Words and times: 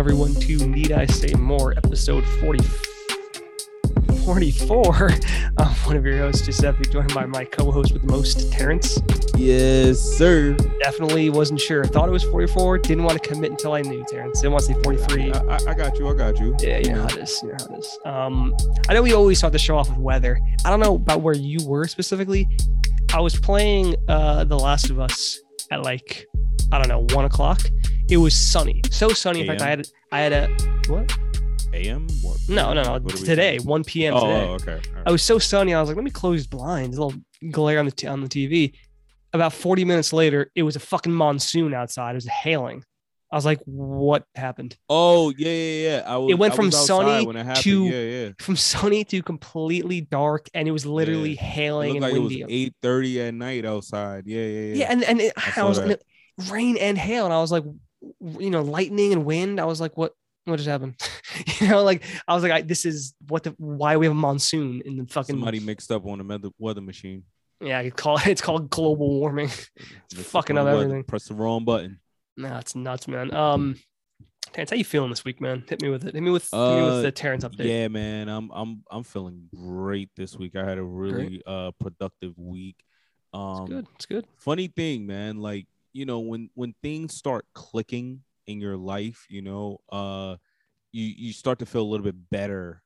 everyone, 0.00 0.34
to 0.34 0.66
Need 0.66 0.92
I 0.92 1.04
Say 1.04 1.34
More, 1.34 1.72
episode 1.76 2.24
40, 2.40 2.64
44. 4.24 5.10
I'm 5.58 5.66
one 5.84 5.94
of 5.94 6.06
your 6.06 6.16
hosts, 6.16 6.46
Giuseppe, 6.46 6.88
joined 6.88 7.12
by 7.12 7.26
my 7.26 7.44
co 7.44 7.70
host 7.70 7.92
with 7.92 8.06
the 8.06 8.08
most, 8.08 8.50
Terrence. 8.50 8.98
Yes, 9.36 10.00
sir. 10.00 10.54
Definitely 10.82 11.28
wasn't 11.28 11.60
sure. 11.60 11.84
Thought 11.84 12.08
it 12.08 12.12
was 12.12 12.24
44. 12.24 12.78
Didn't 12.78 13.04
want 13.04 13.22
to 13.22 13.28
commit 13.28 13.50
until 13.50 13.74
I 13.74 13.82
knew, 13.82 14.02
Terrence. 14.08 14.40
Didn't 14.40 14.52
want 14.52 14.64
to 14.64 14.72
say 14.72 14.82
43. 14.84 15.32
I, 15.32 15.38
I, 15.38 15.58
I 15.68 15.74
got 15.74 15.98
you. 15.98 16.08
I 16.08 16.14
got 16.14 16.40
you. 16.40 16.56
Yeah, 16.60 16.78
you 16.78 16.94
know 16.94 17.02
how 17.02 17.08
it 17.08 17.18
is. 17.18 17.38
You 17.42 17.48
know 17.48 17.56
how 17.58 17.74
it 17.74 17.78
is. 17.78 17.98
Um, 18.06 18.56
I 18.88 18.94
know 18.94 19.02
we 19.02 19.12
always 19.12 19.36
start 19.36 19.52
the 19.52 19.58
show 19.58 19.76
off 19.76 19.90
with 19.90 19.98
weather. 19.98 20.40
I 20.64 20.70
don't 20.70 20.80
know 20.80 20.94
about 20.94 21.20
where 21.20 21.36
you 21.36 21.58
were 21.66 21.86
specifically. 21.86 22.48
I 23.12 23.20
was 23.20 23.38
playing 23.38 23.96
uh 24.08 24.44
The 24.44 24.58
Last 24.58 24.88
of 24.88 24.98
Us 24.98 25.38
at 25.70 25.82
like 25.82 26.26
I 26.72 26.78
don't 26.78 26.88
know 26.88 27.14
one 27.16 27.24
o'clock. 27.24 27.60
It 28.08 28.16
was 28.18 28.34
sunny, 28.34 28.80
so 28.90 29.08
sunny. 29.10 29.40
In 29.40 29.46
fact, 29.46 29.62
I 29.62 29.68
had 29.70 29.86
I 30.12 30.20
had 30.20 30.32
a 30.32 30.48
what? 30.88 31.16
AM? 31.72 32.08
What? 32.22 32.38
No, 32.48 32.72
no, 32.72 32.82
no. 32.82 32.98
Today, 33.08 33.56
talking- 33.58 33.68
1 33.68 33.84
p.m. 33.84 34.14
Oh, 34.14 34.20
today. 34.20 34.40
oh, 34.48 34.52
okay. 34.54 34.72
Right. 34.92 35.04
I 35.06 35.12
was 35.12 35.22
so 35.22 35.38
sunny. 35.38 35.72
I 35.72 35.80
was 35.80 35.88
like, 35.88 35.96
let 35.96 36.04
me 36.04 36.10
close 36.10 36.46
blinds. 36.46 36.96
A 36.96 37.04
little 37.04 37.20
glare 37.52 37.78
on 37.78 37.84
the 37.84 37.92
t- 37.92 38.08
on 38.08 38.20
the 38.20 38.28
TV. 38.28 38.74
About 39.32 39.52
40 39.52 39.84
minutes 39.84 40.12
later, 40.12 40.50
it 40.56 40.64
was 40.64 40.74
a 40.74 40.80
fucking 40.80 41.12
monsoon 41.12 41.72
outside. 41.72 42.10
It 42.12 42.14
was 42.16 42.26
hailing. 42.26 42.82
I 43.32 43.36
was 43.36 43.44
like, 43.44 43.60
what 43.64 44.24
happened? 44.34 44.76
Oh, 44.88 45.32
yeah, 45.38 45.48
yeah, 45.52 45.88
yeah. 45.98 46.02
I 46.04 46.16
was, 46.16 46.32
It 46.32 46.38
went 46.38 46.54
I 46.54 46.56
from 46.56 46.72
sunny 46.72 47.24
when 47.24 47.36
it 47.36 47.56
to- 47.58 47.84
yeah, 47.84 48.24
yeah. 48.24 48.32
From 48.40 48.56
sunny 48.56 49.04
to 49.04 49.22
completely 49.22 50.00
dark, 50.00 50.48
and 50.52 50.66
it 50.66 50.72
was 50.72 50.84
literally 50.84 51.34
It 51.34 51.38
hailing 51.38 52.00
looked 52.00 52.04
and 52.12 52.12
like 52.24 52.36
it 52.36 52.42
was 52.42 52.50
eight 52.52 52.74
thirty 52.82 53.20
at 53.22 53.34
night 53.34 53.64
outside. 53.64 54.24
Yeah, 54.26 54.42
yeah, 54.42 54.60
yeah. 54.60 54.74
yeah, 54.74 54.86
and 54.90 55.04
and 55.04 55.20
it, 55.20 55.32
I 55.36 55.60
I, 55.60 55.64
was. 55.64 55.78
Rain 56.50 56.76
and 56.76 56.96
hail, 56.98 57.24
and 57.24 57.34
I 57.34 57.40
was 57.40 57.52
like, 57.52 57.64
you 58.38 58.50
know, 58.50 58.62
lightning 58.62 59.12
and 59.12 59.24
wind. 59.24 59.60
I 59.60 59.64
was 59.64 59.80
like, 59.80 59.96
what? 59.96 60.12
What 60.46 60.56
just 60.56 60.68
happened? 60.68 60.94
you 61.60 61.68
know, 61.68 61.82
like 61.82 62.02
I 62.26 62.34
was 62.34 62.42
like, 62.42 62.52
I, 62.52 62.62
this 62.62 62.84
is 62.86 63.14
what 63.28 63.42
the 63.42 63.54
why 63.58 63.96
we 63.96 64.06
have 64.06 64.12
a 64.12 64.18
monsoon 64.18 64.82
in 64.84 64.96
the 64.96 65.06
fucking 65.06 65.34
Somebody 65.34 65.60
mixed 65.60 65.92
up 65.92 66.06
on 66.06 66.18
the 66.18 66.24
weather, 66.24 66.48
weather 66.58 66.80
machine. 66.80 67.24
yeah. 67.60 67.86
Call 67.90 68.16
it. 68.16 68.26
It's 68.26 68.40
called 68.40 68.70
global 68.70 69.20
warming. 69.20 69.50
Up 70.16 70.18
fucking 70.24 70.56
up 70.56 70.66
everything. 70.66 71.04
Press 71.04 71.24
the 71.28 71.34
wrong 71.34 71.64
button. 71.64 72.00
Nah, 72.36 72.58
it's 72.58 72.74
nuts, 72.74 73.06
man. 73.06 73.34
Um, 73.34 73.76
Terrence, 74.52 74.70
how 74.70 74.76
you 74.76 74.84
feeling 74.84 75.10
this 75.10 75.24
week, 75.24 75.40
man? 75.40 75.62
Hit 75.68 75.82
me 75.82 75.90
with 75.90 76.04
it. 76.06 76.14
Hit 76.14 76.22
me 76.22 76.30
with, 76.30 76.50
hit 76.50 76.56
me 76.56 76.58
Uh, 76.80 76.94
with 76.94 77.02
the 77.02 77.12
Terrence 77.12 77.44
update. 77.44 77.66
Yeah, 77.66 77.88
man. 77.88 78.28
I'm 78.30 78.50
I'm 78.52 78.82
I'm 78.90 79.02
feeling 79.04 79.48
great 79.54 80.08
this 80.16 80.36
week. 80.36 80.56
I 80.56 80.64
had 80.64 80.78
a 80.78 80.82
really 80.82 81.42
uh 81.46 81.72
productive 81.78 82.32
week. 82.38 82.76
Um 83.34 83.60
it's 83.60 83.68
good. 83.70 83.86
It's 83.96 84.06
good. 84.06 84.26
funny 84.38 84.68
thing, 84.68 85.06
man, 85.06 85.36
like, 85.36 85.66
you 85.92 86.04
know, 86.06 86.20
when 86.20 86.50
when 86.54 86.74
things 86.82 87.14
start 87.14 87.46
clicking 87.54 88.22
in 88.46 88.60
your 88.60 88.76
life, 88.76 89.26
you 89.28 89.42
know, 89.42 89.78
uh 89.90 90.36
you 90.92 91.04
you 91.16 91.32
start 91.32 91.58
to 91.60 91.66
feel 91.66 91.82
a 91.82 91.90
little 91.90 92.04
bit 92.04 92.30
better 92.30 92.82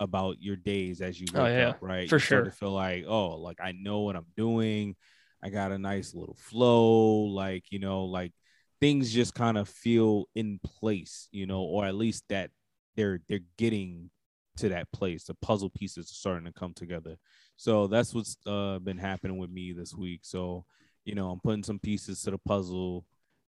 about 0.00 0.40
your 0.40 0.56
days 0.56 1.00
as 1.00 1.20
you 1.20 1.26
wake 1.32 1.42
Oh, 1.42 1.46
yeah, 1.46 1.68
up, 1.70 1.78
right? 1.80 2.08
for 2.08 2.16
you 2.16 2.20
start 2.20 2.44
sure. 2.44 2.44
to 2.44 2.50
feel 2.50 2.72
like, 2.72 3.04
oh, 3.06 3.36
like 3.36 3.58
I 3.62 3.72
know 3.72 4.00
what 4.00 4.16
I'm 4.16 4.26
doing. 4.36 4.96
I 5.42 5.50
got 5.50 5.72
a 5.72 5.78
nice 5.78 6.14
little 6.14 6.36
flow, 6.38 7.24
like, 7.24 7.64
you 7.70 7.78
know, 7.78 8.04
like 8.04 8.32
things 8.80 9.12
just 9.12 9.34
kind 9.34 9.58
of 9.58 9.68
feel 9.68 10.26
in 10.34 10.58
place, 10.64 11.28
you 11.32 11.46
know, 11.46 11.62
or 11.62 11.84
at 11.84 11.94
least 11.94 12.24
that 12.28 12.50
they're 12.96 13.20
they're 13.28 13.40
getting 13.58 14.10
to 14.56 14.68
that 14.70 14.90
place. 14.92 15.24
The 15.24 15.34
puzzle 15.34 15.70
pieces 15.70 16.10
are 16.10 16.14
starting 16.14 16.44
to 16.46 16.52
come 16.52 16.74
together. 16.74 17.16
So 17.56 17.86
that's 17.86 18.14
what's 18.14 18.36
uh, 18.46 18.78
been 18.80 18.98
happening 18.98 19.38
with 19.38 19.50
me 19.50 19.72
this 19.72 19.94
week. 19.94 20.20
So, 20.24 20.64
you 21.04 21.14
know, 21.14 21.30
I'm 21.30 21.40
putting 21.40 21.62
some 21.64 21.78
pieces 21.78 22.22
to 22.22 22.30
the 22.30 22.38
puzzle, 22.38 23.04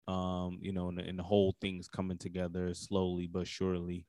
um, 0.07 0.59
you 0.61 0.71
know, 0.71 0.89
and, 0.89 0.97
the- 0.97 1.03
and 1.03 1.17
the 1.17 1.23
whole 1.23 1.55
thing's 1.61 1.87
coming 1.87 2.17
together 2.17 2.73
slowly 2.73 3.27
but 3.27 3.47
surely. 3.47 4.05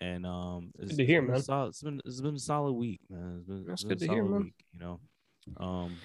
And 0.00 0.24
um, 0.24 0.72
it's, 0.78 0.96
to 0.96 1.04
hear, 1.04 1.18
it's 1.20 1.26
been 1.26 1.30
a 1.30 1.32
man. 1.34 1.42
Solid, 1.42 1.68
it's 1.68 1.82
been 1.82 2.00
it's 2.06 2.20
been 2.22 2.34
a 2.36 2.38
solid 2.38 2.72
week, 2.72 3.00
man. 3.10 3.34
It's 3.36 3.46
been, 3.46 3.64
That's 3.66 3.82
it's 3.82 3.88
been 3.88 3.98
good 3.98 4.04
a 4.04 4.06
to 4.08 4.12
hear, 4.14 4.24
man. 4.24 4.40
Week, 4.44 4.54
you 4.72 4.80
know, 4.80 5.00
um, 5.58 5.96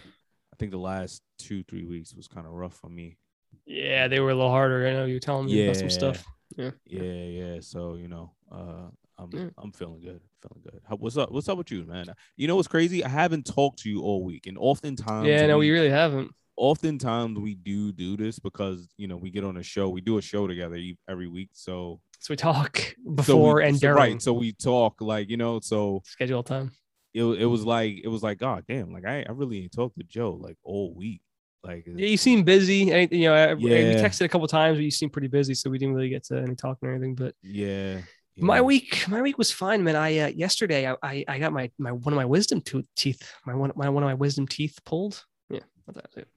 I 0.53 0.55
think 0.59 0.71
the 0.71 0.77
last 0.77 1.21
two 1.39 1.63
three 1.63 1.85
weeks 1.85 2.13
was 2.13 2.27
kind 2.27 2.45
of 2.45 2.51
rough 2.53 2.73
for 2.75 2.89
me. 2.89 3.17
Yeah, 3.65 4.09
they 4.09 4.19
were 4.19 4.31
a 4.31 4.35
little 4.35 4.51
harder. 4.51 4.85
I 4.85 4.91
know 4.91 5.05
you 5.05 5.13
were 5.15 5.19
telling 5.21 5.45
me 5.45 5.63
about 5.65 5.77
some 5.77 5.89
stuff. 5.89 6.25
Yeah, 6.57 6.71
yeah, 6.85 7.01
yeah. 7.01 7.57
So 7.61 7.95
you 7.95 8.09
know, 8.09 8.33
uh, 8.51 8.89
I'm 9.17 9.29
Yeah. 9.31 9.49
I'm 9.57 9.71
feeling 9.71 10.01
good, 10.01 10.19
feeling 10.41 10.61
good. 10.61 10.81
How, 10.87 10.97
what's 10.97 11.15
up? 11.15 11.31
What's 11.31 11.47
up 11.47 11.57
with 11.57 11.71
you, 11.71 11.85
man? 11.85 12.07
You 12.35 12.49
know 12.49 12.57
what's 12.57 12.67
crazy? 12.67 13.01
I 13.03 13.07
haven't 13.09 13.45
talked 13.45 13.79
to 13.83 13.89
you 13.89 14.01
all 14.01 14.23
week, 14.25 14.45
and 14.45 14.57
oftentimes, 14.57 15.27
Yeah, 15.29 15.47
no, 15.47 15.57
we, 15.57 15.67
we 15.67 15.71
really 15.71 15.89
haven't. 15.89 16.31
Oftentimes 16.57 17.37
we 17.39 17.55
do 17.55 17.91
do 17.91 18.15
this 18.17 18.39
because 18.39 18.87
you 18.97 19.07
know 19.07 19.17
we 19.17 19.29
get 19.29 19.43
on 19.43 19.57
a 19.57 19.63
show, 19.63 19.89
we 19.89 20.01
do 20.01 20.17
a 20.17 20.21
show 20.21 20.47
together 20.47 20.77
every 21.09 21.27
week, 21.27 21.49
so 21.53 21.99
So 22.19 22.31
we 22.33 22.35
talk 22.37 22.77
so 22.77 22.93
we- 23.05 23.15
before 23.15 23.59
and 23.61 23.79
during 23.79 23.95
right? 23.97 24.21
So 24.21 24.33
we 24.33 24.53
talk 24.53 25.01
like 25.01 25.29
you 25.29 25.37
know, 25.37 25.59
so 25.59 26.01
schedule 26.05 26.43
time. 26.43 26.71
it 27.13 27.23
it 27.23 27.45
was 27.45 27.63
like 27.65 27.99
it 28.03 28.07
was 28.07 28.23
like, 28.23 28.37
God 28.39 28.63
damn, 28.67 28.91
like 28.91 29.05
I 29.05 29.25
I 29.27 29.31
really 29.31 29.61
ain't 29.63 29.73
talked 29.73 29.97
to 29.97 30.03
Joe 30.03 30.31
like 30.41 30.57
all 30.63 30.93
week, 30.95 31.21
like 31.63 31.85
Yeah, 31.87 32.07
you 32.07 32.17
seem 32.17 32.43
busy. 32.43 32.91
and, 32.91 33.11
You 33.11 33.25
know, 33.29 33.33
I- 33.35 33.53
we 33.53 33.69
texted 33.69 34.25
a 34.25 34.29
couple 34.29 34.47
times, 34.47 34.77
but 34.77 34.83
you 34.83 34.91
seem 34.91 35.09
pretty 35.09 35.27
busy, 35.27 35.53
so 35.53 35.69
we 35.69 35.77
didn't 35.77 35.95
really 35.95 36.09
get 36.09 36.23
to 36.25 36.37
any 36.39 36.55
talking 36.55 36.87
or 36.89 36.93
anything. 36.93 37.15
But 37.15 37.35
yeah. 37.41 38.01
my 38.37 38.59
week, 38.61 39.07
my 39.07 39.21
week 39.21 39.37
was 39.37 39.51
fine, 39.51 39.83
man. 39.83 39.95
I 39.95 40.17
uh, 40.19 40.27
yesterday 40.27 40.87
I, 40.89 40.95
I 41.03 41.25
I 41.27 41.39
got 41.39 41.53
my 41.53 41.69
my 41.77 41.91
one 41.91 42.13
of 42.13 42.17
my 42.17 42.25
wisdom 42.25 42.59
tooth 42.61 42.87
teeth, 42.95 43.21
my 43.45 43.53
one 43.55 43.71
my 43.75 43.89
one 43.89 44.03
of 44.03 44.07
my 44.07 44.13
wisdom 44.13 44.45
teeth 44.47 44.77
pulled. 44.85 45.23
Yeah, 45.49 45.65
that's 45.93 46.17
it. 46.17 46.27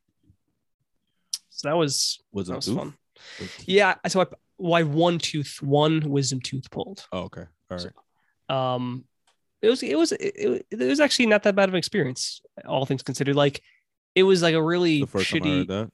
So 1.59 1.69
that 1.69 1.77
was 1.77 2.21
was 2.33 2.47
that 2.47 2.57
was 2.57 2.69
fun. 2.69 2.95
Yeah, 3.67 3.97
so 4.07 4.21
I 4.21 4.27
well, 4.59 4.75
I 4.75 4.85
one 4.85 5.19
tooth, 5.19 5.59
one 5.61 6.09
wisdom 6.09 6.41
tooth 6.41 6.71
pulled. 6.71 7.07
Oh, 7.13 7.23
okay. 7.23 7.45
All 7.71 7.79
right. 7.79 8.77
um 8.77 9.05
it 9.61 9.69
was 9.69 9.83
it 9.83 9.99
was 9.99 10.13
it, 10.13 10.65
it, 10.71 10.79
was 10.79 11.01
actually 11.01 11.27
not 11.27 11.43
that 11.43 11.57
bad 11.57 11.69
of 11.69 11.75
an 11.75 11.79
experience 11.79 12.41
all 12.65 12.87
things 12.87 13.03
considered. 13.03 13.35
Like 13.35 13.61
it 14.15 14.23
was 14.23 14.41
like 14.41 14.55
a 14.55 14.63
really 14.63 15.01
The 15.01 15.07
first 15.09 15.31
time 15.31 15.43
I 15.43 15.47
shitty 15.47 15.91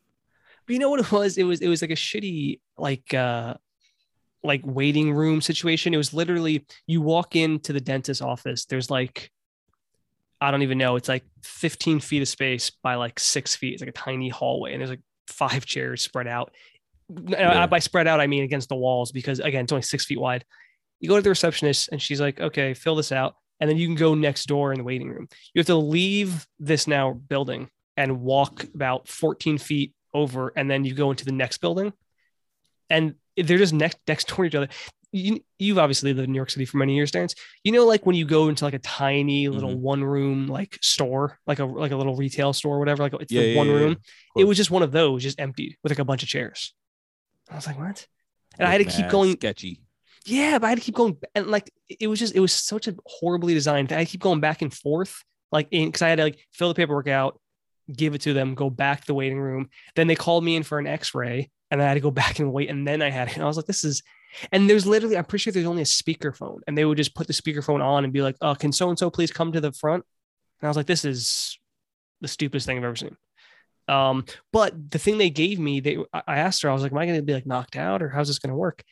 but 0.66 0.72
you 0.72 0.78
know 0.78 0.90
what 0.90 1.00
it 1.00 1.10
was? 1.10 1.38
It 1.38 1.44
was 1.44 1.60
it 1.60 1.68
was 1.68 1.80
like 1.80 1.90
a 1.90 1.94
shitty 1.94 2.60
like 2.76 3.14
uh 3.14 3.54
like 4.42 4.60
waiting 4.64 5.14
room 5.14 5.40
situation. 5.40 5.94
It 5.94 5.98
was 5.98 6.12
literally 6.12 6.66
you 6.86 7.00
walk 7.00 7.36
into 7.36 7.72
the 7.72 7.80
dentist 7.80 8.20
office. 8.20 8.66
There's 8.66 8.90
like 8.90 9.30
i 10.40 10.50
don't 10.50 10.62
even 10.62 10.76
know. 10.76 10.96
It's 10.96 11.08
like 11.08 11.24
15 11.42 12.00
feet 12.00 12.20
of 12.20 12.28
space 12.28 12.70
by 12.82 12.96
like 12.96 13.18
six 13.18 13.56
feet. 13.56 13.72
It's 13.72 13.82
like 13.82 13.88
a 13.88 13.92
tiny 13.92 14.28
hallway. 14.28 14.72
And 14.72 14.80
there's 14.80 14.90
like 14.90 15.00
five 15.28 15.64
chairs 15.72 16.02
spread 16.02 16.26
out. 16.26 16.52
Uh, 17.14 17.22
yeah. 17.28 17.66
by 17.66 17.78
spread 17.78 18.06
out 18.06 18.18
i 18.18 18.26
mean 18.26 18.44
against 18.44 18.70
the 18.70 18.74
walls 18.74 19.12
because 19.12 19.38
again 19.38 19.64
it's 19.64 19.72
only 19.72 19.82
six 19.82 20.04
feet 20.04 20.18
wide. 20.20 20.44
You 21.00 21.08
go 21.08 21.16
to 21.16 21.22
the 21.22 21.28
receptionist 21.28 21.90
and 21.92 22.00
she's 22.00 22.20
like 22.20 22.40
okay 22.40 22.74
fill 22.74 22.96
this 22.96 23.12
out. 23.12 23.34
And 23.60 23.70
then 23.70 23.76
you 23.76 23.86
can 23.86 23.94
go 23.94 24.14
next 24.14 24.46
door 24.46 24.72
in 24.72 24.78
the 24.78 24.84
waiting 24.84 25.10
room. 25.10 25.28
You 25.54 25.60
have 25.60 25.66
to 25.66 25.76
leave 25.76 26.46
this 26.58 26.86
now 26.86 27.12
building 27.12 27.68
and 27.96 28.20
walk 28.20 28.64
about 28.74 29.06
14 29.06 29.58
feet 29.58 29.94
over 30.12 30.52
and 30.56 30.68
then 30.70 30.84
you 30.84 30.94
go 30.94 31.10
into 31.10 31.24
the 31.24 31.32
next 31.32 31.58
building. 31.58 31.92
And 32.90 33.14
they're 33.36 33.58
just 33.58 33.74
next 33.74 33.98
next 34.08 34.28
door 34.28 34.44
to 34.44 34.44
each 34.44 34.54
other 34.54 34.68
you, 35.16 35.40
you've 35.58 35.78
obviously 35.78 36.12
lived 36.12 36.24
in 36.26 36.32
New 36.32 36.36
York 36.36 36.50
City 36.50 36.64
for 36.64 36.76
many 36.78 36.94
years, 36.96 37.10
Terrence. 37.10 37.34
You 37.62 37.70
know, 37.72 37.86
like 37.86 38.04
when 38.04 38.16
you 38.16 38.24
go 38.24 38.48
into 38.48 38.64
like 38.64 38.74
a 38.74 38.78
tiny 38.80 39.48
little 39.48 39.70
Mhm. 39.76 39.78
one 39.80 40.04
room 40.04 40.48
like 40.48 40.78
store, 40.82 41.38
like 41.46 41.60
a 41.60 41.64
like 41.64 41.92
a 41.92 41.96
little 41.96 42.16
retail 42.16 42.52
store, 42.52 42.76
or 42.76 42.78
whatever. 42.80 43.02
Like 43.04 43.14
it's 43.20 43.32
Yeah, 43.32 43.42
the 43.42 43.48
yeah, 43.52 43.56
one 43.56 43.68
yeah, 43.68 43.72
room. 43.74 43.96
It 44.36 44.44
was 44.44 44.56
just 44.56 44.70
one 44.70 44.82
of 44.82 44.90
those, 44.92 45.22
just 45.22 45.38
empty 45.40 45.78
with 45.82 45.92
like 45.92 45.98
a 46.00 46.04
bunch 46.04 46.22
of 46.24 46.28
chairs. 46.28 46.74
I 47.50 47.54
was 47.54 47.66
like, 47.66 47.78
what? 47.78 48.06
And 48.58 48.66
I 48.68 48.72
had 48.72 48.78
to 48.78 48.84
keep 48.84 49.08
going. 49.08 49.32
sketchy. 49.36 49.80
Yeah, 50.26 50.58
but 50.58 50.66
I 50.66 50.70
had 50.70 50.78
to 50.78 50.84
keep 50.84 50.94
going, 50.94 51.16
and 51.34 51.46
like 51.48 51.70
it 52.00 52.06
was 52.08 52.18
just 52.18 52.34
it 52.34 52.40
was 52.40 52.52
such 52.52 52.88
a 52.88 52.96
horribly 53.06 53.54
designed. 53.54 53.90
thing. 53.90 53.98
I 53.98 54.04
keep 54.06 54.20
going 54.22 54.40
back 54.40 54.62
and 54.62 54.72
forth, 54.74 55.22
like 55.52 55.68
in 55.70 55.88
because 55.88 56.02
I 56.02 56.08
had 56.08 56.16
to 56.16 56.24
like 56.24 56.38
fill 56.52 56.68
the 56.68 56.74
paperwork 56.74 57.08
out, 57.08 57.38
give 57.94 58.14
it 58.14 58.22
to 58.22 58.32
them, 58.32 58.54
go 58.54 58.68
back 58.70 59.02
to 59.02 59.06
the 59.06 59.14
waiting 59.14 59.38
room. 59.38 59.68
Then 59.94 60.06
they 60.08 60.16
called 60.16 60.42
me 60.42 60.56
in 60.56 60.62
for 60.62 60.78
an 60.78 60.86
X-ray, 60.86 61.50
and 61.74 61.82
I 61.82 61.88
had 61.88 61.94
to 61.94 62.00
go 62.00 62.10
back 62.22 62.38
and 62.38 62.52
wait. 62.52 62.70
And 62.70 62.86
then 62.86 63.02
I 63.02 63.10
had, 63.10 63.32
and 63.32 63.42
I 63.42 63.46
was 63.46 63.56
like, 63.56 63.66
this 63.66 63.84
is. 63.84 64.02
And 64.50 64.68
there's 64.68 64.84
literally, 64.84 65.16
I'm 65.16 65.24
pretty 65.24 65.42
sure 65.42 65.52
there's 65.52 65.66
only 65.66 65.82
a 65.82 65.84
speakerphone, 65.84 66.58
and 66.66 66.76
they 66.76 66.84
would 66.84 66.96
just 66.96 67.14
put 67.14 67.28
the 67.28 67.32
speakerphone 67.32 67.80
on 67.80 68.02
and 68.02 68.12
be 68.12 68.20
like, 68.20 68.36
oh, 68.40 68.56
can 68.56 68.72
so 68.72 68.88
and 68.88 68.98
so 68.98 69.08
please 69.08 69.30
come 69.30 69.52
to 69.52 69.60
the 69.60 69.70
front?" 69.70 70.04
And 70.60 70.66
I 70.66 70.68
was 70.68 70.76
like, 70.76 70.86
this 70.86 71.04
is 71.04 71.56
the 72.20 72.26
stupidest 72.26 72.66
thing 72.66 72.78
I've 72.78 72.84
ever 72.84 72.96
seen. 72.96 73.16
Um, 73.86 74.24
but 74.52 74.90
the 74.90 74.98
thing 74.98 75.18
they 75.18 75.30
gave 75.30 75.60
me, 75.60 75.80
they 75.80 75.98
I 76.12 76.38
asked 76.38 76.62
her, 76.62 76.70
I 76.70 76.72
was 76.72 76.82
like, 76.82 76.92
"Am 76.92 76.98
I 76.98 77.06
going 77.06 77.18
to 77.18 77.22
be 77.22 77.34
like 77.34 77.46
knocked 77.46 77.76
out, 77.76 78.02
or 78.02 78.08
how's 78.08 78.28
this 78.28 78.38
going 78.38 78.50
to 78.50 78.56
work?" 78.56 78.82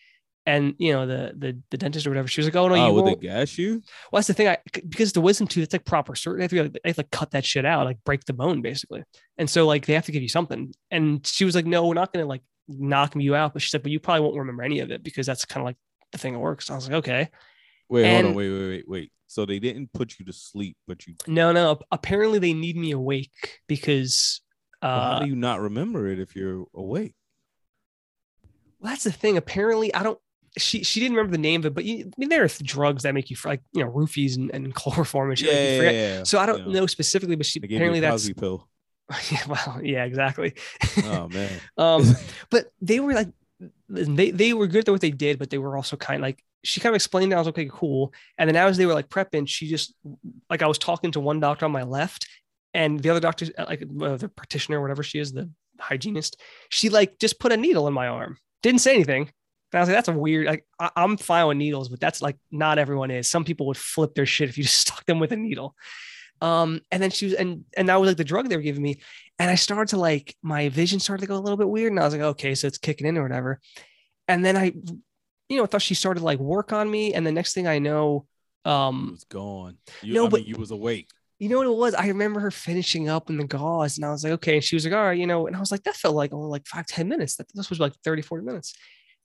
And 0.44 0.74
you 0.78 0.92
know, 0.92 1.06
the 1.06 1.32
the 1.36 1.58
the 1.70 1.78
dentist 1.78 2.06
or 2.06 2.10
whatever, 2.10 2.28
she 2.28 2.40
was 2.40 2.46
like, 2.46 2.56
"Oh 2.56 2.68
no, 2.68 2.74
oh, 2.74 2.86
you 2.86 2.92
would 2.92 3.04
won't." 3.04 3.20
they 3.20 3.28
gas 3.28 3.56
you? 3.58 3.82
Well, 4.10 4.18
that's 4.18 4.26
the 4.26 4.34
thing. 4.34 4.48
I 4.48 4.58
because 4.88 5.12
the 5.12 5.20
wisdom 5.20 5.46
tooth, 5.46 5.64
it's 5.64 5.72
like 5.72 5.84
proper 5.84 6.14
surgery. 6.14 6.38
They 6.38 6.42
have, 6.42 6.50
to, 6.50 6.62
like, 6.62 6.82
they 6.84 6.88
have 6.90 6.96
to 6.96 7.04
cut 7.04 7.30
that 7.30 7.44
shit 7.44 7.64
out, 7.64 7.86
like 7.86 8.04
break 8.04 8.24
the 8.24 8.32
bone, 8.32 8.60
basically. 8.60 9.02
And 9.38 9.48
so, 9.48 9.66
like, 9.66 9.86
they 9.86 9.94
have 9.94 10.06
to 10.06 10.12
give 10.12 10.22
you 10.22 10.28
something. 10.28 10.74
And 10.90 11.26
she 11.26 11.44
was 11.44 11.54
like, 11.54 11.66
"No, 11.66 11.86
we're 11.86 11.94
not 11.94 12.12
going 12.12 12.24
to 12.24 12.28
like 12.28 12.42
knock 12.68 13.14
you 13.16 13.34
out." 13.34 13.52
But 13.52 13.62
she 13.62 13.68
said, 13.68 13.82
"But 13.82 13.92
you 13.92 14.00
probably 14.00 14.22
won't 14.22 14.36
remember 14.38 14.62
any 14.62 14.80
of 14.80 14.90
it 14.90 15.02
because 15.02 15.26
that's 15.26 15.44
kind 15.44 15.62
of 15.62 15.66
like 15.66 15.76
the 16.12 16.18
thing 16.18 16.32
that 16.34 16.38
works." 16.38 16.70
I 16.70 16.74
was 16.74 16.86
like, 16.88 16.96
"Okay." 16.98 17.28
Wait, 17.88 18.10
hold 18.10 18.24
on, 18.26 18.34
wait, 18.34 18.50
wait, 18.50 18.68
wait, 18.68 18.88
wait. 18.88 19.12
So 19.26 19.44
they 19.46 19.58
didn't 19.58 19.92
put 19.92 20.18
you 20.18 20.24
to 20.26 20.32
sleep, 20.32 20.76
but 20.86 21.06
you. 21.06 21.14
No, 21.26 21.52
no. 21.52 21.78
Apparently, 21.90 22.38
they 22.38 22.52
need 22.54 22.76
me 22.76 22.90
awake 22.92 23.60
because. 23.66 24.40
well, 24.82 24.90
how 24.92 25.12
Uh, 25.16 25.20
do 25.20 25.26
you 25.26 25.36
not 25.36 25.60
remember 25.60 26.06
it 26.08 26.18
if 26.18 26.34
you're 26.36 26.64
awake? 26.74 27.14
well, 28.80 28.92
that's 28.92 29.04
the 29.04 29.12
thing. 29.12 29.36
Apparently, 29.36 29.92
I 29.94 30.02
don't. 30.02 30.18
she 30.58 30.82
she 30.84 31.00
didn't 31.00 31.16
remember 31.16 31.32
the 31.32 31.42
name 31.42 31.60
of 31.62 31.66
it, 31.66 31.74
but 31.74 31.84
you, 31.84 32.04
I 32.06 32.10
mean, 32.18 32.28
there 32.28 32.44
are 32.44 32.48
drugs 32.62 33.04
that 33.04 33.14
make 33.14 33.30
you 33.30 33.36
like 33.44 33.62
you 33.72 33.84
know 33.84 33.90
roofies 33.90 34.36
and, 34.36 34.50
and 34.52 34.74
chloroform 34.80 35.30
and 35.30 35.38
shit. 35.38 35.52
Yeah, 35.54 35.82
yeah, 35.82 35.90
yeah. 35.92 36.22
So 36.24 36.38
I 36.38 36.46
don't 36.46 36.66
Yeah. 36.66 36.72
know 36.80 36.86
specifically, 36.86 37.36
but 37.36 37.46
she 37.46 37.60
apparently 37.62 38.00
that's 38.00 38.28
pill. 38.32 38.68
Yeah, 39.30 39.40
well, 39.48 39.80
yeah, 39.82 40.04
exactly. 40.04 40.54
Oh 41.04 41.28
man. 41.28 41.50
um, 41.78 42.04
but 42.50 42.72
they 42.80 43.00
were 43.00 43.12
like, 43.12 43.28
they 43.88 44.30
they 44.30 44.52
were 44.52 44.66
good 44.66 44.88
at 44.88 44.92
what 44.92 45.00
they 45.00 45.10
did, 45.10 45.38
but 45.38 45.50
they 45.50 45.58
were 45.58 45.76
also 45.76 45.96
kind 45.96 46.20
of 46.20 46.22
like 46.22 46.42
she 46.64 46.80
kind 46.80 46.92
of 46.92 46.96
explained 46.96 47.32
it. 47.32 47.36
I 47.36 47.38
was 47.38 47.46
like, 47.46 47.58
okay, 47.58 47.70
cool. 47.72 48.12
And 48.38 48.48
then 48.48 48.56
as 48.56 48.76
they 48.76 48.86
were 48.86 48.94
like 48.94 49.08
prepping, 49.08 49.48
she 49.48 49.68
just 49.68 49.94
like 50.48 50.62
I 50.62 50.66
was 50.66 50.78
talking 50.78 51.12
to 51.12 51.20
one 51.20 51.40
doctor 51.40 51.64
on 51.64 51.72
my 51.72 51.82
left, 51.82 52.26
and 52.74 53.00
the 53.00 53.10
other 53.10 53.20
doctor, 53.20 53.46
like 53.58 53.82
uh, 53.82 54.16
the 54.16 54.28
practitioner, 54.28 54.80
whatever 54.80 55.02
she 55.02 55.18
is, 55.18 55.32
the 55.32 55.50
hygienist, 55.78 56.40
she 56.68 56.88
like 56.88 57.18
just 57.18 57.38
put 57.38 57.52
a 57.52 57.56
needle 57.56 57.86
in 57.88 57.94
my 57.94 58.08
arm. 58.08 58.38
Didn't 58.62 58.80
say 58.80 58.94
anything. 58.94 59.30
And 59.72 59.78
I 59.78 59.80
was 59.80 59.88
like, 59.88 59.96
that's 59.96 60.08
a 60.08 60.12
weird. 60.12 60.46
Like 60.46 60.66
I, 60.78 60.90
I'm 60.96 61.16
fine 61.16 61.46
with 61.46 61.56
needles, 61.56 61.88
but 61.88 62.00
that's 62.00 62.22
like 62.22 62.36
not 62.50 62.78
everyone 62.78 63.10
is. 63.10 63.28
Some 63.28 63.44
people 63.44 63.66
would 63.66 63.76
flip 63.76 64.14
their 64.14 64.26
shit 64.26 64.48
if 64.48 64.58
you 64.58 64.64
just 64.64 64.78
stuck 64.78 65.04
them 65.06 65.18
with 65.18 65.32
a 65.32 65.36
needle. 65.36 65.74
Um, 66.42 66.80
and 66.90 67.02
then 67.02 67.10
she 67.10 67.26
was, 67.26 67.34
and 67.34 67.64
and 67.76 67.88
that 67.88 68.00
was 68.00 68.08
like 68.08 68.16
the 68.16 68.24
drug 68.24 68.48
they 68.48 68.56
were 68.56 68.62
giving 68.62 68.82
me, 68.82 69.00
and 69.38 69.48
I 69.48 69.54
started 69.54 69.90
to 69.90 69.96
like 69.96 70.36
my 70.42 70.68
vision 70.70 70.98
started 71.00 71.20
to 71.22 71.28
go 71.28 71.36
a 71.36 71.40
little 71.44 71.56
bit 71.56 71.68
weird, 71.68 71.92
and 71.92 72.00
I 72.00 72.04
was 72.04 72.12
like, 72.14 72.22
okay, 72.34 72.54
so 72.56 72.66
it's 72.66 72.78
kicking 72.78 73.06
in 73.06 73.16
or 73.16 73.22
whatever. 73.22 73.60
And 74.28 74.44
then 74.44 74.56
I, 74.56 74.72
you 75.48 75.56
know, 75.56 75.62
I 75.62 75.66
thought 75.66 75.82
she 75.82 75.94
started 75.94 76.22
like 76.22 76.40
work 76.40 76.72
on 76.72 76.90
me, 76.90 77.14
and 77.14 77.24
the 77.24 77.32
next 77.32 77.54
thing 77.54 77.66
I 77.68 77.78
know, 77.78 78.26
um, 78.64 79.12
was 79.12 79.24
gone. 79.24 79.78
You, 80.02 80.14
No, 80.14 80.26
I 80.26 80.28
but- 80.30 80.40
mean, 80.40 80.48
you 80.48 80.56
was 80.56 80.72
awake. 80.72 81.06
you 81.38 81.48
know 81.48 81.58
what 81.58 81.66
it 81.66 81.74
was? 81.76 81.94
I 81.94 82.08
remember 82.08 82.40
her 82.40 82.50
finishing 82.50 83.08
up 83.08 83.30
in 83.30 83.36
the 83.36 83.44
gauze, 83.46 83.96
and 83.98 84.04
I 84.04 84.10
was 84.10 84.24
like, 84.24 84.32
okay. 84.34 84.54
And 84.56 84.64
she 84.64 84.74
was 84.76 84.84
like, 84.84 84.94
all 84.94 85.04
right, 85.04 85.18
you 85.18 85.26
know, 85.28 85.46
and 85.46 85.54
I 85.56 85.60
was 85.60 85.70
like, 85.70 85.84
that 85.84 85.94
felt 85.96 86.14
like 86.16 86.32
only 86.32 86.48
like 86.48 86.66
five, 86.66 86.86
10 86.86 87.06
minutes. 87.08 87.36
That 87.36 87.46
this 87.54 87.70
was 87.70 87.78
like 87.80 87.92
30, 88.04 88.22
40 88.22 88.44
minutes. 88.44 88.74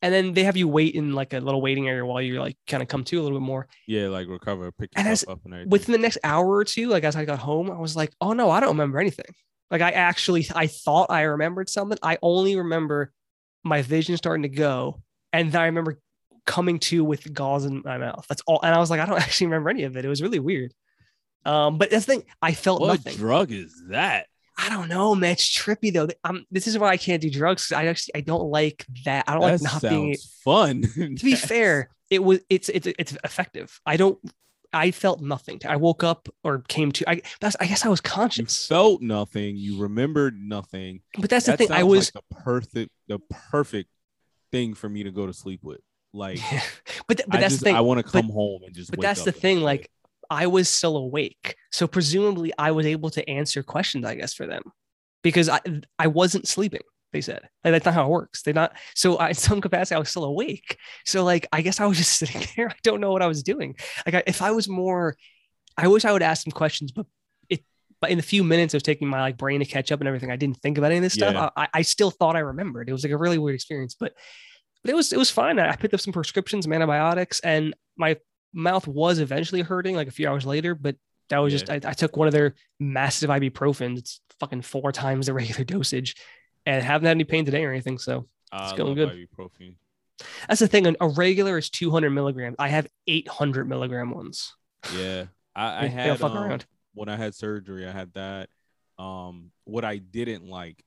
And 0.02 0.14
then 0.14 0.34
they 0.34 0.44
have 0.44 0.56
you 0.56 0.68
wait 0.68 0.94
in 0.94 1.14
like 1.14 1.34
a 1.34 1.40
little 1.40 1.62
waiting 1.62 1.88
area 1.88 2.06
while 2.06 2.22
you're 2.22 2.40
like 2.40 2.56
kind 2.68 2.84
of 2.84 2.90
come 2.90 3.04
to 3.06 3.20
a 3.20 3.24
little 3.24 3.40
bit 3.40 3.46
more. 3.46 3.68
Yeah, 3.88 4.10
like 4.10 4.28
recover, 4.28 4.72
pick 4.72 4.92
And 4.96 5.08
yourself 5.08 5.38
up 5.38 5.46
and 5.46 5.54
everything. 5.54 5.70
Within 5.72 5.94
the 5.94 5.98
next 5.98 6.20
hour 6.24 6.48
or 6.48 6.64
two, 6.64 6.90
like 6.90 7.04
as 7.04 7.16
I 7.16 7.26
got 7.26 7.40
home, 7.40 7.72
I 7.72 7.80
was 7.80 7.96
like, 7.96 8.14
oh 8.22 8.34
no, 8.34 8.52
I 8.52 8.60
don't 8.60 8.70
remember 8.70 9.00
anything. 9.00 9.34
Like 9.72 9.82
I 9.82 9.92
actually, 9.92 10.48
I 10.54 10.68
thought 10.68 11.10
I 11.10 11.24
remembered 11.24 11.68
something. 11.70 11.98
I 12.04 12.20
only 12.22 12.56
remember 12.56 13.12
my 13.64 13.82
vision 13.82 14.16
starting 14.18 14.44
to 14.44 14.50
go, 14.50 15.02
and 15.34 15.52
then 15.52 15.62
I 15.62 15.66
remember 15.66 16.00
coming 16.46 16.80
to 16.80 17.04
with 17.04 17.34
gauze 17.34 17.66
in 17.66 17.82
my 17.84 17.98
mouth. 17.98 18.26
That's 18.30 18.42
all. 18.48 18.60
And 18.64 18.74
I 18.74 18.78
was 18.78 18.90
like, 18.90 19.00
I 19.00 19.06
don't 19.06 19.18
actually 19.22 19.48
remember 19.48 19.70
any 19.70 19.84
of 19.84 19.98
it. 19.98 20.06
It 20.06 20.10
was 20.10 20.22
really 20.22 20.40
weird. 20.40 20.74
Um, 21.46 21.78
but 21.78 21.90
that's 21.90 22.06
the 22.06 22.14
thing. 22.14 22.24
I 22.42 22.54
felt 22.54 22.82
what 22.82 22.88
nothing. 22.88 23.18
drug 23.18 23.52
is 23.52 23.74
that? 23.90 24.28
I 24.68 24.69
don't 24.69 24.90
know, 24.90 25.16
man. 25.16 25.31
It's 25.31 25.48
trippy 25.48 25.94
though. 25.94 26.10
Um, 26.25 26.46
this 26.52 26.68
is 26.68 26.78
why 26.78 26.90
I 26.90 26.98
can't 26.98 27.22
do 27.22 27.30
drugs. 27.30 27.72
I 27.72 27.86
actually 27.86 28.16
I 28.16 28.22
don't 28.22 28.50
like 28.50 28.86
that. 29.06 29.24
I 29.28 29.34
don't 29.34 29.42
That 29.42 29.62
like 29.62 29.74
not 29.74 29.81
being. 29.81 30.18
fun. 30.44 30.81
To 30.81 31.24
be 31.24 31.36
fair, 31.52 31.90
it 32.10 32.22
was 32.22 32.42
it's 32.50 32.68
it's 32.69 32.86
it's 32.88 33.18
effective. 33.24 33.80
I 33.86 33.96
don't. 33.96 34.19
I 34.74 34.92
felt 34.92 35.22
nothing. 35.22 35.62
I 35.66 35.78
woke 35.78 36.04
up 36.04 36.28
or 36.44 36.60
came 36.68 36.92
to. 36.92 37.10
I 37.10 37.22
that's. 37.40 37.56
I 37.62 37.66
guess 37.68 37.86
I 37.86 37.90
was 37.90 38.02
conscious. 38.02 38.69
you 38.69 38.75
felt 38.75 39.02
nothing. 39.02 39.56
You 39.56 39.81
remembered 39.81 40.38
nothing. 40.38 41.00
But 41.18 41.30
that's 41.30 41.46
that 41.46 41.58
the 41.58 41.68
thing. 41.68 41.72
I 41.75 41.84
was. 41.84 42.14
like 42.14 42.24
the 42.30 42.36
perfect, 42.36 42.92
the 43.08 43.19
perfect 43.50 43.90
thing 44.52 44.74
for 44.74 44.90
me 44.90 45.04
to 45.04 45.12
go 45.12 45.25
to 45.25 45.34
sleep 45.34 45.64
with. 45.64 45.80
Like, 46.14 46.40
but 47.08 47.18
th- 47.18 47.28
but 47.30 47.38
I 47.38 47.40
that's 47.42 47.54
just, 47.54 47.60
the 47.62 47.66
thing. 47.69 47.75
I 47.75 47.81
want 47.81 48.00
to 48.06 48.12
but- 48.12 48.22
come 48.22 48.30
home 48.30 48.64
and 48.66 48.75
just. 48.75 48.92
but 48.92 49.00
that's 49.00 49.24
the 49.24 49.31
thing. 49.31 49.62
Like 49.62 49.90
I 50.30 50.48
was 50.48 50.70
still 50.70 50.98
awake, 50.98 51.56
so 51.72 51.88
presumably 51.88 52.52
I 52.58 52.72
was 52.72 52.86
able 52.86 53.10
to 53.12 53.28
answer 53.30 53.64
questions. 53.64 54.06
I 54.06 54.16
guess 54.16 54.34
for 54.34 54.46
them 54.48 54.64
because 55.24 55.50
I 55.50 55.60
I 56.00 56.08
wasn't 56.08 56.48
sleeping. 56.48 56.82
They 57.14 57.22
said 57.22 57.42
like, 57.64 57.72
that's 57.74 57.86
not 57.86 57.94
how 57.94 58.06
it 58.06 58.10
works. 58.10 58.42
They're 58.44 58.54
not. 58.54 58.76
So 58.96 59.16
I, 59.18 59.30
in 59.30 59.36
some 59.36 59.62
capacity, 59.62 59.96
I 59.96 60.00
was 60.00 60.10
still 60.10 60.26
awake. 60.26 60.78
So 61.06 61.24
like 61.24 61.48
I 61.52 61.62
guess 61.62 61.80
I 61.80 61.86
was 61.86 61.98
just 61.98 62.14
sitting 62.20 62.44
there. 62.56 62.70
I 62.70 62.76
don't 62.84 63.02
know 63.02 63.12
what 63.12 63.22
I 63.22 63.28
was 63.28 63.44
doing. 63.44 63.76
Like 64.06 64.16
I, 64.16 64.24
if 64.28 64.42
I 64.42 64.52
was 64.52 64.68
more, 64.68 65.16
I 65.78 65.88
wish 65.88 66.06
I 66.06 66.12
would 66.12 66.24
ask 66.24 66.44
some 66.44 66.52
questions, 66.52 66.92
but. 66.92 67.06
it. 67.50 67.64
But 68.00 68.12
in 68.12 68.18
the 68.18 68.24
few 68.24 68.44
minutes 68.44 68.76
of 68.76 68.84
taking 68.84 69.08
my 69.08 69.22
like 69.22 69.38
brain 69.38 69.60
to 69.60 69.66
catch 69.66 69.92
up 69.92 70.02
and 70.02 70.08
everything, 70.08 70.30
I 70.30 70.36
didn't 70.36 70.58
think 70.58 70.78
about 70.78 70.88
any 70.92 70.98
of 70.98 71.04
this 71.04 71.18
Yeah. 71.18 71.32
stuff. 71.32 71.54
I, 71.56 71.68
I 71.74 71.82
still 71.82 72.12
thought 72.12 72.36
I 72.36 72.40
remembered. 72.40 72.90
It 72.90 72.92
was 72.92 73.04
like 73.04 73.12
a 73.14 73.18
really 73.18 73.40
weird 73.40 73.56
experience, 73.56 73.96
but 74.00 74.14
but 74.84 74.92
it 74.92 74.96
was 74.96 75.12
it 75.12 75.18
was 75.18 75.32
fine. 75.32 75.58
I 75.58 75.76
picked 75.76 75.96
up 75.96 76.00
some 76.02 76.14
prescriptions, 76.14 76.66
some 76.66 76.74
antibiotics, 76.74 77.40
and 77.40 77.74
my 77.98 78.18
mouth 78.57 78.88
was 78.88 79.19
eventually 79.19 79.62
hurting 79.62 79.95
like 79.95 80.07
a 80.07 80.12
few 80.12 80.27
hours 80.27 80.45
later, 80.45 80.75
but 80.75 80.95
that 81.30 81.38
was 81.38 81.54
just 81.54 81.69
I, 81.69 81.75
I 81.75 81.94
took 81.94 82.18
one 82.18 82.27
of 82.27 82.33
their 82.33 82.56
massive 82.80 83.30
ibuprofen. 83.30 83.98
It's 83.98 84.19
fucking 84.39 84.63
four 84.63 84.92
times 84.92 85.27
the 85.27 85.33
regular 85.42 85.63
dosage, 85.63 86.15
and 86.65 86.83
haven't 86.83 87.06
had 87.06 87.12
any 87.12 87.24
pain 87.24 87.45
today 87.45 87.63
or 87.63 87.71
anything. 87.71 87.98
So 87.98 88.27
I 88.51 88.75
going 88.75 88.95
good. 88.95 89.09
Ibuprofen. 89.09 89.75
that's 90.48 90.59
the 90.59 90.68
thing. 90.68 90.95
A 91.00 91.07
regular 91.07 91.57
is 91.57 91.69
200 91.69 92.09
milligrams. 92.09 92.56
I 92.59 92.69
have 92.69 92.88
800 93.06 93.69
milligram 93.69 94.12
ones. 94.12 94.56
Yeah, 94.95 95.25
I, 95.56 95.86
I 95.86 95.88
had 95.88 96.21
um, 96.21 96.38
around. 96.38 96.65
when 96.94 97.09
I 97.09 97.15
had 97.15 97.36
surgery. 97.36 97.88
I 97.88 97.92
had 97.92 98.13
that. 98.13 98.50
Um, 98.98 99.51
what 99.65 99.86
I 99.86 99.98
didn't 99.98 100.48
like 100.48 100.83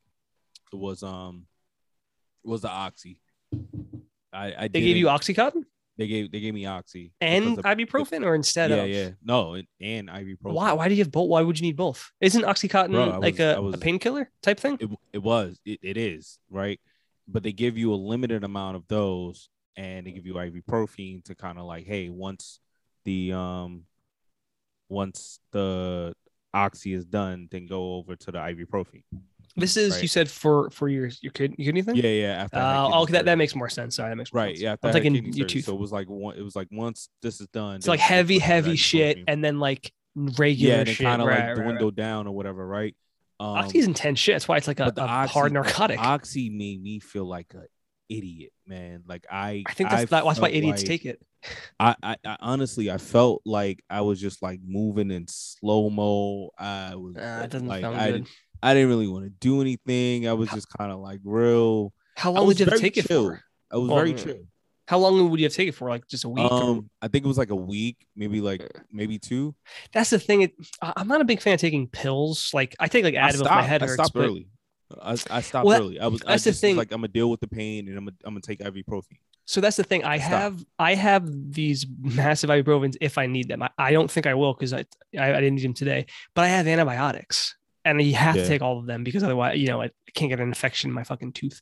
was 0.72 1.02
um 1.04 1.46
was 2.42 2.62
the 2.62 2.70
oxy. 2.70 3.20
I, 4.32 4.54
I 4.58 4.68
They 4.68 4.80
gave 4.80 4.96
you 4.96 5.06
oxycontin 5.06 5.64
they 6.00 6.06
gave 6.06 6.32
they 6.32 6.40
gave 6.40 6.54
me 6.54 6.66
oxy 6.66 7.12
and 7.20 7.58
of- 7.58 7.64
ibuprofen, 7.64 8.24
or 8.24 8.34
instead 8.34 8.70
yeah 8.70 8.76
of 8.76 8.88
yeah 8.88 9.02
yeah. 9.04 9.10
no 9.22 9.54
and, 9.54 9.66
and 9.80 10.08
ibuprofen. 10.08 10.52
why? 10.54 10.72
Why 10.72 10.88
do 10.88 10.94
you 10.94 11.02
have 11.04 11.12
both? 11.12 11.28
Why 11.28 11.42
would 11.42 11.58
you 11.60 11.66
need 11.66 11.76
both? 11.76 12.10
Isn't 12.20 12.42
oxycontin 12.44 12.92
Bro, 12.92 13.10
I 13.10 13.16
like 13.18 13.34
was- 13.38 13.56
a, 13.56 13.62
was- 13.62 13.74
a 13.74 13.78
painkiller 13.78 14.30
type 14.42 14.58
thing? 14.58 14.78
It, 14.80 14.90
it 15.12 15.22
was 15.22 15.60
it, 15.64 15.78
it 15.82 15.96
is 15.96 16.38
right, 16.50 16.80
but 17.28 17.42
they 17.42 17.52
give 17.52 17.76
you 17.78 17.92
a 17.92 17.96
limited 17.96 18.42
amount 18.44 18.76
of 18.76 18.88
those, 18.88 19.48
and 19.76 20.06
they 20.06 20.12
give 20.12 20.26
you 20.26 20.34
ibuprofen 20.34 21.22
to 21.24 21.34
kind 21.34 21.58
of 21.58 21.64
like 21.66 21.86
hey 21.86 22.08
once 22.08 22.60
the 23.04 23.32
um 23.32 23.84
once 24.88 25.40
the 25.52 26.14
oxy 26.52 26.92
is 26.94 27.04
done, 27.04 27.48
then 27.50 27.66
go 27.66 27.94
over 27.94 28.16
to 28.16 28.32
the 28.32 28.38
ibuprofen. 28.38 29.02
This 29.56 29.76
is 29.76 29.92
Right. 29.94 30.02
you 30.02 30.08
said 30.08 30.30
for 30.30 30.70
for 30.70 30.88
your 30.88 31.10
your 31.22 31.32
kid 31.32 31.54
your 31.58 31.66
kidney 31.66 31.82
thing. 31.82 31.96
Yeah, 31.96 32.08
yeah. 32.10 32.42
After 32.44 32.56
Uh, 32.58 32.88
oh, 32.92 33.06
that, 33.06 33.24
that 33.24 33.36
makes 33.38 33.54
more 33.54 33.68
sense. 33.68 33.96
Sorry, 33.96 34.08
that 34.10 34.16
makes 34.16 34.32
more 34.32 34.44
right. 34.44 34.56
sense. 34.56 34.62
Yeah, 34.62 34.72
I'm 34.72 34.78
I 34.82 34.86
had 34.92 35.02
thinking 35.02 35.32
your 35.32 35.46
tooth. 35.46 35.64
So 35.64 35.74
it 35.74 35.80
was 35.80 35.92
like 35.92 36.08
one. 36.08 36.36
It 36.36 36.42
was 36.42 36.54
like 36.54 36.68
once 36.70 37.08
this 37.22 37.40
is 37.40 37.48
done, 37.48 37.76
it's 37.76 37.88
like 37.88 38.00
heavy, 38.00 38.38
heavy 38.38 38.76
shit, 38.76 39.18
and 39.26 39.44
then 39.44 39.58
like 39.58 39.92
regular 40.14 40.74
yeah, 40.76 40.80
and 40.80 40.96
kind 40.96 41.22
of 41.22 41.28
right, 41.28 41.38
like 41.38 41.48
right, 41.48 41.56
right. 41.56 41.62
dwindle 41.64 41.90
down 41.90 42.26
or 42.26 42.32
whatever, 42.32 42.66
right? 42.66 42.94
Um, 43.40 43.48
Oxy's 43.56 43.86
intense 43.86 44.18
shit. 44.18 44.34
That's 44.34 44.46
why 44.48 44.56
it's 44.58 44.68
like 44.68 44.80
a, 44.80 44.92
a 44.96 45.00
oxy- 45.00 45.32
hard 45.32 45.52
narcotic. 45.52 45.98
oxy 45.98 46.50
made 46.50 46.82
me 46.82 47.00
feel 47.00 47.24
like 47.24 47.46
an 47.54 47.66
idiot, 48.08 48.52
man. 48.66 49.02
Like 49.06 49.26
I, 49.30 49.62
I 49.66 49.72
think 49.72 49.88
that's 49.90 50.10
that, 50.10 50.24
that's 50.24 50.38
why 50.40 50.50
idiots 50.50 50.82
like- 50.82 50.88
take 50.88 51.06
it. 51.06 51.22
I, 51.78 51.96
I, 52.02 52.16
I 52.22 52.36
honestly, 52.40 52.90
I 52.90 52.98
felt 52.98 53.40
like 53.46 53.82
I 53.88 54.02
was 54.02 54.20
just 54.20 54.42
like 54.42 54.60
moving 54.62 55.10
in 55.10 55.26
slow 55.26 55.88
mo. 55.88 56.50
I 56.58 56.94
was 56.96 57.16
Uh, 57.16 57.40
it 57.44 57.50
doesn't 57.50 57.66
like, 57.66 57.80
sound 57.80 57.96
I, 57.96 58.10
good. 58.10 58.26
I 58.62 58.74
didn't 58.74 58.88
really 58.90 59.08
want 59.08 59.24
to 59.24 59.30
do 59.30 59.60
anything. 59.60 60.28
I 60.28 60.32
was 60.34 60.48
just 60.50 60.68
kind 60.76 60.92
of 60.92 60.98
like 61.00 61.20
real. 61.24 61.92
How 62.16 62.30
long 62.32 62.46
was 62.46 62.58
would 62.58 62.60
you 62.60 62.66
have 62.66 62.74
to 62.74 62.80
take 62.80 62.96
it 62.96 63.06
chill. 63.06 63.28
for? 63.30 63.42
I 63.70 63.76
was 63.76 63.88
Well, 63.88 63.98
very 63.98 64.10
yeah. 64.12 64.16
chill. 64.16 64.38
How 64.88 64.98
long 64.98 65.30
would 65.30 65.38
you 65.38 65.44
have 65.46 65.52
to 65.52 65.56
take 65.56 65.68
it 65.68 65.74
for? 65.74 65.88
Like 65.88 66.06
just 66.08 66.24
a 66.24 66.28
week? 66.28 66.50
or- 66.50 66.62
Um, 66.62 66.90
I 67.00 67.08
think 67.08 67.24
it 67.24 67.28
was 67.28 67.38
like 67.38 67.50
a 67.50 67.54
week, 67.56 67.96
maybe 68.16 68.40
like 68.40 68.68
maybe 68.90 69.18
two. 69.18 69.54
that's 69.92 70.10
the 70.10 70.18
thing. 70.18 70.42
It, 70.42 70.52
I- 70.82 70.92
I'm 70.96 71.06
not 71.08 71.20
a 71.20 71.24
big 71.24 71.40
fan 71.40 71.54
of 71.54 71.60
taking 71.60 71.86
pills. 71.86 72.50
Like 72.52 72.74
I 72.80 72.88
take 72.88 73.04
like 73.04 73.14
I 73.14 73.30
Advil 73.30 73.34
if 73.34 73.38
my 73.40 73.44
stopped. 73.46 73.66
head 73.68 73.82
I 73.82 73.86
hurts. 73.86 73.94
stopped 73.94 74.14
but 74.14 74.24
early. 74.24 74.48
I, 75.00 75.12
I 75.30 75.40
stopped 75.40 75.66
Well, 75.66 75.80
early. 75.80 76.00
I 76.00 76.08
was. 76.08 76.20
I 76.26 76.32
that's 76.32 76.42
the 76.44 76.50
just 76.50 76.56
was 76.56 76.60
thing. 76.60 76.76
like 76.76 76.90
I'm 76.90 76.98
gonna 77.00 77.08
deal 77.08 77.30
with 77.30 77.38
the 77.40 77.46
pain 77.46 77.86
and 77.88 77.96
I'm 77.96 78.04
gonna 78.04 78.16
I'm 78.24 78.34
gonna 78.34 78.40
take 78.42 78.58
ibuprofen. 78.58 79.16
So 79.46 79.60
that's 79.60 79.76
the 79.76 79.84
thing. 79.84 80.04
I 80.04 80.18
Stop. 80.18 80.30
have 80.30 80.64
I 80.78 80.94
have 80.96 81.24
these 81.52 81.86
massive 82.00 82.50
ibuprofens 82.50 82.96
if 83.00 83.16
I 83.16 83.26
need 83.26 83.46
them. 83.48 83.62
I, 83.62 83.70
I 83.78 83.92
don't 83.92 84.10
think 84.10 84.26
I 84.26 84.34
will 84.34 84.52
because 84.54 84.72
I, 84.72 84.84
I 85.16 85.30
I 85.34 85.40
didn't 85.40 85.54
need 85.54 85.64
them 85.64 85.74
today. 85.74 86.06
But 86.34 86.44
I 86.44 86.48
have 86.48 86.66
antibiotics, 86.66 87.54
and 87.84 88.00
you 88.02 88.14
have 88.14 88.36
Yeah. 88.36 88.42
to 88.42 88.48
take 88.48 88.62
all 88.62 88.78
of 88.78 88.86
them 88.86 89.04
because 89.04 89.22
otherwise, 89.22 89.58
you 89.58 89.66
know, 89.68 89.82
I 89.82 89.90
can't 90.14 90.28
get 90.30 90.40
an 90.40 90.48
infection 90.48 90.90
in 90.90 90.94
my 90.94 91.04
fucking 91.04 91.32
tooth. 91.32 91.60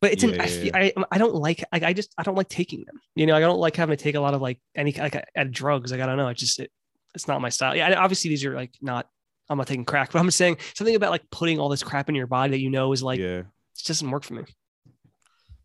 But 0.00 0.12
it's 0.12 0.22
an, 0.24 0.34
Yeah, 0.34 0.42
I, 0.42 0.46
yeah, 0.46 0.48
feel, 0.48 0.70
I 0.74 0.92
I 1.10 1.18
don't 1.18 1.34
like 1.34 1.64
like 1.72 1.82
I 1.82 1.92
just 1.94 2.12
I 2.18 2.22
don't 2.22 2.34
like 2.36 2.48
taking 2.48 2.84
them. 2.84 3.00
You 3.14 3.26
know, 3.26 3.34
I 3.36 3.40
don't 3.40 3.58
like 3.58 3.76
having 3.76 3.96
to 3.96 4.02
take 4.02 4.14
a 4.14 4.20
lot 4.20 4.34
of 4.34 4.42
like 4.42 4.60
any 4.74 4.92
like 4.92 5.16
uh, 5.16 5.44
drugs. 5.50 5.90
Like 5.90 6.00
I 6.00 6.06
don't 6.06 6.18
know. 6.18 6.28
It 6.28 6.36
just 6.36 6.60
it, 6.60 6.70
it's 7.14 7.26
not 7.26 7.40
my 7.40 7.48
style. 7.48 7.74
Yeah, 7.76 7.94
obviously 7.98 8.28
these 8.30 8.44
are 8.44 8.54
like 8.54 8.74
not. 8.82 9.08
I'm 9.48 9.58
not 9.58 9.68
taking 9.68 9.84
crack, 9.84 10.12
but 10.12 10.18
I'm 10.18 10.26
just 10.26 10.38
saying 10.38 10.58
something 10.74 10.96
about 10.96 11.12
like 11.12 11.22
putting 11.30 11.60
all 11.60 11.68
this 11.68 11.82
crap 11.82 12.08
in 12.08 12.14
your 12.16 12.26
body 12.26 12.50
that 12.50 12.60
you 12.60 12.68
know 12.70 12.92
is 12.92 13.02
like 13.02 13.20
yeah, 13.20 13.38
it 13.38 13.46
just 13.76 13.86
doesn't 13.86 14.10
work 14.10 14.24
for 14.24 14.34
me. 14.34 14.44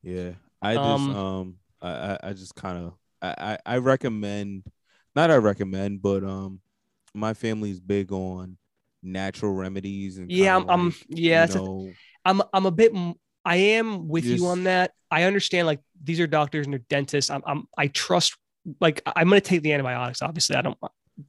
yeah. 0.03 0.31
I 0.61 0.75
just 0.75 0.85
Um, 0.85 1.15
um 1.15 1.55
I 1.81 1.89
I, 1.89 2.19
I 2.23 2.33
just 2.33 2.55
kind 2.55 2.77
of 2.77 2.93
I, 3.21 3.57
I 3.65 3.75
I 3.75 3.77
recommend 3.77 4.63
not 5.15 5.31
I 5.31 5.37
recommend 5.37 6.01
but 6.01 6.23
um 6.23 6.61
my 7.13 7.33
family's 7.33 7.79
big 7.79 8.11
on 8.11 8.57
natural 9.03 9.53
remedies 9.53 10.17
and 10.17 10.31
Yeah, 10.31 10.55
I'm, 10.55 10.69
I'm 10.69 10.95
yeah. 11.09 11.41
you 11.41 11.47
That's 11.47 11.55
a 11.55 11.57
know, 11.59 11.91
I'm 12.25 12.41
I'm 12.53 12.65
a 12.65 12.71
bit 12.71 12.93
I 13.43 13.55
am 13.55 14.07
with 14.07 14.25
you 14.25 14.45
on 14.47 14.65
that. 14.65 14.91
I 15.09 15.23
understand 15.23 15.67
like 15.67 15.79
these 16.03 16.19
are 16.19 16.27
doctors 16.27 16.65
and 16.65 16.73
they're 16.73 16.85
dentists. 16.89 17.29
I'm, 17.31 17.41
I'm 17.45 17.67
I 17.77 17.87
trust 17.87 18.37
like 18.79 19.01
I'm 19.05 19.27
gonna 19.27 19.41
take 19.41 19.61
the 19.61 19.73
antibiotics. 19.73 20.21
Obviously, 20.21 20.55
I 20.55 20.61
don't. 20.61 20.77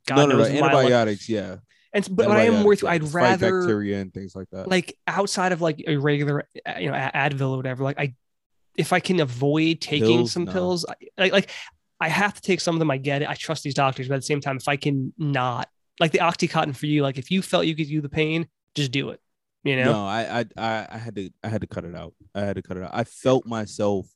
God 0.07 0.17
no 0.17 0.27
no 0.27 0.33
no 0.33 0.39
knows 0.39 0.49
my 0.53 0.61
luck. 0.61 0.73
antibiotics 0.75 1.29
yeah. 1.29 1.57
And 1.95 2.09
but, 2.11 2.31
I 2.31 2.45
am 2.45 2.65
you. 2.65 2.89
I'd 2.89 3.05
rather 3.13 3.61
bacteria 3.61 4.01
and 4.01 4.15
things 4.15 4.35
like 4.35 4.49
that. 4.51 4.67
like 4.67 4.97
outside 5.07 5.53
of 5.53 5.61
like 5.61 5.83
a 5.87 5.97
regular 5.97 6.49
you 6.79 6.91
know 6.91 6.97
Advil 6.97 7.51
or 7.53 7.57
whatever. 7.59 7.85
Like 7.85 7.99
I 7.99 8.15
if 8.77 8.93
I 8.93 9.01
can 9.01 9.21
avoid 9.21 9.81
taking 9.81 10.19
Pills, 10.19 10.33
some 10.33 10.45
no. 10.45 10.53
pills, 10.53 10.87
I, 10.89 10.95
like 11.19 11.33
like 11.33 11.51
I 12.01 12.09
have 12.09 12.35
to 12.35 12.41
take 12.41 12.61
some 12.61 12.75
of 12.75 12.79
them. 12.79 12.91
I 12.91 12.97
get 12.97 13.23
it. 13.23 13.29
I 13.29 13.35
trust 13.35 13.63
these 13.63 13.75
doctors, 13.75 14.09
but 14.09 14.15
at 14.15 14.19
the 14.19 14.27
same 14.27 14.41
time, 14.41 14.57
if 14.57 14.67
I 14.69 14.77
can 14.77 15.13
not, 15.19 15.69
like 16.01 16.13
the 16.13 16.19
OxyContin 16.19 16.75
for 16.77 16.87
you, 16.87 17.03
like 17.03 17.19
if 17.19 17.31
you 17.31 17.43
felt 17.43 17.67
you 17.67 17.75
could 17.77 17.89
do 17.89 18.01
the 18.01 18.09
pain, 18.09 18.49
just 18.75 18.91
do 18.93 19.11
it. 19.11 19.21
You 19.65 19.77
know, 19.77 19.93
No, 19.93 20.07
I, 20.07 20.41
I 20.41 20.45
I 20.57 20.89
I 20.91 20.99
had 20.99 21.15
to 21.17 21.31
I 21.45 21.49
had 21.49 21.61
to 21.61 21.67
cut 21.67 21.85
it 21.85 21.95
out. 21.95 22.15
I 22.35 22.41
had 22.41 22.57
to 22.57 22.63
cut 22.63 22.77
it 22.77 22.83
out. 22.83 22.91
I 22.93 23.05
felt 23.05 23.47
myself 23.47 24.09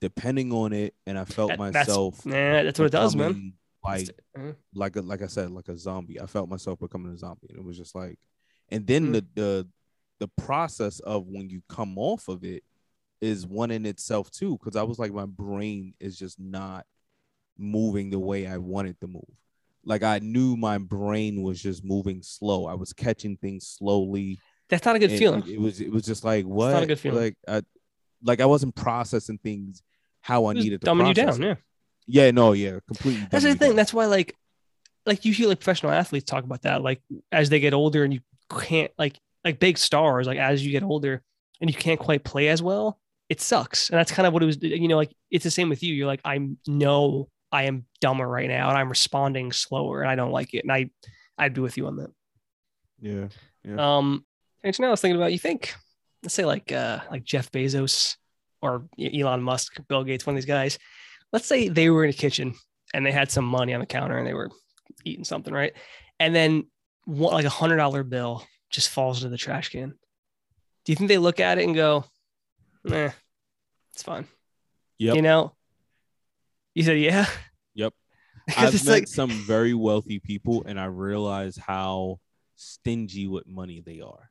depending 0.00 0.52
on 0.52 0.72
it, 0.72 0.94
and 1.06 1.18
I 1.18 1.24
felt 1.24 1.50
That- 1.50 1.58
that's- 1.58 1.86
myself 1.88 2.26
nah, 2.26 2.62
that's 2.62 2.78
what 2.78 2.86
it 2.86 2.92
does, 2.92 3.16
man. 3.16 3.54
Like 3.82 4.08
Uh, 4.36 4.52
like 4.74 4.96
a, 4.96 5.00
like 5.00 5.22
I 5.22 5.28
said, 5.28 5.50
like 5.50 5.68
a 5.68 5.76
zombie. 5.78 6.20
I 6.20 6.26
felt 6.26 6.48
myself 6.48 6.78
becoming 6.80 7.12
a 7.12 7.16
zombie, 7.16 7.46
and 7.48 7.58
it 7.58 7.64
was 7.64 7.76
just 7.78 7.94
like, 7.94 8.18
and 8.68 8.86
then 8.86 9.06
Mm. 9.08 9.12
the 9.12 9.26
the 9.34 9.68
the 10.18 10.28
process 10.28 10.98
of 11.00 11.26
when 11.26 11.48
you 11.48 11.62
come 11.68 11.96
off 11.98 12.28
of 12.28 12.42
it 12.44 12.64
is 13.20 13.46
one 13.46 13.70
in 13.70 13.86
itself 13.86 14.30
too, 14.30 14.58
because 14.58 14.74
I 14.76 14.82
was 14.82 14.98
like, 14.98 15.12
my 15.12 15.24
brain 15.26 15.94
is 16.00 16.18
just 16.18 16.38
not 16.40 16.84
moving 17.56 18.10
the 18.10 18.18
way 18.18 18.46
I 18.46 18.58
wanted 18.58 19.00
to 19.00 19.06
move. 19.06 19.24
Like 19.86 20.02
I 20.02 20.18
knew 20.18 20.56
my 20.56 20.78
brain 20.78 21.42
was 21.42 21.62
just 21.62 21.84
moving 21.84 22.22
slow. 22.22 22.66
I 22.66 22.74
was 22.74 22.92
catching 22.92 23.36
things 23.36 23.66
slowly. 23.78 24.38
That's 24.68 24.84
not 24.84 24.96
a 24.96 24.98
good 24.98 25.12
feeling. 25.12 25.44
It, 25.46 25.60
was 25.60 25.80
it 25.80 25.90
was 25.90 26.02
just 26.04 26.24
like 26.24 26.44
what? 26.44 26.72
not 26.72 26.82
a 26.82 26.86
good 26.86 26.98
feeling. 26.98 27.22
Like 27.22 27.36
I 27.48 27.62
like 28.22 28.40
I 28.40 28.46
wasn't 28.46 28.74
processing 28.74 29.38
things 29.38 29.82
how 30.20 30.46
I 30.46 30.54
needed 30.54 30.80
to 30.80 30.86
dumbing 30.86 31.08
you 31.08 31.14
down. 31.14 31.40
Yeah. 31.40 31.54
Yeah, 32.06 32.30
no, 32.30 32.52
yeah, 32.52 32.78
completely. 32.86 33.26
That's 33.30 33.44
the 33.44 33.54
thing. 33.54 33.70
down. 33.70 33.76
That's 33.76 33.92
why, 33.92 34.06
like, 34.06 34.36
like 35.06 35.24
you 35.24 35.32
hear 35.32 35.48
like 35.48 35.58
professional 35.58 35.92
athletes 35.92 36.24
talk 36.24 36.44
about 36.44 36.62
that. 36.62 36.82
Like 36.82 37.00
as 37.32 37.50
they 37.50 37.60
get 37.60 37.74
older, 37.74 38.04
and 38.04 38.12
you 38.12 38.20
can't 38.50 38.92
like 38.98 39.18
like 39.44 39.58
big 39.58 39.78
stars. 39.78 40.26
Like 40.26 40.38
as 40.38 40.64
you 40.64 40.72
get 40.72 40.82
older, 40.82 41.22
and 41.60 41.68
you 41.68 41.76
can't 41.76 41.98
quite 41.98 42.24
play 42.24 42.48
as 42.48 42.62
well, 42.62 42.98
it 43.28 43.40
sucks. 43.40 43.90
And 43.90 43.98
that's 43.98 44.12
kind 44.12 44.26
of 44.26 44.32
what 44.32 44.42
it 44.42 44.46
was. 44.46 44.62
You 44.62 44.88
know, 44.88 44.96
like 44.96 45.12
it's 45.30 45.44
the 45.44 45.50
same 45.50 45.68
with 45.68 45.82
you. 45.82 45.94
You're 45.94 46.06
like, 46.06 46.20
I 46.24 46.48
know 46.66 47.28
I 47.56 47.62
am 47.62 47.86
dumber 48.02 48.28
right 48.28 48.48
now, 48.48 48.68
and 48.68 48.76
I'm 48.76 48.90
responding 48.90 49.50
slower, 49.50 50.02
and 50.02 50.10
I 50.10 50.14
don't 50.14 50.30
like 50.30 50.52
it. 50.52 50.62
And 50.64 50.70
I, 50.70 50.90
I'd 51.38 51.54
be 51.54 51.62
with 51.62 51.78
you 51.78 51.86
on 51.86 51.96
that. 51.96 52.10
yeah. 53.00 53.28
Yeah. 53.64 53.96
Um, 53.96 54.24
and 54.62 54.74
so 54.74 54.82
now 54.82 54.88
I 54.88 54.90
was 54.90 55.00
thinking 55.00 55.16
about 55.16 55.32
you 55.32 55.38
think, 55.38 55.74
let's 56.22 56.34
say 56.34 56.44
like 56.44 56.70
uh 56.70 57.00
like 57.10 57.24
Jeff 57.24 57.50
Bezos 57.50 58.16
or 58.62 58.86
Elon 58.98 59.42
Musk, 59.42 59.80
Bill 59.88 60.04
Gates, 60.04 60.26
one 60.26 60.34
of 60.34 60.36
these 60.36 60.46
guys. 60.46 60.78
Let's 61.32 61.46
say 61.46 61.68
they 61.68 61.90
were 61.90 62.04
in 62.04 62.10
a 62.10 62.12
kitchen 62.12 62.54
and 62.94 63.04
they 63.04 63.10
had 63.10 63.30
some 63.30 63.44
money 63.44 63.74
on 63.74 63.80
the 63.80 63.86
counter 63.86 64.18
and 64.18 64.26
they 64.26 64.34
were 64.34 64.50
eating 65.04 65.24
something, 65.24 65.52
right? 65.52 65.72
And 66.20 66.34
then 66.34 66.68
one, 67.06 67.32
like 67.34 67.44
a 67.44 67.50
hundred 67.50 67.78
dollar 67.78 68.04
bill 68.04 68.46
just 68.70 68.90
falls 68.90 69.18
into 69.18 69.30
the 69.30 69.36
trash 69.36 69.70
can. 69.70 69.94
Do 70.84 70.92
you 70.92 70.96
think 70.96 71.08
they 71.08 71.18
look 71.18 71.40
at 71.40 71.58
it 71.58 71.64
and 71.64 71.74
go, 71.74 72.04
"Nah, 72.84 73.10
it's 73.92 74.02
fine"? 74.02 74.28
Yeah. 74.98 75.14
You 75.14 75.22
know. 75.22 75.54
You 76.74 76.82
said 76.84 77.00
yeah. 77.00 77.26
Yep. 77.76 77.94
I've 78.56 78.72
met 78.74 78.86
like 78.86 79.08
some 79.08 79.30
very 79.30 79.74
wealthy 79.74 80.18
people, 80.18 80.64
and 80.66 80.78
I 80.78 80.86
realize 80.86 81.56
how 81.56 82.18
stingy 82.56 83.26
with 83.28 83.46
money 83.46 83.82
they 83.84 84.00
are. 84.00 84.30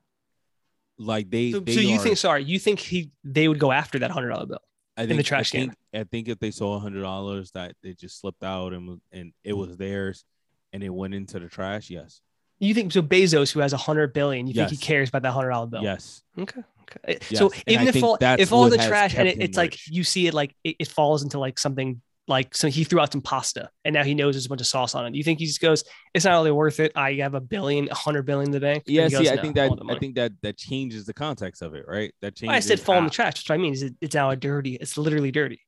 Like 0.97 1.29
they, 1.29 1.51
so, 1.51 1.59
they 1.59 1.73
so 1.75 1.79
you 1.81 1.95
are- 1.95 1.99
think 1.99 2.17
sorry, 2.17 2.43
you 2.43 2.59
think 2.59 2.79
he 2.79 3.11
they 3.23 3.47
would 3.47 3.59
go 3.59 3.71
after 3.71 3.99
that 3.99 4.11
hundred 4.11 4.29
dollar 4.29 4.45
bill? 4.45 4.61
I 4.97 5.05
the 5.05 5.23
trash 5.23 5.53
I 5.53 5.57
can. 5.57 5.67
think, 5.67 5.77
I 5.93 6.03
think 6.05 6.27
if 6.29 6.39
they 6.39 6.51
saw 6.51 6.75
a 6.75 6.79
hundred 6.79 7.01
dollars 7.01 7.51
that 7.51 7.75
they 7.83 7.93
just 7.93 8.19
slipped 8.19 8.43
out 8.43 8.71
and 8.73 9.01
and 9.11 9.33
it 9.43 9.53
was 9.53 9.75
theirs, 9.77 10.23
and 10.71 10.83
it 10.83 10.89
went 10.89 11.13
into 11.13 11.39
the 11.39 11.49
trash. 11.49 11.89
Yes, 11.89 12.21
You 12.59 12.73
think 12.73 12.93
so? 12.93 13.01
Bezos, 13.01 13.51
who 13.51 13.59
has 13.59 13.73
a 13.73 13.77
hundred 13.77 14.13
billion, 14.13 14.47
you 14.47 14.53
think 14.53 14.69
he 14.69 14.77
cares 14.77 15.09
about 15.09 15.23
that 15.23 15.31
hundred 15.31 15.49
dollar 15.49 15.67
bill? 15.67 15.83
yes, 15.83 16.23
Okay. 16.39 16.61
Okay. 16.83 17.17
Yes, 17.29 17.39
So 17.39 17.51
even 17.67 17.87
if 17.87 18.01
all 18.03 18.17
if 18.21 18.53
all 18.53 18.69
the 18.69 18.77
trash 18.77 19.15
and 19.15 19.27
it, 19.27 19.35
him 19.37 19.41
it's 19.41 19.57
like 19.57 19.75
you 19.87 20.03
see 20.03 20.27
it 20.27 20.33
like 20.35 20.55
it, 20.63 20.75
it 20.79 20.87
falls 20.87 21.23
into 21.23 21.39
like 21.39 21.57
something 21.59 21.99
like 22.27 22.55
so 22.55 22.67
he 22.67 22.83
threw 22.83 22.99
out 22.99 23.11
some 23.11 23.21
pasta 23.21 23.69
and 23.83 23.93
now 23.93 24.03
he 24.03 24.15
knows 24.15 24.33
there's 24.33 24.47
a 24.47 24.49
bunch 24.49 24.61
of 24.61 24.67
sauce 24.67 24.95
on 24.95 25.05
it. 25.05 25.11
Do 25.11 25.17
you 25.17 25.23
think 25.23 25.37
he 25.39 25.45
just 25.45 25.61
goes, 25.61 25.83
it's 26.13 26.25
not 26.25 26.33
really 26.33 26.51
worth 26.51 26.79
it? 26.79 26.91
I 26.95 27.13
have 27.15 27.35
a 27.35 27.39
billion, 27.39 27.87
a 27.89 27.93
hundred 27.93 28.23
billion 28.23 28.47
in 28.47 28.51
the 28.51 28.59
bank. 28.59 28.83
yeah. 28.87 29.07
See, 29.07 29.17
goes, 29.17 29.27
I 29.29 29.35
"No, 29.35 29.41
think 29.43 29.55
that 29.55 29.71
I 29.89 29.99
think 29.99 30.15
that 30.15 30.31
that 30.41 30.57
changes 30.57 31.05
the 31.05 31.13
context 31.13 31.61
of 31.61 31.75
it, 31.75 31.85
right? 31.87 32.13
That 32.21 32.35
changes. 32.35 32.55
I 32.55 32.59
said 32.61 32.79
fall 32.79 32.97
in 32.97 33.03
the 33.03 33.09
trash. 33.11 33.35
That's 33.35 33.49
what 33.49 33.55
I 33.55 33.57
mean. 33.59 33.73
Is 33.73 33.83
it, 33.83 33.93
it's 34.01 34.15
now 34.15 34.31
a 34.31 34.35
dirty. 34.35 34.75
It's 34.75 34.97
literally 34.97 35.31
dirty. 35.31 35.61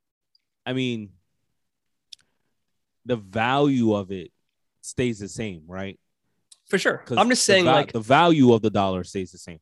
I 0.66 0.74
mean, 0.74 1.12
the 3.06 3.16
value 3.16 3.94
of 3.94 4.12
it 4.12 4.32
stays 4.82 5.20
the 5.20 5.30
same, 5.30 5.64
right? 5.68 6.00
For 6.70 6.78
sure. 6.78 7.04
I'm 7.12 7.30
just 7.30 7.46
the 7.48 7.54
saying, 7.54 7.66
va- 7.66 7.72
like 7.72 7.94
the 7.94 8.00
value 8.00 8.52
of 8.54 8.62
the 8.62 8.70
dollar 8.70 9.04
stays 9.04 9.32
the 9.32 9.38
same. 9.38 9.60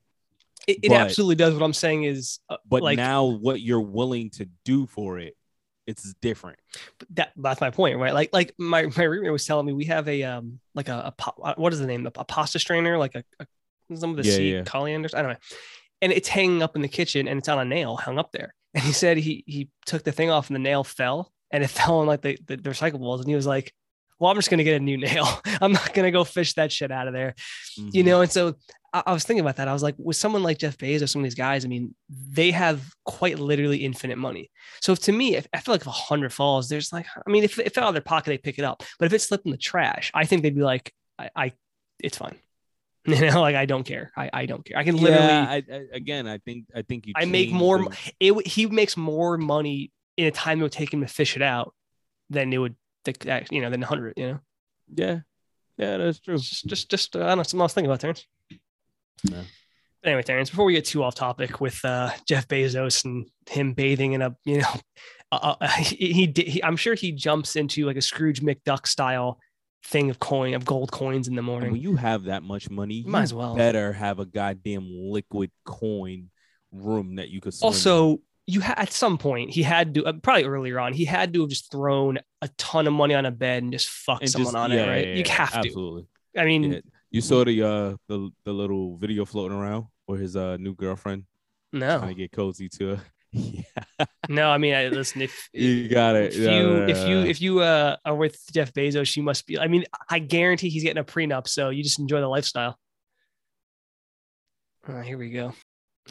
it, 0.68 0.80
it 0.84 0.90
but- 0.90 0.98
absolutely 1.02 1.36
does. 1.36 1.54
What 1.54 1.62
I'm 1.64 1.74
saying 1.74 2.06
is, 2.06 2.40
uh, 2.50 2.58
But 2.68 2.82
like 2.84 2.98
now, 2.98 3.25
what 3.25 3.62
you're 3.62 3.82
willing 3.82 4.30
to 4.32 4.48
do 4.64 4.88
for 4.88 5.20
it, 5.20 5.36
it's 5.88 6.13
different. 6.22 6.60
that 7.12 7.32
that's 7.36 7.62
my 7.62 7.70
point, 7.70 7.98
right? 8.00 8.13
Like 8.13 8.30
like 8.34 8.54
my 8.58 8.88
my 8.98 9.04
roommate 9.04 9.32
was 9.32 9.46
telling 9.46 9.65
me 9.65 9.74
we 9.74 9.86
have 9.86 10.08
a 10.08 10.24
um 10.24 10.60
like 10.74 10.89
a, 10.89 11.13
a 11.18 11.54
what 11.56 11.74
is 11.74 11.80
the 11.80 11.88
name? 11.88 12.06
A, 12.06 12.12
a 12.15 12.25
pasta 12.25 12.60
strainer, 12.60 12.98
like 12.98 13.15
a, 13.15 13.24
a 13.39 13.96
some 13.96 14.12
of 14.12 14.18
the 14.18 14.24
Yeah, 14.24 14.32
seed 14.32 14.54
yeah. 14.54 14.62
corianders. 14.63 15.13
I 15.15 15.22
don't 15.22 15.32
know. 15.34 15.38
And 16.01 16.12
it's 16.12 16.27
hanging 16.27 16.62
up 16.63 16.75
in 16.75 16.82
the 16.82 16.88
kitchen 16.88 17.27
and 17.27 17.39
it's 17.39 17.48
on 17.50 17.60
a 17.60 17.65
nail 17.65 17.96
hung 17.98 18.18
up 18.20 18.32
there. 18.32 18.54
And 18.74 18.84
he 18.84 18.92
said 18.92 19.18
he 19.18 19.44
he 19.48 19.70
took 19.86 20.04
the 20.04 20.12
thing 20.12 20.30
off 20.30 20.48
and 20.50 20.56
the 20.56 20.60
nail 20.60 20.84
fell 20.84 21.32
and 21.51 21.63
it 21.63 21.68
fell 21.80 22.00
on 22.00 22.08
like 22.08 22.22
the, 22.22 22.38
the, 22.48 22.58
the 22.58 22.70
recyclables. 22.72 23.20
And 23.20 23.27
he 23.27 23.36
was 23.36 23.46
like, 23.48 23.74
Well, 24.20 24.32
I'm 24.32 24.38
just 24.38 24.50
gonna 24.50 24.63
get 24.63 24.75
a 24.82 24.84
new 24.84 24.98
nail. 25.08 25.27
I'm 25.62 25.72
not 25.72 25.94
gonna 25.94 26.12
go 26.12 26.24
fish 26.24 26.54
that 26.56 26.72
shit 26.72 26.92
out 26.92 27.08
of 27.08 27.13
there 27.13 27.36
you 27.92 28.04
Mhm. 28.04 28.06
know 28.08 28.22
and 28.22 28.32
so 28.32 28.56
I, 28.96 29.04
I 29.08 29.14
was 29.14 29.24
thinking 29.25 29.42
about 29.42 29.58
that. 29.58 29.68
I 29.68 29.74
was 29.74 29.84
like 29.84 29.96
with 29.98 30.18
someone 30.18 30.44
like 30.44 30.58
jeff 30.58 30.78
bezos 30.78 31.04
or 31.04 31.08
some 31.08 31.22
of 31.22 31.24
these 31.24 31.36
guys 31.36 31.66
i 31.66 31.68
mean 31.68 31.94
they 32.10 32.52
have 32.52 32.82
quite 33.04 33.38
literally 33.40 33.80
infinite 33.80 34.18
money. 34.18 34.50
So 34.82 34.94
if, 34.94 35.00
to 35.02 35.12
me 35.12 35.36
if, 35.36 35.48
i 35.54 35.60
feel 35.60 35.74
like 35.74 35.82
if 35.82 35.88
a 35.88 35.92
hundred 35.92 36.32
falls 36.34 36.70
there's 36.70 36.92
like 36.94 37.06
i 37.16 37.30
mean 37.30 37.44
if 37.44 37.60
it 37.60 37.74
fell 37.74 37.86
out 37.86 37.90
of 37.90 37.94
their 37.96 38.02
pocket 38.02 38.30
they 38.30 38.38
pick 38.38 38.58
it 38.60 38.66
up. 38.66 38.84
But 38.98 39.06
if 39.08 39.14
it 39.14 39.22
slipped 39.22 39.46
in 39.46 39.52
the 39.52 39.58
trash 39.58 40.12
i 40.14 40.25
think 40.25 40.42
they'd 40.42 40.56
be 40.56 40.62
like 40.62 40.94
i, 41.20 41.30
I 41.36 41.54
it's 42.00 42.18
fine. 42.18 42.38
You 43.08 43.22
know 43.30 43.42
like 43.42 43.56
i 43.56 43.66
don't 43.68 43.84
care. 43.84 44.12
I, 44.18 44.30
I 44.34 44.46
don't 44.48 44.66
care. 44.66 44.78
I 44.80 44.84
can 44.84 44.98
literally 44.98 45.28
Yeah, 45.28 45.48
I, 45.48 45.64
I, 45.72 45.82
again, 45.94 46.25
I 46.28 46.40
think 46.40 46.66
I 46.75 46.82
think 46.82 47.06
you. 47.06 47.14
I 47.16 47.25
make 47.25 47.52
more 47.52 47.78
the- 47.84 48.14
it, 48.20 48.48
he 48.48 48.66
makes 48.66 48.98
more 48.98 49.38
money 49.38 49.92
in 50.18 50.25
a 50.25 50.32
time 50.32 50.60
it 50.60 50.64
would 50.64 50.72
take 50.72 50.92
him 50.92 51.02
to 51.02 51.08
fish 51.08 51.36
it 51.36 51.44
out 51.44 51.75
than 52.32 52.52
it 52.52 52.58
would 52.58 52.75
you 53.52 53.62
know 53.62 53.70
than 53.70 53.82
100 53.82 54.14
you 54.18 54.28
know? 54.28 54.40
Yeah, 54.96 55.20
yeah, 55.78 55.98
that's 55.98 56.20
true. 56.20 56.38
Just 56.38 56.66
just 56.66 56.90
just 56.90 57.16
uh, 57.16 57.20
I 57.25 57.28
don't 57.28 57.38
know 57.38 57.44
something 57.44 57.62
I 57.62 57.64
was 57.64 57.74
thinking 57.74 57.92
about 57.92 58.00
Terrence. 58.00 58.25
Yeah. 59.24 59.41
But 60.03 60.10
anyway, 60.10 60.24
Terrence, 60.24 60.50
before 60.50 60.65
we 60.65 60.74
get 60.74 60.86
too 60.86 61.03
off 61.03 61.15
topic 61.15 61.60
with 61.62 61.84
uh, 61.84 62.12
Jeff 62.27 62.48
Bezos 62.48 63.05
and 63.05 63.27
him 63.50 63.74
bathing 63.74 64.13
in 64.13 64.22
a 64.22 64.36
you 64.45 64.60
know, 64.60 64.67
uh, 65.31 65.55
uh, 65.62 65.67
he, 65.69 66.13
he, 66.13 66.34
he 66.43 66.63
I'm 66.63 66.77
sure 66.77 66.93
he 66.93 67.12
jumps 67.12 67.55
into 67.55 67.86
like 67.86 67.98
a 67.98 68.01
Scrooge 68.01 68.41
McDuck 68.41 68.86
style 68.88 69.39
thing 69.84 70.10
of 70.10 70.19
coin 70.19 70.53
of 70.55 70.65
gold 70.65 70.91
coins 70.91 71.27
in 71.27 71.36
the 71.36 71.41
morning. 71.41 71.72
when 71.72 71.81
you 71.81 71.95
have 71.95 72.24
that 72.25 72.43
much 72.43 72.69
money, 72.69 72.95
you 72.95 73.07
Might 73.12 73.24
as 73.24 73.34
well. 73.34 73.55
better 73.55 73.93
have 73.93 74.19
a 74.19 74.25
goddamn 74.25 74.88
liquid 74.91 75.51
coin 75.65 76.29
room 76.72 77.15
that 77.15 77.29
you 77.29 77.41
could. 77.41 77.53
swim 77.53 77.67
in. 77.69 77.74
also, 77.74 78.19
you 78.48 78.60
had 78.60 78.77
at 78.77 78.91
some 78.93 79.17
point 79.17 79.50
he 79.51 79.63
had 79.63 79.95
to 79.95 80.05
uh, 80.05 80.13
probably 80.22 80.43
earlier 80.43 80.79
on 80.79 80.93
he 80.93 81.05
had 81.05 81.34
to 81.34 81.41
have 81.41 81.50
just 81.50 81.72
thrown 81.72 82.19
a 82.43 82.48
ton 82.60 82.86
of 82.86 82.93
money 82.93 83.15
on 83.15 83.25
a 83.25 83.31
bed 83.31 83.63
and 83.63 83.72
just 83.72 83.88
fuck 83.89 84.22
And 84.22 84.29
someone 84.29 84.53
just- 84.53 84.55
on 84.55 84.72
yeah, 84.72 84.84
it, 84.86 84.88
right? 84.89 85.07
yeah, 85.07 85.13
you 85.15 85.24
yeah, 85.25 85.31
have 85.34 85.51
to. 85.53 85.57
absolutely. 85.60 86.05
I 86.38 86.45
mean. 86.45 86.81
You 87.12 87.21
saw 87.21 87.43
the 87.45 87.62
uh 87.62 87.95
the 88.07 88.29
the 88.43 88.51
little 88.53 88.97
video 88.97 89.25
floating 89.25 89.57
around 89.57 89.85
where 90.05 90.19
his 90.19 90.35
uh 90.35 90.57
new 90.57 90.75
girlfriend 90.75 91.24
no, 91.71 92.00
trying 92.00 92.09
to 92.09 92.15
get 92.15 92.31
cozy 92.31 92.69
to 92.69 92.88
her. 92.95 93.01
yeah, 93.31 94.05
no. 94.29 94.50
I 94.50 94.57
mean, 94.57 94.74
I, 94.74 94.88
listen, 94.88 95.21
if 95.21 95.50
you 95.53 95.88
got 95.89 96.15
it. 96.15 96.33
if 96.33 96.39
you 96.39 96.45
no, 96.45 96.85
if 96.88 97.07
you 97.07 97.19
if 97.19 97.41
you 97.41 97.59
uh 97.62 97.97
are 98.05 98.15
with 98.15 98.38
Jeff 98.53 98.74
Bezos, 98.74 99.15
you 99.15 99.24
must 99.24 99.45
be. 99.45 99.59
I 99.59 99.67
mean, 99.67 99.85
I 100.09 100.19
guarantee 100.19 100.69
he's 100.69 100.83
getting 100.83 101.01
a 101.01 101.03
prenup, 101.03 101.47
so 101.47 101.69
you 101.69 101.83
just 101.83 102.00
enjoy 102.00 102.21
the 102.21 102.27
lifestyle. 102.27 102.77
All 104.88 104.95
right, 104.95 105.05
here 105.05 105.17
we 105.17 105.31
go. 105.31 105.53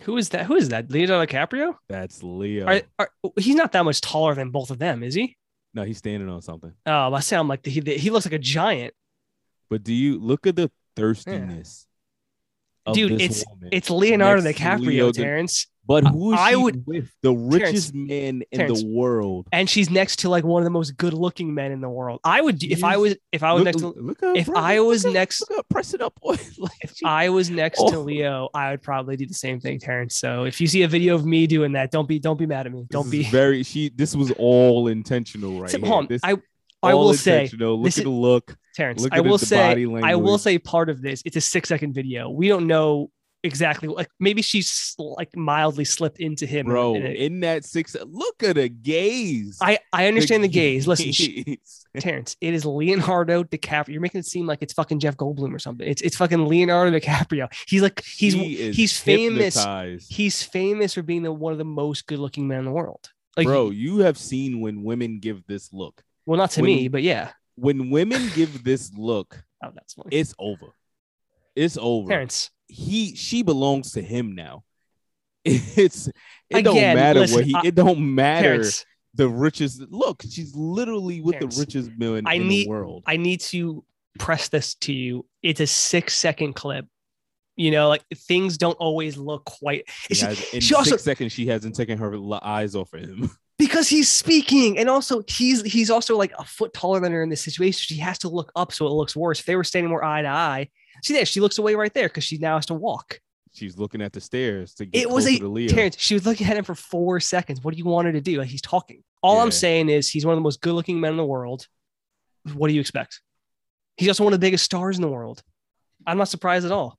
Who 0.02 0.16
is 0.16 0.30
that? 0.30 0.46
Who 0.46 0.56
is 0.56 0.70
that? 0.70 0.90
Leonardo 0.90 1.30
DiCaprio? 1.30 1.76
that's 1.88 2.22
Leo. 2.22 2.66
Are, 2.66 2.82
are, 2.98 3.10
he's 3.38 3.54
not 3.54 3.72
that 3.72 3.84
much 3.84 4.00
taller 4.00 4.34
than 4.34 4.50
both 4.50 4.70
of 4.70 4.78
them, 4.78 5.02
is 5.02 5.14
he? 5.14 5.36
no, 5.74 5.82
he's 5.82 5.98
standing 5.98 6.28
on 6.28 6.40
something. 6.42 6.72
Oh, 6.86 7.12
I 7.12 7.20
sound 7.20 7.48
like 7.48 7.62
the, 7.62 7.70
he 7.70 7.80
he 7.96 8.10
looks 8.10 8.26
like 8.26 8.32
a 8.32 8.38
giant, 8.38 8.94
But 9.70 9.82
do 9.82 9.92
you 9.92 10.18
look 10.18 10.46
at 10.46 10.56
the 10.56 10.70
thirstiness? 10.96 11.86
of 12.86 12.94
dude. 12.94 13.12
this 13.18 13.22
It's 13.22 13.44
woman 13.48 13.68
it's 13.72 13.90
Leonardo 13.90 14.42
next 14.42 14.58
to 14.58 14.64
DiCaprio, 14.64 14.86
Leo 14.86 15.10
Terrence, 15.12 15.66
But 15.86 16.06
who 16.06 16.34
is 16.34 16.38
I 16.40 16.54
would- 16.54 16.86
with? 16.86 17.10
The 17.22 17.32
richest 17.32 17.94
man 17.94 18.42
in 18.52 18.58
Terrence. 18.58 18.82
the 18.82 18.86
world. 18.88 19.48
and 19.52 19.70
she's 19.70 19.88
next 19.88 20.16
to 20.20 20.28
like 20.28 20.44
one 20.44 20.60
of 20.60 20.64
the 20.64 20.70
most 20.70 20.94
good-looking 20.98 21.54
men 21.54 21.72
in 21.72 21.80
the 21.80 21.88
world. 21.88 22.20
I 22.24 22.42
would 22.42 22.62
if 22.62 22.84
I 22.84 22.98
was 22.98 23.16
if 23.32 23.42
I 23.42 23.54
was 23.54 23.60
Look- 23.60 23.64
next 23.64 23.78
to 23.80 23.88
look 23.88 24.22
up, 24.22 24.36
if 24.36 24.46
bro. 24.46 24.58
I 24.58 24.78
Look 24.80 24.88
was 24.88 25.06
up- 25.06 25.12
next 25.14 25.40
look 25.48 25.58
up, 25.60 25.68
press 25.70 25.94
it 25.94 26.02
up. 26.02 26.14
boy. 26.20 26.36
Like, 26.58 26.72
if 26.82 26.94
I 27.04 27.30
was 27.30 27.48
next 27.48 27.78
to 27.78 27.96
Oh. 27.96 28.00
Leo, 28.02 28.50
I 28.52 28.70
would 28.72 28.82
probably 28.82 29.16
do 29.16 29.24
the 29.26 29.32
same 29.32 29.60
thing, 29.60 29.78
Terrence. 29.78 30.16
So 30.16 30.44
if 30.44 30.60
you 30.60 30.66
see 30.66 30.82
a 30.82 30.88
video 30.88 31.14
of 31.14 31.24
me 31.24 31.46
doing 31.46 31.72
that, 31.72 31.90
don't 31.90 32.06
be 32.06 32.18
don't 32.18 32.38
be 32.38 32.44
mad 32.44 32.66
at 32.66 32.72
me. 32.72 32.84
Don't 32.90 33.06
is 33.06 33.10
be. 33.10 33.22
very. 33.24 33.62
She. 33.62 33.88
This 33.88 34.14
was 34.14 34.30
all 34.32 34.88
intentional, 34.88 35.58
right? 35.62 35.70
So, 35.70 35.78
here. 35.80 36.02
This- 36.06 36.20
I 36.22 36.36
I 36.82 36.92
will 36.92 37.14
say, 37.14 37.44
intentional. 37.44 37.76
Look 37.78 37.84
this 37.86 37.96
at 37.96 38.00
is- 38.00 38.04
the 38.04 38.10
look. 38.10 38.56
Terrence, 38.74 39.06
I 39.12 39.20
will 39.20 39.38
say, 39.38 39.86
I 40.02 40.14
will 40.16 40.38
say 40.38 40.58
part 40.58 40.88
of 40.88 41.00
this. 41.00 41.22
It's 41.24 41.36
a 41.36 41.40
six 41.40 41.68
second 41.68 41.92
video. 41.94 42.28
We 42.30 42.48
don't 42.48 42.66
know 42.66 43.10
exactly 43.44 43.88
like 43.88 44.08
maybe 44.18 44.40
she's 44.40 44.94
like 44.98 45.36
mildly 45.36 45.84
slipped 45.84 46.18
into 46.18 46.46
him. 46.46 46.64
bro. 46.66 46.94
in 46.94 47.02
it. 47.04 47.16
In 47.16 47.40
that 47.40 47.64
six, 47.64 47.94
look 48.06 48.42
at 48.42 48.56
the 48.56 48.68
gaze. 48.68 49.58
I 49.60 49.78
I 49.92 50.08
understand 50.08 50.42
the 50.42 50.48
gaze. 50.48 50.88
Listen, 50.88 51.12
sh- 51.12 51.28
gaze. 51.44 51.86
Terrence, 51.98 52.36
it 52.40 52.54
is 52.54 52.64
Leonardo 52.64 53.44
DiCaprio. 53.44 53.88
You're 53.88 54.00
making 54.00 54.20
it 54.20 54.26
seem 54.26 54.46
like 54.46 54.60
it's 54.62 54.72
fucking 54.72 54.98
Jeff 54.98 55.16
Goldblum 55.16 55.54
or 55.54 55.58
something. 55.58 55.86
It's 55.86 56.02
it's 56.02 56.16
fucking 56.16 56.46
Leonardo 56.46 56.98
DiCaprio. 56.98 57.52
He's 57.68 57.82
like 57.82 58.02
he's 58.02 58.32
She 58.32 58.54
is 58.54 58.76
he's 58.76 58.98
famous. 58.98 59.54
hypnotized. 59.54 60.12
He's 60.12 60.42
famous 60.42 60.94
for 60.94 61.02
being 61.02 61.22
the 61.22 61.32
one 61.32 61.52
of 61.52 61.58
the 61.58 61.64
most 61.64 62.06
good 62.06 62.18
looking 62.18 62.48
men 62.48 62.60
in 62.60 62.64
the 62.64 62.72
world. 62.72 63.10
Like, 63.36 63.46
bro, 63.46 63.70
you 63.70 63.98
have 63.98 64.16
seen 64.16 64.60
when 64.60 64.82
women 64.84 65.18
give 65.18 65.46
this 65.46 65.72
look. 65.72 66.02
well, 66.26 66.38
not 66.38 66.50
to 66.52 66.62
when- 66.62 66.70
me, 66.70 66.88
but 66.88 67.02
yeah. 67.02 67.30
When 67.56 67.90
women 67.90 68.28
give 68.34 68.64
this 68.64 68.92
look, 68.96 69.42
Oh, 69.64 69.70
that's 69.74 69.94
funny. 69.94 70.08
it's 70.16 70.34
over. 70.38 70.74
It's 71.56 71.78
over. 71.80 72.08
Terrence, 72.08 72.50
He 72.68 73.14
she 73.14 73.42
belongs 73.42 73.92
to 73.92 74.02
him 74.02 74.34
now. 74.34 74.64
It's 75.44 76.08
it 76.08 76.14
Again, 76.50 76.64
don't 76.64 76.74
matter 76.94 77.20
listen, 77.20 77.36
what 77.36 77.44
he 77.44 77.54
I- 77.54 77.62
it 77.66 77.74
don't 77.74 78.14
matter 78.14 78.48
Terrence, 78.56 78.86
the 79.14 79.28
richest 79.28 79.80
look, 79.90 80.22
she's 80.28 80.54
literally 80.56 81.20
with 81.20 81.34
Terrence, 81.34 81.56
the 81.56 81.60
richest 81.60 81.90
man 81.98 82.22
I 82.26 82.34
in 82.34 82.48
need- 82.48 82.64
the 82.66 82.70
world. 82.70 83.04
I 83.06 83.16
need 83.16 83.40
to 83.42 83.84
press 84.18 84.48
this 84.48 84.74
to 84.76 84.92
you. 84.92 85.26
It's 85.42 85.60
a 85.60 85.66
six 85.66 86.16
second 86.16 86.54
clip. 86.54 86.86
You 87.56 87.70
know, 87.70 87.88
like 87.88 88.02
things 88.14 88.58
don't 88.58 88.74
always 88.78 89.16
look 89.16 89.44
quite. 89.44 89.84
She 89.88 90.14
She, 90.14 90.24
has- 90.26 90.38
in 90.54 90.60
she 90.60 90.68
six 90.68 90.72
also 90.78 90.96
seconds, 90.96 91.32
she 91.32 91.46
hasn't 91.46 91.76
taken 91.76 91.98
her 91.98 92.18
eyes 92.42 92.74
off 92.74 92.92
of 92.92 93.00
him. 93.00 93.30
because 93.74 93.88
he's 93.88 94.08
speaking, 94.08 94.78
and 94.78 94.88
also 94.88 95.24
he's 95.26 95.60
he's 95.62 95.90
also 95.90 96.16
like 96.16 96.32
a 96.38 96.44
foot 96.44 96.72
taller 96.72 97.00
than 97.00 97.10
her 97.10 97.24
in 97.24 97.28
this 97.28 97.42
situation. 97.42 97.96
She 97.96 97.96
has 97.96 98.18
to 98.20 98.28
look 98.28 98.52
up, 98.54 98.72
so 98.72 98.86
it 98.86 98.90
looks 98.90 99.16
worse. 99.16 99.40
If 99.40 99.46
they 99.46 99.56
were 99.56 99.64
standing 99.64 99.90
more 99.90 100.04
eye 100.04 100.22
to 100.22 100.28
eye, 100.28 100.68
see 101.02 101.12
there, 101.12 101.26
she 101.26 101.40
looks 101.40 101.58
away 101.58 101.74
right 101.74 101.92
there 101.92 102.06
because 102.06 102.22
she 102.22 102.38
now 102.38 102.54
has 102.54 102.66
to 102.66 102.74
walk. 102.74 103.20
She's 103.52 103.76
looking 103.76 104.00
at 104.00 104.12
the 104.12 104.20
stairs 104.20 104.74
to 104.74 104.86
get 104.86 105.02
It 105.02 105.10
was 105.10 105.26
a 105.26 105.38
to 105.38 105.48
Leo. 105.48 105.68
Terrence. 105.68 105.96
She 105.98 106.14
was 106.14 106.24
looking 106.24 106.46
at 106.46 106.56
him 106.56 106.62
for 106.62 106.76
four 106.76 107.18
seconds. 107.18 107.64
What 107.64 107.74
do 107.74 107.78
you 107.78 107.84
want 107.84 108.06
her 108.06 108.12
to 108.12 108.20
do? 108.20 108.38
Like 108.38 108.48
he's 108.48 108.62
talking. 108.62 109.02
All 109.24 109.40
I'm 109.40 109.50
saying 109.50 109.88
is 109.88 110.08
he's 110.08 110.24
one 110.24 110.34
of 110.34 110.36
the 110.36 110.42
most 110.42 110.60
good-looking 110.60 111.00
men 111.00 111.12
in 111.12 111.16
the 111.16 111.24
world. 111.24 111.66
What 112.52 112.68
do 112.68 112.74
you 112.74 112.80
expect? 112.80 113.22
He's 113.96 114.08
also 114.08 114.22
one 114.22 114.32
of 114.32 114.40
the 114.40 114.46
biggest 114.46 114.64
stars 114.64 114.96
in 114.98 115.02
the 115.02 115.08
world. 115.08 115.42
I'm 116.06 116.18
not 116.18 116.28
surprised 116.28 116.64
at 116.64 116.70
all. 116.70 116.96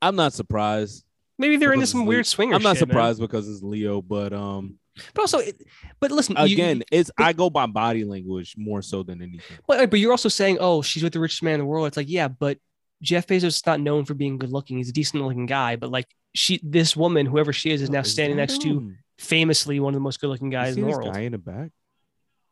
I'm 0.00 0.16
not 0.16 0.32
surprised. 0.32 1.04
Maybe 1.36 1.56
they're 1.56 1.72
into 1.72 1.86
some 1.86 2.06
weird 2.06 2.20
Leo. 2.20 2.22
swinger. 2.24 2.54
I'm 2.54 2.62
not 2.62 2.76
shit, 2.76 2.88
man. 2.88 2.94
surprised 2.94 3.20
because 3.20 3.48
it's 3.48 3.62
Leo, 3.62 4.00
but 4.00 4.32
um, 4.32 4.78
But 5.14 5.22
also, 5.22 5.38
it, 5.38 5.62
but 6.00 6.10
listen 6.10 6.36
you- 6.38 6.54
again, 6.54 6.82
it's 6.90 7.10
I 7.18 7.32
go 7.32 7.50
by 7.50 7.66
body 7.66 8.04
language 8.04 8.54
more 8.56 8.82
so 8.82 9.02
than 9.02 9.22
anything. 9.22 9.40
but, 9.66 9.90
but 9.90 9.98
you're 10.00 10.10
also 10.12 10.28
saying, 10.28 10.58
oh, 10.60 10.82
she's 10.82 11.02
with 11.02 11.12
the 11.12 11.20
richest 11.20 11.42
man 11.42 11.54
in 11.54 11.60
the 11.60 11.66
world. 11.66 11.86
It's 11.86 11.96
like, 11.96 12.08
yeah, 12.08 12.28
but 12.28 12.58
Jeff 13.02 13.26
Bezos 13.26 13.44
is 13.44 13.66
not 13.66 13.80
known 13.80 14.04
for 14.04 14.14
being 14.14 14.38
good 14.38 14.50
looking. 14.50 14.76
He's 14.78 14.88
a 14.88 14.92
decent 14.92 15.22
looking 15.22 15.46
guy, 15.46 15.76
but 15.76 15.90
like 15.90 16.06
she, 16.34 16.60
this 16.62 16.96
woman, 16.96 17.26
whoever 17.26 17.52
she 17.52 17.70
is, 17.70 17.80
is 17.82 17.90
now 17.90 18.00
Is 18.00 18.10
standing 18.12 18.36
next 18.36 18.60
to 18.62 18.92
famously 19.18 19.80
one 19.80 19.92
of 19.92 19.96
the 19.96 20.00
most 20.00 20.20
good 20.20 20.28
looking 20.28 20.52
You 20.52 20.58
guys 20.58 20.76
in 20.76 20.82
the 20.82 20.88
this 20.88 20.96
world. 20.96 21.14
guy 21.14 21.20
in 21.20 21.32
the 21.32 21.38
back. 21.38 21.70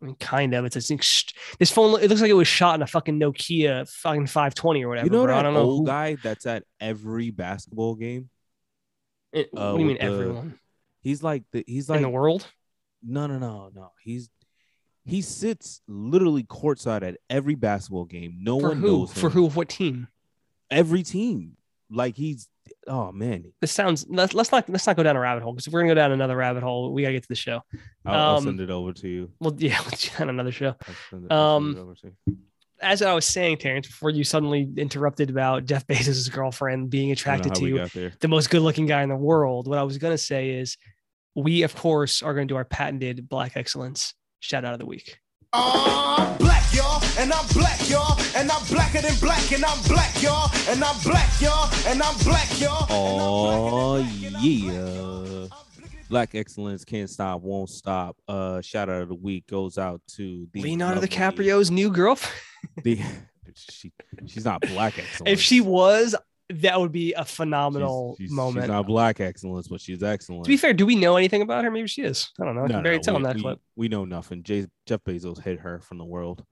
I 0.03 0.05
mean, 0.05 0.15
kind 0.17 0.55
of. 0.55 0.65
It's 0.67 0.76
a 0.76 0.97
this 1.59 1.71
phone. 1.71 2.00
It 2.03 2.09
looks 2.11 2.21
like 2.21 2.31
it 2.31 2.35
was 2.35 2.47
shot 2.47 2.75
in 2.75 2.83
a 2.83 2.87
fucking 2.87 3.19
Nokia 3.19 3.88
fucking 3.88 4.26
520 4.26 4.85
or 4.85 4.88
whatever. 4.91 5.07
You 5.07 5.11
know 5.11 5.25
bro. 5.25 5.35
I 5.35 5.38
that 5.38 5.43
don't 5.45 5.55
know. 5.55 5.61
old 5.62 5.81
who- 5.81 5.87
guy 5.87 6.17
that's 6.23 6.45
at 6.45 6.65
every 6.81 7.31
basketball 7.31 7.95
game. 7.95 8.29
it- 9.33 9.49
uh, 9.57 9.71
what 9.73 9.79
do 9.79 9.83
you 9.83 9.87
mean, 9.88 9.97
the- 9.97 10.03
everyone 10.03 10.59
He's 11.07 11.23
like 11.23 11.45
the 11.53 11.63
he's 11.69 11.89
like 11.89 11.99
in 11.99 12.03
the 12.03 12.09
world? 12.09 12.47
no 13.03 13.29
no 13.29 13.39
no 13.39 13.71
no 13.73 13.93
he's 14.03 14.29
he 15.05 15.23
sits 15.23 15.81
literally 15.87 16.43
courtside 16.43 17.05
at 17.05 17.17
every 17.31 17.55
basketball 17.55 18.07
game. 18.07 18.39
No 18.41 18.59
For 18.59 18.69
one 18.71 18.79
who? 18.79 18.87
knows 18.89 19.13
For 19.13 19.27
him. 19.29 19.33
who? 19.35 19.49
What 19.51 19.69
team? 19.69 20.09
Every 20.69 21.05
team. 21.05 21.57
Like 21.89 22.17
he's 22.17 22.49
oh 22.89 23.13
man. 23.13 23.53
This 23.61 23.71
sounds. 23.71 24.05
Let's 24.09 24.35
let's 24.35 24.51
not 24.51 24.69
let's 24.69 24.85
not 24.89 24.97
go 24.97 25.05
down 25.05 25.15
a 25.15 25.21
rabbit 25.21 25.45
hole 25.45 25.53
because 25.53 25.69
if 25.69 25.73
we're 25.73 25.83
gonna 25.83 25.91
go 25.91 25.95
down 25.95 26.11
another 26.11 26.35
rabbit 26.37 26.65
hole, 26.65 26.93
we 26.93 27.03
gotta 27.03 27.15
get 27.15 27.23
to 27.23 27.29
the 27.29 27.37
show. 27.37 27.63
I'll, 28.04 28.15
I'll 28.30 28.37
Um, 28.39 28.45
send 28.45 28.61
it 28.61 28.71
over 28.71 28.93
to 28.95 29.09
you. 29.09 29.30
Well, 29.39 29.54
yeah, 29.59 29.78
on 30.19 30.28
another 30.28 30.50
show. 30.50 30.75
I'll 31.13 31.19
it, 31.25 31.26
I'll 31.30 31.57
um, 31.59 31.76
it 31.76 31.78
over 31.78 31.95
to 31.95 32.13
you. 32.26 32.37
as 32.80 33.02
I 33.02 33.13
was 33.15 33.25
saying, 33.26 33.59
Terrence, 33.59 33.87
before 33.87 34.11
you 34.11 34.25
suddenly 34.25 34.69
interrupted 34.76 35.30
about 35.30 35.67
Jeff 35.67 35.87
Bezos' 35.87 36.28
girlfriend 36.33 36.91
being 36.91 37.13
I 37.13 37.15
don't 37.15 37.37
know 37.47 37.47
attracted 37.47 37.54
to 37.93 38.11
the 38.19 38.26
most 38.28 38.50
good-looking 38.50 38.87
guy 38.87 39.04
in 39.04 39.09
the 39.09 39.15
world, 39.17 39.69
what 39.69 39.78
I 39.78 39.85
was 39.85 39.99
gonna 39.99 40.19
say 40.19 40.50
is, 40.50 40.76
we 41.37 41.63
of 41.63 41.77
course 41.77 42.23
are 42.23 42.35
gonna 42.35 42.47
do 42.47 42.57
our 42.57 42.65
patented 42.65 43.29
Black 43.29 43.57
Excellence 43.57 44.15
shout 44.41 44.65
out 44.65 44.73
of 44.73 44.81
the 44.81 44.87
week. 44.87 45.19
I'm 45.53 46.37
black, 46.39 46.63
y'all, 46.75 47.03
and 47.19 47.33
I'm 47.33 47.47
black, 47.49 47.89
y'all, 47.89 48.19
and 48.37 48.51
I'm 48.51 48.67
blacker 48.67 49.01
than 49.01 49.15
black, 49.21 49.53
and 49.53 49.65
I'm 49.65 49.83
black, 49.85 50.23
y'all, 50.23 50.51
and 50.69 50.83
I'm 50.83 51.01
black, 51.03 51.41
y'all, 51.41 51.71
and 51.87 52.03
I'm 52.03 52.17
black, 52.25 52.61
y'all. 52.61 52.87
Oh 52.91 53.97
yeah. 54.41 55.47
Black 56.09 56.35
excellence 56.35 56.85
can't 56.85 57.11
stop, 57.11 57.43
won't 57.43 57.69
stop. 57.71 58.17
Uh 58.27 58.61
shout 58.61 58.89
out 58.89 59.03
of 59.03 59.09
the 59.09 59.15
week 59.15 59.47
goes 59.47 59.77
out 59.79 60.01
to 60.17 60.47
the 60.53 60.63
Leonardo 60.63 61.01
lovely- 61.01 61.09
DiCaprio's 61.09 61.71
new 61.71 61.91
girlfriend. 61.91 62.35
The 62.83 62.99
she 63.55 63.93
she's 64.27 64.45
not 64.45 64.61
black 64.61 64.99
excellence. 64.99 65.23
if 65.33 65.41
she 65.41 65.61
was, 65.61 66.15
that 66.50 66.78
would 66.80 66.93
be 66.93 67.13
a 67.15 67.25
phenomenal 67.25 68.17
she's, 68.19 68.30
moment. 68.30 68.65
She's 68.65 68.71
not 68.71 68.87
black 68.87 69.21
excellence, 69.21 69.69
but 69.69 69.80
she's 69.80 70.02
excellent. 70.02 70.45
to 70.45 70.49
be 70.49 70.56
fair, 70.56 70.73
do 70.73 70.87
we 70.87 70.95
know 70.95 71.17
anything 71.17 71.43
about 71.43 71.65
her? 71.65 71.71
Maybe 71.71 71.89
she 71.89 72.02
is. 72.02 72.30
I 72.41 72.45
don't 72.45 72.54
know. 72.54 72.63
I 72.63 72.67
No, 72.67 72.75
can 72.75 72.82
barely 72.85 72.99
no, 72.99 73.02
tell 73.02 73.15
we, 73.15 73.19
in 73.19 73.23
that 73.25 73.37
we- 73.37 73.43
clip. 73.43 73.61
we 73.75 73.89
know 73.89 74.04
nothing. 74.04 74.43
Jay, 74.43 74.67
Jeff 74.87 75.02
Bezos 75.04 75.43
hid 75.43 75.59
her 75.61 75.80
from 75.80 75.99
the 75.99 76.04
world. 76.04 76.45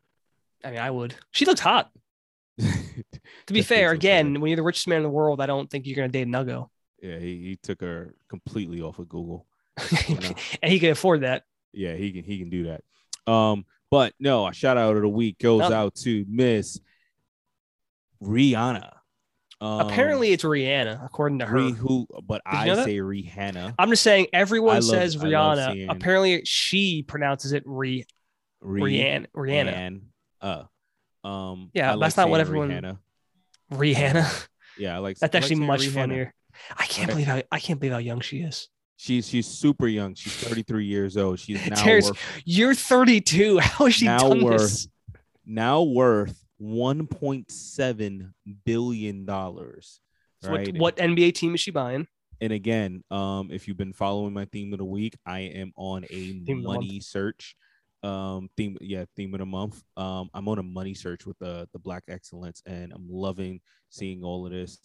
I 0.64 0.70
mean, 0.70 0.80
I 0.80 0.90
would. 0.90 1.14
She 1.30 1.44
looks 1.44 1.60
hot. 1.60 1.90
To 3.46 3.52
be 3.52 3.60
Jeff 3.60 3.68
fair, 3.68 3.90
Bezos 3.90 3.94
again, 3.96 4.40
when 4.40 4.48
you're 4.50 4.56
the 4.56 4.62
richest 4.62 4.86
man 4.88 4.98
in 4.98 5.02
the 5.02 5.08
world, 5.10 5.40
I 5.40 5.46
don't 5.46 5.68
think 5.68 5.86
you're 5.86 5.96
gonna 5.96 6.08
date 6.08 6.22
a 6.22 6.30
nuggo. 6.30 6.68
Yeah, 7.02 7.18
he, 7.18 7.42
he 7.42 7.58
took 7.62 7.80
her 7.80 8.14
completely 8.30 8.80
off 8.80 8.98
of 9.00 9.08
Google. 9.08 9.46
and 10.08 10.70
he 10.70 10.78
can 10.78 10.90
afford 10.90 11.22
that. 11.22 11.42
Yeah, 11.72 11.94
he 11.96 12.12
can 12.12 12.24
he 12.24 12.38
can 12.38 12.48
do 12.50 12.64
that. 12.68 13.30
Um, 13.30 13.66
but 13.90 14.14
no, 14.20 14.46
a 14.46 14.52
shout 14.54 14.76
out 14.78 14.94
of 14.96 15.02
the 15.02 15.08
week 15.08 15.38
goes 15.40 15.68
No. 15.68 15.72
out 15.76 15.94
to 15.96 16.24
Miss 16.28 16.78
Rihanna. 18.22 18.92
Um, 19.60 19.80
Apparently, 19.80 20.32
it's 20.32 20.44
Rihanna, 20.44 21.04
according 21.04 21.38
to 21.38 21.46
her. 21.46 21.56
Ri- 21.56 21.72
who, 21.72 22.06
but 22.26 22.42
Did 22.44 22.52
you 22.54 22.58
I 22.58 22.66
know 22.66 22.84
say 22.84 22.96
Rihanna. 22.98 23.74
I'm 23.78 23.88
just 23.90 24.02
saying, 24.02 24.26
everyone 24.32 24.74
love- 24.76 24.84
says 24.84 25.16
Rihanna. 25.16 25.72
seeing- 25.72 25.88
Apparently, 25.90 26.42
she 26.44 27.02
pronounces 27.02 27.52
it 27.52 27.62
Ri- 27.66 28.04
Rihanna. 28.62 29.26
Rihanna. 29.34 29.74
Rihanna. 29.74 30.00
Uh, 30.40 31.26
um, 31.26 31.70
Yeah, 31.72 31.92
I 31.94 31.96
that's 31.96 32.16
like 32.16 32.24
not 32.26 32.30
what 32.30 32.40
everyone- 32.40 32.70
Rihanna. 32.70 32.98
Rihanna. 33.72 34.46
Yeah, 34.78 34.96
I 34.96 34.98
like. 34.98 35.18
That's 35.18 35.34
I 35.34 35.38
actually 35.38 35.56
saying 35.56 35.66
much 35.66 35.80
Rihanna. 35.82 35.92
funnier. 35.94 36.34
I 36.76 36.86
can't 36.86 37.08
Right. 37.08 37.14
believe 37.14 37.26
how 37.26 37.42
I 37.50 37.58
can't 37.60 37.80
believe 37.80 37.92
how 37.92 37.98
young 37.98 38.20
she 38.20 38.40
is. 38.40 38.68
She's 38.96 39.28
she's 39.28 39.46
super 39.46 39.86
young. 39.88 40.14
She's 40.14 40.32
33 40.34 40.86
years 40.86 41.16
old. 41.16 41.38
She's 41.40 41.64
now 41.68 41.76
Terrence, 41.76 42.08
worth 42.10 42.18
You're 42.44 42.74
32. 42.74 43.58
How 43.60 43.86
has 43.86 43.94
she 43.94 44.04
Now 44.04 44.30
worth- 44.34 44.60
this? 44.60 44.88
now 45.46 45.82
worth 45.82 46.43
1.7 46.64 48.32
billion 48.64 49.24
dollars. 49.24 50.00
So 50.42 50.50
Right. 50.50 50.66
What, 50.74 50.96
what 50.96 50.96
NBA 50.96 51.34
team 51.34 51.54
is 51.54 51.60
she 51.60 51.70
buying? 51.70 52.06
And 52.40 52.52
again, 52.52 53.02
um, 53.10 53.50
if 53.50 53.68
you've 53.68 53.76
been 53.76 53.92
following 53.92 54.32
my 54.32 54.44
theme 54.46 54.72
of 54.72 54.78
the 54.78 54.84
week, 54.84 55.16
I 55.24 55.40
am 55.40 55.72
on 55.76 56.04
a 56.04 56.06
Theme 56.46 56.62
money 56.62 57.00
search. 57.00 57.56
Um, 58.02 58.50
theme, 58.56 58.76
yeah, 58.82 59.06
theme 59.16 59.32
of 59.32 59.40
the 59.40 59.46
month. 59.46 59.82
Um, 59.96 60.28
I'm 60.34 60.46
on 60.48 60.58
a 60.58 60.62
money 60.62 60.92
search 60.92 61.24
with 61.24 61.38
the 61.38 61.66
the 61.72 61.78
Black 61.78 62.04
Excellence, 62.08 62.60
and 62.66 62.92
I'm 62.92 63.06
loving 63.08 63.62
seeing 63.88 64.22
all 64.22 64.44
of 64.44 64.52
this. 64.52 64.78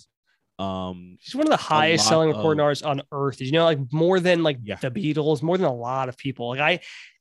Um, 0.58 1.18
She's 1.20 1.36
one 1.36 1.46
of 1.46 1.52
the 1.52 1.58
highest 1.58 2.08
selling 2.08 2.30
recording 2.30 2.62
artists 2.62 2.84
on 2.84 3.02
earth. 3.12 3.42
You 3.42 3.52
know, 3.52 3.66
like 3.66 3.80
more 3.92 4.22
than 4.22 4.42
like 4.44 4.60
Yeah. 4.64 4.78
the 4.82 4.90
Beatles, 4.90 5.42
more 5.42 5.58
than 5.58 5.68
a 5.68 5.74
lot 5.74 6.08
of 6.08 6.18
people. 6.18 6.50
Like 6.50 6.60
I, 6.62 6.80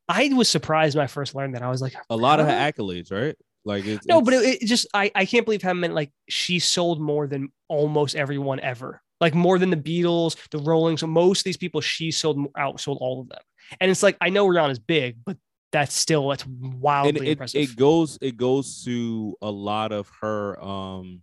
I 0.08 0.32
was 0.34 0.48
surprised 0.48 0.96
when 0.96 1.02
I 1.02 1.08
first 1.08 1.34
learned 1.34 1.56
that. 1.56 1.62
I 1.62 1.68
was 1.68 1.82
like, 1.82 1.94
a 2.10 2.16
lot 2.16 2.38
of 2.38 2.46
her 2.46 2.52
accolades, 2.52 3.10
right? 3.10 3.34
Like 3.68 3.86
it's 3.86 4.06
no, 4.06 4.22
but 4.22 4.34
it, 4.34 4.62
it 4.62 4.66
just 4.66 4.86
I, 4.94 5.10
I 5.14 5.24
can't 5.26 5.44
believe 5.44 5.62
how 5.62 5.74
many 5.74 5.92
like 5.92 6.10
she 6.28 6.58
sold 6.58 7.00
more 7.00 7.26
than 7.26 7.52
almost 7.68 8.16
everyone 8.16 8.60
ever. 8.60 9.02
Like 9.20 9.34
more 9.34 9.58
than 9.58 9.70
the 9.70 9.76
Beatles, 9.76 10.36
the 10.50 10.58
Rolling. 10.58 10.96
So 10.96 11.06
most 11.06 11.40
of 11.40 11.44
these 11.44 11.56
people, 11.56 11.80
she 11.80 12.10
sold 12.10 12.38
outsold 12.54 12.98
all 13.00 13.20
of 13.20 13.28
them. 13.28 13.42
And 13.80 13.90
it's 13.90 14.02
like 14.02 14.16
I 14.20 14.30
know 14.30 14.46
Rihanna's 14.46 14.78
big, 14.78 15.16
but 15.24 15.36
that's 15.70 15.94
still 15.94 16.28
that's 16.28 16.46
wildly 16.46 17.26
it, 17.28 17.32
impressive. 17.32 17.60
it 17.60 17.76
goes 17.76 18.18
it 18.22 18.36
goes 18.38 18.82
to 18.84 19.36
a 19.42 19.50
lot 19.50 19.92
of 19.92 20.10
her 20.22 20.58
um 20.64 21.20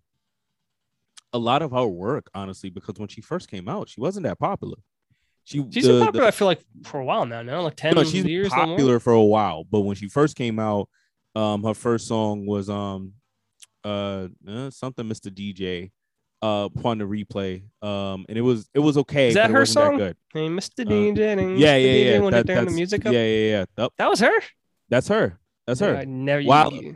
a 1.33 1.39
lot 1.39 1.63
of 1.63 1.71
her 1.71 1.87
work 1.87 2.29
honestly 2.35 2.69
because 2.69 2.95
when 2.97 3.07
she 3.07 3.21
first 3.21 3.49
came 3.49 3.67
out 3.67 3.89
she 3.89 3.99
wasn't 3.99 4.23
that 4.23 4.37
popular 4.37 4.77
she 5.45 5.65
she's 5.71 5.85
the- 5.85 5.89
been 5.89 5.99
the- 5.99 6.05
popular, 6.05 6.25
I 6.27 6.31
feel 6.31 6.47
like, 6.47 6.61
for 6.85 6.99
a 6.99 7.05
while 7.05 7.25
now. 7.25 7.41
No, 7.41 7.63
like 7.63 7.75
ten 7.75 7.95
no, 7.95 8.03
she's 8.03 8.23
years. 8.25 8.49
popular 8.49 8.99
for 8.99 9.13
a 9.13 9.23
while 9.23 9.63
but 9.63 9.81
when 9.81 9.95
she 9.95 10.07
first 10.07 10.35
came 10.35 10.59
out 10.59 10.89
um 11.35 11.63
her 11.63 11.73
first 11.73 12.07
song 12.07 12.45
was 12.45 12.69
um 12.69 13.13
uh, 13.83 14.27
uh, 14.47 14.69
something 14.71 15.05
mr 15.07 15.29
dj 15.29 15.91
uh 16.41 16.67
upon 16.75 16.97
the 16.97 17.05
replay 17.05 17.63
um 17.81 18.25
and 18.27 18.37
it 18.37 18.41
was 18.41 18.69
it 18.73 18.79
was 18.79 18.97
okay 18.97 19.29
Is 19.29 19.35
that 19.35 19.51
her 19.51 19.65
song? 19.65 19.97
good 19.97 20.17
Hey, 20.33 20.47
Mr. 20.49 20.85
DJ, 20.85 21.19
and 21.37 21.59
yeah 21.59 21.75
yeah 21.75 21.87
DJ, 21.87 22.05
yeah 22.13 22.19
want 22.19 22.31
that, 22.33 22.47
turn 22.47 22.65
the 22.65 22.71
music 22.71 23.03
yeah 23.05 23.09
up? 23.09 23.13
yeah 23.13 23.23
yeah 23.23 23.65
Yep, 23.77 23.91
That 23.97 24.09
was 24.09 24.19
her. 24.19 24.39
that's 24.89 25.07
her 25.07 25.39
that's 25.67 25.79
her 25.79 25.95
I 25.97 26.05
never. 26.05 26.43
Wow. 26.43 26.69
you- 26.71 26.95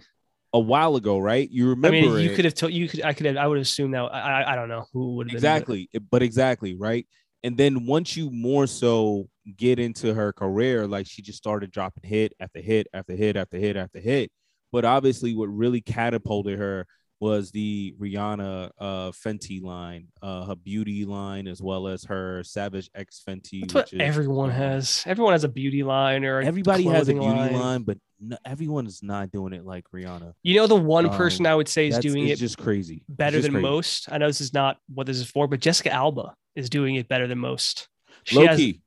a 0.52 0.60
while 0.60 0.95
ago, 0.95 1.19
right? 1.19 1.47
You 1.47 1.69
remember? 1.69 1.89
I 1.97 2.02
mean, 2.02 2.19
you 2.21 2.32
it. 2.32 2.36
could 2.36 2.45
have 2.45 2.56
told 2.56 2.73
you 2.73 2.89
could. 2.89 3.04
I 3.04 3.13
could 3.13 3.28
have. 3.28 3.38
I 3.38 3.45
would 3.45 3.60
assume 3.60 3.91
that. 3.91 3.99
I. 4.06 4.41
I- 4.41 4.54
I 4.54 4.56
don't 4.56 4.67
know 4.67 4.88
who 4.93 5.17
would 5.17 5.28
have 5.30 5.36
exactly 5.36 5.89
but 6.10 6.23
exactly 6.23 6.73
right 6.73 7.06
and 7.43 7.58
then 7.58 7.86
once 7.86 8.15
you 8.17 8.30
more 8.32 8.67
so 8.67 9.28
get 9.58 9.80
into 9.80 10.13
her 10.13 10.32
career 10.34 10.88
like 10.88 11.08
she 11.08 11.21
just 11.21 11.38
started 11.38 11.71
dropping 11.71 12.08
hit 12.08 12.34
after 12.39 12.60
hit 12.62 12.88
after 12.93 13.15
hit 13.15 13.36
after 13.36 13.58
hit 13.58 13.75
after 13.75 13.99
hit 13.99 14.32
but 14.71 14.86
obviously 14.86 15.34
what 15.36 15.47
really 15.47 15.82
catapulted 15.82 16.60
her 16.60 16.86
was 17.21 17.52
the 17.52 17.93
rihanna 17.99 18.69
uh 18.80 19.12
fenty 19.12 19.62
line 19.62 20.08
uh 20.21 20.45
her 20.45 20.56
beauty 20.56 21.04
line 21.04 21.47
as 21.47 21.62
well 21.62 21.88
as 21.88 22.06
her 22.06 22.41
savage 22.45 22.89
x 22.95 23.21
fenty 23.28 23.62
That's 23.62 23.73
what 23.73 23.86
which 23.86 23.93
is, 23.93 23.99
everyone 23.99 24.49
um, 24.52 24.56
has. 24.56 25.04
Everyone 25.06 25.34
has 25.34 25.43
a 25.43 25.49
beauty 25.49 25.84
line 25.84 26.23
or 26.23 26.39
a 26.39 26.45
everybody 26.45 26.84
has 26.84 27.10
a 27.10 27.13
beauty 27.13 27.25
line, 27.25 27.84
but 27.84 27.97
no, 28.21 28.38
everyone 28.45 28.86
is 28.88 29.02
not 29.04 29.32
doing 29.32 29.52
it 29.54 29.65
like 29.65 29.86
rihanna 29.93 30.34
You 30.43 30.56
know, 30.56 30.67
the 30.67 30.75
one 30.75 31.10
person 31.10 31.45
Um, 31.45 31.52
I 31.52 31.56
would 31.56 31.67
say 31.67 31.88
is 31.88 31.99
doing 31.99 32.28
it 32.28 32.38
just 32.38 32.58
crazy 32.58 33.04
better 33.10 33.38
just 33.38 33.43
than 33.47 33.54
crazy. 33.54 33.67
most. 33.67 34.10
I 34.12 34.17
know 34.17 34.28
this 34.28 34.39
is 34.41 34.54
not 34.54 34.78
what 34.93 35.06
this 35.08 35.17
is 35.17 35.30
for, 35.30 35.45
but 35.47 35.60
Jessica 35.60 35.91
Alba 35.91 36.34
is 36.60 36.69
doing 36.69 36.95
it 36.95 37.08
better 37.08 37.28
than 37.28 37.39
most. 37.39 37.88
She 38.24 38.36
low 38.38 38.48
has, 38.48 38.58
key 38.58 38.82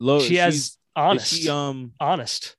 low 0.00 0.20
she 0.20 0.36
has 0.36 0.76
honest, 0.96 1.32
she, 1.34 1.48
um 1.48 1.92
honest, 2.00 2.56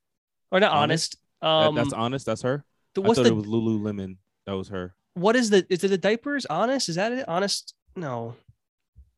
or 0.50 0.60
not 0.60 0.72
honest. 0.72 1.16
that- 1.40 1.46
Um, 1.46 1.74
that's 1.74 1.92
honest 1.92 2.24
that's 2.26 2.42
her 2.42 2.64
the, 2.94 3.02
I 3.02 3.06
what's 3.08 3.18
thought 3.18 3.24
the 3.24 3.30
it 3.32 3.36
was 3.36 3.46
Lululemon. 3.46 4.16
That 4.46 4.52
was 4.52 4.68
her. 4.68 4.94
what 5.14 5.36
is 5.36 5.50
the 5.50 5.66
is 5.70 5.82
it 5.84 5.88
the 5.88 5.98
diapers? 5.98 6.46
Honest? 6.46 6.88
Is 6.88 6.96
that 6.96 7.12
it? 7.12 7.28
Honest? 7.28 7.74
No. 7.96 8.34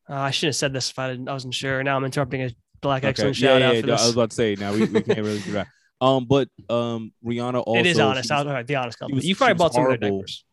Uh, 0.09 0.13
I 0.15 0.31
should 0.31 0.47
have 0.47 0.55
said 0.55 0.71
this 0.73 0.91
if 0.91 0.99
I 0.99 1.09
didn't. 1.11 1.29
I 1.29 1.33
wasn't 1.33 1.53
sure. 1.53 1.81
Now 1.83 1.95
I'm 1.97 2.05
interrupting 2.05 2.43
a 2.43 2.49
Black 2.81 3.03
Excellent 3.03 3.39
yeah, 3.39 3.47
shout 3.49 3.61
yeah, 3.61 3.67
out 3.67 3.75
yeah, 3.75 3.81
for 3.81 3.87
no, 3.87 3.93
this. 3.93 4.01
I 4.01 4.05
was 4.05 4.13
about 4.13 4.29
to 4.31 4.35
say 4.35 4.55
now 4.59 4.73
we, 4.73 4.85
we 4.85 5.01
can't 5.01 5.19
really 5.19 5.39
do 5.39 5.53
that. 5.53 5.67
Um, 6.01 6.25
but 6.25 6.49
um, 6.69 7.13
Rihanna 7.25 7.63
also 7.65 7.79
it 7.79 7.85
is 7.85 7.99
honest. 7.99 8.29
Was, 8.29 8.45
right, 8.45 8.67
the 8.67 8.75
honest 8.75 8.99
company. 8.99 9.15
was- 9.15 9.25
you 9.25 9.33
probably 9.33 9.53
bought 9.53 9.73
some 9.73 9.83
of 9.85 9.97
their 9.97 10.09
diapers. 10.09 10.43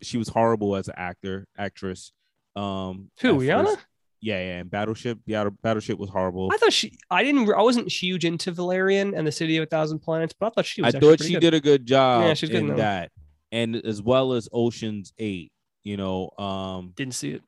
she 0.00 0.16
was 0.16 0.28
horrible 0.28 0.76
as 0.76 0.86
an 0.86 0.94
actor, 0.96 1.48
actress. 1.58 2.12
Um, 2.54 3.10
Who, 3.20 3.34
Rihanna? 3.40 3.64
first. 3.64 3.78
Yeah, 4.24 4.38
yeah. 4.38 4.58
And 4.60 4.70
Battleship, 4.70 5.18
yeah, 5.26 5.48
Battleship 5.62 5.98
was 5.98 6.08
horrible. 6.08 6.48
I 6.52 6.56
thought 6.56 6.72
she. 6.72 6.96
I 7.10 7.24
didn't. 7.24 7.52
I 7.52 7.60
wasn't 7.60 7.90
huge 7.90 8.24
into 8.24 8.52
Valerian 8.52 9.14
and 9.14 9.26
the 9.26 9.32
City 9.32 9.56
of 9.56 9.64
a 9.64 9.66
Thousand 9.66 9.98
Planets, 9.98 10.32
but 10.38 10.46
I 10.46 10.50
thought 10.50 10.64
she 10.66 10.80
I 10.82 10.86
was. 10.86 10.94
actually 10.94 11.16
thought 11.16 11.24
she 11.26 11.32
good. 11.34 11.40
did 11.40 11.54
a 11.54 11.60
good 11.60 11.86
job 11.86 12.22
Yeah, 12.24 12.34
she's 12.34 12.48
good 12.48 12.60
in 12.60 12.66
that 12.68 12.76
that, 12.76 13.10
and 13.50 13.76
as 13.76 14.00
well 14.00 14.32
as 14.32 14.48
Ocean's 14.52 15.12
Eight. 15.18 15.50
You 15.82 15.96
know, 15.96 16.30
um, 16.38 16.92
Didn't 16.94 17.14
see 17.14 17.30
it. 17.32 17.42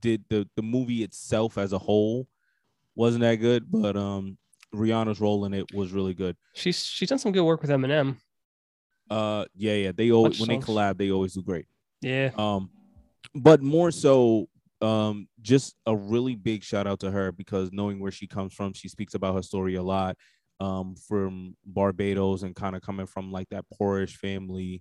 did 0.00 0.22
the 0.28 0.48
the 0.54 0.62
movie 0.62 1.02
itself 1.02 1.58
as 1.58 1.72
a 1.72 1.78
whole 1.78 2.28
wasn't 2.94 3.22
that 3.22 3.36
good, 3.36 3.64
but 3.68 3.96
um, 3.96 4.38
Rihanna's 4.72 5.20
role 5.20 5.44
in 5.46 5.52
it 5.54 5.74
was 5.74 5.90
really 5.90 6.14
good. 6.14 6.36
She's 6.54 6.84
she's 6.84 7.08
done 7.08 7.18
some 7.18 7.32
good 7.32 7.42
work 7.42 7.60
with 7.62 7.70
Eminem. 7.72 8.18
Uh, 9.10 9.44
yeah, 9.56 9.74
yeah. 9.74 9.92
They 9.92 10.12
always 10.12 10.38
Bunch 10.38 10.48
when 10.48 10.56
of 10.58 10.64
they 10.66 10.72
collab, 10.72 10.98
they 10.98 11.10
always 11.10 11.34
do 11.34 11.42
great. 11.42 11.66
Yeah. 12.00 12.30
Um, 12.38 12.70
but 13.34 13.60
more 13.62 13.90
so, 13.90 14.48
um, 14.82 15.28
just 15.40 15.74
a 15.86 15.94
really 15.94 16.34
big 16.34 16.64
shout 16.64 16.86
out 16.86 17.00
to 17.00 17.10
her 17.10 17.32
because 17.32 17.70
knowing 17.72 18.00
where 18.00 18.12
she 18.12 18.26
comes 18.26 18.52
from, 18.52 18.72
she 18.72 18.88
speaks 18.88 19.14
about 19.14 19.34
her 19.34 19.42
story 19.42 19.76
a 19.76 19.82
lot. 19.82 20.16
Um, 20.60 20.94
from 21.08 21.56
Barbados 21.66 22.44
and 22.44 22.54
kind 22.54 22.76
of 22.76 22.82
coming 22.82 23.06
from 23.06 23.32
like 23.32 23.48
that 23.48 23.64
poorish 23.74 24.16
family. 24.16 24.80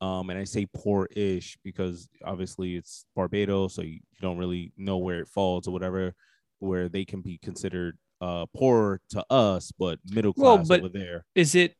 Um, 0.00 0.28
and 0.28 0.36
I 0.36 0.42
say 0.42 0.66
poor-ish 0.74 1.56
because 1.62 2.08
obviously 2.24 2.74
it's 2.74 3.04
Barbados, 3.14 3.74
so 3.74 3.82
you, 3.82 3.92
you 3.92 4.20
don't 4.20 4.38
really 4.38 4.72
know 4.76 4.98
where 4.98 5.20
it 5.20 5.28
falls 5.28 5.68
or 5.68 5.70
whatever, 5.72 6.14
where 6.58 6.88
they 6.88 7.04
can 7.04 7.20
be 7.20 7.38
considered 7.38 7.96
uh 8.20 8.46
poor 8.56 9.00
to 9.10 9.24
us, 9.30 9.72
but 9.78 10.00
middle 10.04 10.34
Well, 10.36 10.56
class 10.56 10.68
but 10.68 10.80
over 10.80 10.88
there. 10.88 11.24
Is 11.36 11.54
it 11.54 11.76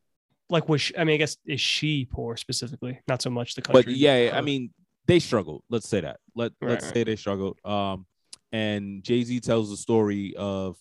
like 0.48 0.68
was 0.68 0.83
she, 0.83 0.96
I 0.96 1.04
mean 1.04 1.14
I 1.14 1.18
guess 1.18 1.37
is 1.44 1.61
she 1.61 2.06
poor 2.09 2.37
specifically? 2.37 3.00
Not 3.09 3.20
so 3.20 3.30
much 3.30 3.56
the 3.56 3.62
country. 3.62 3.83
but 3.83 3.96
yeah, 3.96 4.30
I 4.33 4.42
mean, 4.42 4.70
they 5.10 5.18
struggled. 5.18 5.64
Let's 5.68 5.88
say 5.88 6.00
that. 6.02 6.20
Let 6.36 6.52
Right, 6.60 6.70
let's 6.70 6.84
right. 6.86 6.94
say 6.94 7.04
they 7.04 7.16
struggled. 7.16 7.58
Um, 7.64 8.06
and 8.52 9.02
Jay 9.02 9.22
Z 9.24 9.40
tells 9.40 9.68
the 9.68 9.76
story 9.76 10.34
of 10.36 10.76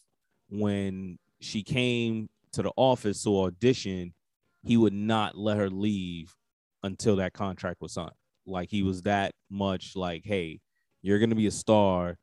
when 0.50 1.18
she 1.42 1.64
came 1.64 2.30
to 2.54 2.62
the 2.62 2.72
office 2.76 3.24
to 3.24 3.42
audition, 3.42 4.14
he 4.64 4.78
would 4.78 4.94
not 4.94 5.36
let 5.38 5.58
her 5.58 5.70
leave 5.70 6.36
until 6.84 7.16
that 7.18 7.34
contract 7.34 7.82
was 7.82 7.94
signed. 7.94 8.12
Like 8.46 8.70
he 8.70 8.84
was 8.84 9.02
that 9.04 9.34
much 9.50 9.96
like, 9.96 10.24
hey, 10.26 10.60
you're 11.02 11.20
gonna 11.20 11.36
be 11.36 11.48
a 11.48 11.52
star, 11.52 12.18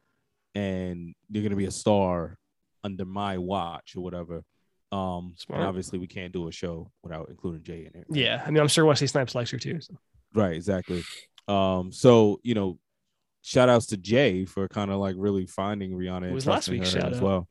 and 0.55 1.15
you're 1.29 1.43
gonna 1.43 1.57
be 1.57 1.67
a 1.67 1.71
star 1.71 2.39
under 2.85 3.05
my 3.05 3.39
watch 3.39 3.95
or 3.97 4.03
whatever. 4.03 4.43
Um, 4.93 5.35
Smart. 5.37 5.61
and 5.61 5.69
obviously 5.69 5.99
we 5.99 6.07
can't 6.07 6.33
do 6.33 6.47
a 6.47 6.53
show 6.53 6.91
without 7.03 7.29
including 7.31 7.65
Jay 7.65 7.81
in 7.81 8.01
it. 8.01 8.07
right? 8.09 8.21
yeah, 8.21 8.43
I 8.47 8.51
mean 8.51 8.61
I'm 8.61 8.69
sure 8.69 8.85
Wesley 8.85 9.09
Snipes 9.09 9.35
likes 9.35 9.51
her 9.51 9.59
too. 9.59 9.81
So. 9.81 9.95
Right, 10.35 10.55
exactly. 10.55 11.03
Um, 11.49 11.93
so 11.93 12.41
you 12.43 12.55
know, 12.55 12.79
shout 13.43 13.69
outs 13.69 13.87
to 13.87 13.97
Jay 13.97 14.45
for 14.45 14.69
kind 14.69 14.91
of 14.91 14.99
like 14.99 15.15
really 15.19 15.47
finding 15.47 15.93
Rihanna 15.93 16.31
and 16.31 16.43
trusting 16.43 16.75
week's 16.75 16.93
her 16.93 17.07
as 17.07 17.17
out. 17.17 17.23
well. 17.23 17.49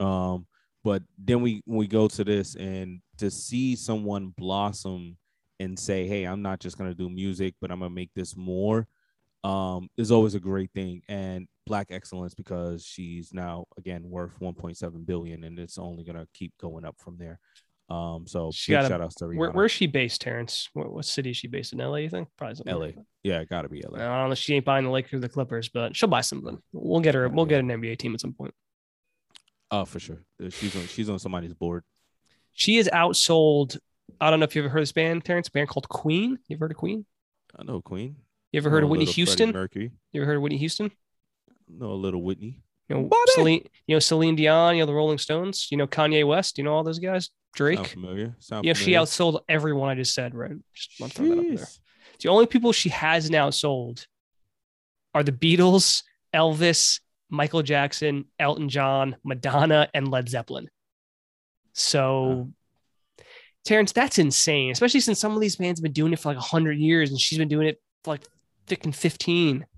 Um, 0.00 0.46
but 0.84 1.02
then 1.18 1.42
we 1.42 1.62
we 1.66 1.86
go 1.86 2.08
to 2.08 2.24
this 2.24 2.54
and 2.54 3.00
to 3.18 3.30
see 3.30 3.76
someone 3.76 4.32
blossom 4.36 5.16
and 5.60 5.78
say, 5.78 6.06
"Hey, 6.06 6.24
I'm 6.24 6.42
not 6.42 6.60
just 6.60 6.78
gonna 6.78 6.94
do 6.94 7.08
music, 7.08 7.54
but 7.60 7.70
I'm 7.70 7.80
gonna 7.80 7.90
make 7.90 8.12
this 8.14 8.36
more," 8.36 8.86
um, 9.44 9.88
is 9.96 10.10
always 10.10 10.34
a 10.34 10.40
great 10.40 10.72
thing. 10.72 11.02
And 11.08 11.48
Black 11.66 11.88
excellence 11.90 12.34
because 12.34 12.84
she's 12.84 13.34
now 13.34 13.66
again 13.76 14.08
worth 14.08 14.38
1.7 14.40 15.04
billion, 15.04 15.44
and 15.44 15.58
it's 15.58 15.78
only 15.78 16.04
gonna 16.04 16.26
keep 16.32 16.56
going 16.58 16.84
up 16.84 16.96
from 16.98 17.18
there. 17.18 17.38
Um, 17.90 18.26
so 18.26 18.50
She 18.52 18.72
big 18.72 18.86
shout 18.86 19.00
outs 19.00 19.14
to 19.16 19.24
Rihanna. 19.24 19.36
Where, 19.36 19.50
where's 19.50 19.72
she 19.72 19.86
based, 19.86 20.20
Terrence? 20.20 20.68
What, 20.74 20.92
what 20.92 21.04
city 21.06 21.30
is 21.30 21.38
she 21.38 21.48
based 21.48 21.72
in? 21.72 21.78
LA, 21.78 21.96
you 21.96 22.10
think? 22.10 22.28
Probably 22.36 22.70
LA. 22.70 22.78
like. 22.78 22.96
Yeah, 23.22 23.44
gotta 23.44 23.68
be 23.68 23.82
LA. 23.82 23.98
I 23.98 24.20
don't 24.20 24.28
know. 24.28 24.34
She 24.34 24.54
ain't 24.54 24.64
buying 24.64 24.84
the 24.84 24.90
Lakers 24.90 25.14
or 25.14 25.20
the 25.20 25.28
Clippers, 25.28 25.70
but 25.70 25.96
she'll 25.96 26.08
buy 26.08 26.20
something. 26.20 26.58
We'll 26.72 27.00
get 27.00 27.14
her. 27.14 27.28
We'll 27.28 27.46
get 27.46 27.60
an 27.60 27.68
NBA 27.68 27.98
team 27.98 28.14
at 28.14 28.20
some 28.20 28.34
point. 28.34 28.52
Oh, 29.70 29.84
for 29.84 30.00
sure. 30.00 30.22
She's 30.50 30.74
on 30.76 30.86
she's 30.86 31.08
on 31.08 31.18
somebody's 31.18 31.54
board. 31.54 31.84
She 32.52 32.76
is 32.76 32.90
outsold. 32.92 33.78
I 34.20 34.30
don't 34.30 34.40
know 34.40 34.44
if 34.44 34.56
you 34.56 34.62
ever 34.62 34.70
heard 34.70 34.82
this 34.82 34.92
band, 34.92 35.24
Terrence. 35.24 35.48
A 35.48 35.50
band 35.50 35.68
called 35.68 35.88
Queen. 35.88 36.38
You 36.48 36.56
ever 36.56 36.64
heard 36.64 36.72
of 36.72 36.76
Queen? 36.78 37.06
I 37.58 37.64
know 37.64 37.80
Queen. 37.80 38.16
You 38.52 38.58
ever 38.58 38.70
heard 38.70 38.82
of 38.82 38.88
Whitney 38.88 39.04
Freddie 39.04 39.14
Houston? 39.14 39.50
Mercury. 39.52 39.92
You 40.12 40.22
ever 40.22 40.26
heard 40.26 40.36
of 40.36 40.42
Whitney 40.42 40.58
Houston? 40.58 40.90
Know 41.68 41.92
a 41.92 41.94
little 41.94 42.22
Whitney. 42.22 42.62
You 42.88 42.96
know! 42.96 43.10
Celine, 43.34 43.66
you 43.86 43.94
know 43.94 43.98
Celine 43.98 44.36
Dion. 44.36 44.76
You 44.76 44.82
know 44.82 44.86
the 44.86 44.94
Rolling 44.94 45.18
Stones. 45.18 45.68
You 45.70 45.76
know 45.76 45.86
Kanye 45.86 46.26
West. 46.26 46.56
You 46.56 46.64
know 46.64 46.74
all 46.74 46.84
those 46.84 46.98
guys. 46.98 47.30
Drake. 47.54 47.76
Sound 47.78 47.88
familiar? 47.88 48.36
Sound 48.38 48.64
Yeah, 48.64 48.72
she 48.74 48.92
outsold 48.92 49.40
everyone 49.48 49.88
I 49.88 49.94
just 49.94 50.14
said. 50.14 50.34
Right. 50.34 50.52
Just 50.74 51.00
want 51.00 51.12
to 51.12 51.18
throw 51.18 51.28
that 51.28 51.38
up 51.38 51.56
there. 51.56 51.66
The 52.20 52.28
only 52.28 52.46
people 52.46 52.72
she 52.72 52.88
hasn't 52.88 53.34
outsold 53.34 54.06
are 55.14 55.22
the 55.22 55.32
Beatles, 55.32 56.02
Elvis, 56.34 57.00
Michael 57.30 57.62
Jackson, 57.62 58.24
Elton 58.38 58.68
John, 58.68 59.16
Madonna, 59.24 59.88
and 59.94 60.10
Led 60.10 60.28
Zeppelin. 60.28 60.68
So, 61.74 62.50
Terrence, 63.64 63.92
that's 63.92 64.18
insane, 64.18 64.70
especially 64.72 65.00
since 65.00 65.18
some 65.18 65.34
of 65.34 65.40
these 65.40 65.56
bands 65.56 65.78
have 65.78 65.84
been 65.84 65.92
doing 65.92 66.12
it 66.12 66.18
for 66.18 66.30
like 66.30 66.36
100 66.38 66.78
years 66.78 67.10
and 67.10 67.20
she's 67.20 67.38
been 67.38 67.48
doing 67.48 67.68
it 67.68 67.80
for 68.04 68.12
like 68.12 68.24
freaking 68.66 68.94
15. 68.94 69.64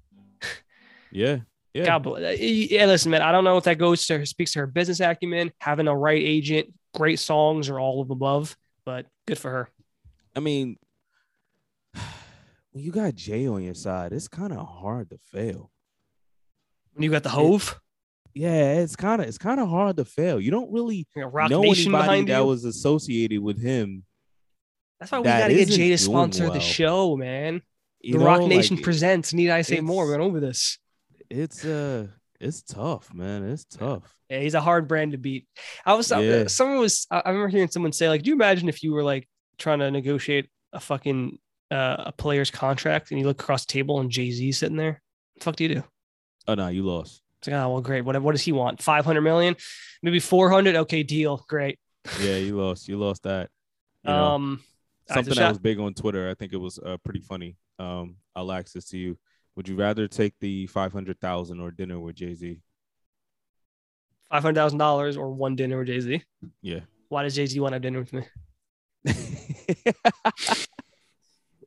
Yeah. 1.12 1.38
Yeah. 1.74 1.86
God, 1.86 1.98
bless- 2.04 2.22
uh, 2.22 2.36
yeah, 2.40 2.86
listen, 2.86 3.10
man, 3.10 3.20
I 3.20 3.32
don't 3.32 3.42
know 3.42 3.56
if 3.56 3.64
that 3.64 3.78
goes 3.78 4.06
to 4.06 4.18
her, 4.18 4.24
speaks 4.26 4.52
to 4.52 4.60
her 4.60 4.66
business 4.68 5.00
acumen, 5.00 5.50
having 5.58 5.88
a 5.88 5.96
right 5.96 6.22
agent, 6.22 6.72
great 6.94 7.18
songs, 7.18 7.68
or 7.68 7.78
all 7.80 8.00
of 8.00 8.10
above, 8.10 8.56
but 8.84 9.06
good 9.26 9.38
for 9.38 9.50
her. 9.50 9.68
I 10.36 10.40
mean, 10.40 10.76
when 12.72 12.84
you 12.84 12.92
got 12.92 13.14
Jay 13.14 13.46
on 13.46 13.62
your 13.62 13.74
side, 13.74 14.12
it's 14.12 14.28
kind 14.28 14.52
of 14.52 14.66
hard 14.66 15.10
to 15.10 15.18
fail. 15.18 15.70
When 16.94 17.02
you 17.04 17.10
got 17.10 17.22
the 17.22 17.28
Hov, 17.30 17.80
Yeah, 18.34 18.74
it's 18.80 18.96
kind 18.96 19.20
of 19.22 19.28
it's 19.28 19.38
kind 19.38 19.60
of 19.60 19.68
hard 19.68 19.96
to 19.96 20.04
fail. 20.04 20.40
You 20.40 20.50
don't 20.50 20.72
really 20.72 21.06
you 21.16 21.22
know, 21.22 21.60
Nation 21.62 21.86
anybody 21.92 22.02
behind 22.02 22.28
that 22.28 22.38
you. 22.40 22.46
was 22.46 22.64
associated 22.64 23.40
with 23.40 23.60
him. 23.60 24.04
That's 24.98 25.10
why 25.12 25.18
we 25.18 25.24
that 25.24 25.40
got 25.40 25.48
to 25.48 25.54
get 25.54 25.68
Jay 25.68 25.88
to 25.90 25.98
sponsor 25.98 26.50
the 26.50 26.60
show, 26.60 27.16
man. 27.16 27.62
You 28.02 28.14
The 28.14 28.18
know, 28.20 28.26
Roc 28.26 28.42
Nation 28.48 28.78
it- 28.78 28.84
presents. 28.84 29.32
Need 29.32 29.50
I 29.50 29.62
say 29.62 29.80
more? 29.80 30.06
We're 30.06 30.20
over 30.20 30.40
this. 30.40 30.78
It's 31.30 31.64
uh, 31.64 32.08
it's 32.40 32.62
tough, 32.62 33.12
man. 33.12 33.44
It's 33.48 33.64
tough. 33.64 34.16
Yeah, 34.28 34.40
he's 34.40 34.54
a 34.54 34.60
hard 34.60 34.88
brand 34.88 35.12
to 35.12 35.18
beat. 35.18 35.46
I 35.84 35.94
was 35.94 36.10
Yeah. 36.10 36.46
someone 36.46 36.78
was 36.78 37.06
I 37.10 37.22
remember 37.26 37.48
hearing 37.48 37.68
someone 37.68 37.92
say 37.92 38.08
like, 38.08 38.22
do 38.22 38.30
you 38.30 38.34
imagine 38.34 38.68
if 38.68 38.82
you 38.82 38.92
were 38.92 39.02
like 39.04 39.28
trying 39.58 39.80
to 39.80 39.90
negotiate 39.90 40.48
a 40.72 40.80
fucking 40.80 41.38
uh, 41.70 42.04
a 42.06 42.12
player's 42.12 42.50
contract 42.50 43.10
and 43.10 43.20
you 43.20 43.26
look 43.26 43.40
across 43.40 43.66
the 43.66 43.72
table 43.72 44.00
and 44.00 44.10
Jay 44.10 44.30
Z 44.30 44.52
sitting 44.52 44.76
there? 44.76 45.02
the 45.36 45.44
fuck 45.44 45.56
do 45.56 45.64
you 45.64 45.74
do? 45.74 45.84
Oh 46.48 46.54
no, 46.54 46.68
you 46.68 46.82
lost. 46.82 47.22
It's 47.38 47.48
like, 47.48 47.56
oh 47.56 47.70
well, 47.70 47.80
great. 47.80 48.04
What 48.04 48.20
what 48.22 48.32
does 48.32 48.42
he 48.42 48.52
want? 48.52 48.82
Five 48.82 49.04
hundred 49.04 49.22
million, 49.22 49.56
maybe 50.02 50.20
four 50.20 50.50
hundred. 50.50 50.76
Okay, 50.76 51.02
deal. 51.02 51.44
Great. 51.48 51.78
Yeah, 52.20 52.36
you 52.36 52.56
lost. 52.58 52.88
You 52.88 52.98
lost 52.98 53.24
that. 53.24 53.50
You 54.04 54.12
um, 54.12 54.62
so 55.08 55.14
something 55.14 55.34
that 55.34 55.48
was 55.48 55.58
big 55.58 55.78
on 55.78 55.94
Twitter. 55.94 56.30
I 56.30 56.34
think 56.34 56.52
it 56.52 56.56
was 56.58 56.78
uh, 56.78 56.96
pretty 57.04 57.20
funny. 57.20 57.56
Um, 57.78 58.16
I'll 58.36 58.46
this 58.72 58.86
to 58.86 58.98
you. 58.98 59.18
Would 59.60 59.68
you 59.68 59.76
rather 59.76 60.08
take 60.08 60.32
the 60.40 60.66
five 60.68 60.90
hundred 60.90 61.20
thousand 61.20 61.60
or 61.60 61.70
dinner 61.70 62.00
with 62.00 62.16
Jay 62.16 62.32
Z? 62.34 62.62
five 64.30 64.42
hundred 64.42 64.54
thousand 64.54 64.78
dollars 64.78 65.18
or 65.18 65.30
one 65.34 65.54
dinner 65.54 65.76
with 65.76 65.88
Jay 65.88 66.00
Z. 66.00 66.24
Yeah. 66.62 66.80
Why 67.10 67.24
does 67.24 67.34
Jay 67.34 67.44
Z 67.44 67.60
want 67.60 67.72
to 67.72 67.74
have 67.74 67.82
dinner 67.82 67.98
with 67.98 68.10
me? 68.14 68.22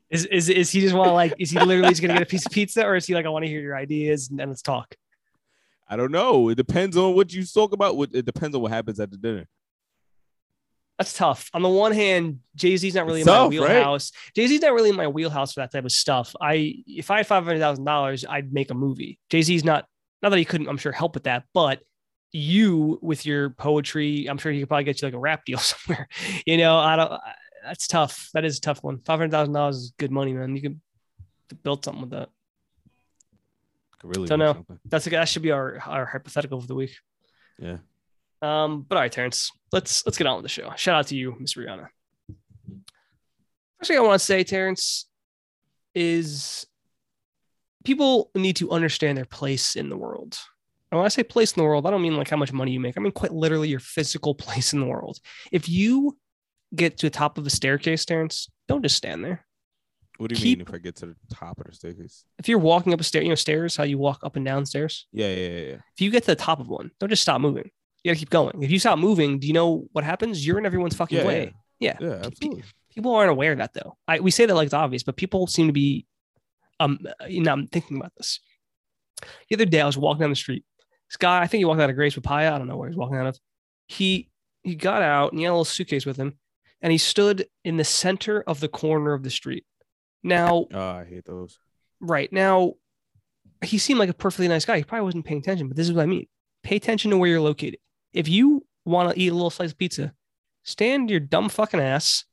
Is 0.09 0.25
is 0.25 0.49
is 0.49 0.71
he 0.71 0.81
just 0.81 0.95
want 0.95 1.09
to 1.09 1.13
like? 1.13 1.35
Is 1.37 1.51
he 1.51 1.59
literally 1.59 1.89
just 1.89 2.01
gonna 2.01 2.15
get 2.15 2.23
a 2.23 2.25
piece 2.25 2.47
of 2.47 2.51
pizza, 2.51 2.83
or 2.83 2.95
is 2.95 3.05
he 3.05 3.13
like, 3.13 3.27
I 3.27 3.29
want 3.29 3.45
to 3.45 3.49
hear 3.49 3.61
your 3.61 3.75
ideas 3.75 4.29
and, 4.29 4.41
and 4.41 4.49
let's 4.49 4.63
talk? 4.63 4.95
I 5.87 5.95
don't 5.95 6.11
know. 6.11 6.49
It 6.49 6.55
depends 6.55 6.97
on 6.97 7.13
what 7.13 7.31
you 7.31 7.45
talk 7.45 7.73
about. 7.73 7.95
It 8.11 8.25
depends 8.25 8.55
on 8.55 8.63
what 8.63 8.71
happens 8.71 8.99
at 8.99 9.11
the 9.11 9.17
dinner. 9.17 9.47
That's 10.99 11.13
tough. 11.13 11.49
On 11.53 11.61
the 11.61 11.69
one 11.69 11.91
hand, 11.91 12.39
Jay 12.55 12.77
Z's 12.77 12.93
not 12.95 13.05
really 13.07 13.21
It's 13.21 13.27
in 13.27 13.33
my 13.33 13.39
tough, 13.39 13.51
right? 13.67 13.75
wheelhouse. 13.77 14.11
Jay 14.35 14.45
Z's 14.47 14.61
not 14.61 14.73
really 14.73 14.89
in 14.89 14.95
my 14.95 15.07
wheelhouse 15.07 15.53
for 15.53 15.61
that 15.61 15.71
type 15.71 15.85
of 15.85 15.91
stuff. 15.91 16.35
I 16.39 16.83
if 16.85 17.09
I 17.11 17.17
had 17.17 17.27
five 17.27 17.43
hundred 17.45 17.59
thousand 17.59 17.85
dollars, 17.85 18.23
I'd 18.27 18.53
make 18.53 18.69
a 18.69 18.75
movie. 18.75 19.19
Jay 19.29 19.41
Z's 19.41 19.63
not 19.63 19.85
not 20.21 20.29
that 20.29 20.37
he 20.37 20.45
couldn't, 20.45 20.67
I'm 20.69 20.77
sure, 20.77 20.91
help 20.91 21.15
with 21.15 21.23
that, 21.23 21.43
but 21.53 21.81
you 22.31 22.99
with 23.01 23.25
your 23.25 23.49
poetry, 23.51 24.27
I'm 24.27 24.37
sure 24.37 24.51
he 24.51 24.59
could 24.59 24.67
probably 24.69 24.85
get 24.85 25.01
you 25.01 25.07
like 25.07 25.15
a 25.15 25.19
rap 25.19 25.45
deal 25.45 25.57
somewhere. 25.59 26.07
You 26.45 26.57
know, 26.57 26.77
I 26.77 26.95
don't. 26.95 27.11
I- 27.11 27.35
That's 27.65 27.87
tough. 27.87 28.29
That 28.33 28.45
is 28.45 28.57
a 28.57 28.61
tough 28.61 28.83
one. 28.83 28.99
Five 29.05 29.19
hundred 29.19 29.31
thousand 29.31 29.53
dollars 29.53 29.77
is 29.77 29.93
good 29.97 30.11
money, 30.11 30.33
man. 30.33 30.55
You 30.55 30.61
can 30.61 30.81
build 31.63 31.83
something 31.83 32.01
with 32.01 32.11
that. 32.11 32.29
Could 33.99 34.15
really 34.15 34.27
Don't 34.27 34.39
know. 34.39 34.53
something. 34.53 34.79
That's 34.85 35.05
that 35.05 35.27
should 35.29 35.41
be 35.43 35.51
our 35.51 35.79
our 35.85 36.05
hypothetical 36.05 36.59
for 36.61 36.67
the 36.67 36.75
week. 36.75 36.95
Yeah. 37.59 37.77
Um, 38.43 38.85
but 38.87 38.97
all 38.97 39.01
right, 39.01 39.11
Terrence, 39.11 39.51
let's 39.71 40.05
let's 40.05 40.17
get 40.17 40.27
on 40.27 40.35
with 40.35 40.43
the 40.43 40.49
show. 40.49 40.71
Shout 40.75 40.95
out 40.95 41.07
to 41.07 41.15
you, 41.15 41.35
Miss 41.39 41.53
Rihanna. 41.53 41.87
First 43.79 43.87
thing 43.87 43.97
I 43.97 44.01
want 44.01 44.19
to 44.19 44.25
say, 44.25 44.43
Terrence, 44.43 45.07
is 45.95 46.65
people 47.85 48.31
need 48.35 48.57
to 48.57 48.69
understand 48.71 49.17
their 49.17 49.25
place 49.25 49.75
in 49.75 49.89
the 49.89 49.97
world. 49.97 50.37
And 50.91 50.99
when 50.99 51.05
I 51.05 51.09
say 51.09 51.23
place 51.23 51.53
in 51.53 51.61
the 51.61 51.63
world, 51.65 51.87
I 51.87 51.91
don't 51.91 52.01
mean 52.01 52.17
like 52.17 52.29
how 52.29 52.37
much 52.37 52.51
money 52.53 52.71
you 52.71 52.79
make. 52.79 52.97
I 52.97 53.01
mean 53.01 53.13
quite 53.13 53.33
literally 53.33 53.69
your 53.69 53.79
physical 53.79 54.35
place 54.45 54.73
in 54.73 54.81
the 54.81 54.85
world. 54.87 55.19
If 55.51 55.69
you 55.69 56.17
get 56.75 56.97
to 56.97 57.05
the 57.05 57.11
top 57.11 57.37
of 57.37 57.47
a 57.47 57.49
staircase, 57.49 58.03
Terrence, 58.03 58.49
don't 58.67 58.83
just 58.83 58.97
stand 58.97 59.23
there. 59.23 59.45
What 60.17 60.29
do 60.29 60.35
you 60.35 60.41
Keep- 60.41 60.59
mean 60.59 60.67
if 60.67 60.73
I 60.73 60.77
get 60.79 60.97
to 60.97 61.07
the 61.07 61.15
top 61.33 61.59
of 61.59 61.65
the 61.67 61.73
staircase? 61.73 62.25
If 62.37 62.47
you're 62.49 62.59
walking 62.59 62.93
up 62.93 62.99
a 62.99 63.03
stair, 63.03 63.23
you 63.23 63.29
know, 63.29 63.35
stairs, 63.35 63.75
how 63.77 63.83
you 63.83 63.97
walk 63.97 64.19
up 64.23 64.35
and 64.35 64.45
down 64.45 64.65
stairs. 64.65 65.07
Yeah, 65.13 65.27
yeah, 65.27 65.35
yeah. 65.47 65.59
yeah. 65.59 65.75
If 65.95 66.01
you 66.01 66.11
get 66.11 66.23
to 66.23 66.31
the 66.31 66.35
top 66.35 66.59
of 66.59 66.67
one, 66.67 66.91
don't 66.99 67.09
just 67.09 67.23
stop 67.23 67.41
moving. 67.41 67.71
You 68.03 68.11
gotta 68.11 68.19
keep 68.19 68.29
going. 68.29 68.61
If 68.63 68.69
you 68.71 68.79
stop 68.79 68.99
moving, 68.99 69.39
do 69.39 69.47
you 69.47 69.53
know 69.53 69.85
what 69.93 70.03
happens? 70.03 70.45
You're 70.45 70.59
in 70.59 70.65
everyone's 70.65 70.95
fucking 70.95 71.19
Yeah, 71.19 71.25
way. 71.25 71.53
Yeah. 71.79 71.97
Yeah, 71.99 72.21
absolutely. 72.25 72.63
People 72.93 73.15
aren't 73.15 73.31
aware 73.31 73.53
of 73.53 73.57
that 73.59 73.73
though. 73.73 73.97
I 74.07 74.19
we 74.19 74.29
say 74.31 74.45
that 74.45 74.53
like 74.55 74.65
it's 74.65 74.73
obvious, 74.73 75.03
but 75.03 75.15
people 75.15 75.47
seem 75.47 75.67
to 75.67 75.73
be 75.73 76.05
um 76.79 76.99
you 77.27 77.41
know, 77.41 77.51
I'm 77.53 77.67
thinking 77.67 77.97
about 77.97 78.11
this. 78.17 78.39
The 79.49 79.55
other 79.55 79.65
day 79.65 79.81
I 79.81 79.85
was 79.85 79.97
walking 79.97 80.21
down 80.21 80.29
the 80.29 80.35
street. 80.35 80.65
This 81.09 81.17
guy, 81.17 81.41
I 81.41 81.47
think 81.47 81.59
he 81.59 81.65
walked 81.65 81.79
out 81.81 81.89
of 81.89 81.95
Gray's 81.95 82.15
Papaya. 82.15 82.53
I 82.53 82.57
don't 82.57 82.67
know 82.67 82.75
where 82.77 82.89
he's 82.89 82.97
walking 82.97 83.17
out 83.17 83.27
of. 83.27 83.39
He 83.87 84.29
he 84.63 84.75
got 84.75 85.01
out 85.01 85.31
and 85.31 85.39
he 85.39 85.43
had 85.45 85.51
a 85.51 85.53
little 85.53 85.65
suitcase 85.65 86.05
with 86.05 86.17
him, 86.17 86.37
and 86.81 86.91
he 86.91 86.97
stood 86.97 87.47
in 87.63 87.77
the 87.77 87.83
center 87.83 88.41
of 88.47 88.59
the 88.59 88.67
corner 88.69 89.13
of 89.13 89.23
the 89.23 89.29
street. 89.29 89.65
Now, 90.23 90.67
Oh, 90.73 90.79
I 90.79 91.05
hate 91.05 91.25
those. 91.25 91.57
right 91.99 92.31
now, 92.31 92.73
he 93.63 93.77
seemed 93.77 93.99
like 93.99 94.09
a 94.09 94.13
perfectly 94.13 94.47
nice 94.47 94.63
guy. 94.65 94.77
He 94.77 94.83
probably 94.83 95.03
wasn't 95.05 95.25
paying 95.25 95.41
attention, 95.41 95.67
but 95.67 95.75
this 95.77 95.87
is 95.87 95.93
what 95.93 96.03
I 96.03 96.05
mean. 96.05 96.27
Pay 96.63 96.77
attention 96.77 97.11
to 97.11 97.17
where 97.17 97.29
you're 97.29 97.41
located. 97.41 97.79
If 98.13 98.27
you 98.27 98.65
want 98.85 99.13
to 99.13 99.19
eat 99.19 99.31
a 99.31 99.33
little 99.33 99.49
slice 99.49 99.71
of 99.71 99.77
pizza, 99.77 100.13
stand 100.63 101.09
your 101.09 101.19
dumb 101.19 101.49
fucking 101.49 101.79
ass 101.79 102.25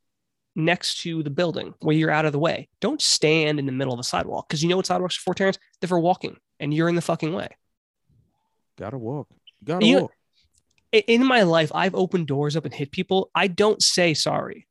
next 0.56 1.00
to 1.02 1.22
the 1.22 1.30
building 1.30 1.74
where 1.80 1.96
you're 1.96 2.10
out 2.10 2.26
of 2.26 2.32
the 2.32 2.38
way. 2.38 2.68
Don't 2.80 3.00
stand 3.00 3.58
in 3.58 3.66
the 3.66 3.72
middle 3.72 3.92
of 3.92 3.98
the 3.98 4.04
sidewalk 4.04 4.48
because 4.48 4.62
you 4.62 4.68
know 4.68 4.76
what 4.76 4.86
sidewalks 4.86 5.16
are 5.18 5.22
for, 5.22 5.34
Terrence? 5.34 5.58
They're 5.80 5.88
for 5.88 6.00
walking, 6.00 6.36
and 6.58 6.72
you're 6.74 6.88
in 6.88 6.94
the 6.94 7.02
fucking 7.02 7.32
way. 7.32 7.48
Gotta 8.78 8.98
walk. 8.98 9.28
Gotta 9.62 9.86
You 9.86 10.00
walk. 10.02 10.12
In 10.92 11.24
my 11.24 11.42
life, 11.42 11.70
I've 11.74 11.94
opened 11.94 12.26
doors 12.26 12.56
up 12.56 12.64
and 12.64 12.74
hit 12.74 12.90
people. 12.90 13.30
I 13.34 13.46
don't 13.46 13.80
say 13.80 14.12
sorry 14.12 14.66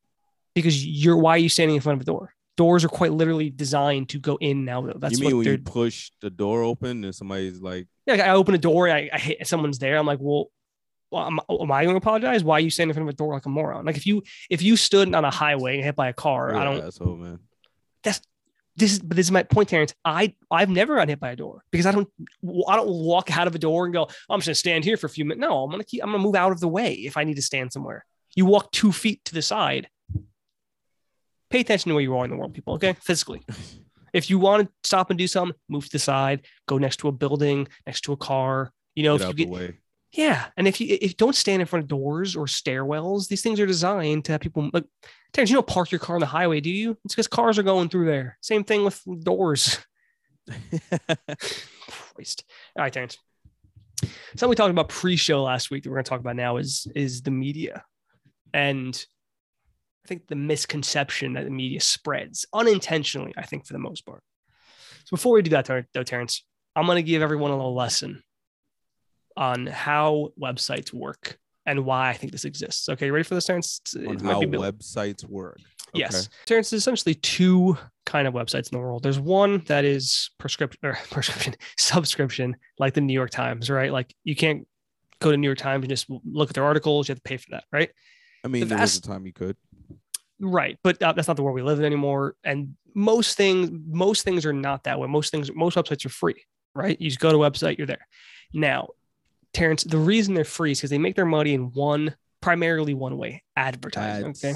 because 0.54 0.84
you're 0.84 1.16
why 1.16 1.32
are 1.32 1.38
you 1.38 1.48
standing 1.48 1.76
in 1.76 1.80
front 1.80 1.96
of 1.96 2.02
a 2.02 2.04
door? 2.04 2.34
Doors 2.56 2.84
are 2.84 2.88
quite 2.88 3.12
literally 3.12 3.48
designed 3.48 4.10
to 4.10 4.18
go 4.18 4.36
in 4.36 4.58
and 4.58 4.68
out. 4.68 5.00
That's 5.00 5.18
you 5.18 5.26
mean 5.26 5.36
what 5.36 5.46
when 5.46 5.52
you 5.52 5.58
push 5.58 6.10
the 6.20 6.28
door 6.28 6.62
open 6.62 7.04
and 7.04 7.14
somebody's 7.14 7.60
like, 7.60 7.86
Yeah, 8.04 8.30
I 8.30 8.34
open 8.34 8.54
a 8.54 8.58
door 8.58 8.86
and 8.86 8.96
I, 8.96 9.10
I 9.10 9.18
hit 9.18 9.46
someone's 9.46 9.78
there. 9.78 9.96
I'm 9.96 10.04
like, 10.04 10.18
well, 10.20 10.50
well 11.10 11.26
am, 11.26 11.40
oh, 11.48 11.62
am 11.62 11.72
I 11.72 11.84
going 11.84 11.94
to 11.94 11.98
apologize? 11.98 12.44
Why 12.44 12.56
are 12.56 12.60
you 12.60 12.70
standing 12.70 12.90
in 12.90 12.94
front 12.94 13.08
of 13.08 13.14
a 13.14 13.16
door 13.16 13.34
like 13.34 13.46
a 13.46 13.48
moron? 13.48 13.84
Like 13.84 13.96
if 13.96 14.06
you 14.06 14.22
if 14.48 14.62
you 14.62 14.76
stood 14.76 15.14
on 15.14 15.24
a 15.24 15.30
highway 15.30 15.76
and 15.76 15.84
hit 15.84 15.96
by 15.96 16.08
a 16.08 16.12
car, 16.12 16.54
I 16.54 16.64
don't. 16.64 16.82
asshole, 16.82 17.16
man. 17.16 17.40
That's 18.02 18.20
This 18.76 18.92
is 18.92 18.98
but 19.00 19.16
this 19.16 19.26
is 19.26 19.32
my 19.32 19.42
point, 19.42 19.68
Terrence. 19.68 19.94
I 20.04 20.34
I've 20.50 20.70
never 20.70 20.94
gotten 20.94 21.08
hit 21.08 21.20
by 21.20 21.30
a 21.30 21.36
door 21.36 21.62
because 21.70 21.86
I 21.86 21.92
don't 21.92 22.08
I 22.68 22.76
don't 22.76 22.88
walk 22.88 23.36
out 23.36 23.46
of 23.46 23.54
a 23.54 23.58
door 23.58 23.84
and 23.84 23.92
go. 23.92 24.02
Oh, 24.02 24.34
I'm 24.34 24.40
just 24.40 24.48
gonna 24.48 24.54
stand 24.54 24.84
here 24.84 24.96
for 24.96 25.06
a 25.06 25.10
few 25.10 25.24
minutes. 25.24 25.40
No, 25.40 25.64
I'm 25.64 25.70
gonna 25.70 25.84
keep. 25.84 26.02
I'm 26.02 26.10
gonna 26.10 26.22
move 26.22 26.36
out 26.36 26.52
of 26.52 26.60
the 26.60 26.68
way 26.68 26.94
if 26.94 27.16
I 27.16 27.24
need 27.24 27.36
to 27.36 27.42
stand 27.42 27.72
somewhere. 27.72 28.04
You 28.34 28.46
walk 28.46 28.70
two 28.72 28.92
feet 28.92 29.24
to 29.26 29.34
the 29.34 29.42
side. 29.42 29.88
Pay 31.50 31.60
attention 31.60 31.88
to 31.88 31.94
where 31.94 32.02
you 32.02 32.16
are 32.16 32.24
in 32.24 32.30
the 32.30 32.36
world, 32.36 32.54
people. 32.54 32.74
Okay, 32.74 32.94
physically. 33.00 33.42
If 34.12 34.30
you 34.30 34.38
want 34.38 34.66
to 34.66 34.72
stop 34.88 35.10
and 35.10 35.18
do 35.18 35.26
something, 35.26 35.56
move 35.68 35.84
to 35.84 35.92
the 35.92 35.98
side. 35.98 36.46
Go 36.66 36.78
next 36.78 36.96
to 36.98 37.08
a 37.08 37.12
building, 37.12 37.68
next 37.86 38.02
to 38.02 38.12
a 38.12 38.16
car. 38.16 38.72
You 38.94 39.04
know, 39.04 39.16
Get 39.18 39.20
if 39.20 39.26
you 39.26 39.28
out 39.28 39.36
get 39.36 39.46
the 39.46 39.52
way. 39.52 39.78
Yeah, 40.12 40.46
and 40.56 40.66
if 40.66 40.80
you 40.80 40.98
if 41.00 41.16
don't 41.16 41.36
stand 41.36 41.62
in 41.62 41.66
front 41.66 41.84
of 41.84 41.88
doors 41.88 42.34
or 42.34 42.46
stairwells, 42.46 43.28
these 43.28 43.42
things 43.42 43.60
are 43.60 43.66
designed 43.66 44.24
to 44.24 44.32
have 44.32 44.40
people 44.40 44.68
like 44.72 44.84
Terrence, 45.32 45.50
you 45.50 45.56
don't 45.56 45.66
park 45.66 45.92
your 45.92 46.00
car 46.00 46.16
on 46.16 46.20
the 46.20 46.26
highway, 46.26 46.60
do 46.60 46.70
you? 46.70 46.96
It's 47.04 47.14
because 47.14 47.28
cars 47.28 47.58
are 47.58 47.62
going 47.62 47.88
through 47.88 48.06
there. 48.06 48.36
Same 48.40 48.64
thing 48.64 48.84
with 48.84 49.00
doors. 49.22 49.78
Christ. 51.88 52.44
All 52.76 52.82
right, 52.82 52.92
Terrence. 52.92 53.18
Something 54.02 54.48
we 54.48 54.56
talked 54.56 54.70
about 54.70 54.88
pre-show 54.88 55.42
last 55.42 55.70
week 55.70 55.84
that 55.84 55.90
we're 55.90 55.96
going 55.96 56.04
to 56.04 56.08
talk 56.08 56.20
about 56.20 56.36
now 56.36 56.56
is 56.56 56.88
is 56.96 57.22
the 57.22 57.30
media, 57.30 57.84
and 58.52 59.04
I 60.04 60.08
think 60.08 60.26
the 60.26 60.34
misconception 60.34 61.34
that 61.34 61.44
the 61.44 61.50
media 61.50 61.80
spreads 61.80 62.46
unintentionally. 62.52 63.32
I 63.36 63.42
think 63.42 63.64
for 63.64 63.74
the 63.74 63.78
most 63.78 64.04
part. 64.04 64.22
So 65.04 65.16
before 65.16 65.34
we 65.34 65.42
do 65.42 65.50
that, 65.50 65.70
though, 65.94 66.02
Terrence, 66.02 66.44
I'm 66.74 66.86
going 66.86 66.96
to 66.96 67.02
give 67.02 67.22
everyone 67.22 67.52
a 67.52 67.56
little 67.56 67.76
lesson 67.76 68.24
on 69.40 69.66
how 69.66 70.28
websites 70.40 70.92
work 70.92 71.38
and 71.64 71.84
why 71.84 72.10
I 72.10 72.12
think 72.12 72.30
this 72.30 72.44
exists. 72.44 72.88
Okay, 72.90 73.06
you 73.06 73.12
ready 73.12 73.24
for 73.24 73.34
this, 73.34 73.46
Terrence? 73.46 73.80
On 73.96 74.14
it 74.14 74.20
how 74.20 74.42
websites 74.42 75.24
work. 75.24 75.58
Yes. 75.94 76.28
Terrence, 76.46 76.70
there's 76.70 76.82
essentially 76.82 77.14
two 77.14 77.76
kind 78.06 78.28
of 78.28 78.34
websites 78.34 78.70
in 78.70 78.78
the 78.78 78.78
world. 78.78 79.02
There's 79.02 79.18
one 79.18 79.58
that 79.66 79.84
is 79.84 80.30
prescription 80.38 80.78
or 80.84 80.98
prescription 81.10 81.54
subscription, 81.78 82.56
like 82.78 82.94
the 82.94 83.00
New 83.00 83.14
York 83.14 83.30
Times, 83.30 83.70
right? 83.70 83.90
Like 83.90 84.14
you 84.22 84.36
can't 84.36 84.68
go 85.20 85.30
to 85.30 85.36
New 85.36 85.48
York 85.48 85.58
Times 85.58 85.84
and 85.84 85.90
just 85.90 86.06
look 86.24 86.50
at 86.50 86.54
their 86.54 86.64
articles. 86.64 87.08
You 87.08 87.12
have 87.12 87.22
to 87.22 87.28
pay 87.28 87.38
for 87.38 87.48
that, 87.52 87.64
right? 87.72 87.90
I 88.44 88.48
mean, 88.48 88.60
The 88.60 88.66
there 88.66 88.78
was 88.78 88.96
a 88.98 89.02
time 89.02 89.26
you 89.26 89.32
could. 89.32 89.56
Right. 90.38 90.78
But 90.82 91.02
uh, 91.02 91.12
that's 91.12 91.28
not 91.28 91.36
the 91.36 91.42
world 91.42 91.54
we 91.54 91.62
live 91.62 91.78
in 91.78 91.84
anymore. 91.84 92.34
And 92.44 92.76
most 92.94 93.36
things, 93.36 93.70
most 93.86 94.22
things 94.22 94.46
are 94.46 94.52
not 94.52 94.84
that 94.84 94.98
way. 94.98 95.06
Most 95.06 95.30
things, 95.30 95.50
most 95.54 95.76
websites 95.76 96.04
are 96.06 96.10
free, 96.10 96.44
right? 96.74 96.98
You 97.00 97.08
just 97.10 97.20
go 97.20 97.30
to 97.30 97.42
a 97.42 97.50
website, 97.50 97.78
you're 97.78 97.86
there. 97.86 98.06
Now, 98.52 98.88
Terrence, 99.52 99.84
the 99.84 99.98
reason 99.98 100.34
they're 100.34 100.44
free 100.44 100.72
is 100.72 100.78
because 100.78 100.90
they 100.90 100.98
make 100.98 101.16
their 101.16 101.24
money 101.26 101.54
in 101.54 101.72
one, 101.72 102.14
primarily 102.40 102.94
one 102.94 103.16
way, 103.16 103.42
advertising. 103.56 104.30
Okay. 104.30 104.54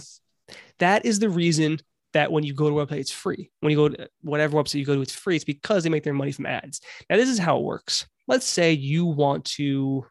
That 0.79 1.05
is 1.05 1.19
the 1.19 1.29
reason 1.31 1.81
that 2.13 2.31
when 2.31 2.45
you 2.45 2.55
go 2.55 2.69
to 2.71 2.79
a 2.81 2.87
website, 2.87 2.99
it's 3.01 3.11
free. 3.11 3.51
When 3.61 3.71
you 3.71 3.77
go 3.77 3.89
to 3.89 4.09
whatever 4.23 4.57
website 4.57 4.75
you 4.77 4.85
go 4.85 4.95
to, 4.95 5.01
it's 5.03 5.15
free. 5.15 5.37
It's 5.37 5.45
because 5.45 5.83
they 5.83 5.91
make 5.91 6.05
their 6.05 6.15
money 6.15 6.33
from 6.33 6.47
ads. 6.47 6.81
Now, 7.11 7.17
this 7.17 7.29
is 7.29 7.39
how 7.39 7.59
it 7.59 7.65
works. 7.65 8.07
Let's 8.29 8.47
say 8.47 8.73
you 8.73 9.05
want 9.07 9.45
to 9.57 10.07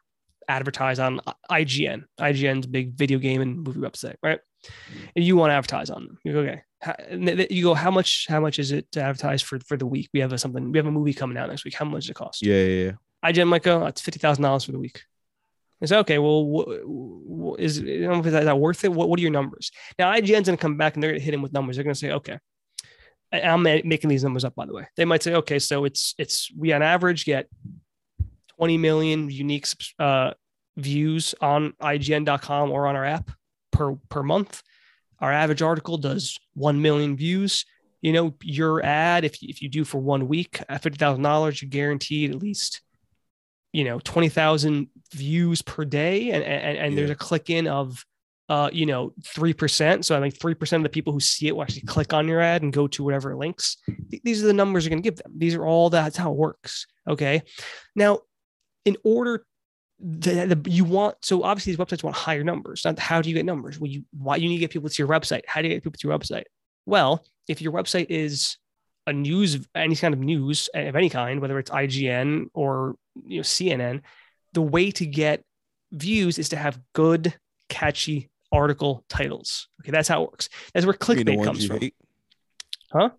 advertise 0.48 0.98
on 0.98 1.20
IGN. 1.50 2.04
IGN's 2.20 2.66
big 2.66 2.92
video 2.94 3.18
game 3.18 3.40
and 3.40 3.62
movie 3.62 3.80
website, 3.80 4.16
right? 4.22 4.38
Mm-hmm. 4.66 5.04
And 5.16 5.24
you 5.24 5.36
want 5.36 5.50
to 5.50 5.54
advertise 5.54 5.90
on 5.90 6.06
them. 6.06 6.18
You 6.24 6.32
go, 6.32 6.38
okay. 6.40 6.62
How- 6.82 6.94
and 7.08 7.26
th- 7.26 7.38
th- 7.38 7.50
You 7.50 7.62
go, 7.64 7.74
how 7.74 7.90
much? 7.90 8.26
How 8.28 8.40
much 8.40 8.58
is 8.58 8.70
it 8.70 8.90
to 8.92 9.02
advertise 9.02 9.40
for 9.40 9.58
for 9.60 9.76
the 9.78 9.86
week? 9.86 10.10
We 10.12 10.20
have 10.20 10.32
a 10.32 10.38
something. 10.38 10.70
We 10.72 10.78
have 10.78 10.86
a 10.86 10.90
movie 10.90 11.14
coming 11.14 11.38
out 11.38 11.48
next 11.48 11.64
week. 11.64 11.74
How 11.74 11.86
much 11.86 12.02
does 12.02 12.10
it 12.10 12.14
cost? 12.14 12.44
Yeah, 12.44 12.56
yeah, 12.56 12.84
yeah. 12.84 12.92
IGN 13.24 13.48
might 13.48 13.62
go, 13.62 13.82
oh, 13.82 13.86
it's 13.86 14.00
fifty 14.00 14.18
thousand 14.18 14.42
dollars 14.42 14.64
for 14.64 14.72
the 14.72 14.78
week. 14.78 15.02
I 15.82 15.86
say, 15.86 15.98
okay, 15.98 16.18
well, 16.18 16.44
wh- 16.44 17.56
wh- 17.56 17.60
is 17.60 17.78
is 17.78 18.32
that 18.32 18.58
worth 18.58 18.84
it? 18.84 18.92
What, 18.92 19.08
what 19.08 19.18
are 19.18 19.22
your 19.22 19.30
numbers? 19.30 19.70
Now, 19.98 20.12
IGN's 20.12 20.46
going 20.46 20.56
to 20.56 20.56
come 20.56 20.76
back 20.76 20.94
and 20.94 21.02
they're 21.02 21.10
going 21.10 21.20
to 21.20 21.24
hit 21.24 21.34
him 21.34 21.42
with 21.42 21.52
numbers. 21.52 21.76
They're 21.76 21.84
going 21.84 21.94
to 21.94 21.98
say, 21.98 22.12
okay, 22.12 22.38
I- 23.32 23.42
I'm 23.42 23.62
making 23.62 24.08
these 24.08 24.24
numbers 24.24 24.44
up, 24.44 24.54
by 24.54 24.66
the 24.66 24.72
way. 24.72 24.86
They 24.96 25.04
might 25.04 25.22
say, 25.22 25.34
okay, 25.34 25.58
so 25.58 25.84
it's 25.84 26.14
it's 26.18 26.50
we 26.56 26.72
on 26.72 26.82
average 26.82 27.24
get 27.24 27.48
20 28.56 28.78
million 28.78 29.30
unique 29.30 29.66
uh, 29.98 30.32
views 30.76 31.34
on 31.40 31.72
IGN.com 31.82 32.70
or 32.70 32.86
on 32.86 32.96
our 32.96 33.04
app 33.04 33.30
per 33.70 33.96
per 34.08 34.22
month. 34.22 34.62
Our 35.20 35.32
average 35.32 35.62
article 35.62 35.96
does 35.98 36.38
1 36.54 36.80
million 36.82 37.16
views. 37.16 37.64
You 38.02 38.12
know, 38.12 38.34
your 38.42 38.84
ad, 38.84 39.24
if, 39.24 39.42
if 39.42 39.62
you 39.62 39.70
do 39.70 39.84
for 39.84 39.98
one 39.98 40.28
week 40.28 40.60
at 40.68 40.82
$50,000, 40.82 41.62
you're 41.62 41.70
guaranteed 41.70 42.30
at 42.30 42.36
least 42.36 42.82
you 43.74 43.84
know 43.84 43.98
20,000 43.98 44.88
views 45.12 45.60
per 45.60 45.84
day 45.84 46.30
and 46.30 46.42
and, 46.44 46.78
and 46.78 46.98
there's 46.98 47.10
a 47.10 47.14
click 47.14 47.50
in 47.50 47.66
of 47.66 48.04
uh 48.48 48.70
you 48.72 48.86
know 48.86 49.12
3% 49.22 50.04
so 50.04 50.16
i 50.16 50.20
think 50.20 50.38
3% 50.38 50.76
of 50.76 50.82
the 50.82 50.88
people 50.88 51.12
who 51.12 51.20
see 51.20 51.48
it 51.48 51.56
will 51.56 51.62
actually 51.62 51.82
click 51.82 52.12
on 52.12 52.28
your 52.28 52.40
ad 52.40 52.62
and 52.62 52.72
go 52.72 52.86
to 52.86 53.02
whatever 53.02 53.36
links. 53.36 53.78
Th- 54.10 54.22
these 54.22 54.42
are 54.42 54.46
the 54.46 54.52
numbers 54.52 54.84
you're 54.84 54.90
going 54.90 55.02
to 55.02 55.10
give 55.10 55.16
them. 55.16 55.32
These 55.36 55.54
are 55.54 55.64
all 55.64 55.90
that's 55.90 56.16
how 56.16 56.30
it 56.30 56.36
works 56.36 56.86
okay? 57.08 57.42
Now 57.94 58.20
in 58.84 58.96
order 59.04 59.44
the, 59.98 60.54
the 60.54 60.70
you 60.70 60.84
want 60.84 61.16
so 61.22 61.42
obviously 61.42 61.72
these 61.72 61.78
websites 61.78 62.02
want 62.02 62.16
higher 62.16 62.44
numbers 62.44 62.84
Now, 62.84 62.94
how 62.98 63.22
do 63.22 63.28
you 63.28 63.34
get 63.34 63.44
numbers? 63.44 63.78
Well 63.78 63.90
you 63.90 64.04
why 64.12 64.36
you 64.36 64.48
need 64.48 64.56
to 64.56 64.60
get 64.60 64.70
people 64.70 64.88
to 64.88 65.02
your 65.02 65.08
website. 65.08 65.42
How 65.46 65.62
do 65.62 65.68
you 65.68 65.74
get 65.74 65.82
people 65.82 65.98
to 65.98 66.08
your 66.08 66.18
website? 66.18 66.44
Well 66.86 67.24
if 67.48 67.62
your 67.62 67.72
website 67.72 68.06
is 68.08 68.56
a 69.06 69.12
news, 69.12 69.66
any 69.74 69.96
kind 69.96 70.14
of 70.14 70.20
news 70.20 70.68
of 70.74 70.96
any 70.96 71.10
kind, 71.10 71.40
whether 71.40 71.58
it's 71.58 71.70
IGN 71.70 72.46
or 72.54 72.96
you 73.26 73.38
know 73.38 73.42
CNN, 73.42 74.02
the 74.52 74.62
way 74.62 74.90
to 74.92 75.06
get 75.06 75.42
views 75.92 76.38
is 76.38 76.50
to 76.50 76.56
have 76.56 76.80
good, 76.92 77.34
catchy 77.68 78.30
article 78.52 79.04
titles. 79.08 79.68
Okay, 79.82 79.90
that's 79.90 80.08
how 80.08 80.24
it 80.24 80.30
works. 80.30 80.48
That's 80.72 80.86
where 80.86 80.96
You 81.08 81.16
mean 81.16 81.26
the 81.26 81.32
clickbait 81.32 81.44
comes 81.44 81.66
from. 81.66 81.80
hate? 81.80 81.94
Huh? 82.92 83.10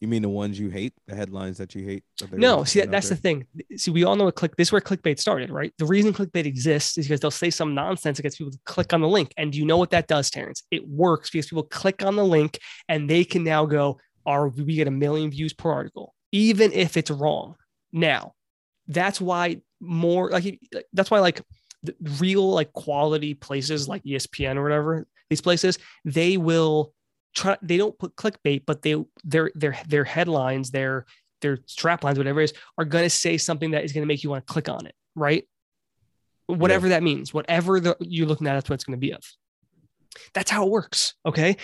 You 0.00 0.08
mean 0.08 0.22
the 0.22 0.28
ones 0.28 0.58
you 0.58 0.68
hate? 0.68 0.94
The 1.06 1.14
headlines 1.14 1.58
that 1.58 1.76
you 1.76 1.84
hate? 1.84 2.02
that 2.18 2.32
No, 2.32 2.64
see 2.64 2.80
that, 2.80 2.90
that's 2.90 3.08
the 3.08 3.14
thing. 3.14 3.46
See, 3.76 3.92
we 3.92 4.02
all 4.02 4.16
know 4.16 4.24
what 4.24 4.34
click. 4.34 4.56
This 4.56 4.68
is 4.68 4.72
where 4.72 4.80
clickbait 4.80 5.20
started, 5.20 5.48
right? 5.48 5.72
The 5.78 5.86
reason 5.86 6.12
clickbait 6.12 6.44
exists 6.44 6.98
is 6.98 7.06
because 7.06 7.20
they'll 7.20 7.30
say 7.30 7.50
some 7.50 7.72
nonsense 7.72 8.16
that 8.16 8.24
gets 8.24 8.34
people 8.34 8.50
to 8.50 8.58
click 8.64 8.92
on 8.92 9.00
the 9.00 9.06
link. 9.06 9.32
And 9.36 9.52
do 9.52 9.60
you 9.60 9.64
know 9.64 9.76
what 9.76 9.90
that 9.90 10.08
does, 10.08 10.28
Terrence? 10.28 10.64
It 10.72 10.88
works 10.88 11.30
because 11.30 11.46
people 11.46 11.62
click 11.62 12.04
on 12.04 12.16
the 12.16 12.24
link 12.24 12.58
and 12.88 13.08
they 13.08 13.22
can 13.22 13.44
now 13.44 13.64
go, 13.64 14.00
"Are 14.26 14.48
we 14.48 14.74
get 14.76 14.88
a 14.88 14.92
million 14.92 15.30
views 15.30 15.52
per 15.52 15.70
article, 15.70 16.14
even 16.32 16.72
if 16.72 16.96
it's 16.96 17.10
wrong?" 17.10 17.56
Now, 17.92 18.34
that's 18.88 19.20
why 19.20 19.60
more 19.80 20.30
like 20.30 20.60
that's 20.92 21.10
why 21.10 21.20
like 21.20 21.40
the 21.82 21.94
real 22.18 22.48
like 22.50 22.72
quality 22.72 23.34
places 23.34 23.88
like 23.88 24.02
ESPN 24.04 24.56
or 24.56 24.62
whatever 24.62 25.06
these 25.28 25.40
places 25.40 25.78
they 26.04 26.36
will 26.36 26.94
try 27.34 27.56
they 27.62 27.76
don't 27.76 27.98
put 27.98 28.14
clickbait 28.14 28.62
but 28.64 28.82
they 28.82 28.94
their 29.24 29.50
their 29.56 29.76
their 29.88 30.04
headlines 30.04 30.70
their 30.70 31.04
their 31.40 31.58
strap 31.66 32.04
lines 32.04 32.16
whatever 32.16 32.40
it 32.40 32.44
is 32.44 32.52
are 32.78 32.84
going 32.84 33.02
to 33.02 33.10
say 33.10 33.36
something 33.36 33.72
that 33.72 33.84
is 33.84 33.92
going 33.92 34.02
to 34.02 34.06
make 34.06 34.22
you 34.22 34.30
want 34.30 34.46
to 34.46 34.52
click 34.52 34.68
on 34.68 34.86
it 34.86 34.94
right? 35.14 35.44
Whatever 36.46 36.90
that 36.90 37.02
means 37.02 37.32
whatever 37.32 37.80
the, 37.80 37.96
you're 38.00 38.26
looking 38.26 38.46
at 38.46 38.54
that's 38.54 38.68
what 38.68 38.74
it's 38.74 38.84
going 38.84 38.98
to 38.98 39.00
be 39.00 39.12
of. 39.12 39.22
That's 40.34 40.50
how 40.50 40.66
it 40.66 40.70
works 40.70 41.14
okay 41.24 41.56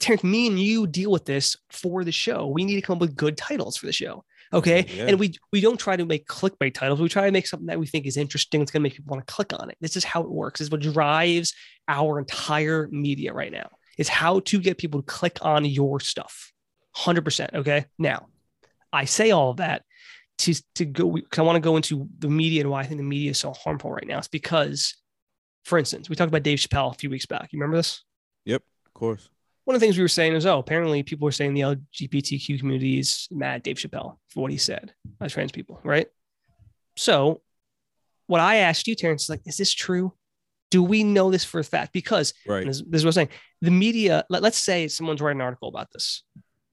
Terrence, 0.00 0.24
me 0.24 0.46
and 0.46 0.58
you 0.58 0.86
deal 0.86 1.10
with 1.10 1.24
this 1.24 1.56
for 1.70 2.04
the 2.04 2.12
show. 2.12 2.46
We 2.46 2.64
need 2.64 2.76
to 2.76 2.82
come 2.82 2.96
up 2.96 3.00
with 3.00 3.16
good 3.16 3.36
titles 3.36 3.76
for 3.76 3.86
the 3.86 3.92
show 3.92 4.24
okay? 4.52 4.84
Mm, 4.84 4.96
yeah. 4.96 5.04
and 5.06 5.18
we 5.18 5.34
we 5.52 5.60
don't 5.60 5.78
try 5.78 5.96
to 5.96 6.04
make 6.04 6.26
clickbait 6.26 6.74
titles. 6.74 7.00
We 7.00 7.08
try 7.08 7.26
to 7.26 7.32
make 7.32 7.46
something 7.46 7.66
that 7.66 7.78
we 7.78 7.86
think 7.86 8.06
is 8.06 8.16
interesting 8.16 8.62
it's 8.62 8.70
going 8.70 8.80
to 8.80 8.82
make 8.82 8.94
people 8.94 9.14
want 9.14 9.26
to 9.26 9.32
click 9.32 9.52
on 9.58 9.70
it. 9.70 9.76
This 9.80 9.96
is 9.96 10.04
how 10.04 10.22
it 10.22 10.30
works. 10.30 10.58
This 10.58 10.66
is 10.66 10.70
what 10.70 10.80
drives 10.80 11.54
our 11.88 12.18
entire 12.18 12.88
media 12.90 13.32
right 13.32 13.52
now. 13.52 13.68
Is 13.98 14.08
how 14.08 14.40
to 14.40 14.58
get 14.60 14.78
people 14.78 15.02
to 15.02 15.06
click 15.06 15.38
on 15.42 15.64
your 15.64 16.00
stuff. 16.00 16.52
100% 16.96 17.54
okay? 17.54 17.86
Now 17.98 18.26
i 18.92 19.04
say 19.04 19.32
all 19.32 19.50
of 19.50 19.56
that 19.56 19.82
to 20.38 20.54
to 20.76 20.84
go 20.84 21.10
because 21.10 21.40
i 21.40 21.42
want 21.42 21.56
to 21.56 21.60
go 21.60 21.74
into 21.74 22.08
the 22.20 22.28
media 22.28 22.60
and 22.60 22.70
why 22.70 22.80
i 22.80 22.84
think 22.84 22.98
the 22.98 23.04
media 23.04 23.32
is 23.32 23.38
so 23.38 23.52
harmful 23.52 23.90
right 23.90 24.06
now. 24.06 24.18
It's 24.18 24.28
because 24.28 24.94
for 25.64 25.76
instance 25.76 26.08
we 26.08 26.16
talked 26.16 26.28
about 26.28 26.44
dave 26.44 26.58
chappelle 26.58 26.92
a 26.94 26.96
few 26.96 27.10
weeks 27.10 27.26
back. 27.26 27.52
You 27.52 27.58
remember 27.58 27.76
this? 27.76 28.04
Yep, 28.44 28.62
Of 28.86 28.94
course. 28.94 29.28
One 29.66 29.74
of 29.74 29.80
the 29.80 29.84
things 29.84 29.98
we 29.98 30.04
were 30.04 30.08
saying 30.08 30.32
is, 30.32 30.46
oh, 30.46 30.60
apparently 30.60 31.02
people 31.02 31.24
were 31.24 31.32
saying 31.32 31.52
the 31.52 31.62
LGBTQ 31.62 32.60
community 32.60 33.00
is 33.00 33.26
mad 33.32 33.64
Dave 33.64 33.76
Chappelle 33.76 34.16
for 34.28 34.40
what 34.42 34.52
he 34.52 34.58
said 34.58 34.94
as 35.20 35.32
trans 35.32 35.50
people, 35.50 35.80
right? 35.82 36.06
So, 36.96 37.42
what 38.28 38.40
I 38.40 38.56
asked 38.58 38.86
you, 38.86 38.94
Terrence, 38.94 39.24
is 39.24 39.28
like, 39.28 39.40
is 39.44 39.56
this 39.56 39.72
true? 39.72 40.12
Do 40.70 40.84
we 40.84 41.02
know 41.02 41.32
this 41.32 41.44
for 41.44 41.58
a 41.58 41.64
fact? 41.64 41.92
Because 41.92 42.32
Right. 42.46 42.64
this, 42.64 42.80
this 42.86 43.00
is 43.00 43.04
what 43.04 43.10
I'm 43.10 43.12
saying. 43.12 43.28
The 43.60 43.72
media, 43.72 44.24
let, 44.30 44.40
let's 44.40 44.56
say 44.56 44.86
someone's 44.86 45.20
writing 45.20 45.40
an 45.40 45.44
article 45.44 45.68
about 45.68 45.90
this. 45.92 46.22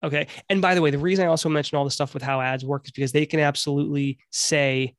Okay. 0.04 0.28
And 0.48 0.62
by 0.62 0.76
the 0.76 0.82
way, 0.82 0.92
the 0.92 1.00
reason 1.00 1.26
I 1.26 1.30
also 1.30 1.50
mention 1.50 1.80
all 1.80 1.86
the 1.86 1.92
stuff 1.92 2.14
with 2.14 2.22
how 2.22 2.42
ads 2.42 2.64
work 2.64 2.86
is 2.86 2.92
because 2.92 3.12
they 3.12 3.26
can 3.26 3.40
absolutely 3.40 4.20
say, 4.30 4.96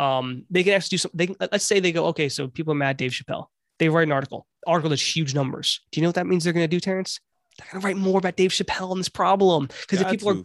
um, 0.00 0.44
they 0.50 0.64
can 0.64 0.72
actually 0.72 0.94
do 0.96 0.98
some, 0.98 1.10
they 1.14 1.28
can, 1.28 1.36
let's 1.38 1.64
say 1.64 1.78
they 1.78 1.92
go, 1.92 2.06
okay, 2.06 2.28
so 2.28 2.48
people 2.48 2.72
are 2.72 2.76
mad 2.76 2.90
at 2.90 2.96
Dave 2.98 3.12
Chappelle. 3.12 3.46
They 3.78 3.88
write 3.88 4.06
an 4.06 4.12
article, 4.12 4.46
article 4.66 4.90
that's 4.90 5.16
huge 5.16 5.34
numbers. 5.34 5.80
Do 5.90 6.00
you 6.00 6.02
know 6.02 6.08
what 6.08 6.14
that 6.16 6.26
means 6.26 6.44
they're 6.44 6.52
going 6.52 6.64
to 6.64 6.68
do, 6.76 6.80
Terrence? 6.80 7.20
They're 7.58 7.68
going 7.70 7.82
to 7.82 7.86
write 7.86 7.96
more 7.96 8.18
about 8.18 8.36
Dave 8.36 8.50
Chappelle 8.50 8.92
and 8.92 9.00
this 9.00 9.08
problem. 9.10 9.68
Because 9.82 10.00
if 10.00 10.08
people 10.08 10.30
are, 10.30 10.42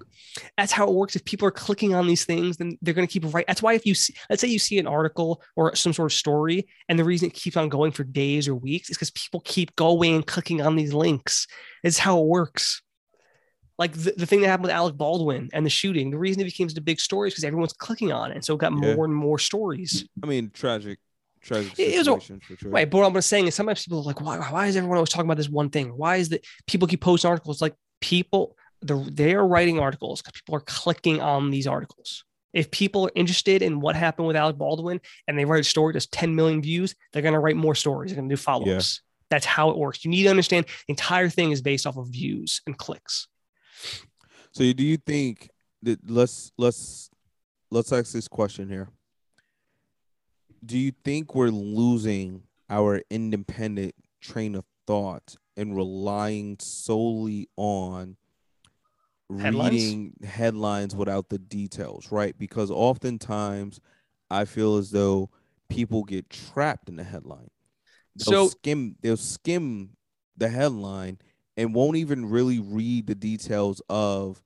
that's 0.57 0.73
how 0.73 0.87
it 0.87 0.93
works. 0.93 1.15
If 1.15 1.23
people 1.23 1.47
are 1.47 1.51
clicking 1.51 1.95
on 1.95 2.05
these 2.05 2.25
things, 2.25 2.57
then 2.57 2.77
they're 2.81 2.93
going 2.93 3.07
to 3.07 3.11
keep 3.11 3.33
right. 3.33 3.45
That's 3.47 3.61
why 3.61 3.73
if 3.75 3.85
you 3.85 3.93
see, 3.93 4.13
let's 4.29 4.41
say 4.41 4.49
you 4.49 4.59
see 4.59 4.77
an 4.77 4.87
article 4.87 5.41
or 5.55 5.73
some 5.75 5.93
sort 5.93 6.11
of 6.11 6.17
story, 6.17 6.67
and 6.89 6.99
the 6.99 7.05
reason 7.05 7.27
it 7.27 7.33
keeps 7.33 7.55
on 7.55 7.69
going 7.69 7.91
for 7.91 8.03
days 8.03 8.47
or 8.47 8.55
weeks 8.55 8.89
is 8.89 8.97
because 8.97 9.11
people 9.11 9.41
keep 9.45 9.75
going 9.77 10.15
and 10.15 10.27
clicking 10.27 10.61
on 10.61 10.75
these 10.75 10.93
links. 10.93 11.47
It's 11.83 11.97
how 11.97 12.19
it 12.19 12.25
works. 12.25 12.81
Like 13.79 13.93
the, 13.93 14.13
the 14.17 14.25
thing 14.25 14.41
that 14.41 14.47
happened 14.47 14.63
with 14.65 14.71
Alec 14.71 14.97
Baldwin 14.97 15.49
and 15.53 15.65
the 15.65 15.69
shooting, 15.69 16.09
the 16.09 16.17
reason 16.17 16.41
it 16.41 16.45
became 16.45 16.67
such 16.67 16.79
a 16.79 16.81
big 16.81 16.99
story 16.99 17.27
is 17.27 17.35
because 17.35 17.43
everyone's 17.43 17.73
clicking 17.73 18.11
on 18.11 18.31
it. 18.31 18.35
And 18.35 18.43
so 18.43 18.55
it 18.55 18.59
got 18.59 18.73
Yeah. 18.73 18.95
more 18.95 19.05
and 19.05 19.15
more 19.15 19.37
stories. 19.39 20.09
I 20.21 20.25
mean, 20.27 20.49
tragic, 20.51 20.97
tragic 21.47 21.73
It- 21.79 21.93
it 21.93 21.97
was 21.97 22.05
situation 22.05 22.41
sure. 22.59 22.71
Right. 22.71 22.89
But 22.89 22.97
what 22.99 23.15
I'm 23.15 23.21
saying 23.21 23.47
is 23.47 23.55
sometimes 23.55 23.83
people 23.83 23.99
are 23.99 24.03
like, 24.03 24.21
why, 24.21 24.37
why 24.37 24.67
is 24.67 24.75
everyone 24.75 24.97
always 24.97 25.09
talking 25.09 25.27
about 25.27 25.37
this 25.37 25.49
one 25.49 25.69
thing? 25.69 25.89
Why 25.89 26.17
is 26.17 26.29
that 26.29 26.45
people 26.67 26.87
keep 26.87 27.01
posting 27.01 27.29
articles? 27.29 27.61
Like 27.61 27.73
people, 28.01 28.55
they're, 28.81 29.03
they're 29.11 29.45
writing 29.45 29.79
articles 29.79 30.21
because 30.21 30.39
people 30.39 30.55
are 30.55 30.61
clicking 30.61 31.21
on 31.21 31.49
these 31.49 31.67
articles. 31.67 32.23
If 32.53 32.71
people 32.71 33.05
are 33.07 33.11
interested 33.15 33.61
in 33.61 33.79
what 33.79 33.95
happened 33.95 34.27
with 34.27 34.35
Alec 34.35 34.57
Baldwin 34.57 34.99
and 35.27 35.37
they 35.37 35.45
write 35.45 35.61
a 35.61 35.63
story 35.63 35.93
that's 35.93 36.07
10 36.07 36.35
million 36.35 36.61
views, 36.61 36.95
they're 37.11 37.21
going 37.21 37.33
to 37.33 37.39
write 37.39 37.55
more 37.55 37.75
stories. 37.75 38.11
They're 38.11 38.17
going 38.17 38.29
to 38.29 38.35
do 38.35 38.41
follow 38.41 38.65
ups. 38.77 39.01
That's 39.29 39.45
how 39.45 39.69
it 39.71 39.77
works. 39.77 40.05
You 40.05 40.11
need 40.11 40.23
to 40.23 40.29
understand 40.29 40.65
the 40.65 40.91
entire 40.93 41.29
thing 41.29 41.51
is 41.51 41.61
based 41.61 41.85
off 41.85 41.97
of 41.97 42.07
views 42.07 42.61
and 42.65 42.77
clicks. 42.77 43.27
So 44.53 44.71
do 44.73 44.83
you 44.83 44.97
think 44.97 45.49
that 45.83 45.99
let's 46.09 46.51
let's 46.57 47.09
let's 47.69 47.91
ask 47.91 48.13
this 48.13 48.27
question 48.27 48.69
here. 48.69 48.89
Do 50.67 50.77
you 50.77 50.91
think 51.03 51.33
we're 51.33 51.47
losing 51.49 52.43
our 52.69 53.01
independent 53.09 53.95
train 54.19 54.53
of 54.53 54.65
thought 54.85 55.35
and 55.55 55.75
relying 55.75 56.57
solely 56.59 57.47
on 57.55 58.17
Headlines? 59.29 59.71
reading 59.73 60.13
headlines 60.25 60.93
without 60.95 61.29
the 61.29 61.37
details, 61.37 62.11
right? 62.11 62.37
Because 62.37 62.69
oftentimes 62.69 63.79
I 64.29 64.43
feel 64.45 64.75
as 64.75 64.91
though 64.91 65.29
people 65.69 66.03
get 66.03 66.29
trapped 66.29 66.89
in 66.89 66.97
the 66.97 67.03
headline. 67.05 67.49
They'll 68.15 68.47
So- 68.49 68.49
skim 68.49 68.97
they'll 69.01 69.15
skim 69.15 69.95
the 70.35 70.49
headline 70.49 71.19
and 71.55 71.73
won't 71.73 71.95
even 71.97 72.25
really 72.25 72.59
read 72.59 73.07
the 73.07 73.15
details 73.15 73.81
of 73.89 74.43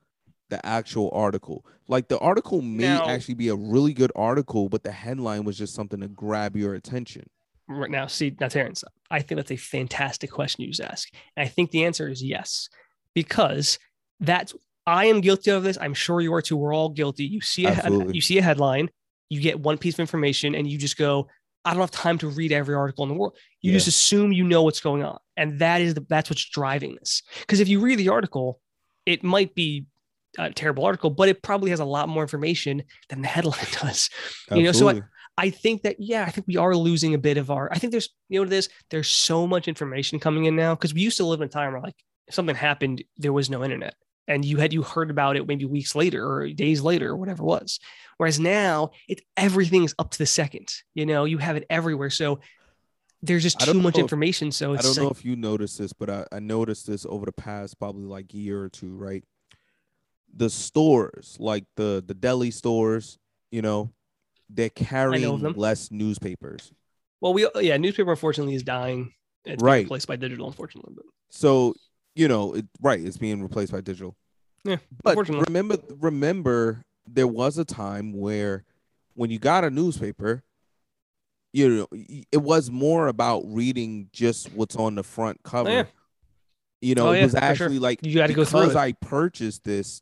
the 0.52 0.64
actual 0.66 1.10
article. 1.14 1.66
Like 1.88 2.08
the 2.10 2.20
article 2.20 2.62
may 2.62 2.84
Now- 2.84 3.08
actually 3.08 3.34
be 3.34 3.48
a 3.48 3.56
really 3.56 3.94
good 3.94 4.12
article, 4.16 4.70
but 4.70 4.84
the 4.84 4.92
headline 4.92 5.44
was 5.44 5.58
just 5.58 5.74
something 5.74 6.00
to 6.02 6.08
grab 6.08 6.56
your 6.56 6.76
attention. 6.76 7.28
right 7.68 7.90
now. 7.90 8.06
See, 8.06 8.36
now, 8.40 8.50
Terrence, 8.50 8.84
I 9.10 9.22
think 9.22 9.38
that's 9.38 9.52
a 9.52 9.56
fantastic 9.56 10.30
question 10.30 10.64
you 10.66 10.72
just 10.72 10.82
asked. 10.82 11.16
And 11.38 11.46
I 11.46 11.48
think 11.48 11.72
the 11.72 11.86
answer 11.86 12.10
is 12.10 12.22
yes, 12.22 12.68
because 13.14 13.80
that's 14.20 14.54
I 14.86 15.06
am 15.06 15.22
guilty 15.22 15.52
of 15.52 15.64
this. 15.64 15.78
I'm 15.80 15.94
sure 15.94 16.20
you 16.22 16.34
are 16.34 16.42
too. 16.42 16.58
We're 16.58 16.74
all 16.76 16.90
guilty. 16.90 17.24
You 17.24 17.40
see 17.40 17.66
a 17.66 17.70
Absolutely. 17.70 18.14
you 18.16 18.20
see 18.22 18.38
a 18.40 18.42
headline, 18.42 18.90
you 19.30 19.40
get 19.40 19.60
one 19.60 19.78
piece 19.78 19.94
of 19.94 20.00
information, 20.02 20.54
and 20.56 20.70
you 20.70 20.78
just 20.78 20.98
go, 20.98 21.28
I 21.64 21.72
don't 21.72 21.80
have 21.82 21.92
time 21.92 22.18
to 22.18 22.28
read 22.28 22.52
every 22.52 22.76
article 22.76 23.04
in 23.04 23.10
the 23.10 23.16
world. 23.16 23.38
You 23.62 23.72
Yeah. 23.72 23.78
just 23.78 23.88
assume 23.88 24.34
you 24.34 24.44
know 24.44 24.64
what's 24.64 24.82
going 24.82 25.04
on, 25.04 25.20
and 25.38 25.60
that 25.60 25.80
is 25.80 25.94
the 25.94 26.02
that's 26.10 26.30
what's 26.30 26.44
driving 26.50 26.96
this. 26.96 27.22
Because 27.42 27.60
if 27.62 27.70
you 27.70 27.80
read 27.80 28.00
the 28.00 28.10
article, 28.10 28.60
it 29.06 29.24
might 29.24 29.56
be 29.56 29.86
a 30.38 30.52
terrible 30.52 30.86
article, 30.86 31.10
but 31.10 31.28
it 31.30 31.42
probably 31.42 31.70
has 31.72 31.80
a 31.80 31.86
lot 31.86 32.08
more 32.10 32.24
information 32.24 32.84
than 33.10 33.22
the 33.22 33.28
headline 33.28 33.66
does. 33.82 34.10
You 34.54 34.64
know, 34.64 34.72
so 34.72 34.90
I- 34.90 34.94
I 35.38 35.50
think 35.50 35.84
that 35.84 35.96
yeah, 35.98 36.26
I 36.28 36.30
think 36.30 36.46
we 36.46 36.58
are 36.58 36.76
losing 36.76 37.14
a 37.14 37.18
bit 37.18 37.38
of 37.38 37.50
our. 37.50 37.72
I 37.72 37.78
think 37.80 37.92
there's 37.92 38.10
you 38.28 38.38
know 38.38 38.44
what 38.44 38.54
it 38.54 38.58
is. 38.58 38.70
There's 38.90 39.10
so 39.10 39.48
much 39.48 39.68
information 39.70 40.20
coming 40.20 40.44
in 40.46 40.56
now 40.58 40.76
because 40.76 40.94
we 40.94 41.02
used 41.02 41.18
to 41.18 41.26
live 41.26 41.40
in 41.42 41.46
a 41.46 41.50
time 41.50 41.72
where 41.72 41.82
like 41.82 41.96
if 42.28 42.36
something 42.36 42.54
happened, 42.56 43.02
there 43.18 43.32
was 43.34 43.50
no 43.50 43.64
internet, 43.64 43.96
and 44.28 44.44
you 44.44 44.58
had 44.58 44.74
you 44.74 44.84
heard 44.84 45.10
about 45.10 45.38
it 45.38 45.48
maybe 45.48 45.64
weeks 45.66 45.96
later 45.96 46.28
or 46.30 46.50
days 46.50 46.82
later 46.82 47.10
or 47.12 47.16
whatever 47.16 47.44
it 47.44 47.46
was. 47.46 47.80
Whereas 48.18 48.40
now 48.42 48.92
it's 49.08 49.24
everything's 49.38 49.96
up 49.98 50.12
to 50.12 50.18
the 50.18 50.26
second. 50.26 50.72
You 50.96 51.06
know, 51.06 51.24
you 51.24 51.38
have 51.38 51.56
it 51.56 51.66
everywhere. 51.70 52.10
So 52.10 52.42
there's 53.24 53.44
just 53.44 53.60
too 53.60 53.80
much 53.80 53.96
if- 53.96 54.02
information. 54.02 54.52
So 54.52 54.74
I 54.74 54.78
don't 54.78 54.98
know 54.98 55.10
if 55.10 55.24
you 55.24 55.36
noticed 55.38 55.78
this, 55.80 55.94
but 55.94 56.10
I, 56.10 56.26
I 56.32 56.40
noticed 56.40 56.88
this 56.88 57.06
over 57.08 57.26
the 57.26 57.32
past 57.32 57.80
probably 57.80 58.04
like 58.06 58.34
year 58.34 58.62
or 58.62 58.70
two, 58.70 58.96
right? 58.96 59.24
The 60.34 60.50
stores, 60.50 61.38
like 61.40 61.66
the 61.76 62.04
the 62.06 62.14
deli 62.14 62.52
stores, 62.52 63.18
you 63.52 63.62
know, 63.62 63.92
they're 64.50 64.70
carrying 64.70 65.40
them. 65.42 65.54
less 65.56 65.92
newspapers. 65.92 66.72
well, 67.20 67.34
we 67.34 67.48
yeah, 67.60 67.78
newspaper 67.78 68.12
unfortunately 68.12 68.56
is 68.56 68.64
dying. 68.64 69.14
It's 69.46 69.62
Right. 69.62 69.84
replaced 69.86 70.08
by 70.08 70.16
digital, 70.18 70.48
unfortunately. 70.48 70.94
But 70.96 71.06
So, 71.30 71.74
you 72.16 72.28
know, 72.28 72.54
it, 72.54 72.66
right, 72.82 73.00
it's 73.00 73.18
being 73.18 73.42
replaced 73.42 73.72
by 73.72 73.82
digital. 73.82 74.16
Yeah, 74.64 74.78
But 75.04 75.18
remember 75.28 75.78
remember 76.00 76.84
there 77.08 77.28
was 77.28 77.58
a 77.58 77.66
time 77.66 78.14
where 78.14 78.64
when 79.16 79.32
you 79.32 79.40
got 79.40 79.64
a 79.64 79.70
newspaper, 79.70 80.44
you 81.54 81.68
know, 81.70 81.88
it 82.32 82.42
was 82.42 82.70
more 82.72 83.08
about 83.08 83.44
reading 83.48 84.10
just 84.14 84.54
what's 84.54 84.76
on 84.76 84.96
the 84.96 85.04
front 85.04 85.40
oh, 85.44 85.50
cover. 85.50 85.70
yeah. 85.70 85.84
You 86.80 86.96
know, 86.96 87.10
Oh, 87.10 87.12
it 87.12 87.24
was 87.24 87.34
for 87.34 87.40
sure. 87.40 87.44
actually 87.50 87.80
like 87.80 88.00
You 88.04 88.16
gotta 88.16 88.34
go 88.34 88.46
through 88.46 88.62
because 88.62 88.76
it. 88.76 88.80
I 88.80 88.92
purchased 88.94 89.64
this 89.64 90.02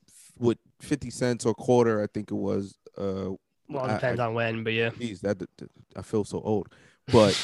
50 0.82 1.10
cents 1.10 1.46
or 1.46 1.54
quarter, 1.54 2.02
I 2.04 2.08
think 2.08 2.32
it 2.32 2.36
was. 2.36 2.76
Uh, 2.98 3.32
well, 3.68 3.86
it 3.86 3.94
depends 3.94 4.20
I- 4.20 4.26
on 4.28 4.34
when, 4.34 4.64
but 4.64 4.74
yeah. 4.74 4.90
geez, 4.98 5.22
that, 5.22 5.40
that- 5.40 5.50
I 5.96 6.02
feel 6.02 6.24
so 6.24 6.40
old. 6.42 6.68
But 7.12 7.36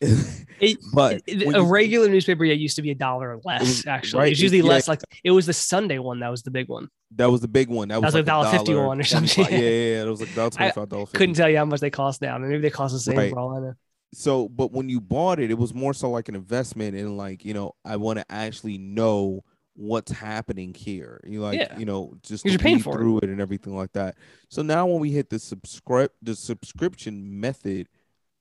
It- 0.60 0.78
but 0.92 1.22
it- 1.26 1.54
a 1.54 1.62
regular 1.62 2.08
newspaper 2.08 2.44
yeah 2.44 2.54
used 2.54 2.76
to 2.76 2.82
be 2.82 2.90
a 2.90 2.94
dollar 2.94 3.36
or 3.36 3.40
less. 3.44 3.60
was- 3.62 3.86
Actually, 3.86 4.18
right, 4.20 4.26
it 4.28 4.30
was 4.32 4.42
usually 4.42 4.58
it- 4.60 4.64
less. 4.64 4.88
Like 4.88 5.00
it 5.24 5.30
was 5.30 5.46
the 5.46 5.52
Sunday 5.52 5.98
one 5.98 6.20
that 6.20 6.28
was 6.28 6.42
the 6.42 6.50
big 6.50 6.68
one. 6.68 6.88
that 7.16 7.30
was 7.30 7.40
the 7.40 7.48
big 7.48 7.68
one. 7.68 7.88
That 7.88 8.00
was, 8.02 8.14
was 8.14 8.26
like 8.26 8.26
a 8.26 8.58
$1.50 8.64 8.86
one 8.86 9.00
or 9.00 9.04
something. 9.04 9.44
Yeah, 9.44 9.50
yeah, 9.50 9.58
yeah. 9.58 10.02
It 10.02 10.08
was 10.08 10.20
like 10.20 10.34
dollar 10.34 10.46
I 10.46 10.50
twenty-five 10.50 10.88
dollar. 10.88 11.06
Couldn't 11.06 11.34
tell 11.36 11.48
you 11.48 11.56
how 11.58 11.64
much 11.64 11.80
they 11.80 11.90
cost 11.90 12.20
now. 12.22 12.34
I 12.34 12.38
mean, 12.38 12.48
maybe 12.50 12.62
they 12.62 12.70
cost 12.70 12.94
the 12.94 13.00
same 13.00 13.16
Right. 13.16 13.30
for 13.32 13.38
all 13.38 13.56
I 13.56 13.60
know. 13.60 13.74
so 14.14 14.48
but 14.48 14.72
when 14.72 14.88
you 14.88 15.00
bought 15.00 15.38
it 15.40 15.50
it 15.50 15.56
was 15.58 15.72
more 15.72 15.94
so 15.94 16.10
like 16.10 16.28
an 16.28 16.34
investment 16.34 16.94
in 16.96 17.16
like 17.16 17.46
you 17.46 17.54
know 17.54 17.72
i 17.82 17.96
want 17.96 18.18
to 18.18 18.24
actually 18.30 18.76
know 18.76 19.42
what's 19.74 20.12
happening 20.12 20.74
here 20.74 21.20
you 21.26 21.40
like 21.40 21.58
Yeah. 21.58 21.78
you 21.78 21.84
know 21.86 22.14
just 22.22 22.44
you're 22.44 22.58
paying 22.58 22.78
for 22.80 22.94
through 22.94 23.18
it. 23.18 23.24
and 23.30 23.40
everything 23.40 23.74
like 23.74 23.92
that 23.92 24.16
so 24.50 24.60
now 24.62 24.86
when 24.86 25.00
we 25.00 25.10
hit 25.10 25.30
the 25.30 25.38
subscribe 25.38 26.10
the 26.20 26.34
subscription 26.36 27.40
method 27.40 27.88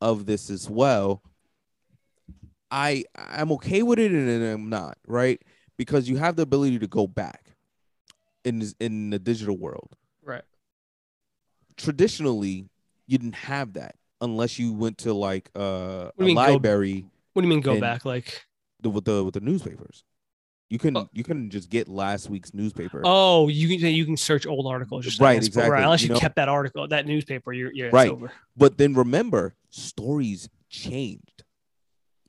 of 0.02 0.26
this 0.26 0.50
as 0.50 0.70
well 0.70 1.22
i 2.70 3.04
i'm 3.16 3.52
okay 3.54 3.82
with 3.82 3.98
it 4.00 4.12
and 4.12 4.44
i'm 4.44 4.70
not 4.70 4.98
right 5.08 5.42
because 5.78 6.10
you 6.10 6.18
have 6.18 6.36
the 6.36 6.42
ability 6.44 6.78
to 6.80 6.88
go 6.88 7.08
back 7.08 7.56
in 8.44 8.60
this, 8.60 8.76
in 8.80 9.10
the 9.10 9.20
digital 9.20 9.58
world 9.58 9.96
Right. 10.24 10.44
traditionally 11.78 12.70
you 13.08 13.18
didn't 13.18 13.36
have 13.36 13.74
that 13.74 13.96
unless 14.20 14.60
you 14.60 14.74
went 14.74 14.98
to 15.00 15.14
like 15.14 15.50
uh, 15.56 16.12
a 16.18 16.24
mean 16.24 16.36
go- 16.36 16.42
library 16.42 17.06
What 17.34 17.42
do 17.42 17.48
you 17.48 17.54
mean 17.54 17.62
go 17.62 17.80
back? 17.80 18.06
Like, 18.06 18.46
the, 18.82 18.90
with 18.90 19.06
the 19.06 19.24
with 19.24 19.34
the 19.34 19.40
newspapers. 19.42 20.04
You 20.72 20.80
couldn't 20.80 20.96
Oh. 20.98 21.10
you 21.12 21.24
couldn't 21.24 21.50
just 21.50 21.70
get 21.70 21.90
last 21.90 22.30
week's 22.30 22.54
newspaper. 22.54 23.02
oh, 23.04 23.50
you 23.50 23.68
can 23.78 23.86
you 23.94 24.06
can 24.06 24.16
search 24.16 24.48
old 24.48 24.66
articles. 24.68 25.04
Just 25.04 25.20
Right, 25.20 25.36
exactly, 25.36 25.70
Right. 25.70 25.84
Unless 25.84 26.02
you 26.04 26.08
you, 26.08 26.14
know? 26.14 26.20
kept 26.22 26.38
that 26.38 26.48
article, 26.48 26.88
that 26.88 27.06
newspaper, 27.06 27.52
you're, 27.52 27.74
you're 27.74 27.90
Right. 27.92 28.10
over. 28.10 28.32
But 28.56 28.78
then 28.78 28.94
remember, 28.94 29.54
stories 29.70 30.48
changed. 30.70 31.44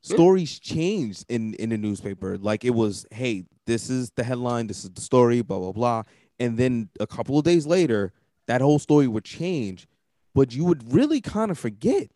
Yeah. 0.03 0.17
Stories 0.17 0.59
changed 0.59 1.25
in 1.29 1.55
in 1.55 1.71
the 1.71 1.79
newspaper. 1.79 2.37
Like 2.37 2.65
it 2.65 2.75
was, 2.75 3.07
hey, 3.13 3.45
this 3.67 3.89
is 3.89 4.11
the 4.17 4.25
headline, 4.25 4.67
this 4.67 4.83
is 4.83 4.91
the 4.91 5.01
story, 5.01 5.41
blah 5.43 5.61
blah 5.61 5.71
blah. 5.73 6.03
And 6.41 6.59
then 6.59 6.89
a 6.99 7.07
couple 7.07 7.39
of 7.39 7.45
days 7.45 7.65
later, 7.67 8.13
that 8.49 8.61
whole 8.61 8.81
story 8.81 9.07
would 9.07 9.25
change, 9.25 9.87
but 10.35 10.53
you 10.53 10.65
would 10.65 10.93
really 10.93 11.21
kind 11.21 11.53
of 11.53 11.59
forget 11.61 12.11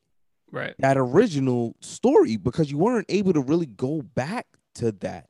Right. 0.51 0.75
that 0.81 0.97
original 0.97 1.77
story 1.81 2.37
because 2.37 2.69
you 2.73 2.79
weren't 2.79 3.07
able 3.09 3.33
to 3.33 3.41
really 3.41 3.67
go 3.67 4.03
back 4.03 4.47
to 4.75 4.91
that. 4.91 5.29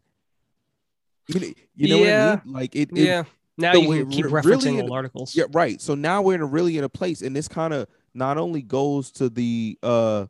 You 1.29 1.41
know, 1.41 1.47
you 1.75 1.89
know 1.89 1.99
what 1.99 2.09
I 2.09 2.45
mean? 2.45 2.55
Like 2.55 2.77
it, 2.77 2.91
it 2.93 2.99
yeah. 2.99 3.25
Now 3.59 3.73
so 3.73 3.81
you 3.81 4.07
keep 4.07 4.27
referencing 4.27 4.65
really 4.65 4.81
old 4.83 4.93
articles. 4.93 5.35
Yeah, 5.35 5.45
right. 5.53 5.81
So 5.81 5.95
now 5.95 6.23
we're 6.23 6.35
in 6.35 6.43
a 6.43 6.47
really 6.47 6.77
in 6.77 6.85
a 6.85 6.89
place, 6.89 7.23
and 7.23 7.35
this 7.35 7.49
kind 7.49 7.73
of 7.73 7.89
not 8.15 8.39
only 8.39 8.63
goes 8.63 9.11
to 9.13 9.29
the 9.29 9.79
uh 9.83 10.27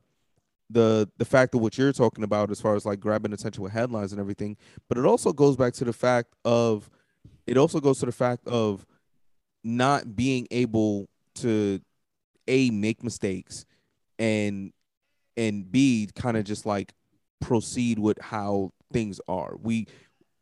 the 0.71 1.09
the 1.19 1.25
fact 1.25 1.55
of 1.55 1.61
what 1.61 1.77
you're 1.77 1.93
talking 1.93 2.25
about 2.25 2.51
as 2.51 2.61
far 2.61 2.75
as 2.75 2.87
like 2.87 3.01
grabbing 3.01 3.33
attention 3.33 3.63
with 3.63 3.73
headlines 3.73 4.13
and 4.13 4.21
everything, 4.21 4.57
but 4.89 4.97
it 4.99 5.05
also 5.05 5.33
goes 5.33 5.57
back 5.57 5.73
to 5.75 5.85
the 5.85 5.93
fact 5.93 6.35
of 6.45 6.89
it 7.47 7.57
also 7.57 7.81
goes 7.81 7.99
to 8.01 8.07
the 8.07 8.13
fact 8.13 8.47
of 8.47 8.87
not 9.63 10.17
being 10.17 10.47
able 10.51 11.09
to 11.35 11.81
a 12.49 12.71
make 12.71 13.03
mistakes 13.03 13.67
and 14.19 14.73
and 15.37 15.71
b 15.71 16.09
kind 16.15 16.37
of 16.37 16.45
just 16.45 16.65
like 16.65 16.93
proceed 17.41 17.99
with 17.99 18.21
how 18.21 18.73
things 18.93 19.21
are. 19.29 19.57
We 19.61 19.87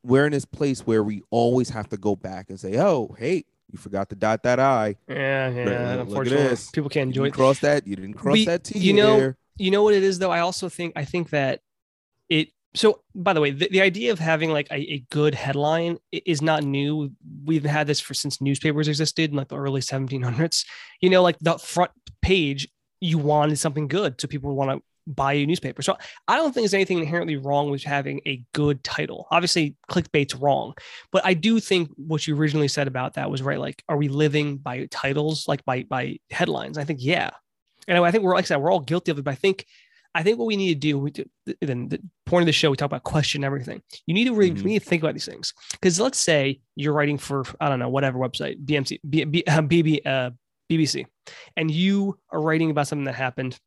we're 0.04 0.26
in 0.26 0.32
this 0.32 0.44
place 0.44 0.80
where 0.86 1.02
we 1.02 1.22
always 1.30 1.70
have 1.70 1.88
to 1.88 1.96
go 1.96 2.14
back 2.14 2.50
and 2.50 2.60
say, 2.60 2.78
"Oh, 2.78 3.14
hey, 3.18 3.44
you 3.72 3.78
forgot 3.78 4.08
to 4.10 4.14
dot 4.14 4.42
that 4.44 4.60
I. 4.60 4.96
Yeah, 5.08 5.48
yeah. 5.50 5.92
unfortunately, 6.00 6.56
people 6.72 6.90
can't 6.90 7.06
You 7.08 7.10
enjoy 7.10 7.24
didn't 7.24 7.34
it. 7.34 7.38
cross 7.38 7.58
that. 7.60 7.86
You 7.86 7.96
didn't 7.96 8.14
cross 8.14 8.32
We- 8.34 8.44
that 8.44 8.64
T 8.64 8.78
you 8.78 8.92
know, 8.92 9.16
there." 9.18 9.36
You 9.56 9.70
know 9.70 9.82
what 9.82 9.94
it 9.94 10.02
is, 10.02 10.18
though. 10.18 10.30
I 10.30 10.40
also 10.40 10.68
think 10.68 10.92
I 10.96 11.04
think 11.04 11.30
that 11.30 11.60
it. 12.28 12.48
So, 12.76 13.00
by 13.14 13.32
the 13.32 13.40
way, 13.40 13.52
the, 13.52 13.68
the 13.70 13.80
idea 13.80 14.10
of 14.10 14.18
having 14.18 14.50
like 14.50 14.66
a, 14.70 14.74
a 14.94 15.04
good 15.10 15.34
headline 15.34 15.98
is 16.10 16.42
not 16.42 16.64
new. 16.64 17.12
We've 17.44 17.64
had 17.64 17.86
this 17.86 18.00
for 18.00 18.14
since 18.14 18.40
newspapers 18.40 18.88
existed 18.88 19.30
in 19.30 19.36
like 19.36 19.46
the 19.48 19.56
early 19.56 19.80
1700s. 19.80 20.64
You 21.00 21.08
know, 21.10 21.22
like 21.22 21.38
the 21.40 21.56
front 21.58 21.92
page, 22.20 22.66
you 23.00 23.16
wanted 23.18 23.58
something 23.60 23.86
good, 23.86 24.20
so 24.20 24.26
people 24.26 24.50
would 24.50 24.56
want 24.66 24.78
to 24.78 24.84
buy 25.06 25.34
a 25.34 25.46
newspaper. 25.46 25.82
So, 25.82 25.96
I 26.28 26.36
don't 26.36 26.52
think 26.52 26.62
there's 26.62 26.74
anything 26.74 26.98
inherently 26.98 27.36
wrong 27.36 27.70
with 27.70 27.82
having 27.82 28.20
a 28.26 28.42
good 28.52 28.82
title. 28.84 29.26
Obviously, 29.30 29.76
clickbait's 29.90 30.34
wrong, 30.34 30.74
but 31.12 31.24
I 31.24 31.34
do 31.34 31.60
think 31.60 31.90
what 31.96 32.26
you 32.26 32.36
originally 32.36 32.68
said 32.68 32.88
about 32.88 33.14
that 33.14 33.30
was 33.30 33.42
right. 33.42 33.58
Like, 33.58 33.82
are 33.88 33.96
we 33.96 34.08
living 34.08 34.56
by 34.58 34.86
titles, 34.90 35.46
like 35.48 35.64
by 35.64 35.82
by 35.84 36.18
headlines? 36.30 36.78
I 36.78 36.84
think 36.84 37.00
yeah, 37.02 37.30
and 37.88 37.98
I 37.98 38.10
think 38.10 38.24
we're 38.24 38.34
like 38.34 38.44
I 38.44 38.48
said, 38.48 38.56
we're 38.56 38.70
all 38.72 38.80
guilty 38.80 39.10
of 39.10 39.18
it. 39.18 39.24
But 39.24 39.32
I 39.32 39.34
think, 39.36 39.66
I 40.14 40.22
think 40.22 40.38
what 40.38 40.46
we 40.46 40.56
need 40.56 40.74
to 40.74 40.80
do, 40.80 40.98
we 40.98 41.10
do 41.10 41.24
then 41.60 41.88
the 41.88 42.00
point 42.26 42.42
of 42.42 42.46
the 42.46 42.52
show, 42.52 42.70
we 42.70 42.76
talk 42.76 42.86
about 42.86 43.02
question 43.02 43.44
everything. 43.44 43.82
You 44.06 44.14
need 44.14 44.24
to 44.24 44.34
really, 44.34 44.52
Mhm. 44.52 44.62
we 44.62 44.70
need 44.72 44.82
to 44.82 44.88
think 44.88 45.02
about 45.02 45.14
these 45.14 45.26
things 45.26 45.52
because 45.72 46.00
let's 46.00 46.18
say 46.18 46.60
you're 46.76 46.92
writing 46.94 47.18
for 47.18 47.44
I 47.60 47.68
don't 47.68 47.78
know 47.78 47.88
whatever 47.90 48.18
website, 48.18 48.64
BMC, 48.64 49.00
B, 49.10 49.24
B, 49.24 49.44
uh, 49.46 49.60
BB, 49.62 50.00
uh, 50.06 50.30
BBC, 50.70 51.04
and 51.58 51.70
you 51.70 52.18
are 52.30 52.40
writing 52.40 52.70
about 52.70 52.86
something 52.88 53.04
that 53.04 53.14
happened, 53.14 53.58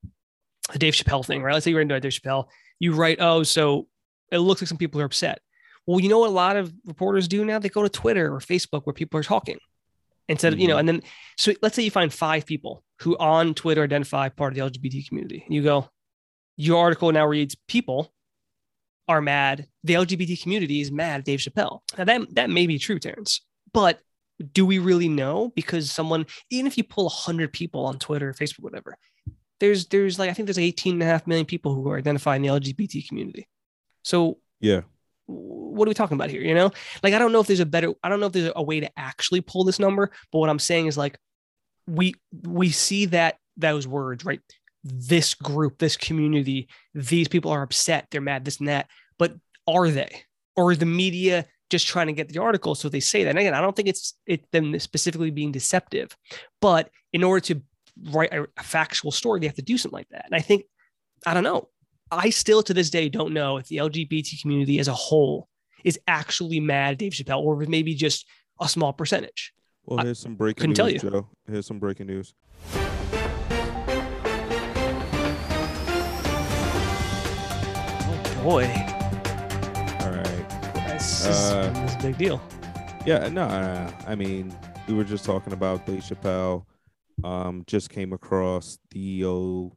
the 0.72 0.80
Dave 0.80 0.93
Chappelle 0.93 1.26
thing, 1.26 1.41
right? 1.41 1.53
Let's 1.53 1.63
say 1.63 1.72
you're 1.72 1.82
about 1.82 2.01
Dave 2.01 2.11
Chappelle. 2.11 2.45
You 2.80 2.93
write, 2.93 3.18
oh, 3.20 3.43
so 3.43 3.88
it 4.32 4.39
looks 4.39 4.61
like 4.61 4.68
some 4.68 4.78
people 4.78 5.01
are 5.01 5.05
upset. 5.05 5.39
Well, 5.86 5.99
you 5.99 6.09
know 6.09 6.20
what 6.20 6.30
a 6.30 6.34
lot 6.34 6.57
of 6.57 6.74
reporters 6.86 7.28
do 7.28 7.45
now? 7.45 7.59
They 7.59 7.70
go 7.70 7.84
to 7.84 7.89
Twitter 7.89 8.34
or 8.34 8.39
Facebook 8.39 8.82
where 8.84 8.93
people 8.93 9.20
are 9.20 9.24
talking 9.24 9.57
instead 10.28 10.53
of, 10.53 10.59
you 10.59 10.68
know, 10.68 10.74
mm-hmm. 10.74 10.80
and 10.80 10.89
then 10.89 11.01
so 11.38 11.53
let's 11.61 11.76
say 11.76 11.84
you 11.84 11.91
find 11.91 12.13
five 12.13 12.45
people 12.45 12.84
who 12.99 13.18
on 13.18 13.53
Twitter 13.53 13.84
identify 13.84 14.28
part 14.28 14.57
of 14.57 14.72
the 14.72 14.80
LGBT 14.80 15.07
community. 15.07 15.43
And 15.45 15.55
you 15.55 15.63
go, 15.63 15.89
your 16.57 16.84
article 16.84 17.11
now 17.11 17.26
reads 17.26 17.55
people 17.68 18.11
are 19.07 19.22
mad. 19.22 19.68
The 19.86 19.93
LGBT 19.93 20.41
community 20.41 20.82
is 20.82 20.91
mad 20.91 21.20
at 21.20 21.26
Dave 21.26 21.39
Chappelle. 21.39 21.80
Now 21.97 22.03
that 22.03 22.36
that 22.36 22.49
may 22.49 22.68
be 22.68 22.78
true, 22.78 22.99
Terrence, 22.99 23.41
but 23.72 24.01
do 24.51 24.65
we 24.65 24.80
really 24.80 25.07
know? 25.07 25.51
Because 25.55 25.89
someone, 25.89 26.26
even 26.49 26.68
if 26.68 26.78
you 26.78 26.84
pull 26.84 27.09
hundred 27.09 27.53
people 27.53 27.86
on 27.86 27.97
Twitter, 27.97 28.34
Facebook, 28.34 28.59
whatever, 28.59 28.97
there's 29.59 29.85
there's 29.87 30.19
like 30.19 30.29
I 30.29 30.33
think 30.33 30.47
there's 30.47 30.59
18 30.59 30.93
and 30.93 31.03
a 31.03 31.05
half 31.05 31.27
million 31.27 31.45
people 31.45 31.73
who 31.73 31.89
are 31.89 31.97
identifying 31.97 32.41
the 32.41 32.49
LGBT 32.49 33.07
community. 33.07 33.47
So 34.03 34.37
Yeah. 34.59 34.81
what 35.25 35.87
are 35.87 35.89
we 35.89 35.93
talking 35.95 36.15
about 36.15 36.29
here? 36.29 36.41
You 36.41 36.55
know, 36.55 36.71
like 37.03 37.13
I 37.13 37.19
don't 37.19 37.31
know 37.31 37.39
if 37.41 37.47
there's 37.47 37.59
a 37.59 37.65
better, 37.65 37.93
I 38.03 38.09
don't 38.09 38.19
know 38.19 38.27
if 38.27 38.33
there's 38.33 38.51
a 38.55 38.63
way 38.63 38.79
to 38.79 38.89
actually 38.97 39.41
pull 39.41 39.63
this 39.63 39.79
number, 39.79 40.11
but 40.31 40.39
what 40.39 40.49
I'm 40.49 40.59
saying 40.59 40.87
is 40.87 40.97
like 40.97 41.17
we 41.87 42.13
we 42.43 42.69
see 42.69 43.05
that 43.07 43.37
those 43.57 43.87
words, 43.87 44.23
right? 44.25 44.41
This 44.83 45.33
group, 45.33 45.79
this 45.79 45.97
community, 45.97 46.69
these 46.93 47.27
people 47.27 47.51
are 47.51 47.63
upset, 47.63 48.07
they're 48.11 48.21
mad, 48.21 48.45
this 48.45 48.59
and 48.59 48.67
that. 48.69 48.87
But 49.17 49.35
are 49.67 49.89
they? 49.89 50.23
Or 50.55 50.71
is 50.71 50.77
the 50.77 50.85
media 50.85 51.45
just 51.69 51.87
trying 51.87 52.07
to 52.07 52.13
get 52.13 52.29
the 52.29 52.41
article 52.41 52.75
so 52.75 52.87
they 52.87 52.99
say 53.01 53.23
that? 53.23 53.31
And 53.31 53.39
again, 53.39 53.53
I 53.53 53.61
don't 53.61 53.75
think 53.75 53.89
it's 53.89 54.13
it 54.25 54.49
them 54.51 54.79
specifically 54.79 55.31
being 55.31 55.51
deceptive, 55.51 56.15
but 56.61 56.89
in 57.11 57.23
order 57.23 57.41
to 57.47 57.61
write 58.11 58.33
a, 58.33 58.47
a 58.57 58.63
factual 58.63 59.11
story, 59.11 59.39
they 59.39 59.47
have 59.47 59.55
to 59.55 59.61
do 59.61 59.77
something 59.77 59.97
like 59.97 60.09
that. 60.09 60.25
And 60.25 60.35
I 60.35 60.39
think, 60.39 60.63
I 61.25 61.33
don't 61.33 61.43
know. 61.43 61.69
I 62.11 62.29
still 62.29 62.63
to 62.63 62.73
this 62.73 62.89
day 62.89 63.09
don't 63.09 63.33
know 63.33 63.57
if 63.57 63.67
the 63.67 63.77
LGBT 63.77 64.41
community 64.41 64.79
as 64.79 64.87
a 64.87 64.93
whole 64.93 65.49
is 65.83 65.99
actually 66.07 66.59
mad 66.59 66.93
at 66.93 66.97
Dave 66.99 67.11
Chappelle 67.11 67.41
or 67.41 67.57
maybe 67.67 67.93
just 67.95 68.25
a 68.61 68.67
small 68.69 68.93
percentage. 68.93 69.53
Well, 69.85 70.03
here's 70.03 70.19
some 70.19 70.35
breaking 70.35 70.73
couldn't 70.73 70.91
news, 70.93 71.01
tell 71.01 71.11
Joe. 71.11 71.29
Here's 71.49 71.65
some 71.65 71.79
breaking 71.79 72.07
news. 72.07 72.33
Oh 77.09 78.43
boy, 78.43 78.65
All 80.01 80.11
right. 80.11 80.49
that's, 80.75 81.25
Uh, 81.25 81.71
that's 81.73 81.95
a 81.95 81.99
big 82.01 82.17
deal. 82.17 82.41
Yeah, 83.05 83.27
no, 83.29 83.43
I 84.07 84.15
mean, 84.15 84.53
we 84.87 84.93
were 84.93 85.03
just 85.03 85.25
talking 85.25 85.53
about 85.53 85.85
Dave 85.85 86.01
Chappelle. 86.01 86.65
Um, 87.24 87.63
just 87.68 87.89
came 87.89 88.13
across 88.13 88.80
the 88.91 89.24
old, 89.24 89.76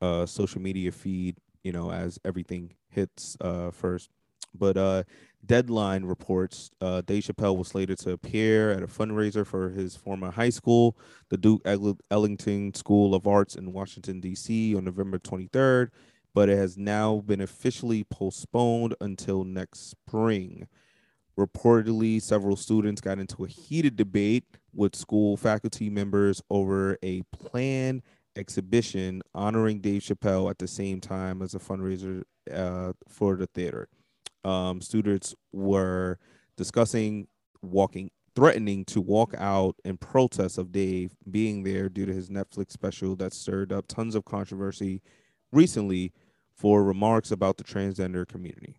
uh, 0.00 0.26
social 0.26 0.60
media 0.60 0.90
feed, 0.92 1.36
you 1.62 1.72
know, 1.72 1.90
as 1.92 2.18
everything 2.24 2.74
hits 2.88 3.36
uh, 3.40 3.70
first. 3.70 4.10
But 4.54 4.76
uh, 4.76 5.04
Deadline 5.44 6.04
reports 6.04 6.70
uh, 6.80 7.02
Dave 7.02 7.22
Chappelle 7.22 7.56
was 7.56 7.68
slated 7.68 7.98
to 8.00 8.12
appear 8.12 8.72
at 8.72 8.82
a 8.82 8.86
fundraiser 8.86 9.46
for 9.46 9.70
his 9.70 9.96
former 9.96 10.30
high 10.30 10.50
school, 10.50 10.96
the 11.28 11.38
Duke 11.38 11.62
Ellington 12.10 12.74
School 12.74 13.14
of 13.14 13.26
Arts 13.26 13.54
in 13.54 13.72
Washington, 13.72 14.20
D.C., 14.20 14.74
on 14.74 14.84
November 14.84 15.18
23rd, 15.18 15.90
but 16.34 16.48
it 16.48 16.56
has 16.56 16.76
now 16.76 17.20
been 17.20 17.40
officially 17.40 18.04
postponed 18.04 18.94
until 19.00 19.44
next 19.44 19.90
spring. 19.90 20.66
Reportedly, 21.40 22.20
several 22.20 22.54
students 22.54 23.00
got 23.00 23.18
into 23.18 23.44
a 23.44 23.48
heated 23.48 23.96
debate 23.96 24.44
with 24.74 24.94
school 24.94 25.38
faculty 25.38 25.88
members 25.88 26.42
over 26.50 26.98
a 27.02 27.22
planned 27.32 28.02
exhibition 28.36 29.22
honoring 29.34 29.80
Dave 29.80 30.02
Chappelle 30.02 30.50
at 30.50 30.58
the 30.58 30.68
same 30.68 31.00
time 31.00 31.40
as 31.40 31.54
a 31.54 31.58
fundraiser 31.58 32.24
uh, 32.52 32.92
for 33.08 33.36
the 33.36 33.46
theater. 33.46 33.88
Um, 34.44 34.82
students 34.82 35.34
were 35.50 36.18
discussing 36.58 37.26
walking, 37.62 38.10
threatening 38.36 38.84
to 38.84 39.00
walk 39.00 39.34
out 39.38 39.76
in 39.82 39.96
protest 39.96 40.58
of 40.58 40.72
Dave 40.72 41.16
being 41.30 41.62
there 41.62 41.88
due 41.88 42.04
to 42.04 42.12
his 42.12 42.28
Netflix 42.28 42.72
special 42.72 43.16
that 43.16 43.32
stirred 43.32 43.72
up 43.72 43.86
tons 43.88 44.14
of 44.14 44.26
controversy 44.26 45.00
recently 45.52 46.12
for 46.54 46.84
remarks 46.84 47.30
about 47.30 47.56
the 47.56 47.64
transgender 47.64 48.28
community. 48.28 48.76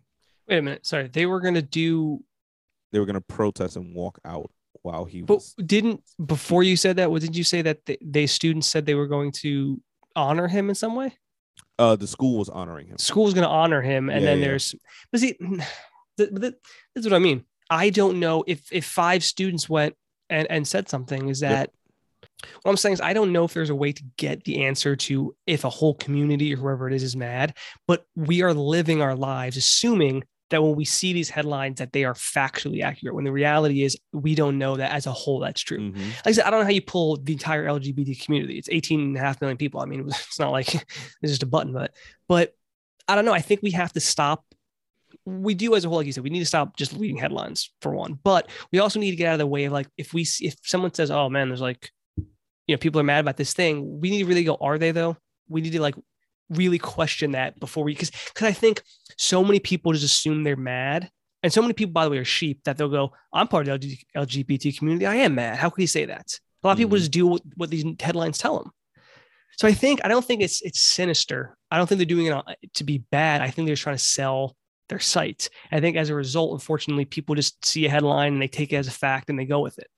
Wait 0.48 0.58
a 0.58 0.62
minute. 0.62 0.86
Sorry. 0.86 1.08
They 1.08 1.26
were 1.26 1.40
going 1.40 1.54
to 1.54 1.62
do, 1.62 2.22
They 2.92 2.98
were 2.98 3.06
going 3.06 3.14
to 3.14 3.20
protest 3.20 3.76
and 3.76 3.94
walk 3.94 4.18
out 4.24 4.50
while 4.82 5.04
he 5.04 5.22
but 5.22 5.36
was. 5.36 5.54
didn't, 5.64 6.02
before 6.24 6.62
you 6.62 6.76
said 6.76 6.96
that, 6.96 7.10
what 7.10 7.22
did 7.22 7.36
you 7.36 7.44
say 7.44 7.62
that 7.62 7.84
they, 7.86 7.96
they 8.02 8.26
students 8.26 8.66
said 8.68 8.84
they 8.86 8.94
were 8.94 9.06
going 9.06 9.32
to 9.32 9.80
honor 10.16 10.48
him 10.48 10.68
in 10.68 10.74
some 10.74 10.94
way? 10.94 11.16
Uh, 11.78 11.96
the 11.96 12.06
school 12.06 12.38
was 12.38 12.48
honoring 12.48 12.86
him. 12.88 12.98
School's 12.98 13.34
going 13.34 13.44
to 13.44 13.50
honor 13.50 13.80
him. 13.80 14.10
And 14.10 14.20
Yeah, 14.22 14.30
then 14.30 14.38
yeah. 14.40 14.44
there's, 14.48 14.74
but 15.10 15.20
see, 15.20 15.32
th- 16.18 16.30
th- 16.30 16.38
this 16.40 16.54
is 16.96 17.06
what 17.06 17.14
I 17.16 17.18
mean. 17.18 17.44
I 17.70 17.90
don't 17.90 18.20
know 18.20 18.44
if, 18.46 18.70
if 18.72 18.84
five 18.84 19.24
students 19.24 19.68
went 19.68 19.94
and, 20.28 20.46
and 20.50 20.66
said 20.68 20.88
something, 20.88 21.28
is 21.28 21.40
Yep. 21.42 21.50
that 21.50 21.70
what 22.62 22.70
I'm 22.70 22.76
saying 22.76 22.94
is 22.94 23.00
I 23.00 23.12
don't 23.12 23.32
know 23.32 23.44
if 23.44 23.54
there's 23.54 23.70
a 23.70 23.74
way 23.74 23.92
to 23.92 24.02
get 24.16 24.44
the 24.44 24.64
answer 24.64 24.96
to 24.96 25.34
if 25.46 25.64
a 25.64 25.70
whole 25.70 25.94
community 25.94 26.52
or 26.52 26.56
whoever 26.56 26.88
it 26.88 26.94
is 26.94 27.02
is 27.02 27.16
mad, 27.16 27.54
but 27.86 28.04
we 28.16 28.42
are 28.42 28.52
living 28.52 29.00
our 29.00 29.14
lives 29.14 29.56
assuming 29.56 30.24
that 30.52 30.62
when 30.62 30.76
we 30.76 30.84
see 30.84 31.12
these 31.12 31.28
headlines 31.28 31.78
that 31.80 31.92
they 31.92 32.04
are 32.04 32.14
factually 32.14 32.82
accurate 32.82 33.14
when 33.14 33.24
the 33.24 33.32
reality 33.32 33.82
is 33.82 33.96
we 34.12 34.34
don't 34.34 34.56
know 34.58 34.76
that 34.76 34.92
as 34.92 35.06
a 35.06 35.12
whole 35.12 35.40
that's 35.40 35.60
true. 35.60 35.78
Mhm. 35.90 35.96
Like 35.96 36.26
I 36.26 36.32
said, 36.32 36.44
I 36.44 36.50
don't 36.50 36.60
know 36.60 36.66
how 36.66 36.70
you 36.72 36.80
pull 36.82 37.16
the 37.16 37.32
entire 37.32 37.66
LGBT 37.66 38.24
community. 38.24 38.56
It's 38.58 38.68
18 38.70 39.00
and 39.00 39.16
a 39.16 39.20
half 39.20 39.40
million 39.40 39.56
people. 39.58 39.80
I 39.80 39.84
mean, 39.86 40.06
it's 40.08 40.38
not 40.38 40.52
like 40.52 40.72
it's 41.22 41.32
just 41.32 41.42
a 41.42 41.46
button, 41.46 41.72
but 41.72 41.92
but 42.28 42.54
I 43.08 43.14
don't 43.16 43.24
know. 43.24 43.32
I 43.34 43.40
think 43.40 43.60
we 43.62 43.72
have 43.72 43.92
to 43.94 44.00
stop. 44.00 44.44
We 45.24 45.54
do 45.54 45.74
as 45.74 45.84
a 45.84 45.88
whole, 45.88 45.98
like 45.98 46.06
you 46.06 46.12
said, 46.12 46.24
we 46.24 46.30
need 46.30 46.40
to 46.40 46.46
stop 46.46 46.76
just 46.76 46.92
reading 46.94 47.16
headlines 47.16 47.70
for 47.82 47.92
one. 47.94 48.18
But 48.22 48.48
we 48.72 48.78
also 48.78 48.98
need 49.00 49.10
to 49.10 49.16
get 49.16 49.26
out 49.28 49.34
of 49.34 49.38
the 49.40 49.46
way 49.46 49.64
of 49.64 49.72
like 49.72 49.88
if 49.98 50.14
we 50.14 50.22
if 50.40 50.56
someone 50.62 50.94
says, 50.94 51.10
"Oh 51.10 51.28
man, 51.28 51.48
there's 51.48 51.60
like, 51.60 51.90
you 52.16 52.74
know, 52.74 52.78
people 52.78 53.00
are 53.00 53.04
mad 53.04 53.20
about 53.20 53.36
this 53.36 53.52
thing," 53.52 54.00
we 54.00 54.10
need 54.10 54.20
to 54.20 54.26
really 54.26 54.44
go, 54.44 54.56
"Are 54.60 54.78
they 54.78 54.90
though?" 54.92 55.16
We 55.48 55.60
need 55.60 55.72
to 55.72 55.82
like 55.82 55.94
really 56.52 56.78
question 56.78 57.32
that 57.32 57.58
before 57.60 57.84
we 57.84 57.92
because 57.92 58.10
because 58.10 58.46
I 58.46 58.52
think 58.52 58.82
so 59.16 59.42
many 59.44 59.58
people 59.60 59.92
just 59.92 60.04
assume 60.04 60.42
they're 60.42 60.56
mad. 60.56 61.10
And 61.42 61.52
so 61.52 61.60
many 61.60 61.74
people, 61.74 61.92
by 61.92 62.04
the 62.04 62.10
way, 62.10 62.18
are 62.18 62.24
sheep 62.24 62.60
that 62.64 62.76
they'll 62.76 62.88
go, 62.88 63.12
I'm 63.32 63.48
part 63.48 63.66
of 63.66 63.80
the 63.80 63.98
LGBT 64.16 64.78
community. 64.78 65.06
I 65.06 65.16
am 65.16 65.34
mad. 65.34 65.58
How 65.58 65.70
could 65.70 65.80
you 65.80 65.88
say 65.88 66.04
that? 66.04 66.38
A 66.62 66.66
lot 66.68 66.72
of 66.72 66.78
people 66.78 66.96
Mhm. 66.96 67.00
just 67.00 67.10
do 67.10 67.26
what, 67.26 67.42
what 67.56 67.68
these 67.70 67.84
headlines 68.00 68.38
tell 68.38 68.58
them. 68.58 68.70
So 69.58 69.66
I 69.66 69.72
think 69.72 70.00
I 70.04 70.08
don't 70.08 70.24
think 70.24 70.40
it's 70.40 70.62
it's 70.62 70.80
sinister. 70.80 71.56
I 71.70 71.76
don't 71.76 71.86
think 71.88 71.98
they're 71.98 72.06
doing 72.06 72.26
it 72.26 72.44
to 72.74 72.84
be 72.84 72.98
bad. 73.10 73.40
I 73.40 73.50
think 73.50 73.66
they're 73.66 73.74
just 73.74 73.82
trying 73.82 73.96
to 73.96 74.02
sell 74.02 74.56
their 74.88 75.00
site. 75.00 75.48
I 75.70 75.80
think 75.80 75.96
as 75.96 76.10
a 76.10 76.14
result, 76.14 76.52
unfortunately, 76.52 77.04
people 77.06 77.34
just 77.34 77.64
see 77.64 77.86
a 77.86 77.90
headline 77.90 78.34
and 78.34 78.42
they 78.42 78.48
take 78.48 78.72
it 78.72 78.76
as 78.76 78.88
a 78.88 78.92
fact 78.92 79.28
and 79.28 79.38
they 79.38 79.44
go 79.44 79.60
with 79.60 79.78
it. 79.78 79.88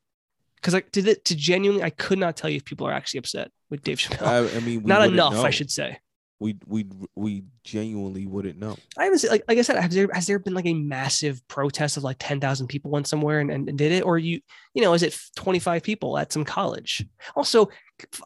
Because 0.56 0.72
like 0.74 0.90
to 0.92 1.02
the, 1.02 1.14
to 1.14 1.36
genuinely, 1.36 1.84
I 1.84 1.90
could 1.90 2.18
not 2.18 2.36
tell 2.36 2.48
you 2.48 2.56
if 2.56 2.64
people 2.64 2.86
are 2.86 2.92
actually 2.92 3.18
upset 3.18 3.50
with 3.70 3.82
Dave 3.82 3.98
Chappelle. 3.98 4.26
I, 4.26 4.56
I 4.56 4.60
mean, 4.60 4.82
not 4.84 5.06
enough, 5.06 5.34
know. 5.34 5.44
I 5.44 5.50
should 5.50 5.70
say. 5.70 5.98
We 6.44 6.58
we 6.66 6.86
we 7.14 7.44
genuinely 7.62 8.26
wouldn't 8.26 8.58
know. 8.58 8.76
I 8.98 9.04
haven't 9.04 9.20
seen, 9.20 9.30
like 9.30 9.44
like 9.48 9.56
I 9.56 9.62
said, 9.62 9.80
has 9.80 9.94
there 9.94 10.10
has 10.12 10.26
there 10.26 10.38
been 10.38 10.52
like 10.52 10.66
a 10.66 10.74
massive 10.74 11.40
protest 11.48 11.96
of 11.96 12.02
like 12.02 12.18
ten 12.18 12.38
thousand 12.38 12.66
people 12.66 12.90
went 12.90 13.06
somewhere 13.06 13.40
and, 13.40 13.50
and, 13.50 13.78
did 13.78 13.92
it, 13.92 14.04
or 14.04 14.18
you 14.18 14.40
you 14.74 14.82
know 14.82 14.92
is 14.92 15.02
it 15.02 15.18
twenty 15.36 15.58
five 15.58 15.82
people 15.82 16.18
at 16.18 16.34
some 16.34 16.44
college? 16.44 17.02
Also, 17.34 17.70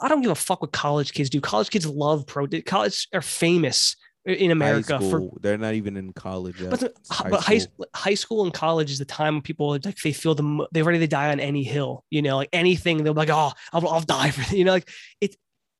I 0.00 0.08
don't 0.08 0.20
give 0.20 0.32
a 0.32 0.34
fuck 0.34 0.62
what 0.62 0.72
college 0.72 1.12
kids 1.12 1.30
do. 1.30 1.40
College 1.40 1.70
kids 1.70 1.86
love 1.86 2.26
pro. 2.26 2.48
College 2.66 3.06
are 3.14 3.22
famous 3.22 3.94
in 4.24 4.50
America 4.50 4.98
high 4.98 5.10
for. 5.10 5.30
they're 5.40 5.56
not 5.56 5.74
even 5.74 5.96
in 5.96 6.12
college 6.12 6.60
yet. 6.60 6.70
But, 6.70 6.82
It's 6.82 7.22
but 7.22 7.40
high, 7.40 7.60
high 7.94 8.14
school 8.14 8.42
and 8.42 8.52
college 8.52 8.90
is 8.90 8.98
the 8.98 9.04
time 9.04 9.34
when 9.36 9.42
people 9.42 9.78
like 9.84 9.96
they 10.02 10.12
feel 10.12 10.34
the 10.34 10.66
they're 10.72 10.82
ready 10.82 10.98
to 10.98 11.06
die 11.06 11.30
on 11.30 11.38
any 11.38 11.62
hill, 11.62 12.04
you 12.10 12.20
know, 12.20 12.36
like 12.36 12.48
anything. 12.52 13.04
They're 13.04 13.12
like, 13.12 13.30
oh, 13.30 13.52
I'll, 13.72 13.88
I'll 13.88 14.00
die 14.00 14.32
for 14.32 14.54
you 14.54 14.64
know, 14.64 14.72
like 14.72 14.90
it's. 15.20 15.36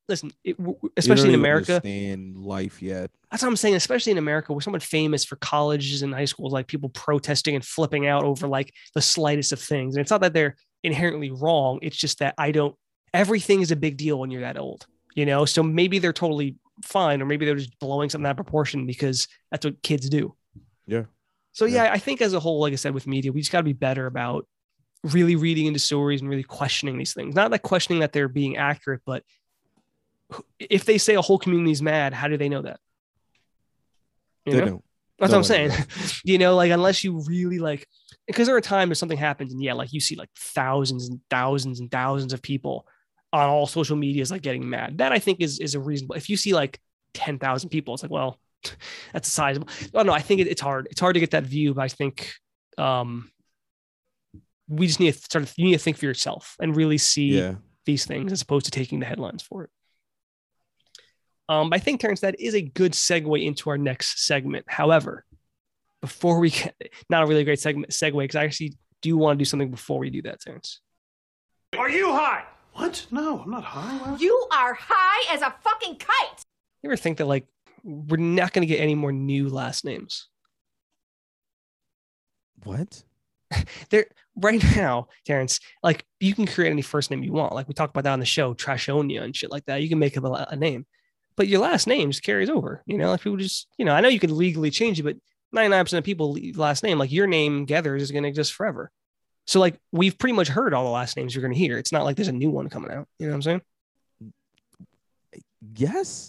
Listen, 0.09 0.31
it, 0.43 0.57
w- 0.57 0.75
w- 0.77 0.79
You 0.85 0.93
especially 0.97 1.29
in 1.31 1.35
America, 1.35 1.75
understand 1.75 2.37
life 2.39 2.81
yet. 2.81 3.11
that's 3.31 3.43
what 3.43 3.49
I'm 3.51 3.57
saying. 3.57 3.75
Especially 3.75 4.13
in 4.13 4.19
America, 4.19 4.53
where 4.53 4.61
someone 4.63 4.81
famous 4.81 5.25
for 5.25 5.37
colleges 5.37 6.03
and 6.03 6.15
high 6.15 6.25
schools, 6.25 6.53
like 6.53 6.67
people 6.67 6.89
protesting 6.89 7.55
and 7.55 7.65
flipping 7.65 8.07
out 8.07 8.25
over 8.25 8.49
like 8.49 8.73
the 8.95 9.03
slightest 9.03 9.53
of 9.53 9.61
things. 9.61 9.95
And 9.97 10.01
it's 10.01 10.11
not 10.11 10.23
that 10.23 10.33
they're 10.33 10.57
inherently 10.83 11.31
wrong. 11.31 11.79
It's 11.83 11.97
just 11.97 12.21
that 12.21 12.35
I 12.39 12.53
don't. 12.53 12.75
Everything 13.13 13.61
is 13.61 13.71
a 13.71 13.77
big 13.77 13.97
deal 13.97 14.19
when 14.19 14.31
you're 14.31 14.41
that 14.43 14.59
old, 14.59 14.87
you 15.15 15.27
know. 15.27 15.45
So 15.45 15.63
maybe 15.63 15.99
they're 15.99 16.13
totally 16.13 16.57
fine, 16.83 17.21
or 17.21 17.27
maybe 17.27 17.45
they're 17.45 17.57
just 17.57 17.79
blowing 17.79 18.09
something 18.09 18.27
out 18.27 18.31
of 18.33 18.37
proportion 18.37 18.87
because 18.87 19.29
that's 19.51 19.65
what 19.67 19.83
kids 19.83 20.09
do. 20.09 20.35
Yeah. 20.87 21.05
So 21.53 21.65
Yeah. 21.67 21.85
yeah, 21.85 21.93
I 21.93 21.99
think 21.99 22.23
as 22.23 22.33
a 22.35 22.41
whole, 22.41 22.61
like 22.61 22.73
I 22.73 22.77
said, 22.77 22.95
with 22.95 23.07
media, 23.07 23.33
we 23.33 23.41
just 23.41 23.51
got 23.53 23.59
to 23.59 23.65
be 23.65 23.73
better 23.73 24.07
about 24.07 24.47
really 25.05 25.37
reading 25.37 25.67
into 25.67 25.79
stories 25.79 26.21
and 26.21 26.29
really 26.31 26.43
questioning 26.43 26.99
these 26.99 27.13
things. 27.15 27.35
Not 27.35 27.51
like 27.51 27.63
questioning 27.63 28.01
that 28.01 28.13
they're 28.13 28.29
being 28.29 28.57
accurate, 28.57 29.01
but 29.07 29.23
if 30.59 30.85
they 30.85 30.99
say 30.99 31.15
a 31.15 31.23
whole 31.23 31.39
community 31.39 31.73
is 31.73 31.83
mad, 31.83 32.13
how 32.13 32.29
do 32.29 32.37
they 32.37 32.49
know 32.49 32.63
that? 32.63 32.81
You 34.45 34.53
They 34.53 34.59
know? 34.61 34.67
don't. 34.67 34.85
That's 35.19 35.33
what 35.33 35.39
I'm 35.39 35.45
saying. 35.45 35.71
you 36.25 36.39
know, 36.39 36.55
like 36.55 36.71
unless 36.71 37.03
you 37.03 37.21
really 37.27 37.59
like, 37.59 37.87
because 38.27 38.47
there 38.47 38.55
are 38.57 38.61
times 38.61 38.93
if 38.93 38.99
something 38.99 39.19
happens 39.19 39.53
and 39.53 39.61
yeah, 39.63 39.73
like 39.73 39.93
you 39.93 40.01
see 40.01 40.15
like 40.15 40.29
thousands 40.39 41.09
and 41.09 41.21
thousands 41.29 41.81
and 41.81 41.91
thousands 41.91 42.33
of 42.33 42.41
people 42.41 42.87
on 43.33 43.49
all 43.49 43.67
social 43.67 43.97
medias 43.97 44.31
like 44.31 44.43
getting 44.43 44.69
mad. 44.69 44.99
That 44.99 45.13
I 45.13 45.19
think 45.19 45.41
is 45.41 45.59
is 45.59 45.75
a 45.75 45.81
reasonable. 45.81 46.15
If 46.15 46.31
you 46.31 46.37
see 46.37 46.55
like 46.55 46.79
ten 47.15 47.39
thousand 47.39 47.71
people, 47.71 47.95
it's 47.95 48.03
like 48.05 48.13
well, 48.13 48.39
that's 49.13 49.27
a 49.29 49.31
sizable. 49.31 49.69
Oh 49.93 50.03
no, 50.03 50.13
I 50.13 50.21
think 50.21 50.41
it, 50.41 50.47
it's 50.47 50.61
hard. 50.61 50.87
It's 50.91 51.01
hard 51.01 51.15
to 51.15 51.21
get 51.21 51.33
that 51.33 51.45
view, 51.45 51.75
but 51.75 51.83
I 51.83 51.89
think 51.89 52.33
um 52.77 53.31
we 54.69 54.87
just 54.87 55.01
need 55.01 55.13
to 55.15 55.19
start. 55.19 55.53
You 55.57 55.65
need 55.65 55.73
to 55.73 55.79
think 55.79 55.97
for 55.97 56.05
yourself 56.05 56.55
and 56.61 56.77
really 56.77 56.99
see 56.99 57.39
Yeah. 57.39 57.55
these 57.87 58.05
things 58.07 58.31
as 58.33 58.43
opposed 58.43 58.67
to 58.67 58.71
taking 58.71 59.01
the 59.01 59.07
headlines 59.07 59.43
for 59.43 59.65
it. 59.65 59.71
Um, 61.49 61.71
but 61.71 61.77
I 61.77 61.81
think 61.81 62.01
Terrence, 62.01 62.21
that 62.21 62.39
is 62.39 62.55
a 62.55 62.63
good 62.63 62.93
segue 62.93 63.45
into 63.45 63.71
our 63.71 63.79
next 63.79 64.27
segment. 64.27 64.67
However, 64.69 65.25
before 66.01 66.39
we 66.39 66.51
get 66.51 66.75
not 67.09 67.23
a 67.23 67.27
really 67.27 67.45
great 67.45 67.61
segment 67.61 67.91
segue, 67.91 68.21
because 68.21 68.37
I 68.37 68.45
actually 68.45 68.77
do 69.03 69.17
want 69.17 69.39
to 69.39 69.41
do 69.41 69.47
something 69.47 69.71
before 69.71 69.99
we 69.99 70.11
do 70.11 70.23
that, 70.23 70.41
Terrence. 70.41 70.81
Are 71.77 71.91
you 71.91 72.13
high? 72.13 72.45
What? 72.75 73.07
No, 73.11 73.41
I'm 73.41 73.51
not 73.51 73.65
high. 73.65 73.97
Why 73.97 74.17
You 74.19 74.47
are 74.53 74.75
high 74.79 75.35
as 75.35 75.43
a 75.43 75.55
fucking 75.63 75.97
kite. 75.97 76.43
You 76.83 76.91
ever 76.91 76.97
think 76.97 77.19
that 77.19 77.27
like 77.27 77.47
we're 77.83 78.17
not 78.17 78.53
going 78.53 78.67
to 78.67 78.73
get 78.73 78.81
any 78.81 78.95
more 78.95 79.13
new 79.13 79.49
last 79.49 79.85
names? 79.85 80.29
What? 82.65 83.03
There 83.91 84.07
right 84.37 84.63
now, 84.77 85.09
Terrence, 85.25 85.59
like 85.83 86.05
you 86.21 86.35
can 86.35 86.47
create 86.47 86.71
any 86.71 86.83
first 86.83 87.11
name 87.11 87.23
you 87.23 87.33
want. 87.33 87.55
Like 87.55 87.67
we 87.67 87.75
talked 87.75 87.93
about 87.95 88.05
that 88.05 88.13
on 88.13 88.21
the 88.21 88.27
show, 88.27 88.55
Trashonia 88.55 89.23
and 89.23 89.35
shit 89.35 89.51
like 89.51 89.65
that. 89.65 89.83
You 89.83 89.89
can 89.89 89.99
make 89.99 90.17
up 90.17 90.25
a, 90.25 90.49
a 90.51 90.57
name, 90.57 90.87
but 91.39 91.47
your 91.47 91.61
last 91.61 91.87
name 91.87 92.11
just 92.11 92.25
carries 92.25 92.51
over. 92.51 92.83
You 92.85 92.99
know, 92.99 93.11
like 93.11 93.23
people 93.23 93.39
just, 93.39 93.69
you 93.79 93.85
know, 93.85 93.93
I 93.93 94.01
know 94.01 94.09
you 94.09 94.19
can 94.19 94.37
legally 94.37 94.71
change 94.71 94.99
it, 94.99 95.05
but 95.05 95.17
99% 95.55 95.97
of 95.97 96.05
people 96.05 96.37
last 96.57 96.83
name, 96.83 96.99
like 96.99 97.13
your 97.13 97.29
name 97.29 97.65
Gathers 97.65 98.03
is 98.03 98.11
going 98.11 98.25
to 98.25 98.29
exist 98.29 98.53
forever. 98.53 98.91
So 99.47 99.61
like 99.61 99.79
we've 99.93 100.19
pretty 100.19 100.35
much 100.35 100.49
heard 100.49 100.75
all 100.75 100.85
the 100.85 100.91
last 100.91 101.17
names 101.17 101.35
you're 101.35 101.43
going 101.43 101.55
to 101.55 101.59
hear. 101.59 101.79
It's 101.79 101.93
not 101.93 102.05
like 102.05 102.17
there's 102.17 102.29
a 102.29 102.33
new 102.33 102.51
one 102.51 102.69
coming 102.69 102.91
out. 102.91 103.07
You 103.21 103.27
know 103.27 103.33
what 103.33 103.37
I'm 103.37 103.43
saying? 103.43 103.63
Yes. 105.77 106.29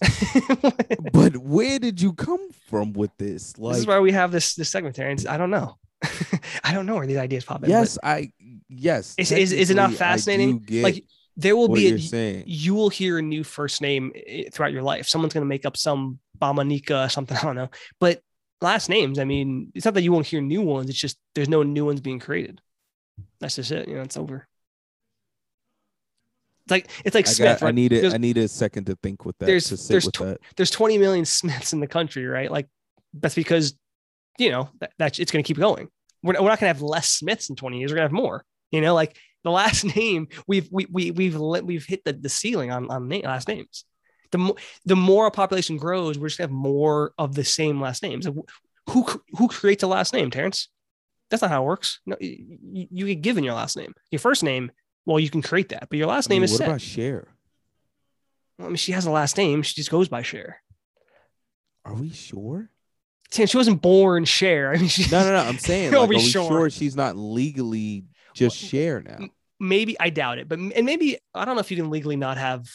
but 1.12 1.36
where 1.38 1.80
did 1.80 2.00
you 2.00 2.14
come 2.14 2.52
from 2.70 2.94
with 2.94 3.12
this? 3.18 3.58
Like, 3.58 3.74
this 3.74 3.82
is 3.82 3.88
why 3.88 4.00
we 4.00 4.12
have 4.12 4.32
this 4.32 4.54
this 4.54 4.70
segment, 4.70 4.96
Terrence. 4.96 5.26
I 5.26 5.38
don't 5.38 5.50
know. 5.50 5.78
I 6.64 6.74
don't 6.74 6.86
know 6.86 6.96
where 6.96 7.08
these 7.08 7.18
ideas 7.18 7.46
pop 7.46 7.64
in. 7.64 7.70
yes, 7.70 7.98
I 8.02 8.32
yes. 8.70 9.16
Is, 9.18 9.32
is, 9.32 9.52
is 9.52 9.70
it 9.70 9.76
not 9.76 9.90
technically, 9.90 10.06
I 10.06 10.08
do 10.08 10.14
fascinating? 10.14 10.60
get 10.60 10.84
Like 10.84 11.06
there 11.40 11.56
will 11.56 11.70
what 11.70 11.76
be 11.76 11.88
a, 11.94 12.00
saying. 12.00 12.44
you 12.48 12.76
will 12.76 12.90
hear 12.90 13.18
a 13.18 13.22
new 13.22 13.44
first 13.44 13.82
name 13.82 14.12
eh, 14.16 14.50
throughout 14.52 14.74
your 14.74 14.84
life. 14.84 15.08
Someone's 15.08 15.34
going 15.34 15.44
to 15.44 15.48
make 15.48 15.66
up 15.66 15.78
some 15.78 16.20
Bamanika, 16.40 17.06
or 17.06 17.10
something 17.18 17.38
I 17.38 17.42
don't 17.42 17.56
know. 17.56 17.70
But 18.00 18.22
last 18.62 18.90
names, 18.90 19.20
I 19.20 19.24
mean, 19.26 19.72
it's 19.74 19.86
not 19.86 19.94
that 19.94 20.02
you 20.02 20.12
won't 20.12 20.26
hear 20.28 20.42
new 20.42 20.62
ones. 20.62 20.90
It's 20.90 21.00
just 21.00 21.18
there's 21.36 21.50
no 21.50 21.64
new 21.64 21.86
ones 21.86 22.02
being 22.02 22.20
created. 22.20 22.62
That's 23.40 23.56
just 23.56 23.72
it. 23.72 23.88
You 23.88 23.96
know, 23.96 24.02
it's 24.02 24.18
over. 24.18 24.48
It's 26.66 26.72
like 26.72 26.90
it's 27.06 27.16
like 27.16 27.28
I, 27.28 27.32
Smith. 27.32 27.60
got, 27.62 27.68
I 27.68 27.72
need 27.72 27.94
it. 27.94 28.02
There's, 28.02 28.14
I 28.14 28.18
need 28.18 28.38
a 28.38 28.48
second 28.48 28.86
to 28.86 28.98
think 29.02 29.26
with 29.26 29.38
that. 29.40 29.46
there's- 29.46 29.70
to 29.70 29.88
there's 29.88 30.06
with 30.06 30.14
tw- 30.16 30.20
that. 30.20 30.40
there's 30.56 30.72
20 30.72 30.98
million 30.98 31.26
Smiths 31.26 31.74
in 31.74 31.80
the 31.80 31.88
country, 31.88 32.26
right? 32.26 32.52
Like 32.52 32.68
that's 33.14 33.36
because 33.36 33.76
you 34.38 34.52
know 34.52 34.70
that, 34.80 34.92
that 35.00 35.20
it's 35.20 35.32
going 35.32 35.44
to 35.44 35.48
keep 35.48 35.58
going. 35.58 35.90
We're, 36.22 36.34
we're 36.34 36.50
not 36.50 36.60
going 36.60 36.72
to 36.72 36.78
have 36.78 36.82
less 36.82 37.08
Smiths 37.10 37.50
in 37.50 37.56
20 37.56 37.80
years. 37.80 37.92
We're 37.92 37.96
going 37.98 38.10
to 38.10 38.14
have 38.16 38.24
more. 38.24 38.44
You 38.72 38.82
know, 38.82 38.94
like 38.94 39.18
the 39.44 39.52
last 39.52 39.84
name 39.96 40.28
we've 40.48 40.68
we, 40.72 40.88
we 40.92 41.12
we've 41.12 41.36
let- 41.36 41.66
we've 41.66 41.86
hit 41.86 42.04
the, 42.06 42.14
the 42.14 42.30
ceiling 42.30 42.72
on 42.72 42.90
on 42.90 43.08
na- 43.08 43.18
last 43.24 43.48
names. 43.48 43.86
The 44.32 44.38
more 44.38 44.56
the 44.86 44.96
more 44.96 45.26
our 45.26 45.32
population 45.32 45.78
grows, 45.78 46.18
we're 46.20 46.28
just 46.28 46.38
gonna 46.38 46.50
have 46.50 46.56
more 46.56 47.14
of 47.18 47.34
the 47.36 47.44
same 47.44 47.82
last 47.82 48.04
names. 48.04 48.28
Who 48.90 49.06
who 49.38 49.48
creates 49.48 49.84
a 49.84 49.88
last 49.88 50.14
name, 50.14 50.30
Terrence? 50.32 50.70
That's 51.30 51.42
not 51.44 51.52
how 51.52 51.64
it 51.64 51.66
works. 51.68 52.00
No, 52.06 52.16
you, 52.20 52.88
you 52.92 53.06
get 53.06 53.22
given 53.22 53.44
your 53.44 53.54
last 53.54 53.78
name. 53.78 53.94
Your 54.12 54.20
first 54.20 54.44
name, 54.44 54.72
well, 55.06 55.20
you 55.20 55.30
can 55.30 55.42
create 55.44 55.70
that, 55.70 55.88
but 55.90 55.98
your 55.98 56.08
last 56.08 56.28
I 56.28 56.30
mean, 56.34 56.38
name 56.40 56.44
is 56.46 56.52
what 56.54 56.58
set. 56.58 56.68
about 56.68 56.82
Cher? 56.82 57.28
I 58.60 58.64
mean, 58.64 58.76
she 58.78 58.92
has 58.94 59.06
a 59.06 59.12
last 59.12 59.38
name. 59.38 59.62
She 59.62 59.76
just 59.76 59.92
goes 59.92 60.10
by 60.10 60.22
Cher. 60.24 60.62
Are 61.86 61.94
we 61.94 62.10
sure? 62.10 62.70
Terrence, 63.32 63.52
she 63.52 63.58
wasn't 63.58 63.82
born 63.82 64.26
Cher. 64.26 64.74
I 64.74 64.78
mean, 64.78 64.88
she 64.90 65.10
No, 65.12 65.24
no, 65.24 65.32
no. 65.34 65.38
I'm 65.48 65.60
saying, 65.60 65.94
Are 65.94 66.00
like, 66.00 66.10
we 66.10 66.16
are 66.16 66.20
we 66.20 66.24
sure? 66.26 66.48
sure? 66.50 66.70
she's 66.72 66.96
not 66.96 67.16
legally 67.16 68.06
just 68.40 68.58
Cher 68.58 69.02
now? 69.02 69.28
maybe 69.60 70.00
I 70.00 70.10
doubt 70.10 70.38
it, 70.40 70.48
but 70.48 70.58
and 70.60 70.86
maybe 70.86 71.18
I 71.36 71.46
don't 71.46 71.56
know 71.56 71.62
if 71.62 71.70
you 71.72 71.78
can 71.78 71.90
legally 71.90 72.16
not 72.16 72.38
have 72.38 72.68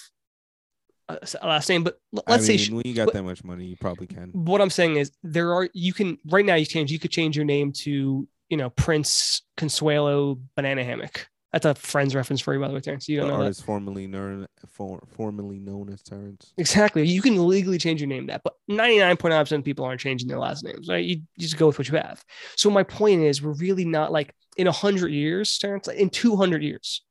a 1.08 1.18
last 1.42 1.68
name, 1.68 1.84
but 1.84 1.98
let's 2.26 2.46
say 2.46 2.52
mean, 2.52 2.58
sh- 2.58 2.70
when 2.70 2.82
you 2.86 2.94
got 2.94 3.06
but- 3.06 3.14
that 3.14 3.22
much 3.24 3.44
money, 3.44 3.66
you 3.66 3.76
probably 3.76 4.06
can. 4.06 4.30
what 4.32 4.60
I'm 4.60 4.70
saying 4.70 4.96
is 4.96 5.10
there 5.22 5.52
are 5.54 5.68
you 5.74 5.92
can 5.92 6.18
right 6.26 6.44
now 6.44 6.54
you 6.54 6.64
change 6.66 6.90
you 6.90 6.98
could 6.98 7.10
change 7.10 7.36
your 7.36 7.44
name 7.44 7.72
to 7.84 8.26
you 8.48 8.56
know 8.56 8.70
Prince 8.70 9.42
Consuelo 9.56 10.38
Banana 10.56 10.84
Hammock. 10.84 11.28
That's 11.54 11.66
a 11.66 11.74
Friends 11.76 12.16
reference 12.16 12.40
for 12.40 12.52
you, 12.52 12.58
by 12.58 12.66
the 12.66 12.74
way, 12.74 12.80
Terrence. 12.80 13.08
You 13.08 13.18
don't 13.18 13.28
know 13.28 13.36
that. 13.36 13.42
artist 13.44 13.64
formerly 13.64 14.08
known 14.08 14.48
for, 14.66 15.00
formerly 15.06 15.60
known 15.60 15.88
as 15.88 16.02
Terrence. 16.02 16.52
Exactly. 16.58 17.06
You 17.06 17.22
can 17.22 17.46
legally 17.46 17.78
change 17.78 18.00
your 18.00 18.08
name 18.08 18.26
that, 18.26 18.42
but 18.42 18.54
99.9% 18.68 19.58
of 19.58 19.64
people 19.64 19.84
aren't 19.84 20.00
changing 20.00 20.26
their 20.26 20.40
last 20.40 20.64
names, 20.64 20.88
right? 20.88 21.04
You, 21.04 21.18
you 21.18 21.22
just 21.38 21.56
go 21.56 21.68
with 21.68 21.78
what 21.78 21.88
you 21.88 21.96
have. 21.96 22.24
So 22.56 22.70
my 22.70 22.82
point 22.82 23.22
is 23.22 23.40
we're 23.40 23.52
really 23.52 23.84
not 23.84 24.10
like 24.10 24.34
in 24.56 24.66
100 24.66 25.12
years, 25.12 25.56
Terrence, 25.56 25.86
like 25.86 25.96
in 25.96 26.10
200 26.10 26.60
years, 26.60 27.02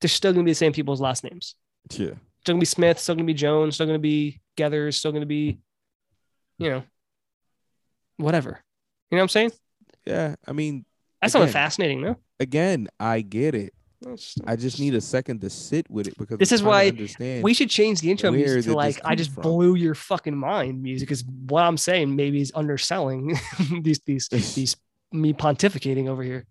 they're 0.00 0.08
still 0.08 0.32
going 0.32 0.46
to 0.46 0.48
be 0.48 0.52
the 0.52 0.54
same 0.54 0.72
people's 0.72 1.02
last 1.02 1.22
names. 1.22 1.54
Yeah. 1.90 2.14
Still 2.40 2.54
going 2.54 2.56
to 2.56 2.60
be 2.60 2.64
Smith, 2.64 2.98
still 2.98 3.16
going 3.16 3.26
to 3.26 3.30
be 3.30 3.36
Jones, 3.36 3.74
still 3.74 3.84
going 3.86 3.98
to 3.98 4.02
be 4.02 4.40
Gethers, 4.56 4.96
still 4.96 5.12
going 5.12 5.20
to 5.20 5.26
be, 5.26 5.58
you 6.56 6.70
know, 6.70 6.82
whatever. 8.16 8.62
You 9.10 9.16
know 9.16 9.18
what 9.18 9.24
I'm 9.24 9.28
saying? 9.28 9.52
Yeah. 10.06 10.36
I 10.48 10.52
mean, 10.52 10.86
That's 11.20 11.34
something 11.34 11.52
fascinating, 11.52 12.00
though. 12.00 12.16
again, 12.38 12.88
I 12.98 13.20
get 13.20 13.54
it. 13.54 13.74
That's- 14.02 14.34
I 14.46 14.56
just 14.56 14.80
need 14.80 14.94
a 14.94 15.00
second 15.00 15.40
to 15.42 15.50
sit 15.50 15.90
with 15.90 16.08
it 16.08 16.16
because 16.16 16.38
This 16.38 16.52
I'm 16.52 16.54
is 16.54 16.60
trying 16.62 16.70
to 16.70 16.70
why 16.70 16.88
understand. 17.00 17.44
we 17.44 17.52
should 17.54 17.68
change 17.68 18.00
the 18.00 18.10
intro 18.10 18.30
music 18.30 18.64
to 18.64 18.74
like 18.74 18.98
I 19.04 19.14
just 19.14 19.32
from? 19.32 19.42
blew 19.42 19.74
your 19.74 19.94
fucking 19.94 20.36
mind 20.36 20.82
music 20.82 21.10
is 21.10 21.22
what 21.46 21.64
I'm 21.64 21.76
saying 21.76 22.16
maybe 22.16 22.40
is 22.40 22.50
underselling 22.54 23.38
these 23.82 24.00
these 24.06 24.28
these 24.54 24.76
me 25.12 25.32
pontificating 25.34 26.08
over 26.08 26.22
here. 26.22 26.46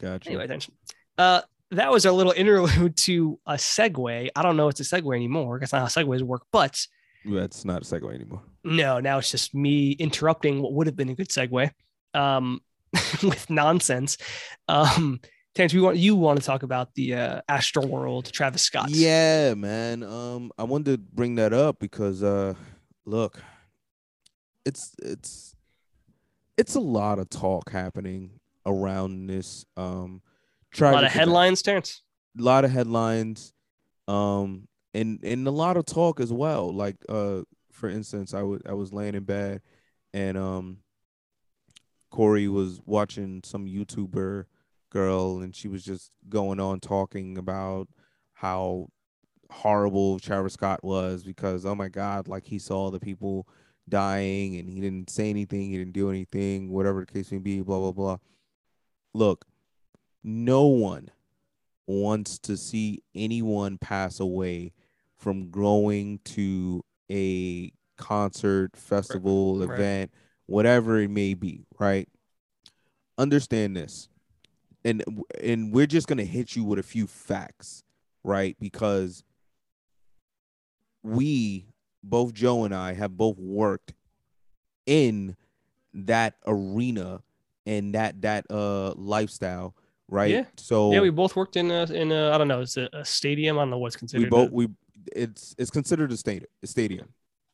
Gotcha. 0.00 0.28
Anyway, 0.28 0.44
attention. 0.44 0.74
Uh 1.18 1.40
that 1.72 1.90
was 1.90 2.06
our 2.06 2.12
little 2.12 2.32
interlude 2.36 2.96
to 2.98 3.40
a 3.46 3.54
segue. 3.54 4.28
I 4.36 4.42
don't 4.42 4.56
know 4.56 4.68
if 4.68 4.78
it's 4.78 4.92
a 4.92 5.00
segue 5.02 5.14
anymore. 5.16 5.58
That's 5.58 5.72
not 5.72 5.80
how 5.80 5.86
segues 5.86 6.22
work, 6.22 6.42
but 6.52 6.80
That's 7.24 7.64
not 7.64 7.82
a 7.82 7.84
segue 7.84 8.14
anymore. 8.14 8.42
no, 8.62 9.00
now 9.00 9.18
it's 9.18 9.30
just 9.32 9.54
me 9.54 9.92
interrupting 9.92 10.62
what 10.62 10.72
would 10.74 10.86
have 10.86 10.96
been 10.96 11.08
a 11.08 11.14
good 11.14 11.28
segue 11.28 11.70
um 12.14 12.60
with 13.24 13.50
nonsense. 13.50 14.16
Um 14.68 15.20
Terrence, 15.56 15.72
we 15.72 15.80
want 15.80 15.96
you 15.96 16.14
want 16.16 16.38
to 16.38 16.44
talk 16.44 16.62
about 16.62 16.94
the 16.94 17.14
uh 17.14 17.40
Astroworld 17.48 18.30
Travis 18.30 18.60
Scott. 18.60 18.90
Yeah, 18.90 19.54
man. 19.54 20.02
Um, 20.02 20.52
I 20.58 20.64
wanted 20.64 20.92
to 20.92 20.98
bring 20.98 21.36
that 21.36 21.54
up 21.54 21.78
because 21.78 22.22
uh 22.22 22.52
look, 23.06 23.40
it's 24.66 24.94
it's 25.02 25.56
it's 26.58 26.74
a 26.74 26.80
lot 26.80 27.18
of 27.18 27.30
talk 27.30 27.70
happening 27.70 28.32
around 28.66 29.28
this 29.28 29.64
um 29.78 30.20
a 30.78 30.84
lot 30.90 31.04
of 31.04 31.10
headlines, 31.10 31.62
Terrence. 31.62 32.02
a 32.38 32.42
lot 32.42 32.66
of 32.66 32.70
headlines 32.70 33.54
um 34.08 34.68
and 34.92 35.20
and 35.24 35.48
a 35.48 35.50
lot 35.50 35.78
of 35.78 35.86
talk 35.86 36.20
as 36.20 36.32
well 36.32 36.70
like 36.72 36.96
uh 37.08 37.40
for 37.72 37.88
instance 37.88 38.34
i 38.34 38.42
was 38.42 38.60
i 38.68 38.72
was 38.72 38.92
laying 38.92 39.14
in 39.14 39.24
bed 39.24 39.62
and 40.12 40.36
um 40.36 40.78
corey 42.10 42.46
was 42.46 42.80
watching 42.84 43.40
some 43.44 43.66
youtuber 43.66 44.44
girl 44.96 45.40
and 45.40 45.54
she 45.54 45.68
was 45.68 45.84
just 45.84 46.10
going 46.28 46.58
on 46.58 46.80
talking 46.80 47.36
about 47.36 47.88
how 48.32 48.88
horrible 49.50 50.18
Travis 50.18 50.54
Scott 50.54 50.82
was 50.82 51.22
because 51.22 51.66
oh 51.66 51.74
my 51.74 51.88
god 51.88 52.28
like 52.28 52.44
he 52.46 52.58
saw 52.58 52.90
the 52.90 52.98
people 52.98 53.46
dying 53.88 54.56
and 54.56 54.68
he 54.68 54.80
didn't 54.80 55.10
say 55.10 55.30
anything 55.30 55.70
he 55.70 55.78
didn't 55.78 55.92
do 55.92 56.10
anything 56.10 56.70
whatever 56.70 57.00
the 57.00 57.12
case 57.12 57.30
may 57.30 57.38
be 57.38 57.60
blah 57.60 57.78
blah 57.78 57.92
blah 57.92 58.16
look 59.14 59.44
no 60.24 60.66
one 60.66 61.10
wants 61.86 62.38
to 62.38 62.56
see 62.56 63.02
anyone 63.14 63.78
pass 63.78 64.18
away 64.18 64.72
from 65.18 65.50
going 65.50 66.20
to 66.24 66.82
a 67.10 67.70
concert, 67.96 68.76
festival, 68.76 69.58
right. 69.58 69.78
event, 69.78 70.10
whatever 70.46 71.00
it 71.00 71.10
may 71.10 71.34
be, 71.34 71.66
right? 71.78 72.08
Understand 73.18 73.76
this. 73.76 74.08
And 74.86 75.02
and 75.42 75.72
we're 75.72 75.86
just 75.88 76.06
going 76.06 76.18
to 76.18 76.24
hit 76.24 76.54
you 76.54 76.62
with 76.64 76.78
a 76.78 76.82
few 76.84 77.06
facts, 77.08 77.82
right? 78.22 78.56
Because 78.60 79.24
we 81.02 81.66
both 82.02 82.32
Joe 82.32 82.64
and 82.64 82.74
I 82.74 82.92
have 82.94 83.16
both 83.16 83.36
worked 83.38 83.94
in 84.86 85.36
that 85.92 86.34
arena 86.46 87.22
and 87.64 87.94
that 87.94 88.22
that 88.22 88.46
uh 88.50 88.92
lifestyle, 88.96 89.74
right? 90.08 90.30
Yeah. 90.30 90.44
So 90.56 90.92
yeah, 90.92 91.00
we 91.00 91.10
both 91.10 91.34
worked 91.36 91.56
in 91.56 91.70
a 91.70 91.82
in 91.84 92.12
a 92.12 92.30
I 92.32 92.38
don't 92.38 92.48
know, 92.48 92.60
it's 92.60 92.76
a, 92.76 92.88
a 92.92 93.04
stadium. 93.04 93.58
I 93.58 93.62
don't 93.62 93.70
know 93.70 93.78
what's 93.78 93.96
considered. 93.96 94.24
we 94.24 94.30
both 94.30 94.50
a- 94.50 94.54
we 94.54 94.68
it's 95.14 95.54
it's 95.58 95.70
considered 95.70 96.12
a 96.12 96.16
stadium 96.16 96.48
a 96.62 96.66
stadium 96.66 97.08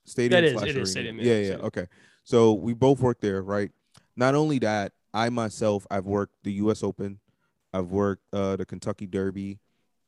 stadium 0.07 0.43
That 0.43 0.45
is- 0.49 0.63
it 0.63 0.69
is 0.71 0.75
arena. 0.77 0.87
stadium, 0.87 1.19
yeah, 1.19 1.25
yeah 1.25 1.33
yeah, 1.39 1.45
stadium. 1.47 1.67
okay 1.67 1.87
so 2.25 2.53
we 2.53 2.73
both 2.75 3.01
worked 3.01 3.21
there 3.23 3.43
right 3.43 3.71
not 4.17 4.35
only 4.35 4.59
that 4.61 4.93
i 5.13 5.29
myself 5.29 5.87
i've 5.91 6.07
worked 6.07 6.35
the 6.45 6.53
us 6.55 6.83
open 6.83 7.19
i've 7.73 7.91
worked 7.91 8.23
uh 8.33 8.57
the 8.57 8.65
kentucky 8.67 9.07
derby 9.07 9.59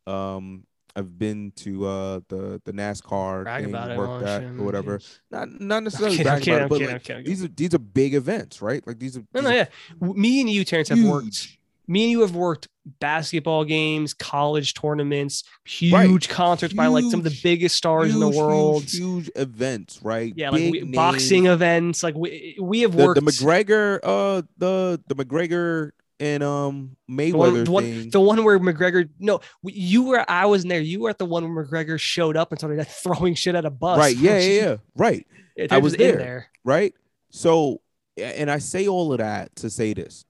um 0.06 0.64
i've 0.96 1.18
been 1.18 1.52
to 1.56 1.86
uh 1.86 2.20
the 2.28 2.60
the 2.64 2.72
nascar 2.72 3.42
brag 3.44 3.64
thing, 3.64 3.72
worked 3.96 4.24
that 4.24 4.42
or 4.44 4.64
whatever 4.64 5.00
not 5.30 5.48
not 5.60 5.82
necessarily 5.84 6.16
kidding, 6.16 6.32
kidding, 6.40 6.54
about 6.54 6.60
I'm 6.60 6.66
it, 6.66 6.68
but 6.68 6.78
kidding, 6.78 6.92
like, 6.94 7.02
kidding, 7.04 7.24
these 7.24 7.44
are 7.44 7.48
these 7.48 7.74
are 7.74 7.78
big 7.78 8.14
events 8.14 8.62
right 8.62 8.86
like 8.86 8.98
these 8.98 9.16
are 9.16 9.20
No, 9.34 9.40
these 9.40 9.42
no, 9.44 9.50
are 9.50 9.54
yeah. 9.54 9.66
Me 10.14 10.40
and 10.40 10.50
you, 10.50 10.64
Terrence, 10.64 10.88
have 10.90 11.02
worked. 11.02 11.48
Me 11.86 12.04
and 12.04 12.10
you 12.12 12.20
have 12.22 12.34
worked 12.34 12.66
basketball 12.98 13.62
games, 13.64 14.14
college 14.14 14.72
tournaments, 14.72 15.44
huge 15.66 15.92
Right. 15.92 16.28
concerts 16.28 16.72
by 16.72 16.86
like 16.86 17.04
some 17.10 17.20
of 17.20 17.24
the 17.24 17.38
biggest 17.42 17.76
stars 17.76 18.14
in 18.14 18.20
the 18.20 18.28
world. 18.30 18.84
huge, 18.84 18.96
huge 18.96 19.30
events 19.36 20.00
right 20.02 20.32
Yeah, 20.34 20.48
like 20.48 20.72
we, 20.72 20.82
boxing 20.84 21.44
events. 21.46 22.02
Like 22.02 22.14
we 22.14 22.56
we 22.58 22.80
have 22.80 22.96
the, 22.96 23.04
worked. 23.04 23.20
the 23.22 23.30
McGregor, 23.30 24.00
uh, 24.02 24.42
the 24.56 24.98
the 25.08 25.14
McGregor 25.14 25.90
and 26.20 26.42
um 26.42 26.96
the 27.08 27.32
Mayweather 27.32 27.34
one, 27.36 27.64
the, 27.64 27.70
one, 27.70 27.84
thing. 27.84 28.10
the 28.10 28.20
one 28.20 28.44
where 28.44 28.58
McGregor, 28.58 29.08
no, 29.18 29.40
you 29.62 30.04
were, 30.04 30.30
I 30.30 30.46
wasn't 30.46 30.70
there. 30.70 30.80
You 30.80 31.00
were 31.00 31.10
at 31.10 31.18
the 31.18 31.26
one 31.26 31.52
where 31.52 31.64
McGregor 31.64 31.98
showed 31.98 32.36
up 32.36 32.52
and 32.52 32.58
started 32.58 32.86
throwing 32.88 33.34
shit 33.34 33.54
at 33.54 33.64
a 33.64 33.70
bus. 33.70 33.98
right? 33.98 34.16
Yeah, 34.16 34.38
yeah, 34.38 34.62
yeah. 34.62 34.76
Right. 34.96 35.26
I 35.70 35.78
was 35.78 35.94
in 35.94 36.00
there. 36.00 36.16
there. 36.16 36.50
right. 36.64 36.94
So, 37.30 37.80
and 38.16 38.50
I 38.50 38.58
say 38.58 38.86
all 38.86 39.12
of 39.12 39.18
that 39.18 39.54
to 39.56 39.70
say 39.70 39.92
this. 39.92 40.24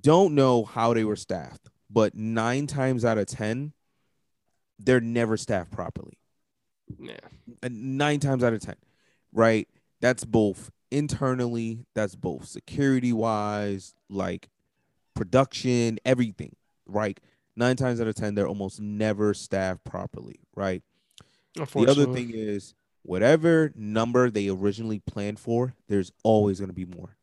Don't 0.00 0.34
know 0.34 0.64
how 0.64 0.94
they 0.94 1.04
were 1.04 1.16
staffed, 1.16 1.68
but 1.88 2.14
nine 2.14 2.66
times 2.66 3.04
out 3.04 3.18
of 3.18 3.26
ten, 3.26 3.72
they're 4.78 5.00
never 5.00 5.36
staffed 5.36 5.70
properly. 5.70 6.18
Yeah. 6.98 7.16
And 7.62 7.98
nine 7.98 8.20
times 8.20 8.42
out 8.42 8.52
of 8.52 8.60
ten, 8.60 8.74
right? 9.32 9.68
That's 10.00 10.24
both 10.24 10.70
internally, 10.92 11.86
that's 11.94 12.14
both 12.14 12.46
security 12.46 13.12
wise, 13.12 13.94
like 14.08 14.48
production, 15.14 15.98
everything, 16.04 16.54
right? 16.86 17.18
Nine 17.56 17.76
times 17.76 18.00
out 18.00 18.06
of 18.06 18.14
ten, 18.14 18.34
they're 18.34 18.46
almost 18.46 18.80
never 18.80 19.34
staffed 19.34 19.84
properly, 19.84 20.40
right? 20.54 20.82
The 21.54 21.90
other 21.90 22.06
thing 22.12 22.30
is, 22.34 22.74
whatever 23.02 23.72
number 23.74 24.30
they 24.30 24.48
originally 24.48 25.00
planned 25.00 25.38
for, 25.38 25.74
there's 25.88 26.12
always 26.22 26.60
going 26.60 26.70
to 26.70 26.74
be 26.74 26.86
more. 26.86 27.16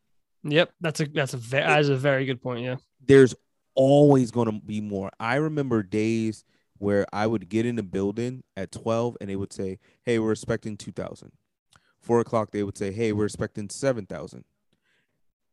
Yep. 0.44 0.72
That's 0.80 1.00
a, 1.00 1.06
that's 1.06 1.34
a, 1.34 1.36
ve- 1.36 1.58
that's 1.58 1.88
a 1.88 1.96
very 1.96 2.26
good 2.26 2.40
point. 2.42 2.64
Yeah. 2.64 2.76
There's 3.04 3.34
always 3.74 4.30
going 4.30 4.46
to 4.46 4.60
be 4.64 4.80
more. 4.80 5.10
I 5.18 5.36
remember 5.36 5.82
days 5.82 6.44
where 6.78 7.06
I 7.12 7.26
would 7.26 7.48
get 7.48 7.66
in 7.66 7.78
a 7.78 7.82
building 7.82 8.42
at 8.56 8.72
12 8.72 9.18
and 9.20 9.28
they 9.28 9.36
would 9.36 9.52
say, 9.52 9.78
Hey, 10.04 10.18
we're 10.18 10.32
expecting 10.32 10.76
2,000. 10.76 11.32
Four 12.00 12.20
o'clock, 12.20 12.50
they 12.50 12.62
would 12.62 12.78
say, 12.78 12.92
Hey, 12.92 13.12
we're 13.12 13.26
expecting 13.26 13.68
7,000. 13.68 14.44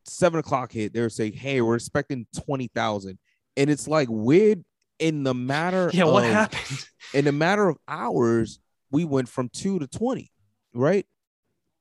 Seven 0.04 0.40
o'clock 0.40 0.72
hit, 0.72 0.92
they 0.94 1.00
would 1.00 1.12
say, 1.12 1.30
Hey, 1.30 1.60
we're 1.60 1.74
expecting 1.76 2.26
20,000. 2.44 3.18
And 3.56 3.70
it's 3.70 3.88
like 3.88 4.08
weird 4.10 4.64
in 4.98 5.22
the 5.22 5.34
matter 5.34 5.90
Yeah. 5.92 6.04
What 6.04 6.24
happened? 6.24 6.86
in 7.14 7.26
a 7.26 7.32
matter 7.32 7.68
of 7.68 7.76
hours, 7.86 8.58
we 8.90 9.04
went 9.04 9.28
from 9.28 9.48
two 9.50 9.78
to 9.78 9.86
20, 9.86 10.30
right? 10.74 11.06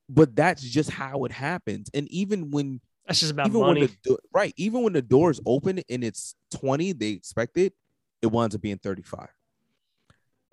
But 0.09 0.35
that's 0.35 0.61
just 0.61 0.89
how 0.89 1.25
it 1.25 1.31
happens. 1.31 1.89
And 1.93 2.09
even 2.11 2.51
when 2.51 2.81
That's 3.05 3.19
just 3.19 3.31
about 3.31 3.47
even 3.47 3.61
money. 3.61 3.81
when 3.81 3.89
the 4.03 4.17
right, 4.33 4.53
even 4.57 4.83
when 4.83 4.93
the 4.93 5.01
doors 5.01 5.39
open 5.45 5.81
and 5.89 6.03
it's 6.03 6.35
20, 6.51 6.93
they 6.93 7.09
expect 7.09 7.57
it, 7.57 7.73
it 8.21 8.27
winds 8.27 8.55
up 8.55 8.61
being 8.61 8.77
35. 8.77 9.27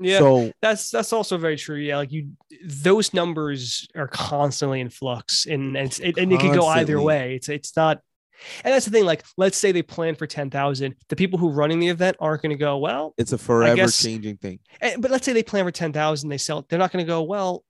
Yeah. 0.05 0.19
So 0.19 0.53
that's 0.63 0.91
that's 0.91 1.13
also 1.13 1.37
very 1.39 1.57
true. 1.57 1.77
Yeah, 1.77 1.97
like 1.99 2.13
you, 2.13 2.31
those 2.65 3.13
numbers 3.15 3.89
are 3.97 4.09
constantly 4.09 4.81
in 4.81 4.91
flux, 4.91 5.47
and 5.47 5.77
and 5.77 5.87
it's, 5.87 5.99
it, 6.01 6.17
and 6.19 6.33
it 6.33 6.41
could 6.41 6.55
go 6.55 6.67
either 6.67 7.01
way. 7.01 7.35
It's 7.37 7.49
it's 7.49 7.77
not, 7.77 8.01
and 8.65 8.73
that's 8.75 8.85
the 8.85 8.91
thing. 8.91 9.05
Like, 9.05 9.25
let's 9.37 9.57
say 9.57 9.73
they 9.73 9.83
plan 9.83 10.15
for 10.15 10.27
ten 10.27 10.51
thousand, 10.51 10.95
the 11.09 11.17
people 11.17 11.39
who 11.39 11.51
running 11.51 11.81
the 11.81 11.89
event 11.89 12.17
aren't 12.21 12.43
going 12.43 12.51
to 12.51 12.57
go 12.59 12.79
well. 12.79 13.15
it's 13.19 13.33
a 13.33 13.39
forever 13.39 13.77
guess- 13.77 14.03
changing 14.03 14.37
thing. 14.37 14.59
eh, 14.81 14.97
But 14.99 15.11
let's 15.11 15.25
say 15.25 15.33
they 15.33 15.43
plan 15.43 15.65
for 15.65 15.71
ten 15.73 15.93
thousand, 15.93 16.29
they 16.29 16.39
sell. 16.39 16.67
They're 16.69 16.79
not 16.79 16.93
going 16.93 17.05
to 17.05 17.09
go 17.09 17.23
well. 17.23 17.65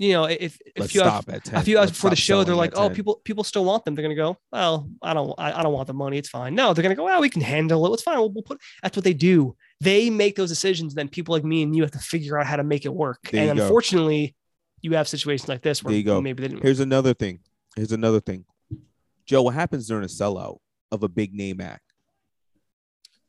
You 0.00 0.12
know, 0.12 0.24
if 0.26 0.60
if 0.64 0.72
Let's 0.78 0.94
you 0.94 1.02
have 1.02 1.24
stop 1.24 1.34
at 1.34 1.42
10. 1.44 1.58
a 1.58 1.62
few 1.64 1.76
hours 1.76 1.90
before 1.90 2.10
the 2.10 2.14
show, 2.14 2.44
they're 2.44 2.54
like, 2.54 2.70
"Oh, 2.76 2.86
10. 2.86 2.94
people 2.94 3.20
people 3.24 3.42
still 3.42 3.64
want 3.64 3.84
them." 3.84 3.96
They're 3.96 4.04
gonna 4.04 4.14
go, 4.14 4.36
"Well, 4.52 4.88
I 5.02 5.12
don't, 5.12 5.34
I, 5.36 5.58
I 5.58 5.62
don't 5.64 5.72
want 5.72 5.88
the 5.88 5.92
money. 5.92 6.18
It's 6.18 6.28
fine." 6.28 6.54
No, 6.54 6.72
they're 6.72 6.84
gonna 6.84 6.94
go, 6.94 7.02
"Well, 7.02 7.20
we 7.20 7.28
can 7.28 7.42
handle 7.42 7.84
it. 7.84 7.94
It's 7.94 8.04
fine. 8.04 8.16
We'll, 8.18 8.30
we'll 8.30 8.44
put." 8.44 8.60
That's 8.80 8.96
what 8.96 9.02
they 9.02 9.12
do. 9.12 9.56
They 9.80 10.10
make 10.10 10.36
those 10.36 10.48
decisions. 10.48 10.94
Then 10.94 11.08
people 11.08 11.32
like 11.34 11.44
me 11.44 11.62
and 11.62 11.74
you 11.76 11.82
have 11.82 11.92
to 11.92 11.98
figure 11.98 12.38
out 12.38 12.46
how 12.46 12.56
to 12.56 12.64
make 12.64 12.84
it 12.84 12.92
work. 12.94 13.18
There 13.30 13.40
and 13.40 13.48
you 13.50 13.54
go. 13.56 13.62
unfortunately, 13.62 14.34
you 14.80 14.94
have 14.94 15.08
situations 15.08 15.48
like 15.48 15.62
this 15.62 15.82
where 15.82 15.90
There 15.92 15.98
you 15.98 16.04
go. 16.04 16.20
maybe 16.20 16.42
they 16.42 16.48
didn't. 16.48 16.62
Here's 16.62 16.80
another 16.80 17.14
thing. 17.14 17.40
Here's 17.76 17.92
another 17.92 18.20
thing. 18.20 18.44
Joe, 19.26 19.42
what 19.42 19.54
happens 19.54 19.86
during 19.88 20.04
a 20.04 20.08
sellout 20.08 20.58
of 20.90 21.02
a 21.02 21.08
big 21.08 21.34
name 21.34 21.60
act? 21.60 21.82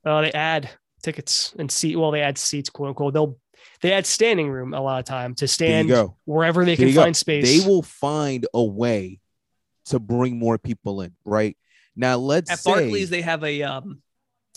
Uh, 0.05 0.21
they 0.21 0.31
add 0.31 0.69
tickets 1.03 1.53
and 1.59 1.71
seat. 1.71 1.95
Well, 1.97 2.11
they 2.11 2.21
add 2.21 2.37
seats, 2.37 2.69
quote 2.69 2.89
unquote. 2.89 3.13
They'll 3.13 3.37
they 3.81 3.91
add 3.91 4.05
standing 4.05 4.49
room 4.49 4.73
a 4.73 4.81
lot 4.81 4.99
of 4.99 5.05
time 5.05 5.35
to 5.35 5.47
stand 5.47 5.89
go. 5.89 6.15
wherever 6.25 6.63
they 6.63 6.71
There 6.75 6.77
can 6.77 6.87
you 6.89 6.93
go. 6.93 7.01
find 7.03 7.15
space. 7.17 7.45
They 7.61 7.67
will 7.67 7.81
find 7.81 8.45
a 8.53 8.63
way 8.63 9.19
to 9.87 9.99
bring 9.99 10.39
more 10.39 10.57
people 10.57 11.01
in, 11.01 11.13
right? 11.25 11.57
Now 11.95 12.17
let's 12.17 12.49
At 12.49 12.59
say 12.59 12.71
Barclays, 12.71 13.09
they 13.09 13.21
have 13.21 13.43
a 13.43 13.63
um. 13.63 14.01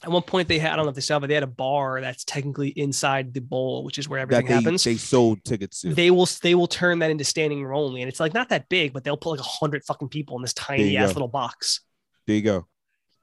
At 0.04 0.10
one 0.10 0.22
point, 0.22 0.48
they 0.48 0.58
had 0.58 0.72
I 0.72 0.76
don't 0.76 0.86
know 0.86 0.90
if 0.90 0.94
they 0.96 1.00
still 1.00 1.20
have. 1.20 1.28
They 1.28 1.34
had 1.34 1.42
a 1.42 1.46
bar 1.46 2.00
that's 2.00 2.24
technically 2.24 2.68
inside 2.70 3.32
the 3.34 3.40
bowl, 3.40 3.84
which 3.84 3.98
is 3.98 4.08
where 4.08 4.18
everything 4.18 4.46
they, 4.46 4.54
happens. 4.54 4.82
they 4.82 4.96
sold 4.96 5.44
tickets 5.44 5.82
to. 5.82 5.94
they 5.94 6.10
will 6.10 6.28
they 6.42 6.54
will 6.54 6.66
turn 6.66 6.98
that 7.00 7.10
into 7.10 7.24
standing 7.24 7.62
room 7.62 7.76
only, 7.76 8.02
and 8.02 8.08
it's 8.08 8.18
like 8.18 8.34
not 8.34 8.48
that 8.48 8.68
big, 8.68 8.92
but 8.92 9.04
they'll 9.04 9.16
put 9.16 9.30
like 9.30 9.40
a 9.40 9.44
hundred 9.44 9.84
fucking 9.84 10.08
people 10.08 10.36
in 10.36 10.42
this 10.42 10.54
tiny 10.54 10.96
ass 10.96 11.10
go. 11.10 11.14
little 11.14 11.28
box. 11.28 11.80
there 12.26 12.36
you 12.36 12.42
go. 12.42 12.66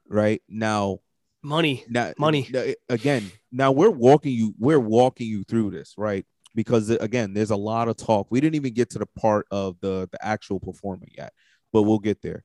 Right 0.08 0.42
now, 0.48 0.98
Money. 1.42 1.84
now 1.88 2.12
Money. 2.18 2.48
now, 2.50 2.64
again. 2.88 3.30
Now 3.52 3.72
we're 3.72 3.90
walking 3.90 4.32
you. 4.32 4.54
We're 4.58 4.80
walking 4.80 5.28
you 5.28 5.44
through 5.44 5.72
this, 5.72 5.94
right? 5.98 6.24
Because 6.54 6.90
uh, 6.90 6.96
again, 7.00 7.34
there's 7.34 7.50
a 7.50 7.56
lot 7.56 7.88
of 7.88 7.96
talk. 7.96 8.28
We 8.30 8.40
didn't 8.40 8.56
even 8.56 8.72
get 8.74 8.90
to 8.90 8.98
the 8.98 9.06
part 9.06 9.46
of 9.50 9.76
the 9.80 10.08
the 10.10 10.24
actual 10.24 10.60
performer 10.60 11.06
yet, 11.16 11.32
but 11.72 11.82
we'll 11.82 11.98
get 11.98 12.22
there. 12.22 12.44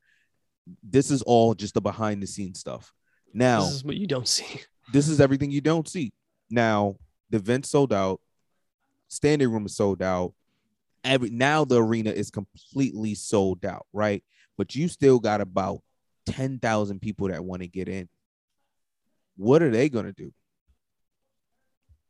This 0.83 1.09
is 1.09 1.21
all 1.21 1.53
just 1.53 1.75
the 1.75 1.81
behind 1.81 2.21
the 2.21 2.27
scenes 2.27 2.59
stuff. 2.59 2.91
Now, 3.35 3.65
This 3.65 3.73
is 3.73 3.83
what 3.83 3.97
you 3.97 4.07
don't 4.07 4.27
see. 4.27 4.61
this 4.93 5.09
is 5.09 5.19
everything 5.19 5.51
you 5.51 5.59
don't 5.61 5.87
see. 5.87 6.13
Now, 6.49 6.95
the 7.29 7.37
event 7.37 7.65
sold 7.65 7.91
out, 7.91 8.21
standing 9.09 9.51
room 9.51 9.65
is 9.65 9.75
sold 9.75 10.01
out. 10.01 10.33
Every 11.03 11.29
now 11.29 11.65
the 11.65 11.83
arena 11.83 12.11
is 12.11 12.31
completely 12.31 13.13
sold 13.13 13.65
out, 13.65 13.85
right? 13.91 14.23
But 14.57 14.73
you 14.73 14.87
still 14.87 15.19
got 15.19 15.41
about 15.41 15.81
10,000 16.27 16.99
people 16.99 17.27
that 17.27 17.43
want 17.43 17.61
to 17.61 17.67
get 17.67 17.89
in. 17.89 18.07
What 19.35 19.61
are 19.61 19.69
they 19.69 19.89
going 19.89 20.05
to 20.05 20.13
do? 20.13 20.33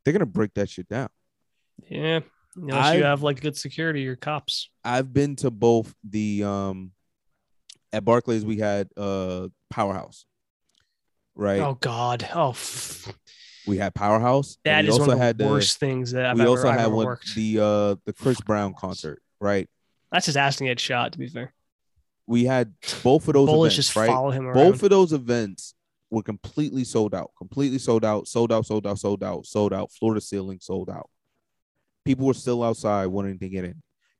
They're 0.04 0.12
going 0.12 0.20
to 0.20 0.26
break 0.26 0.54
that 0.54 0.70
shit 0.70 0.88
down. 0.88 1.08
Yeah. 1.90 2.20
Unless 2.54 2.94
you 2.94 3.04
have 3.04 3.22
like 3.22 3.40
good 3.40 3.56
security 3.56 4.06
or 4.06 4.14
cops. 4.16 4.70
I've 4.84 5.12
been 5.12 5.36
to 5.36 5.50
both 5.50 5.92
the 6.08 6.44
um 6.44 6.92
at 7.92 8.04
Barclays 8.04 8.46
we 8.46 8.56
had 8.58 8.88
uh 8.96 9.48
Powerhouse. 9.68 10.24
Right? 11.36 11.60
Oh 11.60 11.74
God. 11.74 12.28
Oh, 12.34 12.50
f- 12.50 13.12
We 13.66 13.76
had 13.78 13.94
Powerhouse. 13.94 14.58
that 14.64 14.84
we 14.84 14.90
one 14.90 15.00
also 15.00 15.12
of 15.12 15.18
the 15.18 15.24
had 15.24 15.38
the- 15.38 15.46
worst 15.46 15.78
things 15.78 16.12
that 16.12 16.26
I've 16.26 16.36
we 16.36 16.42
ever, 16.42 16.50
also 16.50 16.70
had 16.70 16.86
one 16.86 17.06
worked. 17.06 17.34
the 17.34 17.58
uh 17.60 17.94
the 18.06 18.12
Chris 18.12 18.40
Brown 18.40 18.74
concert, 18.74 19.22
right? 19.40 19.68
That's 20.10 20.26
just 20.26 20.38
asking 20.38 20.68
get 20.68 20.80
shot. 20.80 21.12
To 21.12 21.18
be 21.18 21.28
fair, 21.28 21.52
We 22.26 22.44
had 22.44 22.72
both 23.02 23.28
of 23.28 23.34
those 23.34 23.46
bullets 23.48 23.74
events, 23.74 23.86
just 23.88 23.96
right? 23.96 24.06
follow 24.08 24.30
him 24.30 24.46
around. 24.46 24.54
Both 24.54 24.82
of 24.82 24.90
those 24.90 25.12
events 25.12 25.74
were 26.10 26.22
completely 26.22 26.84
sold 26.84 27.14
out, 27.14 27.32
completely 27.36 27.78
sold 27.78 28.04
out, 28.04 28.28
sold 28.28 28.52
out, 28.52 28.64
sold 28.64 28.86
out, 28.86 28.98
sold 28.98 29.22
out, 29.24 29.44
sold 29.46 29.72
out, 29.74 29.90
floor 29.92 30.14
to 30.14 30.20
ceiling, 30.20 30.58
sold 30.60 30.88
out. 30.88 31.10
People 32.04 32.26
were 32.26 32.34
still 32.34 32.62
outside 32.62 33.06
wanting 33.06 33.38
to 33.40 33.48
get 33.48 33.64
in. 33.64 33.70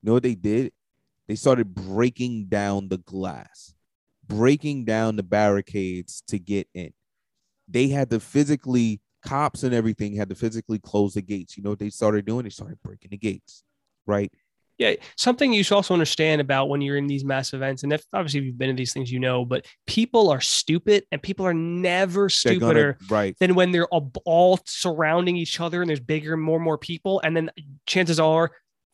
You 0.02 0.08
know 0.08 0.12
what 0.14 0.24
they 0.24 0.34
did? 0.34 0.72
They 1.28 1.36
started 1.36 1.72
breaking 1.74 2.46
down 2.46 2.88
the 2.88 2.98
glass, 2.98 3.74
breaking 4.26 4.84
down 4.84 5.14
the 5.16 5.22
barricades 5.22 6.22
to 6.26 6.38
get 6.40 6.68
in. 6.74 6.92
They 7.68 7.88
had 7.88 8.10
to 8.10 8.20
physically, 8.20 9.00
cops 9.24 9.62
and 9.62 9.74
everything 9.74 10.14
had 10.14 10.28
to 10.28 10.34
physically 10.34 10.78
close 10.78 11.14
the 11.14 11.22
gates. 11.22 11.56
You 11.56 11.62
know 11.62 11.70
what 11.70 11.78
they 11.78 11.90
started 11.90 12.24
doing? 12.26 12.44
They 12.44 12.50
started 12.50 12.78
breaking 12.84 13.10
the 13.10 13.18
gates, 13.18 13.64
right? 14.06 14.32
Yeah, 14.78 14.92
something 15.16 15.54
you 15.54 15.62
should 15.62 15.74
also 15.74 15.94
understand 15.94 16.42
about 16.42 16.68
when 16.68 16.82
you're 16.82 16.98
in 16.98 17.06
these 17.06 17.24
mass 17.24 17.54
events, 17.54 17.82
and 17.82 17.94
if 17.94 18.04
obviously 18.12 18.40
if 18.40 18.46
you've 18.46 18.58
been 18.58 18.68
to 18.68 18.74
these 18.74 18.92
things, 18.92 19.10
you 19.10 19.18
know, 19.18 19.42
but 19.42 19.64
people 19.86 20.28
are 20.28 20.42
stupid, 20.42 21.04
and 21.10 21.22
people 21.22 21.46
are 21.46 21.54
never 21.54 22.28
stupider 22.28 22.98
gonna, 23.00 23.10
right. 23.10 23.36
than 23.40 23.54
when 23.54 23.72
they're 23.72 23.86
all, 23.86 24.12
all 24.26 24.60
surrounding 24.66 25.34
each 25.34 25.60
other 25.60 25.80
and 25.80 25.88
there's 25.88 25.98
bigger 25.98 26.34
and 26.34 26.42
more 26.42 26.56
and 26.56 26.64
more 26.64 26.76
people, 26.76 27.22
and 27.24 27.34
then 27.34 27.50
chances 27.86 28.20
are, 28.20 28.50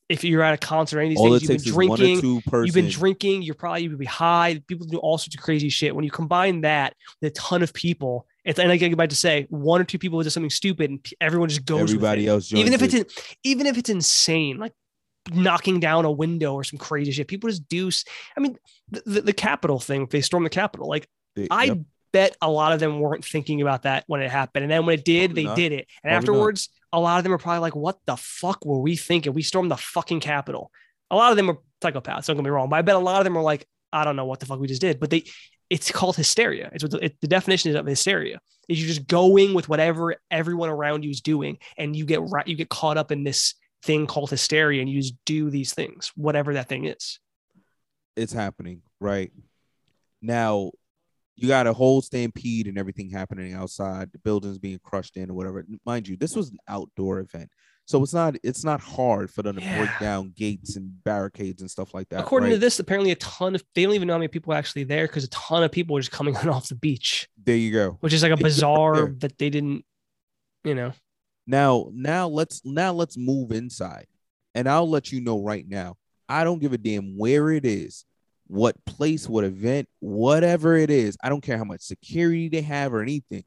if 0.08 0.22
you're 0.22 0.42
at 0.42 0.54
a 0.54 0.58
concert 0.58 0.98
or 0.98 1.00
any 1.00 1.08
of 1.08 1.10
these 1.10 1.18
All 1.18 1.38
things, 1.38 1.66
you've 1.66 1.76
been 1.76 1.84
is 1.84 1.88
one 1.88 1.90
or 1.90 1.96
drinking, 1.96 2.42
you've 2.64 2.74
been 2.74 2.88
drinking, 2.88 3.42
you're 3.42 3.54
probably 3.56 3.82
you'd 3.82 3.98
be 3.98 4.04
high. 4.04 4.62
People 4.68 4.86
do 4.86 4.98
all 4.98 5.18
sorts 5.18 5.34
of 5.34 5.42
crazy 5.42 5.68
shit. 5.68 5.96
When 5.96 6.04
you 6.04 6.12
combine 6.12 6.60
that 6.60 6.94
with 7.20 7.32
a 7.32 7.34
ton 7.34 7.62
of 7.62 7.72
people, 7.72 8.26
it's 8.44 8.58
and 8.58 8.70
I 8.72 8.76
get 8.76 8.92
about 8.92 9.10
to 9.10 9.16
say 9.16 9.46
one 9.50 9.80
or 9.80 9.84
two 9.84 9.98
people 9.98 10.20
do 10.22 10.28
something 10.30 10.50
stupid, 10.50 10.90
and 10.90 11.06
everyone 11.20 11.48
just 11.48 11.64
goes. 11.64 11.80
with 11.82 11.90
Everybody 11.90 12.26
else, 12.26 12.52
even 12.52 12.72
if 12.72 12.82
it's 12.82 12.94
in, 12.94 13.06
even 13.44 13.66
if 13.66 13.78
it's 13.78 13.90
insane, 13.90 14.58
like 14.58 14.72
knocking 15.32 15.78
down 15.78 16.04
a 16.04 16.10
window 16.10 16.54
or 16.54 16.64
some 16.64 16.78
crazy 16.78 17.12
shit. 17.12 17.28
People 17.28 17.48
just 17.48 17.68
do. 17.68 17.90
I 18.36 18.40
mean, 18.40 18.56
the, 18.90 19.02
the, 19.06 19.20
the 19.22 19.32
Capitol 19.32 19.78
thing. 19.78 20.02
If 20.02 20.10
they 20.10 20.20
storm 20.20 20.42
the 20.44 20.50
Capitol, 20.50 20.88
like 20.88 21.06
They- 21.36 21.46
I 21.50 21.64
yep. 21.64 21.78
bet 22.12 22.36
a 22.42 22.50
lot 22.50 22.72
of 22.72 22.80
them 22.80 22.98
weren't 22.98 23.24
thinking 23.24 23.62
about 23.62 23.82
that 23.82 24.04
when 24.08 24.20
it 24.22 24.30
happened, 24.30 24.64
and 24.64 24.72
then 24.72 24.84
when 24.86 24.98
it 24.98 25.04
did, 25.04 25.30
Probably 25.30 25.42
they 25.42 25.48
not. 25.48 25.56
did 25.56 25.72
it. 25.72 25.86
And 26.02 26.10
Probably 26.10 26.10
not. 26.10 26.16
afterwards, 26.16 26.68
a 26.92 27.00
lot 27.00 27.18
of 27.18 27.24
them 27.24 27.32
are 27.32 27.38
probably 27.38 27.60
like, 27.60 27.76
"What 27.76 27.98
the 28.06 28.16
fuck 28.16 28.64
were 28.64 28.80
we 28.80 28.96
thinking? 28.96 29.32
We 29.32 29.42
stormed 29.42 29.70
the 29.70 29.76
fucking 29.76 30.20
Capitol." 30.20 30.70
A 31.10 31.16
lot 31.16 31.30
of 31.30 31.36
them 31.36 31.50
are 31.50 31.58
psychopaths. 31.80 32.26
Don't 32.26 32.36
get 32.36 32.42
me 32.44 32.50
wrong, 32.50 32.68
but 32.68 32.76
I 32.76 32.82
bet 32.82 32.96
a 32.96 32.98
lot 32.98 33.20
of 33.20 33.24
them 33.24 33.36
are 33.36 33.42
like, 33.42 33.66
"I 33.92 34.04
don't 34.04 34.16
know 34.16 34.24
what 34.24 34.40
the 34.40 34.46
fuck 34.46 34.58
we 34.58 34.66
just 34.66 34.80
did," 34.80 34.98
but 34.98 35.10
they. 35.10 35.24
It's 35.74 35.90
called 35.90 36.16
hysteria. 36.16 36.70
It's 36.72 36.84
what 36.84 36.92
the, 36.92 37.04
it, 37.06 37.16
the 37.20 37.28
definition 37.28 37.70
is 37.70 37.76
of 37.76 37.86
hysteria. 37.86 38.38
Is 38.68 38.78
you're 38.78 38.94
just 38.94 39.08
going 39.08 39.54
with 39.54 39.68
whatever 39.68 40.16
everyone 40.30 40.68
around 40.68 41.02
you 41.04 41.10
is 41.10 41.20
doing, 41.20 41.58
and 41.78 41.96
you 41.96 42.04
get 42.04 42.20
right, 42.22 42.46
you 42.46 42.56
get 42.56 42.68
caught 42.68 42.98
up 42.98 43.10
in 43.10 43.24
this 43.24 43.54
thing 43.82 44.06
called 44.06 44.30
hysteria, 44.30 44.80
and 44.80 44.90
you 44.90 45.00
just 45.00 45.14
do 45.24 45.50
these 45.50 45.72
things, 45.74 46.12
whatever 46.14 46.54
that 46.54 46.68
thing 46.68 46.84
is. 46.84 47.18
it's 48.16 48.32
happening 48.32 48.82
right 49.00 49.32
now 50.20 50.70
you 51.34 51.48
got 51.48 51.66
a 51.66 51.72
whole 51.72 52.02
stampede 52.02 52.66
and 52.66 52.78
everything 52.78 53.08
happening 53.10 53.54
outside 53.54 54.12
the 54.12 54.18
buildings 54.18 54.58
being 54.58 54.78
crushed 54.84 55.16
in 55.16 55.30
or 55.30 55.34
whatever 55.34 55.64
mind 55.86 56.06
you 56.06 56.16
this 56.16 56.36
was 56.36 56.50
an 56.50 56.58
outdoor 56.68 57.20
event 57.20 57.48
so 57.86 58.02
it's 58.02 58.14
not 58.14 58.36
it's 58.42 58.64
not 58.64 58.80
hard 58.80 59.30
for 59.30 59.42
them 59.42 59.56
to 59.56 59.60
break 59.60 59.90
down 60.00 60.32
gates 60.36 60.76
and 60.76 61.02
barricades 61.04 61.62
and 61.62 61.70
stuff 61.70 61.94
like 61.94 62.08
that 62.08 62.20
According 62.20 62.50
to 62.50 62.58
this, 62.58 62.78
apparently 62.78 63.10
a 63.10 63.16
ton 63.16 63.54
of 63.54 63.62
they 63.74 63.84
don't 63.84 63.94
even 63.94 64.08
know 64.08 64.14
how 64.14 64.18
many 64.18 64.28
people 64.28 64.52
are 64.52 64.56
actually 64.56 64.84
there 64.84 65.06
because 65.06 65.24
a 65.24 65.30
ton 65.30 65.62
of 65.62 65.72
people 65.72 65.96
are 65.96 66.00
just 66.00 66.12
coming 66.12 66.36
on 66.38 66.48
off 66.48 66.68
the 66.68 66.74
beach, 66.74 67.28
there 67.42 67.56
you 67.56 67.72
go. 67.72 67.98
Which 68.00 68.12
is 68.12 68.22
like 68.22 68.32
a 68.32 68.36
bizarre 68.36 69.08
that 69.18 69.36
they 69.38 69.50
didn't, 69.50 69.84
you 70.64 70.74
know. 70.74 70.92
now 71.46 71.90
now 71.92 72.28
let's 72.28 72.64
now 72.64 72.92
let's 72.92 73.16
move 73.16 73.52
inside. 73.52 74.06
And 74.54 74.68
i'll 74.68 74.88
let 74.88 75.10
you 75.10 75.22
know 75.22 75.42
right 75.42 75.66
now 75.66 75.96
i 76.28 76.44
don't 76.44 76.58
give 76.58 76.74
a 76.74 76.78
damn 76.78 77.16
where 77.16 77.50
it 77.50 77.64
is 77.64 78.04
what 78.46 78.76
place 78.84 79.26
what 79.26 79.44
event 79.44 79.88
whatever 80.00 80.76
it 80.76 80.90
is. 80.90 81.16
I 81.22 81.30
don't 81.30 81.40
care 81.40 81.56
how 81.56 81.64
much 81.64 81.80
security 81.80 82.50
they 82.50 82.60
have 82.60 82.92
or 82.92 83.00
anything. 83.00 83.44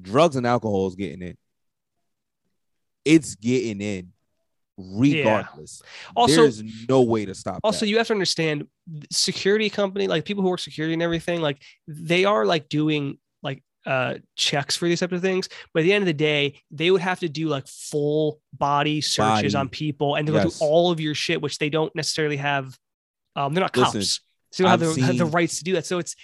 Drugs 0.00 0.36
and 0.36 0.46
alcohol 0.46 0.86
is 0.86 0.94
getting 0.94 1.20
in 1.20 1.36
it's 3.04 3.34
getting 3.34 3.80
in 3.80 4.12
regardless 4.76 5.82
Also, 6.16 6.42
there's 6.42 6.62
no 6.88 7.02
way 7.02 7.26
to 7.26 7.34
stop 7.34 7.60
also 7.62 7.80
that. 7.80 7.88
you 7.88 7.98
have 7.98 8.06
to 8.06 8.12
understand 8.14 8.66
security 9.10 9.68
company, 9.70 10.06
like 10.08 10.24
people 10.24 10.42
who 10.42 10.48
work 10.48 10.60
security 10.60 10.94
and 10.94 11.02
everything, 11.02 11.40
like 11.40 11.60
they 11.86 12.24
are 12.24 12.46
like 12.46 12.68
doing 12.68 13.18
like 13.42 13.62
uh 13.86 14.14
checks 14.36 14.76
for 14.76 14.86
these 14.88 15.00
types 15.00 15.12
of 15.12 15.20
things. 15.20 15.48
But 15.74 15.80
at 15.80 15.82
the 15.84 15.92
end 15.92 16.02
of 16.02 16.06
the 16.06 16.12
day, 16.14 16.60
they 16.70 16.90
would 16.90 17.00
have 17.02 17.20
to 17.20 17.28
do 17.28 17.48
like 17.48 17.66
full 17.66 18.40
body 18.52 19.00
searches 19.00 19.52
Body. 19.52 19.60
on 19.60 19.68
people 19.68 20.14
and 20.14 20.26
go 20.26 20.34
Yes. 20.34 20.58
through 20.58 20.66
all 20.66 20.90
of 20.90 21.00
your 21.00 21.14
shit, 21.14 21.40
which 21.42 21.58
they 21.58 21.68
don't 21.70 21.94
necessarily 21.94 22.36
have. 22.38 22.76
Um, 23.36 23.54
they're 23.54 23.62
not 23.62 23.72
cops. 23.72 23.94
Listen, 23.94 24.22
so 24.52 24.62
they 24.62 24.68
don't 24.68 24.80
have 24.80 24.94
the, 24.94 25.02
have 25.02 25.18
the 25.18 25.26
rights 25.26 25.58
to 25.58 25.64
do 25.64 25.74
that. 25.74 25.86
So 25.86 25.98
it's 25.98 26.16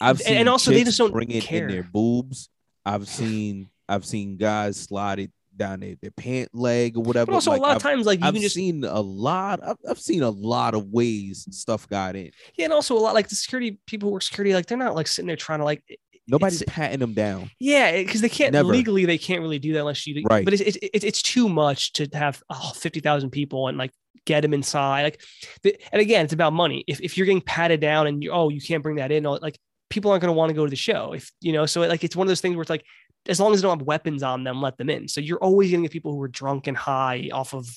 I've 0.00 0.20
and- 0.20 0.36
and 0.38 0.48
also 0.48 0.70
they 0.70 0.84
just 0.84 0.98
don't 0.98 1.12
bring 1.12 1.30
it 1.30 1.44
care. 1.44 1.66
in 1.66 1.72
their 1.72 1.82
boobs. 1.82 2.48
I've 2.84 3.08
seen 3.18 3.70
I've 3.88 4.04
seen 4.04 4.36
guys 4.36 4.78
slide 4.78 5.18
it 5.18 5.30
down 5.56 5.80
their, 5.80 5.96
their 6.00 6.10
pant 6.10 6.48
leg 6.52 6.96
or 6.96 7.02
whatever. 7.02 7.26
But 7.26 7.34
also 7.34 7.50
Like, 7.50 7.60
a 7.60 7.62
lot 7.62 7.70
I've, 7.70 7.76
of 7.76 7.82
times, 7.82 8.06
like 8.06 8.20
you 8.20 8.26
I've 8.26 8.34
can 8.34 8.42
just 8.42 8.54
seen 8.54 8.84
a 8.84 9.00
lot. 9.00 9.60
I've, 9.62 9.76
I've 9.88 10.00
seen 10.00 10.22
a 10.22 10.30
lot 10.30 10.74
of 10.74 10.86
ways 10.88 11.46
stuff 11.50 11.88
got 11.88 12.16
in. 12.16 12.30
yeah, 12.56 12.64
and 12.64 12.72
also 12.72 12.96
a 12.96 13.00
lot 13.00 13.14
like 13.14 13.28
the 13.28 13.36
security 13.36 13.78
people 13.86 14.08
who 14.08 14.14
work 14.14 14.22
security, 14.22 14.54
like 14.54 14.66
they're 14.66 14.78
not 14.78 14.94
like 14.94 15.06
sitting 15.06 15.26
there 15.26 15.36
trying 15.36 15.58
to 15.58 15.64
like 15.64 15.82
Nobody's 16.28 16.62
patting 16.64 17.00
them 17.00 17.14
down. 17.14 17.50
yeah, 17.58 17.92
because 17.96 18.20
they 18.20 18.28
can't 18.28 18.52
Never. 18.52 18.68
legally 18.68 19.04
they 19.04 19.18
can't 19.18 19.42
really 19.42 19.58
do 19.58 19.72
that 19.72 19.80
unless 19.80 20.06
you 20.06 20.22
Right. 20.28 20.44
But 20.44 20.54
it's 20.54 20.62
it's 20.62 20.78
it's, 20.80 21.04
it's 21.04 21.22
too 21.22 21.48
much 21.48 21.92
to 21.94 22.08
have 22.12 22.42
oh, 22.48 22.72
fifty 22.76 23.00
thousand 23.00 23.30
people 23.30 23.68
and 23.68 23.76
like 23.76 23.90
get 24.24 24.42
them 24.42 24.54
inside. 24.54 25.02
Like, 25.02 25.20
the, 25.62 25.76
and 25.92 26.00
again, 26.00 26.24
it's 26.24 26.32
about 26.32 26.52
money. 26.52 26.84
If 26.86 27.00
if 27.00 27.16
you're 27.16 27.26
getting 27.26 27.40
patted 27.40 27.80
down 27.80 28.06
and 28.06 28.22
you 28.22 28.30
oh 28.30 28.50
you 28.50 28.60
can't 28.60 28.82
bring 28.82 28.96
that 28.96 29.10
in, 29.10 29.26
or, 29.26 29.38
like 29.38 29.58
people 29.90 30.10
aren't 30.10 30.22
going 30.22 30.32
to 30.32 30.38
want 30.38 30.50
to 30.50 30.54
go 30.54 30.64
to 30.64 30.70
the 30.70 30.76
show. 30.76 31.12
If 31.12 31.30
you 31.40 31.52
know, 31.52 31.66
so 31.66 31.80
like 31.82 32.04
it's 32.04 32.14
one 32.14 32.26
of 32.26 32.28
those 32.28 32.40
things 32.40 32.54
where 32.54 32.62
it's 32.62 32.70
like 32.70 32.84
as 33.28 33.38
long 33.38 33.52
as 33.52 33.60
they 33.60 33.68
don't 33.68 33.78
have 33.78 33.86
weapons 33.86 34.22
on 34.22 34.44
them, 34.44 34.60
let 34.60 34.76
them 34.78 34.90
in. 34.90 35.08
So 35.08 35.20
you're 35.20 35.38
always 35.38 35.70
going 35.70 35.82
to 35.82 35.88
get 35.88 35.92
people 35.92 36.12
who 36.12 36.22
are 36.22 36.28
drunk 36.28 36.66
and 36.66 36.76
high 36.76 37.30
off 37.32 37.54
of 37.54 37.68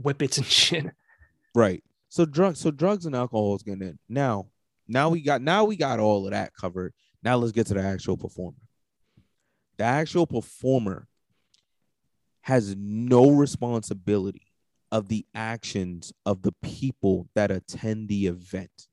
whippets 0.00 0.38
and 0.38 0.46
shit. 0.60 0.86
Right. 1.54 1.82
So 2.08 2.24
drugs. 2.24 2.60
So 2.60 2.70
drugs 2.70 3.06
and 3.06 3.14
alcohol 3.14 3.56
is 3.56 3.62
getting 3.62 3.82
in. 3.82 3.98
Now, 4.08 4.46
now 4.86 5.08
we 5.08 5.22
got 5.22 5.42
now 5.42 5.64
we 5.64 5.76
got 5.76 5.98
all 5.98 6.26
of 6.26 6.32
that 6.32 6.54
covered. 6.54 6.92
Now 7.22 7.36
let's 7.36 7.52
get 7.52 7.66
to 7.68 7.74
the 7.74 7.82
actual 7.82 8.16
performer. 8.16 8.58
The 9.78 9.84
actual 9.84 10.26
performer 10.26 11.08
has 12.42 12.76
no 12.76 13.30
responsibility 13.30 14.46
of 14.90 15.08
the 15.08 15.24
actions 15.34 16.12
of 16.26 16.42
the 16.42 16.52
people 16.62 17.28
that 17.34 17.50
attend 17.50 18.08
the 18.08 18.26
event. 18.26 18.88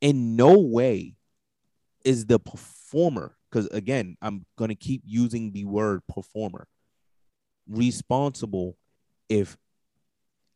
In 0.00 0.34
no 0.34 0.58
way 0.58 1.14
is 2.04 2.26
the 2.26 2.40
performer, 2.40 3.36
because 3.50 3.66
again, 3.68 4.16
I'm 4.20 4.44
going 4.56 4.68
to 4.68 4.74
keep 4.74 5.02
using 5.04 5.52
the 5.52 5.64
word 5.64 6.02
performer, 6.08 6.66
responsible 7.68 8.76
if 9.28 9.56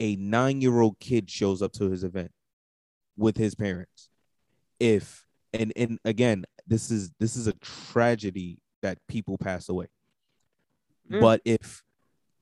a 0.01 0.17
nine 0.17 0.61
year 0.61 0.81
old 0.81 0.99
kid 0.99 1.31
shows 1.31 1.63
up 1.63 1.73
to 1.73 1.91
his 1.91 2.05
event 2.05 2.33
with 3.17 3.37
his 3.37 3.55
parents. 3.55 4.09
If, 4.81 5.25
and, 5.53 5.73
and 5.77 5.99
again, 6.05 6.45
this 6.67 6.91
is 6.91 7.11
this 7.19 7.37
is 7.37 7.47
a 7.47 7.53
tragedy 7.55 8.59
that 8.83 8.99
people 9.09 9.39
pass 9.39 9.69
away. 9.69 9.87
Mm. 11.11 11.21
But 11.21 11.41
if 11.45 11.83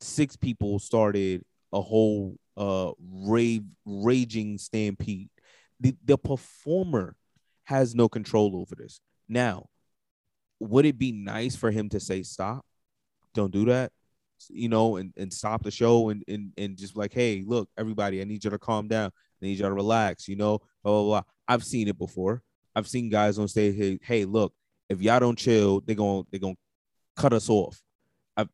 six 0.00 0.36
people 0.36 0.78
started 0.78 1.44
a 1.72 1.80
whole 1.80 2.36
uh 2.56 2.92
rave 3.00 3.62
raging 3.84 4.58
stampede, 4.58 5.30
the, 5.78 5.96
the 6.04 6.18
performer 6.18 7.16
has 7.64 7.94
no 7.94 8.08
control 8.08 8.56
over 8.56 8.74
this. 8.74 9.00
Now, 9.28 9.68
would 10.60 10.86
it 10.86 10.98
be 10.98 11.12
nice 11.12 11.56
for 11.56 11.70
him 11.70 11.88
to 11.88 12.00
say 12.00 12.22
stop? 12.22 12.64
Don't 13.34 13.52
do 13.52 13.64
that. 13.66 13.92
You 14.48 14.68
know, 14.68 14.96
and, 14.96 15.12
and 15.16 15.32
stop 15.32 15.62
the 15.62 15.70
show 15.70 16.08
and, 16.08 16.24
and 16.26 16.52
and 16.56 16.76
just 16.76 16.96
like, 16.96 17.12
hey, 17.12 17.42
look, 17.46 17.68
everybody, 17.76 18.20
I 18.20 18.24
need 18.24 18.44
you 18.44 18.50
to 18.50 18.58
calm 18.58 18.88
down. 18.88 19.10
I 19.42 19.46
need 19.46 19.58
you 19.58 19.64
to 19.64 19.72
relax, 19.72 20.28
you 20.28 20.36
know, 20.36 20.60
blah 20.82 20.92
blah 20.92 21.02
blah. 21.02 21.22
I've 21.48 21.64
seen 21.64 21.88
it 21.88 21.98
before. 21.98 22.42
I've 22.74 22.88
seen 22.88 23.10
guys 23.10 23.38
on 23.38 23.48
stage, 23.48 23.76
hey, 23.76 23.98
hey, 24.02 24.24
look, 24.24 24.54
if 24.88 25.02
y'all 25.02 25.20
don't 25.20 25.38
chill, 25.38 25.80
they're 25.80 25.94
gonna 25.94 26.22
they're 26.30 26.40
gonna 26.40 26.54
cut 27.16 27.32
us 27.32 27.50
off. 27.50 27.82
I've 28.36 28.48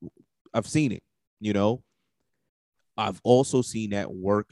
I've 0.52 0.66
seen 0.66 0.92
it, 0.92 1.02
you 1.40 1.52
know. 1.52 1.82
I've 2.96 3.20
also 3.22 3.62
seen 3.62 3.90
that 3.90 4.12
work 4.12 4.50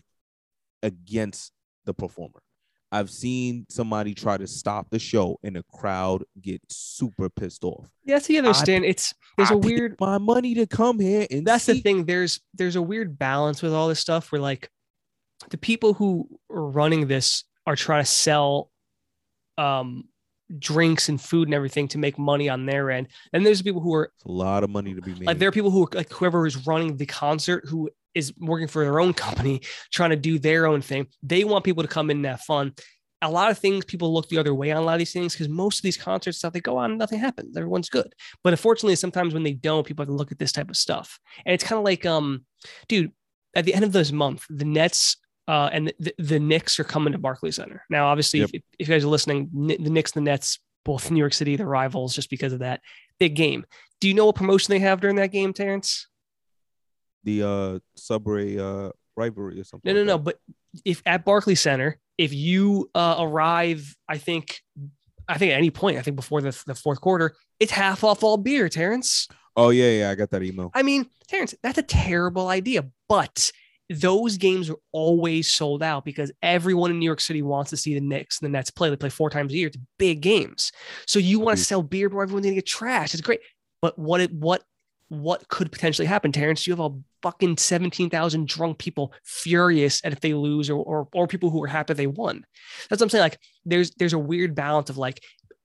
against 0.82 1.52
the 1.84 1.94
performer. 1.94 2.42
I've 2.94 3.10
seen 3.10 3.66
somebody 3.68 4.14
try 4.14 4.36
to 4.36 4.46
stop 4.46 4.88
the 4.90 4.98
show 5.00 5.38
and 5.42 5.56
the 5.56 5.64
crowd 5.64 6.22
get 6.40 6.62
super 6.68 7.28
pissed 7.28 7.64
off. 7.64 7.88
Yeah, 8.04 8.14
that's 8.16 8.28
the 8.28 8.38
other 8.38 8.54
stand. 8.54 8.84
It's 8.84 9.12
there's 9.36 9.50
I 9.50 9.54
a 9.54 9.56
weird 9.58 9.96
my 9.98 10.18
money 10.18 10.54
to 10.54 10.66
come 10.66 11.00
here 11.00 11.26
and 11.30 11.44
that's 11.44 11.66
the 11.66 11.80
thing 11.80 12.04
there's 12.04 12.40
there's 12.54 12.76
a 12.76 12.82
weird 12.82 13.18
balance 13.18 13.62
with 13.62 13.72
all 13.72 13.88
this 13.88 13.98
stuff 13.98 14.30
where 14.30 14.40
like 14.40 14.70
the 15.50 15.58
people 15.58 15.92
who 15.94 16.28
are 16.50 16.66
running 16.66 17.08
this 17.08 17.42
are 17.66 17.74
trying 17.74 18.02
to 18.04 18.08
sell 18.08 18.70
um 19.58 20.04
drinks 20.58 21.08
and 21.08 21.20
food 21.20 21.48
and 21.48 21.54
everything 21.54 21.88
to 21.88 21.98
make 21.98 22.16
money 22.18 22.48
on 22.48 22.64
their 22.66 22.90
end 22.90 23.08
and 23.32 23.44
there's 23.44 23.62
people 23.62 23.80
who 23.80 23.92
are 23.94 24.12
It's 24.14 24.24
a 24.24 24.30
lot 24.30 24.62
of 24.62 24.70
money 24.70 24.94
to 24.94 25.00
be 25.00 25.14
made. 25.14 25.26
like 25.26 25.38
there 25.38 25.48
are 25.48 25.52
people 25.52 25.70
who 25.72 25.84
are 25.84 25.88
like 25.94 26.12
whoever 26.12 26.46
is 26.46 26.66
running 26.66 26.96
the 26.96 27.06
concert 27.06 27.64
who 27.66 27.90
is 28.14 28.32
working 28.38 28.68
for 28.68 28.84
their 28.84 29.00
own 29.00 29.12
company 29.12 29.60
trying 29.92 30.10
to 30.10 30.16
do 30.16 30.38
their 30.38 30.66
own 30.66 30.80
thing 30.80 31.06
they 31.22 31.44
want 31.44 31.64
people 31.64 31.82
to 31.82 31.88
come 31.88 32.10
in 32.10 32.18
and 32.18 32.26
have 32.26 32.40
fun 32.40 32.72
a 33.22 33.30
lot 33.30 33.50
of 33.50 33.58
things 33.58 33.84
people 33.84 34.12
look 34.12 34.28
the 34.28 34.38
other 34.38 34.54
way 34.54 34.70
on 34.70 34.76
a 34.76 34.80
lot 34.80 34.92
of 34.92 34.98
these 34.98 35.12
things 35.12 35.32
because 35.32 35.48
most 35.48 35.78
of 35.78 35.82
these 35.82 35.96
concerts 35.96 36.38
stuff 36.38 36.52
they 36.52 36.60
go 36.60 36.76
on 36.76 36.98
nothing 36.98 37.18
happens 37.18 37.56
everyone's 37.56 37.88
good 37.88 38.12
but 38.42 38.52
unfortunately 38.52 38.96
sometimes 38.96 39.32
when 39.32 39.42
they 39.42 39.52
don't 39.54 39.86
people 39.86 40.02
have 40.02 40.08
to 40.08 40.14
look 40.14 40.32
at 40.32 40.38
this 40.38 40.52
type 40.52 40.68
of 40.68 40.76
stuff 40.76 41.18
and 41.46 41.54
it's 41.54 41.64
kind 41.64 41.78
of 41.78 41.84
like 41.84 42.04
um 42.04 42.44
dude 42.88 43.12
at 43.56 43.64
the 43.64 43.74
end 43.74 43.84
of 43.84 43.92
this 43.92 44.12
month 44.12 44.44
the 44.50 44.64
nets 44.64 45.16
uh, 45.46 45.68
and 45.72 45.92
the, 45.98 46.14
the 46.18 46.40
Knicks 46.40 46.80
are 46.80 46.84
coming 46.84 47.12
to 47.12 47.18
Barclays 47.18 47.56
Center. 47.56 47.84
Now, 47.90 48.06
obviously, 48.06 48.40
Yep. 48.40 48.50
if, 48.54 48.62
if 48.78 48.88
you 48.88 48.94
guys 48.94 49.04
are 49.04 49.08
listening, 49.08 49.50
the 49.52 49.76
Knicks 49.90 50.12
and 50.16 50.26
the 50.26 50.30
Nets, 50.30 50.58
both 50.86 51.10
New 51.10 51.18
York 51.18 51.34
City, 51.34 51.56
they're 51.56 51.66
rivals 51.66 52.14
just 52.14 52.30
because 52.30 52.54
of 52.54 52.60
that 52.60 52.80
big 53.18 53.36
game. 53.36 53.66
Do 54.00 54.08
you 54.08 54.14
know 54.14 54.24
what 54.26 54.36
promotion 54.36 54.72
they 54.72 54.78
have 54.78 55.02
during 55.02 55.16
that 55.16 55.32
game, 55.32 55.52
Terrence? 55.52 56.08
The 57.24 57.42
uh 57.42 57.78
subway 57.96 58.58
uh 58.58 58.90
rivalry 59.16 59.60
or 59.60 59.64
something. 59.64 59.94
No, 59.94 60.04
no, 60.04 60.12
like 60.12 60.24
no. 60.24 60.24
that. 60.24 60.24
But 60.24 60.82
if 60.84 61.02
at 61.06 61.24
Barclays 61.24 61.60
Center, 61.60 61.98
if 62.18 62.32
you 62.32 62.90
uh, 62.94 63.16
arrive, 63.18 63.96
I 64.08 64.18
think, 64.18 64.60
I 65.28 65.38
think 65.38 65.52
at 65.52 65.58
any 65.58 65.70
point, 65.70 65.98
I 65.98 66.02
think 66.02 66.16
before 66.16 66.40
the, 66.40 66.56
the 66.66 66.74
fourth 66.74 67.00
quarter, 67.00 67.34
it's 67.60 67.72
half 67.72 68.04
off 68.04 68.22
all 68.22 68.36
beer, 68.36 68.68
Terrence. 68.68 69.28
Oh 69.56 69.70
yeah, 69.70 69.90
yeah, 69.90 70.10
I 70.10 70.14
got 70.14 70.30
that 70.30 70.42
email. 70.42 70.70
I 70.74 70.82
mean, 70.82 71.06
Terrence, 71.28 71.54
that's 71.62 71.78
a 71.78 71.82
terrible 71.82 72.48
idea, 72.48 72.86
but 73.08 73.50
those 73.90 74.36
games 74.38 74.70
are 74.70 74.78
always 74.92 75.52
sold 75.52 75.82
out 75.82 76.04
because 76.04 76.32
everyone 76.42 76.90
in 76.90 76.98
New 76.98 77.04
York 77.04 77.20
City 77.20 77.42
wants 77.42 77.70
to 77.70 77.76
see 77.76 77.94
the 77.94 78.00
Knicks 78.00 78.40
and 78.40 78.46
the 78.46 78.50
Nets 78.50 78.70
play. 78.70 78.90
They 78.90 78.96
play 78.96 79.10
four 79.10 79.30
times 79.30 79.52
a 79.52 79.56
year. 79.56 79.68
It's 79.68 79.76
big 79.98 80.22
games. 80.22 80.72
So 81.06 81.18
you 81.18 81.38
want 81.38 81.58
to 81.58 81.64
sell 81.64 81.82
beer 81.82 82.08
where 82.08 82.22
everyone's 82.22 82.46
gonna 82.46 82.56
get 82.56 82.66
trashed. 82.66 83.14
It's 83.14 83.20
great. 83.20 83.40
But 83.80 83.98
what 83.98 84.20
it 84.20 84.32
what 84.32 84.64
what 85.20 85.48
could 85.48 85.72
potentially 85.72 86.06
happen, 86.06 86.32
Terrence? 86.32 86.66
You 86.66 86.72
have 86.72 86.92
a 86.92 86.96
fucking 87.22 87.56
17,000 87.56 88.48
drunk 88.48 88.78
people 88.78 89.12
furious 89.24 90.00
at 90.04 90.12
if 90.12 90.20
they 90.20 90.34
lose 90.34 90.68
or, 90.68 90.82
or 90.82 91.08
or 91.12 91.26
people 91.26 91.50
who 91.50 91.62
are 91.64 91.68
happy 91.68 91.94
they 91.94 92.06
won. 92.06 92.44
That's 92.88 93.00
what 93.00 93.06
I'm 93.06 93.10
saying. 93.10 93.22
Like 93.22 93.38
there's 93.64 93.90
there's 93.92 94.12
a 94.12 94.18
weird 94.18 94.54
balance 94.54 94.90
of 94.90 94.98
like 94.98 95.22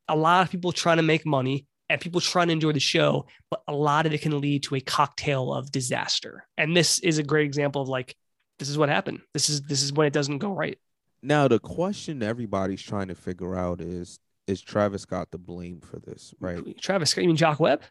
a 0.08 0.16
lot 0.16 0.44
of 0.44 0.52
people 0.52 0.72
trying 0.72 0.98
to 0.98 1.04
make 1.04 1.26
money 1.26 1.66
and 1.90 2.00
people 2.00 2.22
trying 2.22 2.48
to 2.48 2.54
enjoy 2.54 2.72
the 2.72 2.80
show, 2.80 3.26
but 3.50 3.62
a 3.68 3.74
lot 3.74 4.06
of 4.06 4.14
it 4.14 4.22
can 4.22 4.40
lead 4.40 4.64
to 4.64 4.76
a 4.76 4.80
cocktail 4.80 5.54
of 5.54 5.72
disaster. 5.72 6.48
And 6.58 6.76
this 6.76 7.00
is 7.00 7.18
a 7.18 7.24
great 7.24 7.46
example 7.46 7.82
of 7.82 7.90
like, 7.90 8.16
this 8.60 8.70
is 8.70 8.78
what 8.78 8.90
happened. 8.90 9.22
This 9.34 9.50
is 9.50 9.62
this 9.64 9.82
is 9.82 9.94
when 9.94 10.08
it 10.08 10.14
doesn't 10.14 10.38
go 10.38 10.54
right. 10.54 10.78
Now 11.22 11.48
the 11.48 11.60
question 11.60 12.22
everybody's 12.24 12.82
trying 12.82 13.08
to 13.08 13.16
figure 13.16 13.56
out 13.56 13.82
is 13.82 14.20
is 14.48 14.62
Travis 14.62 15.04
Scott 15.04 15.32
to 15.32 15.38
blame 15.38 15.80
for 15.80 16.00
this, 16.00 16.34
right? 16.40 16.60
Travis, 16.82 17.12
Scott, 17.12 17.24
you 17.24 17.28
mean 17.28 17.38
Jock 17.38 17.60
Webb? 17.60 17.84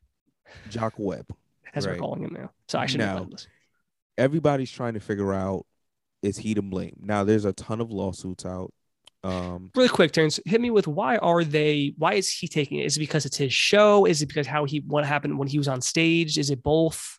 Jock 0.70 0.94
Webb. 0.98 1.26
As 1.74 1.86
we're 1.86 1.96
calling 1.96 2.22
him 2.22 2.32
now. 2.32 2.50
So 2.68 2.78
I 2.78 2.86
shouldn't 2.86 3.10
No. 3.12 3.18
have 3.18 3.30
this. 3.30 3.46
Everybody's 4.16 4.70
trying 4.70 4.94
to 4.94 5.00
figure 5.00 5.32
out 5.32 5.64
is 6.22 6.38
he 6.38 6.54
to 6.54 6.62
blame. 6.62 6.96
Now 7.00 7.24
there's 7.24 7.44
a 7.44 7.52
ton 7.52 7.80
of 7.80 7.90
lawsuits 7.92 8.44
out. 8.44 8.72
Um 9.22 9.70
Really 9.74 9.88
quick, 9.88 10.12
Terrence, 10.12 10.40
hit 10.44 10.60
me 10.60 10.70
with 10.70 10.86
why 10.86 11.16
are 11.18 11.44
they 11.44 11.94
why 11.98 12.14
is 12.14 12.30
he 12.32 12.48
taking 12.48 12.78
it? 12.78 12.86
Is 12.86 12.96
it 12.96 13.00
because 13.00 13.26
it's 13.26 13.36
his 13.36 13.52
show? 13.52 14.04
Is 14.04 14.22
it 14.22 14.26
because 14.26 14.46
how 14.46 14.64
he 14.64 14.80
what 14.80 15.04
happened 15.04 15.38
when 15.38 15.48
he 15.48 15.58
was 15.58 15.68
on 15.68 15.80
stage? 15.80 16.38
Is 16.38 16.50
it 16.50 16.62
both? 16.62 17.18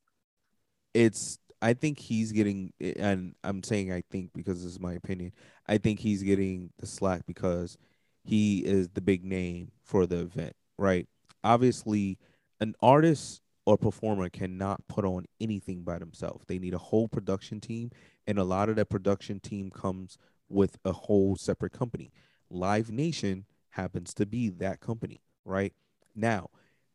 it's 0.94 1.38
I 1.62 1.74
think 1.74 2.00
he's 2.00 2.32
getting 2.32 2.74
and 2.80 3.36
I'm 3.44 3.64
saying 3.64 3.92
I 3.92 4.04
think 4.10 4.32
because 4.34 4.64
this 4.64 4.72
is 4.72 4.80
my 4.80 4.94
opinion. 4.94 5.34
I 5.68 5.78
think 5.78 6.00
he's 6.00 6.24
getting 6.24 6.72
the 6.80 6.88
slack 6.88 7.22
because 7.28 7.78
he 8.24 8.60
is 8.60 8.90
the 8.90 9.02
big 9.02 9.24
name 9.24 9.72
for 9.84 10.06
the 10.06 10.20
event, 10.20 10.54
right? 10.78 11.08
Obviously, 11.44 12.18
an 12.60 12.76
artist 12.82 13.42
or 13.66 13.78
performer 13.78 14.30
cannot 14.30 14.88
put 14.88 15.06
on 15.06 15.26
anything 15.40 15.84
by 15.84 16.00
themselves. 16.00 16.46
They 16.48 16.60
need 16.60 16.74
a 16.74 16.80
whole 16.80 17.08
production 17.08 17.60
team, 17.60 17.92
and 18.26 18.40
a 18.40 18.44
lot 18.44 18.70
of 18.70 18.76
that 18.78 18.90
production 18.90 19.40
team 19.40 19.70
comes 19.70 20.18
with 20.48 20.78
a 20.84 20.92
whole 20.92 21.36
separate 21.36 21.74
company. 21.74 22.12
Live 22.50 22.92
Nation 22.92 23.46
happens 23.72 24.14
to 24.16 24.26
be 24.26 24.50
that 24.50 24.80
company, 24.80 25.22
right? 25.46 25.74
Now, 26.16 26.50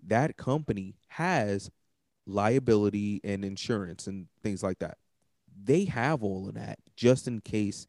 that 0.06 0.36
company 0.36 0.96
has 1.08 1.70
liability 2.26 3.20
and 3.22 3.44
insurance 3.44 4.06
and 4.06 4.26
things 4.42 4.62
like 4.62 4.78
that. 4.80 4.98
They 5.62 5.84
have 5.84 6.22
all 6.22 6.48
of 6.48 6.54
that 6.54 6.78
just 6.96 7.28
in 7.28 7.40
case 7.40 7.86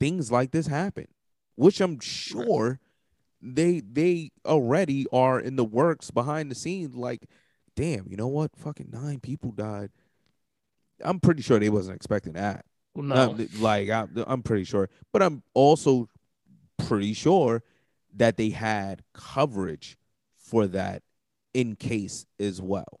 things 0.00 0.32
like 0.32 0.50
this 0.50 0.66
happen, 0.66 1.06
which 1.54 1.80
I'm 1.80 2.00
sure 2.00 2.80
they 3.40 3.80
they 3.80 4.32
already 4.44 5.06
are 5.12 5.38
in 5.38 5.56
the 5.56 5.64
works 5.64 6.10
behind 6.10 6.50
the 6.50 6.54
scenes. 6.54 6.94
Like, 6.94 7.28
damn, 7.76 8.06
you 8.08 8.16
know 8.16 8.26
what? 8.26 8.50
Fucking 8.56 8.88
nine 8.90 9.20
people 9.20 9.52
died. 9.52 9.90
I'm 11.04 11.20
pretty 11.20 11.42
sure 11.42 11.58
they 11.60 11.68
wasn't 11.70 11.96
expecting 11.96 12.32
that. 12.32 12.64
Well, 12.94 13.04
no. 13.04 13.36
Like 13.58 13.90
I'm, 13.90 14.10
I'm 14.26 14.42
pretty 14.42 14.64
sure, 14.64 14.88
but 15.12 15.22
I'm 15.22 15.42
also 15.54 16.08
pretty 16.78 17.12
sure 17.12 17.62
that 18.16 18.36
they 18.38 18.48
had 18.50 19.02
coverage 19.12 19.98
for 20.38 20.66
that 20.68 21.02
in 21.52 21.76
case 21.76 22.24
as 22.40 22.60
well. 22.62 23.00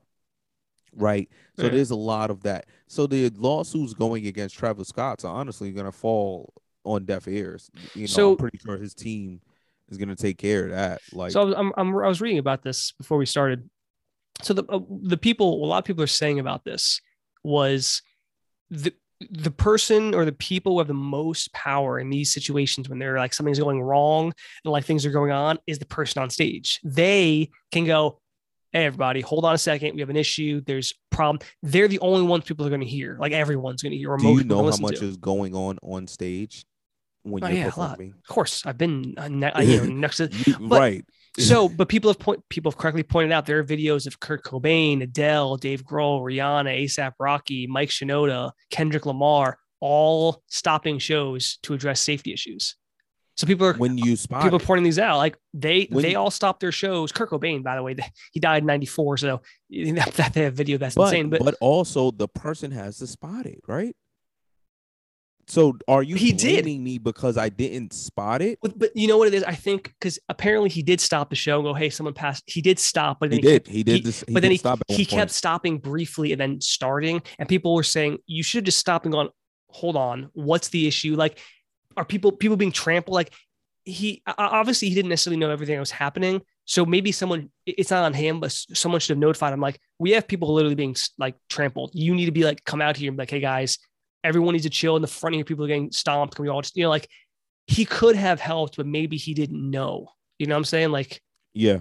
Right. 0.94 1.28
So 1.56 1.64
Yeah. 1.64 1.70
there's 1.70 1.90
a 1.90 1.96
lot 1.96 2.30
of 2.30 2.42
that. 2.42 2.66
So 2.86 3.06
the 3.06 3.30
lawsuits 3.30 3.94
going 3.94 4.26
against 4.26 4.56
Travis 4.56 4.88
Scott's 4.88 5.24
are 5.24 5.34
honestly 5.34 5.72
gonna 5.72 5.92
fall 5.92 6.52
on 6.84 7.04
deaf 7.06 7.26
ears. 7.28 7.70
You 7.94 8.02
know, 8.02 8.06
So- 8.06 8.30
I'm 8.32 8.36
pretty 8.36 8.58
sure 8.58 8.76
his 8.76 8.94
team 8.94 9.40
is 9.88 9.96
gonna 9.98 10.16
take 10.16 10.36
care 10.38 10.64
of 10.64 10.70
that. 10.72 11.00
Like 11.12 11.32
so 11.32 11.54
I'm, 11.54 11.72
I'm, 11.76 11.88
I 11.96 12.08
was 12.08 12.20
reading 12.20 12.38
about 12.38 12.62
this 12.62 12.92
before 12.92 13.16
we 13.18 13.26
started. 13.26 13.68
So 14.46 14.54
the 14.54 14.64
uh, 14.68 14.78
the 15.02 15.16
people, 15.16 15.64
a 15.64 15.66
lot 15.66 15.78
of 15.78 15.84
people 15.84 16.04
are 16.04 16.06
saying 16.06 16.38
about 16.38 16.64
this 16.64 17.00
was 17.42 18.00
the 18.70 18.92
the 19.30 19.50
person 19.50 20.14
or 20.14 20.24
the 20.24 20.32
people 20.32 20.72
who 20.72 20.78
have 20.78 20.88
the 20.88 20.94
most 20.94 21.52
power 21.52 21.98
in 21.98 22.10
these 22.10 22.32
situations 22.32 22.88
when 22.88 22.98
they're 22.98 23.16
like 23.18 23.32
something's 23.34 23.58
going 23.58 23.80
wrong 23.80 24.32
and 24.64 24.72
like 24.72 24.84
things 24.84 25.04
are 25.06 25.10
going 25.10 25.32
on 25.32 25.58
is 25.66 25.78
the 25.78 25.86
person 25.86 26.22
on 26.22 26.30
stage. 26.30 26.78
They 26.84 27.50
can 27.72 27.84
go, 27.86 28.20
"Hey, 28.72 28.84
everybody, 28.86 29.20
hold 29.22 29.44
on 29.44 29.54
a 29.54 29.58
second. 29.58 29.94
We 29.94 30.00
have 30.00 30.10
an 30.10 30.16
issue. 30.16 30.60
There's 30.64 30.94
problem." 31.10 31.40
They're 31.62 31.88
the 31.88 31.98
only 32.00 32.26
ones 32.26 32.44
people 32.44 32.64
are 32.66 32.70
going 32.70 32.82
to 32.82 32.86
hear. 32.86 33.16
Like 33.18 33.32
everyone's 33.32 33.82
going 33.82 33.92
to 33.92 33.98
hear. 33.98 34.16
Do 34.16 34.28
you 34.28 34.44
know 34.44 34.70
how 34.70 34.76
much 34.76 35.00
to. 35.00 35.06
is 35.06 35.16
going 35.16 35.54
on 35.56 35.78
on 35.82 36.06
stage 36.06 36.64
when 37.24 37.42
Oh, 37.42 37.48
you're 37.48 37.56
yeah, 37.56 37.64
a 37.64 37.66
lot. 37.66 37.90
performing? 37.98 38.14
Of 38.28 38.32
course, 38.32 38.64
I've 38.64 38.78
been 38.78 39.14
uh, 39.16 39.26
ne- 39.28 39.50
uh, 39.50 39.60
you 39.70 39.78
know 39.88 39.92
next 39.92 40.18
to 40.18 40.28
But- 40.60 40.78
right. 40.80 41.04
So, 41.38 41.68
but 41.68 41.88
people 41.88 42.10
have 42.10 42.18
point 42.18 42.42
people 42.48 42.70
have 42.72 42.78
correctly 42.78 43.02
pointed 43.02 43.32
out 43.32 43.46
there 43.46 43.58
are 43.58 43.64
videos 43.64 44.06
of 44.06 44.20
Kurt 44.20 44.42
Cobain, 44.42 45.02
Adele, 45.02 45.56
Dave 45.56 45.84
Grohl, 45.84 46.22
Rihanna, 46.22 46.84
ASAP 46.84 47.12
Rocky, 47.18 47.66
Mike 47.66 47.90
Shinoda, 47.90 48.52
Kendrick 48.70 49.06
Lamar, 49.06 49.58
all 49.80 50.42
stopping 50.48 50.98
shows 50.98 51.58
to 51.62 51.74
address 51.74 52.00
safety 52.00 52.32
issues. 52.32 52.76
So 53.36 53.46
people 53.46 53.66
are 53.66 53.74
when 53.74 53.98
you 53.98 54.16
spot 54.16 54.42
people 54.42 54.58
it. 54.58 54.64
pointing 54.64 54.84
these 54.84 54.98
out. 54.98 55.18
Like 55.18 55.36
they 55.52 55.88
When 55.90 56.02
they 56.02 56.14
all 56.14 56.30
stopped 56.30 56.60
their 56.60 56.72
shows. 56.72 57.12
Kurt 57.12 57.28
Cobain, 57.28 57.62
by 57.62 57.76
the 57.76 57.82
way, 57.82 57.94
he 58.32 58.40
died 58.40 58.62
in 58.62 58.66
'94, 58.66 59.18
so 59.18 59.42
that, 59.70 60.12
that 60.14 60.32
they 60.32 60.44
have 60.44 60.54
video 60.54 60.78
that's 60.78 60.94
but, 60.94 61.08
insane. 61.08 61.28
But, 61.28 61.44
but 61.44 61.54
also 61.60 62.10
the 62.10 62.28
person 62.28 62.70
has 62.70 62.96
to 62.98 63.06
spot 63.06 63.44
it, 63.44 63.60
right? 63.66 63.94
So 65.48 65.76
are 65.86 66.02
you 66.02 66.16
He 66.16 66.32
did. 66.32 66.64
blaming 66.64 66.82
me 66.82 66.98
because 66.98 67.38
I 67.38 67.48
didn't 67.48 67.92
spot 67.92 68.42
it? 68.42 68.58
but, 68.60 68.78
but 68.78 68.90
you 68.96 69.06
know 69.06 69.16
what 69.16 69.28
it 69.28 69.34
is? 69.34 69.44
I 69.44 69.54
think 69.54 69.94
because 69.98 70.18
apparently 70.28 70.68
he 70.68 70.82
did 70.82 71.00
stop 71.00 71.30
the 71.30 71.36
show 71.36 71.56
and 71.56 71.64
go, 71.64 71.74
"Hey, 71.74 71.88
someone 71.88 72.14
passed." 72.14 72.42
He 72.46 72.60
did 72.60 72.78
stop, 72.78 73.18
but 73.20 73.30
He 73.30 73.38
then 73.40 73.50
did. 73.52 73.66
He 73.66 73.82
did 73.82 74.04
this. 74.04 74.24
He 74.26 74.34
but 74.34 74.42
then 74.42 74.50
did 74.50 74.54
he, 74.54 74.58
stop 74.58 74.82
he 74.88 74.96
point. 75.04 75.08
kept 75.08 75.30
stopping 75.30 75.78
briefly 75.78 76.32
and 76.32 76.40
then 76.40 76.60
starting 76.60 77.22
and 77.38 77.48
people 77.48 77.74
were 77.74 77.82
saying 77.82 78.18
you 78.26 78.42
should 78.42 78.64
just 78.64 78.78
stop 78.78 79.04
and 79.04 79.12
gone 79.12 79.28
hold 79.68 79.96
on 79.96 80.30
what's 80.32 80.68
the 80.68 80.86
issue 80.86 81.16
like 81.16 81.38
are 81.96 82.04
people 82.04 82.32
people 82.32 82.56
being 82.56 82.72
trampled 82.72 83.14
like 83.14 83.32
he 83.84 84.22
obviously 84.38 84.88
he 84.88 84.94
didn't 84.94 85.10
necessarily 85.10 85.38
know 85.38 85.50
everything 85.50 85.74
that 85.74 85.80
was 85.80 85.90
happening 85.90 86.40
so 86.64 86.84
maybe 86.84 87.12
someone, 87.12 87.50
it's 87.66 87.90
not 87.90 88.04
on 88.04 88.12
him 88.14 88.40
but 88.40 88.50
someone 88.50 89.00
should 89.00 89.10
have 89.10 89.18
notified 89.18 89.52
him 89.52 89.60
like 89.60 89.78
we 89.98 90.10
have 90.12 90.26
people 90.26 90.52
literally 90.52 90.74
being 90.74 90.96
like 91.18 91.36
trampled 91.48 91.90
you 91.94 92.14
need 92.14 92.26
to 92.26 92.32
be 92.32 92.42
like 92.42 92.64
come 92.64 92.80
out 92.80 92.96
here 92.96 93.08
and 93.08 93.16
be 93.16 93.22
like 93.22 93.30
hey 93.30 93.40
guys 93.40 93.78
everyone 94.26 94.52
needs 94.52 94.64
to 94.64 94.70
chill 94.70 94.96
in 94.96 95.02
the 95.02 95.08
front 95.08 95.34
of 95.34 95.38
here 95.38 95.44
people 95.44 95.64
are 95.64 95.68
getting 95.68 95.90
stomped 95.92 96.34
can 96.34 96.42
we 96.44 96.48
all 96.48 96.60
just 96.62 96.76
you 96.76 96.82
know 96.82 96.90
like 96.90 97.08
he 97.66 97.84
could 97.84 98.16
have 98.16 98.40
helped 98.40 98.76
but 98.76 98.86
maybe 98.86 99.16
he 99.16 99.34
didn't 99.34 99.70
know 99.70 100.08
you 100.38 100.46
know 100.46 100.54
what 100.54 100.58
i'm 100.58 100.64
saying 100.64 100.90
like 100.90 101.22
Yeah. 101.54 101.80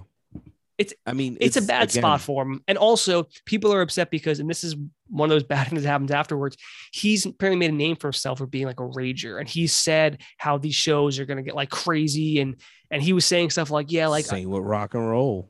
It's- 0.77 0.93
I 1.05 1.13
mean, 1.13 1.37
it's, 1.39 1.55
a 1.55 1.61
bad 1.61 1.89
again, 1.89 2.01
spot 2.01 2.19
for 2.19 2.43
him. 2.43 2.61
And 2.67 2.77
also, 2.77 3.27
people 3.45 3.71
are 3.71 3.79
upset 3.81 4.11
because, 4.11 4.41
and 4.41 4.49
this 4.49 4.61
is 4.65 4.75
one 5.07 5.31
of 5.31 5.33
those 5.33 5.43
bad 5.55 5.69
things 5.69 5.83
that 5.83 5.87
happens 5.89 6.11
afterwards. 6.11 6.57
He's 6.91 7.25
apparently 7.25 7.59
made 7.59 7.73
a 7.73 7.77
name 7.77 7.95
for 7.95 8.07
himself 8.07 8.39
for 8.39 8.45
being 8.45 8.65
like 8.65 8.81
a 8.81 8.83
rager, 8.83 9.39
and 9.39 9.47
he 9.47 9.67
said 9.67 10.21
how 10.37 10.57
these 10.57 10.75
shows 10.75 11.17
are 11.17 11.25
gonna 11.25 11.43
get 11.43 11.55
like 11.55 11.69
crazy, 11.69 12.41
and 12.41 12.57
and 12.91 13.01
he 13.01 13.13
was 13.13 13.25
saying 13.25 13.51
stuff 13.51 13.71
like, 13.71 13.89
yeah, 13.89 14.07
like 14.07 14.25
same 14.25 14.49
with 14.49 14.63
rock 14.63 14.95
and 14.95 15.09
roll. 15.09 15.49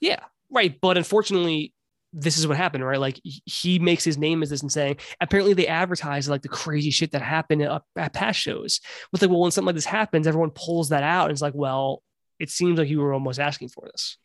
yeah, 0.00 0.20
right. 0.50 0.74
But 0.80 0.96
unfortunately, 0.96 1.74
this 2.12 2.38
is 2.38 2.46
what 2.46 2.56
happened, 2.56 2.84
right? 2.84 2.98
Like 2.98 3.20
he- 3.22 3.78
makes 3.78 4.04
his 4.04 4.18
name 4.18 4.42
as 4.42 4.50
this 4.50 4.62
and 4.62 4.72
saying 4.72 4.96
apparently 5.20 5.54
they 5.54 5.66
advertise 5.66 6.28
like 6.28 6.42
the 6.42 6.48
crazy 6.48 6.90
shit 6.90 7.12
that 7.12 7.22
happened 7.22 7.62
at, 7.62 7.82
at 7.96 8.12
past 8.12 8.40
shows. 8.40 8.80
With 9.12 9.22
like, 9.22 9.30
well, 9.30 9.40
when 9.40 9.50
something 9.50 9.66
like 9.66 9.76
this 9.76 9.84
happens, 9.84 10.26
everyone 10.26 10.50
pulls 10.50 10.88
that 10.88 11.02
out 11.02 11.24
and 11.24 11.32
it's 11.32 11.42
like, 11.42 11.54
well, 11.54 12.02
it 12.38 12.50
seems 12.50 12.78
like 12.78 12.88
you 12.88 13.00
were 13.00 13.12
almost 13.12 13.38
asking 13.38 13.68
for 13.68 13.88
this. 13.92 14.16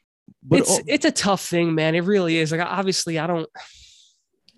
But 0.41 0.59
it's 0.59 0.79
it's 0.87 1.05
a 1.05 1.11
tough 1.11 1.45
thing, 1.45 1.75
man. 1.75 1.93
It 1.93 2.03
really 2.03 2.37
is. 2.37 2.51
Like 2.51 2.61
obviously, 2.61 3.19
I 3.19 3.27
don't, 3.27 3.47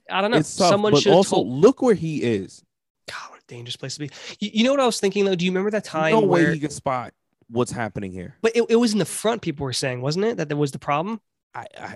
I 0.09 0.21
don't 0.21 0.31
know. 0.31 0.37
it's 0.37 0.55
tough. 0.55 0.69
Someone 0.69 0.95
should 0.95 1.11
also 1.11 1.37
told. 1.37 1.47
look 1.49 1.81
where 1.81 1.95
he 1.95 2.21
is. 2.21 2.63
God, 3.09 3.31
what 3.31 3.39
a 3.39 3.47
dangerous 3.47 3.75
place 3.75 3.95
to 3.95 4.01
be. 4.01 4.11
You, 4.39 4.51
you 4.53 4.63
know 4.63 4.71
what 4.71 4.79
I 4.79 4.85
was 4.85 4.99
thinking 4.99 5.25
though? 5.25 5.35
Do 5.35 5.43
you 5.43 5.51
remember 5.51 5.71
that 5.71 5.83
time 5.83 6.11
no 6.11 6.21
where? 6.21 6.47
way 6.47 6.53
he 6.53 6.59
can 6.59 6.69
spot 6.69 7.13
what's 7.49 7.71
happening 7.71 8.11
here. 8.11 8.35
but 8.41 8.53
it, 8.55 8.65
it 8.69 8.75
was 8.75 8.93
in 8.93 8.99
the 8.99 9.05
front. 9.05 9.41
People 9.41 9.65
were 9.65 9.73
saying, 9.73 10.01
wasn't 10.01 10.25
it, 10.25 10.37
that 10.37 10.49
that 10.49 10.55
was 10.55 10.71
the 10.71 10.79
problem? 10.79 11.19
I, 11.53 11.65
I 11.77 11.95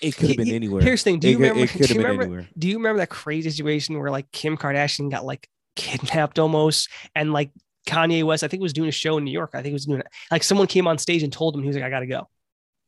it 0.00 0.16
could 0.16 0.28
have 0.28 0.36
been 0.36 0.50
anywhere. 0.50 0.82
Here's 0.82 1.02
the 1.02 1.10
thing. 1.10 1.20
Do 1.20 1.28
you 1.28 1.36
it, 1.36 1.48
remember? 1.48 1.64
it 1.64 1.86
do 1.86 1.94
you 1.94 2.02
remember? 2.02 2.48
Do 2.58 2.68
you 2.68 2.76
remember 2.76 2.98
that 2.98 3.10
crazy 3.10 3.50
situation 3.50 3.98
where 3.98 4.10
like 4.10 4.30
Kim 4.32 4.56
Kardashian 4.56 5.10
got 5.10 5.24
like 5.24 5.48
kidnapped 5.76 6.38
almost, 6.38 6.88
and 7.14 7.32
like 7.32 7.50
Kanye 7.86 8.24
West, 8.24 8.44
I 8.44 8.48
think 8.48 8.62
was 8.62 8.72
doing 8.72 8.88
a 8.88 8.92
show 8.92 9.18
in 9.18 9.24
New 9.24 9.30
York. 9.32 9.50
I 9.54 9.58
think 9.58 9.68
he 9.68 9.72
was 9.74 9.86
doing 9.86 10.00
it. 10.00 10.06
Like 10.30 10.42
someone 10.42 10.66
came 10.66 10.86
on 10.86 10.98
stage 10.98 11.22
and 11.22 11.32
told 11.32 11.54
him 11.54 11.62
he 11.62 11.68
was 11.68 11.76
like, 11.76 11.84
I 11.84 11.90
gotta 11.90 12.06
go. 12.06 12.28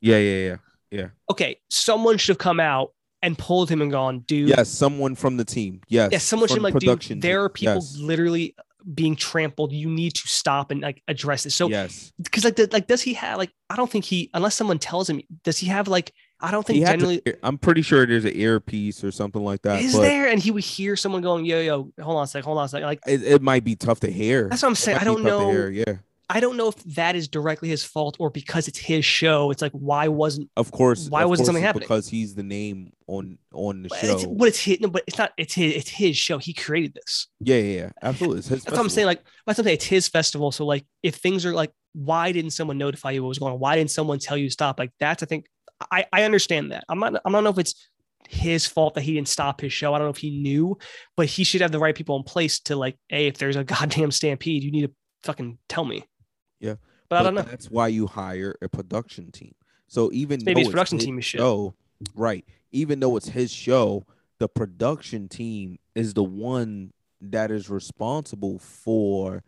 Yeah, 0.00 0.18
yeah, 0.18 0.48
yeah. 0.48 0.56
Yeah. 0.90 1.08
Okay, 1.30 1.60
someone 1.68 2.16
should 2.16 2.34
have 2.34 2.38
come 2.38 2.60
out 2.60 2.92
and 3.22 3.36
pulled 3.36 3.68
him 3.68 3.82
and 3.82 3.90
gone, 3.90 4.20
dude. 4.20 4.50
Yes, 4.50 4.68
someone 4.68 5.14
from 5.14 5.36
the 5.36 5.44
team. 5.44 5.80
Yes. 5.88 6.10
Yeah, 6.12 6.18
someone 6.18 6.48
should 6.48 6.62
like, 6.62 6.78
dude, 6.78 7.20
there 7.20 7.42
are 7.42 7.48
people 7.48 7.74
Yes. 7.74 7.96
literally 7.98 8.54
being 8.94 9.16
trampled. 9.16 9.72
You 9.72 9.90
need 9.90 10.14
to 10.14 10.28
stop 10.28 10.70
and 10.70 10.80
like 10.80 11.02
address 11.08 11.42
this. 11.42 11.54
So, 11.54 11.68
yes. 11.68 12.12
because 12.22 12.44
like, 12.44 12.56
the, 12.56 12.68
like, 12.72 12.86
does 12.86 13.02
he 13.02 13.14
have 13.14 13.38
like? 13.38 13.50
I 13.68 13.76
don't 13.76 13.90
think 13.90 14.04
he, 14.04 14.30
unless 14.32 14.54
someone 14.54 14.78
tells 14.78 15.10
him, 15.10 15.20
does 15.42 15.58
he 15.58 15.66
have 15.66 15.88
like? 15.88 16.12
I 16.40 16.50
don't 16.50 16.66
think 16.66 16.84
had 16.84 17.00
to- 17.00 17.38
I'm 17.42 17.56
pretty 17.58 17.82
sure 17.82 18.04
there's 18.06 18.24
an 18.24 18.36
earpiece 18.36 19.02
or 19.02 19.10
something 19.10 19.42
like 19.42 19.62
that. 19.62 19.80
is 19.80 19.94
there, 19.94 20.28
and 20.28 20.40
he 20.42 20.50
would 20.50 20.64
hear 20.64 20.96
someone 20.96 21.22
going, 21.22 21.44
"Yo, 21.46 21.60
yo, 21.60 21.90
hold 22.00 22.18
on 22.18 22.24
a 22.24 22.26
sec, 22.26 22.44
hold 22.44 22.58
on 22.58 22.64
a 22.66 22.68
sec." 22.68 22.82
Like, 22.82 23.00
It, 23.06 23.22
it 23.22 23.42
might 23.42 23.64
be 23.64 23.74
tough 23.74 24.00
to 24.00 24.10
hear. 24.10 24.48
that's 24.48 24.62
what 24.62 24.68
I'm 24.68 24.74
saying. 24.74 24.98
I 24.98 25.04
don't 25.04 25.22
know. 25.22 25.50
hear, 25.50 25.70
Yeah, 25.70 25.94
I 26.28 26.40
don't 26.40 26.56
know 26.56 26.68
if 26.68 26.76
that 26.96 27.14
is 27.16 27.28
directly 27.28 27.68
his 27.68 27.84
fault 27.84 28.16
or 28.18 28.30
because 28.30 28.66
it's 28.68 28.78
his 28.78 29.04
show. 29.04 29.50
It's 29.50 29.62
like, 29.62 29.72
why 29.72 30.08
wasn't? 30.08 30.50
of 30.56 30.72
course. 30.72 31.08
Why 31.08 31.22
of 31.22 31.30
wasn't 31.30 31.44
course 31.44 31.46
something 31.46 31.62
happening? 31.62 31.84
Because 31.86 32.08
he's 32.08 32.34
the 32.34 32.42
name 32.42 32.92
on 33.06 33.38
on 33.54 33.82
the 33.84 33.88
show. 33.88 33.96
it's, 34.16 34.26
but 34.26 34.48
it's 34.48 34.58
his. 34.60 34.80
No, 34.80 34.88
but 34.88 35.04
it's 35.06 35.16
not. 35.18 35.32
It's 35.38 35.54
his. 35.54 35.74
It's 35.74 35.88
his 35.90 36.16
show. 36.18 36.38
He 36.38 36.52
created 36.52 36.94
this. 36.94 37.28
yeah, 37.40 37.56
yeah, 37.56 37.78
yeah. 37.80 37.90
Absolutely. 38.02 38.40
That's 38.40 38.64
what 38.66 38.78
I'm 38.78 38.88
saying. 38.90 39.06
Like, 39.06 39.22
that's 39.46 39.58
what 39.58 39.60
I'm 39.60 39.64
saying. 39.66 39.74
It's 39.76 39.84
his 39.86 40.08
festival. 40.08 40.52
So, 40.52 40.66
like, 40.66 40.84
if 41.02 41.14
things 41.14 41.46
are 41.46 41.52
like, 41.54 41.72
why 41.94 42.32
didn't 42.32 42.50
someone 42.50 42.76
notify 42.76 43.12
you 43.12 43.22
what 43.22 43.28
was 43.28 43.38
going 43.38 43.54
on? 43.54 43.58
Why 43.60 43.76
didn't 43.76 43.90
someone 43.90 44.18
tell 44.18 44.36
you 44.36 44.48
to 44.48 44.52
stop? 44.52 44.78
Like, 44.78 44.90
that's 45.00 45.22
I 45.22 45.26
think 45.26 45.46
I 45.90 46.06
I 46.12 46.22
understand 46.24 46.72
that. 46.72 46.84
I'm 46.88 46.98
not. 46.98 47.16
I 47.24 47.30
don't 47.30 47.44
know 47.44 47.50
if 47.50 47.58
it's 47.58 47.88
his 48.28 48.66
fault 48.66 48.94
that 48.94 49.02
he 49.02 49.14
didn't 49.14 49.28
stop 49.28 49.60
his 49.60 49.72
show. 49.72 49.94
I 49.94 49.98
don't 49.98 50.06
know 50.06 50.12
if 50.12 50.18
he 50.18 50.30
knew, 50.30 50.78
but 51.16 51.26
he 51.26 51.44
should 51.44 51.60
have 51.60 51.72
the 51.72 51.78
right 51.78 51.94
people 51.94 52.16
in 52.16 52.22
place 52.22 52.60
to 52.60 52.76
like, 52.76 52.96
hey, 53.08 53.26
if 53.26 53.38
there's 53.38 53.56
a 53.56 53.64
goddamn 53.74 54.10
stampede, 54.10 54.62
you 54.62 54.70
need 54.70 54.86
to 54.86 54.92
fucking 55.22 55.58
tell 55.68 55.84
me. 55.84 56.04
Yeah. 56.60 56.76
But, 57.08 57.20
I 57.20 57.22
don't 57.22 57.34
know. 57.34 57.42
That's 57.42 57.70
why 57.70 57.88
you 57.88 58.06
hire 58.06 58.56
a 58.62 58.68
production 58.68 59.30
team. 59.30 59.54
So 59.86 60.10
even 60.12 60.40
Maybe 60.44 60.62
his 60.62 60.70
production 60.70 60.98
team 60.98 61.18
is 61.18 61.24
shit. 61.24 61.38
show, 61.38 61.74
right? 62.14 62.44
Even 62.72 62.98
though 62.98 63.16
it's 63.16 63.28
his 63.28 63.52
show, 63.52 64.04
the 64.38 64.48
production 64.48 65.28
team 65.28 65.78
is 65.94 66.14
the 66.14 66.24
one 66.24 66.92
that 67.20 67.52
is 67.52 67.70
responsible 67.70 68.58
for 68.58 69.44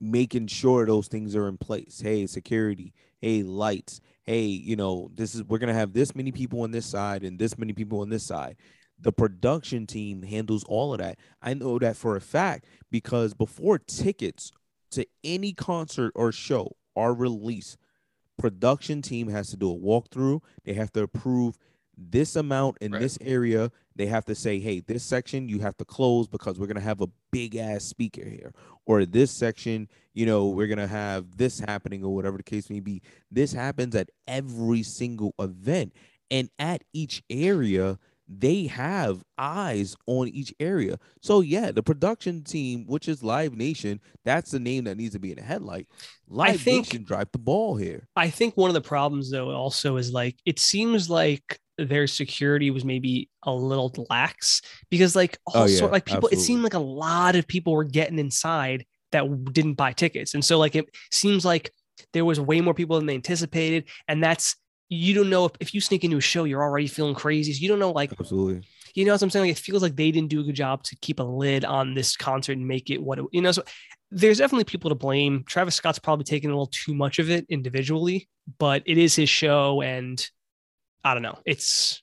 making 0.00 0.46
sure 0.46 0.86
those 0.86 1.08
things 1.08 1.34
are 1.34 1.48
in 1.48 1.58
place. 1.58 2.00
Hey, 2.02 2.26
security. 2.26 2.94
Hey, 3.22 3.44
lights. 3.44 4.00
Hey, 4.24 4.46
you 4.46 4.74
know, 4.74 5.08
this 5.14 5.36
is 5.36 5.44
we're 5.44 5.58
gonna 5.58 5.72
have 5.72 5.92
this 5.92 6.12
many 6.16 6.32
people 6.32 6.62
on 6.62 6.72
this 6.72 6.86
side 6.86 7.22
and 7.22 7.38
this 7.38 7.56
many 7.56 7.72
people 7.72 8.00
on 8.00 8.10
this 8.10 8.24
side. 8.24 8.56
The 8.98 9.12
production 9.12 9.86
team 9.86 10.22
handles 10.22 10.64
all 10.64 10.92
of 10.92 10.98
that. 10.98 11.20
I 11.40 11.54
know 11.54 11.78
that 11.78 11.96
for 11.96 12.16
a 12.16 12.20
fact 12.20 12.66
because 12.90 13.32
before 13.32 13.78
tickets 13.78 14.50
to 14.90 15.06
any 15.22 15.52
concert 15.52 16.10
or 16.16 16.32
show 16.32 16.76
are 16.96 17.14
released, 17.14 17.78
production 18.38 19.02
team 19.02 19.28
has 19.28 19.50
to 19.50 19.56
do 19.56 19.70
a 19.70 19.78
walkthrough. 19.78 20.40
They 20.64 20.74
have 20.74 20.92
to 20.94 21.04
approve 21.04 21.56
this 21.96 22.36
amount 22.36 22.78
in 22.80 22.92
Right. 22.92 23.00
this 23.00 23.18
area. 23.20 23.70
They 23.94 24.06
have 24.06 24.24
to 24.26 24.34
say, 24.34 24.58
hey, 24.58 24.80
this 24.80 25.04
section 25.04 25.48
you 25.48 25.58
have 25.60 25.76
to 25.76 25.84
close 25.84 26.26
because 26.28 26.58
we're 26.58 26.66
gonna 26.66 26.80
have 26.80 27.00
a 27.02 27.08
big 27.30 27.56
ass 27.56 27.84
speaker 27.84 28.26
here. 28.28 28.52
Or 28.86 29.04
this 29.04 29.30
section, 29.30 29.88
you 30.14 30.24
know, 30.26 30.48
we're 30.48 30.66
gonna 30.68 30.86
have 30.86 31.36
this 31.36 31.60
happening 31.60 32.02
or 32.04 32.14
whatever 32.14 32.36
the 32.38 32.42
case 32.42 32.70
may 32.70 32.80
be. 32.80 33.02
This 33.30 33.52
happens 33.52 33.94
at 33.94 34.08
every 34.26 34.82
single 34.82 35.34
event. 35.38 35.92
And 36.30 36.48
at 36.58 36.82
each 36.94 37.22
area, 37.28 37.98
they 38.26 38.66
have 38.68 39.22
eyes 39.36 39.94
on 40.06 40.28
each 40.28 40.54
area. 40.58 40.98
So 41.20 41.42
yeah, 41.42 41.70
the 41.70 41.82
production 41.82 42.42
team, 42.44 42.86
which 42.86 43.06
is 43.06 43.22
Live 43.22 43.54
Nation, 43.54 44.00
that's 44.24 44.52
the 44.52 44.60
name 44.60 44.84
that 44.84 44.96
needs 44.96 45.12
to 45.12 45.18
be 45.20 45.30
in 45.32 45.36
the 45.36 45.42
headlight. 45.42 45.86
Live 46.28 46.58
think- 46.62 46.86
Nation 46.86 47.04
drive 47.04 47.28
the 47.32 47.38
ball 47.38 47.76
here. 47.76 48.08
I 48.16 48.30
think 48.30 48.56
one 48.56 48.70
of 48.70 48.74
the 48.74 48.80
problems 48.80 49.30
though 49.30 49.50
also 49.50 49.96
is 49.98 50.10
like 50.12 50.36
it 50.46 50.58
seems 50.58 51.10
like 51.10 51.60
their 51.78 52.06
security 52.06 52.70
was 52.70 52.84
maybe 52.84 53.28
a 53.44 53.52
little 53.52 53.92
lax 54.10 54.60
because 54.90 55.16
like 55.16 55.38
Oh, 55.54 55.60
also 55.62 55.86
yeah, 55.86 55.92
like 55.92 56.04
people 56.04 56.28
it 56.30 56.38
seemed 56.38 56.62
like 56.62 56.74
a 56.74 56.78
lot 56.78 57.34
of 57.34 57.48
people 57.48 57.72
were 57.72 57.84
getting 57.84 58.18
inside 58.18 58.84
that 59.12 59.52
didn't 59.52 59.74
buy 59.74 59.92
tickets 59.92 60.34
and 60.34 60.44
so 60.44 60.58
like 60.58 60.74
it 60.76 60.86
seems 61.10 61.44
like 61.44 61.72
there 62.12 62.24
was 62.24 62.38
way 62.40 62.60
more 62.60 62.74
people 62.74 62.96
than 62.96 63.06
they 63.06 63.14
anticipated 63.14 63.84
and 64.08 64.22
that's 64.22 64.56
you 64.88 65.14
don't 65.14 65.30
know 65.30 65.46
if, 65.46 65.52
if 65.60 65.74
you 65.74 65.80
sneak 65.80 66.04
into 66.04 66.18
a 66.18 66.20
show 66.20 66.44
you're 66.44 66.62
already 66.62 66.86
feeling 66.86 67.14
crazy 67.14 67.52
so 67.52 67.60
you 67.60 67.68
don't 67.68 67.78
know 67.78 67.90
like 67.92 68.12
Absolutely. 68.18 68.62
you 68.94 69.04
know 69.06 69.12
what 69.12 69.22
I'm 69.22 69.30
saying? 69.30 69.46
Like 69.46 69.56
it 69.56 69.58
feels 69.58 69.82
like 69.82 69.96
they 69.96 70.10
didn't 70.10 70.28
do 70.28 70.40
a 70.40 70.44
good 70.44 70.54
job 70.54 70.82
to 70.84 70.96
keep 71.00 71.18
a 71.20 71.22
lid 71.22 71.64
on 71.64 71.94
this 71.94 72.16
concert 72.16 72.58
and 72.58 72.68
make 72.68 72.90
it 72.90 73.02
what 73.02 73.18
it, 73.18 73.24
you 73.32 73.40
know. 73.40 73.52
So 73.52 73.62
there's 74.10 74.36
definitely 74.36 74.64
people 74.64 74.90
to 74.90 74.94
blame. 74.94 75.44
Travis 75.46 75.76
Scott's 75.76 75.98
probably 75.98 76.24
taking 76.24 76.50
a 76.50 76.52
little 76.52 76.66
too 76.66 76.94
much 76.94 77.18
of 77.18 77.30
it 77.30 77.46
individually, 77.48 78.28
but 78.58 78.82
it 78.84 78.98
is 78.98 79.14
his 79.16 79.30
show, 79.30 79.80
and 79.80 80.22
I 81.04 81.14
don't 81.14 81.22
know. 81.22 81.38
It's 81.44 82.02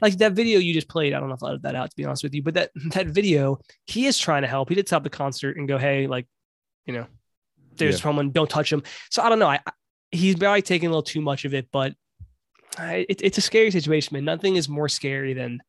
like 0.00 0.16
that 0.18 0.32
video 0.32 0.58
you 0.58 0.74
just 0.74 0.88
played. 0.88 1.14
I 1.14 1.20
don't 1.20 1.28
know 1.28 1.34
if 1.34 1.42
I 1.42 1.52
let 1.52 1.62
that 1.62 1.74
out 1.74 1.90
to 1.90 1.96
be 1.96 2.04
honest 2.04 2.22
with 2.22 2.34
you, 2.34 2.42
but 2.42 2.54
that 2.54 2.70
that 2.92 3.06
video, 3.06 3.58
he 3.86 4.06
is 4.06 4.18
trying 4.18 4.42
to 4.42 4.48
help. 4.48 4.68
He 4.68 4.74
did 4.74 4.86
stop 4.86 5.02
the 5.02 5.10
concert 5.10 5.56
and 5.56 5.68
go, 5.68 5.78
hey, 5.78 6.06
like, 6.06 6.26
you 6.84 6.92
know, 6.92 7.06
there's 7.76 7.96
Yeah. 7.96 8.02
someone, 8.02 8.30
don't 8.30 8.50
touch 8.50 8.72
him. 8.72 8.82
So 9.10 9.22
I 9.22 9.28
don't 9.28 9.38
know. 9.38 9.48
I, 9.48 9.60
I 9.66 9.72
he's 10.10 10.36
probably 10.36 10.62
taking 10.62 10.88
a 10.88 10.90
little 10.90 11.02
too 11.02 11.20
much 11.20 11.44
of 11.44 11.54
it, 11.54 11.68
but 11.72 11.94
I, 12.78 13.06
it, 13.08 13.22
it's 13.22 13.38
a 13.38 13.42
scary 13.42 13.70
situation, 13.70 14.14
man. 14.14 14.24
Nothing 14.24 14.56
is 14.56 14.68
more 14.68 14.88
scary 14.88 15.34
than 15.34 15.60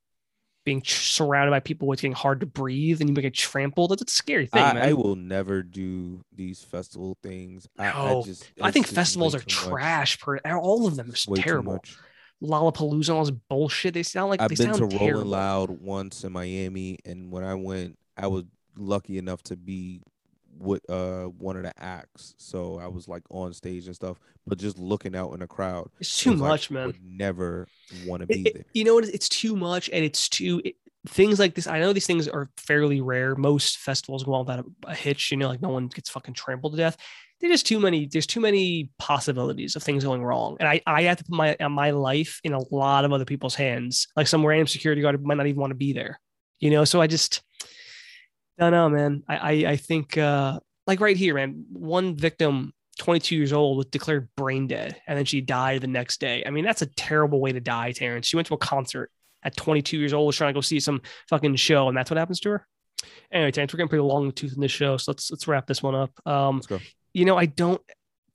being 0.67 0.83
surrounded 0.85 1.49
by 1.49 1.61
people 1.61 1.89
it's 1.93 2.01
getting 2.01 2.13
hard 2.13 2.41
to 2.41 2.45
breathe 2.45 2.99
and 2.99 3.09
you 3.09 3.15
get 3.15 3.33
trampled. 3.33 3.91
That's 3.91 4.01
a 4.01 4.13
scary 4.13 4.47
thing, 4.47 4.61
I, 4.61 4.73
man. 4.73 4.83
I 4.83 4.93
will 4.93 5.15
never 5.15 5.63
do 5.63 6.21
these 6.35 6.61
festival 6.61 7.17
things. 7.23 7.67
I, 7.79 7.87
I 7.87 8.21
just 8.21 8.51
I 8.61 8.71
think 8.71 8.85
festivals 8.85 9.33
are 9.33 9.39
trash. 9.39 10.19
Per 10.19 10.37
all 10.39 10.85
of 10.85 10.97
them 10.97 11.09
are 11.11 11.35
terrible. 11.37 11.81
Lollapalooza, 12.43 13.13
all 13.13 13.25
this 13.25 13.31
bullshit. 13.49 13.93
They 13.93 14.03
sound 14.03 14.29
like 14.29 14.41
I've 14.41 14.49
they 14.49 14.55
been 14.55 14.73
to 14.73 14.77
sound 14.77 14.93
Rolling. 14.93 15.27
Loud 15.27 15.69
once 15.81 16.23
in 16.23 16.31
Miami, 16.31 16.99
and 17.05 17.31
when 17.31 17.43
I 17.43 17.55
went, 17.55 17.97
I 18.15 18.27
was 18.27 18.43
lucky 18.75 19.17
enough 19.17 19.41
to 19.43 19.55
be 19.57 20.01
with 20.59 20.87
uh 20.89 21.25
one 21.25 21.55
of 21.55 21.63
the 21.63 21.73
acts, 21.81 22.33
so 22.37 22.79
I 22.79 22.87
was 22.87 23.07
like 23.07 23.23
on 23.29 23.53
stage 23.53 23.85
and 23.87 23.95
stuff. 23.95 24.19
But 24.45 24.57
just 24.59 24.77
looking 24.79 25.15
out 25.15 25.33
in 25.33 25.39
the 25.41 25.47
crowd, 25.47 25.89
It's 25.99 26.19
it 26.19 26.23
too 26.23 26.31
like, 26.31 26.39
much, 26.49 26.71
I 26.71 26.73
man. 26.75 26.87
Would 26.87 27.03
never 27.03 27.67
want 28.05 28.21
to 28.21 28.27
be 28.27 28.41
it- 28.47 28.53
there. 28.53 28.65
you 28.73 28.83
know 28.83 28.95
what? 28.95 29.05
It's 29.05 29.29
too 29.29 29.55
much, 29.55 29.89
and 29.91 30.05
it's 30.05 30.29
too 30.29 30.61
it, 30.63 30.75
things 31.07 31.39
like 31.39 31.55
this. 31.55 31.67
I 31.67 31.79
know 31.79 31.91
these 31.93 32.07
things 32.07 32.27
are 32.27 32.49
fairly 32.57 33.01
rare. 33.01 33.35
Most 33.35 33.77
festivals 33.77 34.23
go 34.23 34.33
on 34.33 34.45
without 34.45 34.59
a, 34.85 34.91
a 34.91 34.95
hitch. 34.95 35.31
You 35.31 35.37
know, 35.37 35.47
like 35.47 35.61
no 35.61 35.69
one 35.69 35.87
gets 35.87 36.09
fucking 36.09 36.33
trampled 36.35 36.73
to 36.73 36.77
death. 36.77 36.97
There's 37.39 37.51
just 37.51 37.67
too 37.67 37.79
many. 37.79 38.07
There's 38.07 38.25
too 38.25 38.39
many 38.39 38.89
possibilities 38.97 39.75
of 39.75 39.83
things 39.83 40.03
going 40.03 40.23
wrong, 40.23 40.57
and 40.59 40.67
I 40.67 40.81
I 40.87 41.03
have 41.03 41.17
to 41.17 41.23
put 41.23 41.35
my 41.35 41.55
uh, 41.55 41.69
my 41.69 41.91
life 41.91 42.39
in 42.43 42.53
a 42.53 42.73
lot 42.73 43.05
of 43.05 43.13
other 43.13 43.25
people's 43.25 43.55
hands. 43.55 44.07
Like 44.15 44.27
some 44.27 44.45
random 44.45 44.67
security 44.67 45.01
guard 45.01 45.23
might 45.23 45.37
not 45.37 45.47
even 45.47 45.59
want 45.59 45.71
to 45.71 45.75
be 45.75 45.93
there. 45.93 46.19
You 46.59 46.71
know, 46.71 46.83
so 46.83 46.99
I 46.99 47.07
just 47.07 47.43
I 48.59 48.69
don't 48.69 48.71
know, 48.71 48.89
man. 48.89 49.23
I 49.27 49.37
I, 49.37 49.71
I 49.71 49.75
think 49.75 50.17
uh 50.17 50.59
like 50.87 50.99
right 50.99 51.17
here, 51.17 51.35
man. 51.35 51.65
One 51.71 52.15
victim 52.15 52.73
22 52.97 53.35
years 53.35 53.53
old 53.53 53.77
was 53.77 53.85
declared 53.87 54.29
brain 54.35 54.67
dead 54.67 54.99
and 55.07 55.17
then 55.17 55.25
she 55.25 55.41
died 55.41 55.81
the 55.81 55.87
next 55.87 56.19
day. 56.19 56.43
I 56.45 56.49
mean, 56.49 56.65
that's 56.65 56.81
a 56.81 56.87
terrible 56.87 57.39
way 57.39 57.51
to 57.51 57.59
die, 57.59 57.91
Terrence. 57.91 58.27
She 58.27 58.35
went 58.35 58.47
to 58.47 58.55
a 58.55 58.57
concert 58.57 59.11
at 59.43 59.55
22 59.55 59.97
years 59.97 60.13
old, 60.13 60.27
was 60.27 60.35
trying 60.35 60.49
to 60.49 60.57
go 60.57 60.61
see 60.61 60.79
some 60.79 61.01
fucking 61.29 61.55
show, 61.55 61.87
and 61.87 61.95
that's 61.95 62.09
what 62.09 62.17
happens 62.17 62.39
to 62.41 62.49
her. 62.49 62.67
Anyway, 63.31 63.51
Terrence, 63.51 63.73
we're 63.73 63.77
getting 63.77 63.89
pretty 63.89 64.03
long 64.03 64.27
the 64.27 64.33
tooth 64.33 64.53
in 64.53 64.61
this 64.61 64.71
show, 64.71 64.97
so 64.97 65.11
let's 65.11 65.29
let's 65.29 65.47
wrap 65.47 65.67
this 65.67 65.83
one 65.83 65.95
up. 65.95 66.11
Um. 66.25 66.61
You 67.17 67.25
know, 67.25 67.35
I 67.35 67.47
don't, 67.47 67.81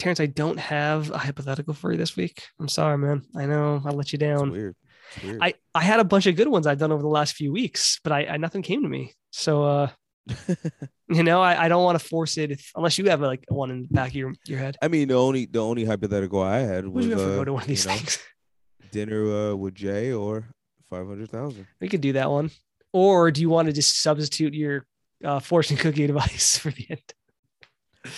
Terrence, 0.01 0.19
I 0.19 0.27
don't 0.27 0.59
have 0.59 1.11
a 1.11 1.19
hypothetical 1.19 1.73
for 1.73 1.93
you 1.93 1.99
this 1.99 2.17
week. 2.17 2.43
I'm 2.59 2.69
sorry, 2.69 2.99
man. 2.99 3.23
I 3.37 3.47
know 3.47 3.81
I 3.85 3.91
let 3.91 4.13
you 4.13 4.17
It's 4.17 4.21
down. 4.21 4.51
weird. 4.51 4.75
It's 5.15 5.25
weird. 5.25 5.39
I 5.41 5.55
I 5.73 5.83
had 5.83 6.01
a 6.01 6.05
bunch 6.05 6.27
of 6.27 6.35
good 6.35 6.49
ones 6.49 6.67
I've 6.67 6.79
done 6.79 6.91
over 6.91 7.03
the 7.03 7.09
last 7.09 7.35
few 7.35 7.53
weeks, 7.53 8.01
but 8.03 8.13
I, 8.13 8.27
I 8.27 8.37
nothing 8.39 8.63
came 8.63 8.83
to 8.83 8.89
me. 8.89 9.13
So 9.31 9.63
uh, 9.63 9.89
you 11.09 11.23
know, 11.23 11.41
I, 11.41 11.65
I 11.65 11.69
don't 11.69 11.85
want 11.85 11.97
to 12.01 12.05
force 12.05 12.37
it 12.39 12.51
if, 12.51 12.73
unless 12.75 12.99
you 12.99 13.09
have 13.11 13.21
like 13.21 13.45
one 13.49 13.71
in 13.71 13.83
the 13.83 13.89
back 13.89 14.09
of 14.09 14.15
your, 14.17 14.35
your 14.47 14.59
head. 14.59 14.77
I 14.83 14.89
mean, 14.89 15.09
the 15.09 15.15
only 15.15 15.47
the 15.47 15.61
only 15.61 15.85
hypothetical 15.85 16.43
I 16.43 16.59
had 16.59 16.89
was 16.89 17.07
uh, 17.07 17.15
go 17.15 17.45
to 17.45 17.53
one 17.53 17.63
of 17.63 17.69
these 17.69 17.85
you 17.85 17.93
know, 17.93 17.99
dinner 18.91 19.51
uh, 19.53 19.55
with 19.55 19.77
Jay 19.77 20.13
or 20.13 20.49
five 20.91 21.07
hundred 21.07 21.31
thousand. 21.31 21.69
We 21.81 21.89
could 21.89 22.01
do 22.01 22.15
that 22.15 22.29
one. 22.29 22.51
Or 22.93 23.31
do 23.31 23.41
you 23.41 23.49
want 23.49 23.67
to 23.67 23.73
just 23.73 24.03
substitute 24.03 24.55
your 24.55 24.85
uh, 25.25 25.39
fortune 25.39 25.77
cookie 25.77 26.05
advice 26.11 26.59
for 26.59 26.73
the 26.73 26.87
end? 26.91 27.13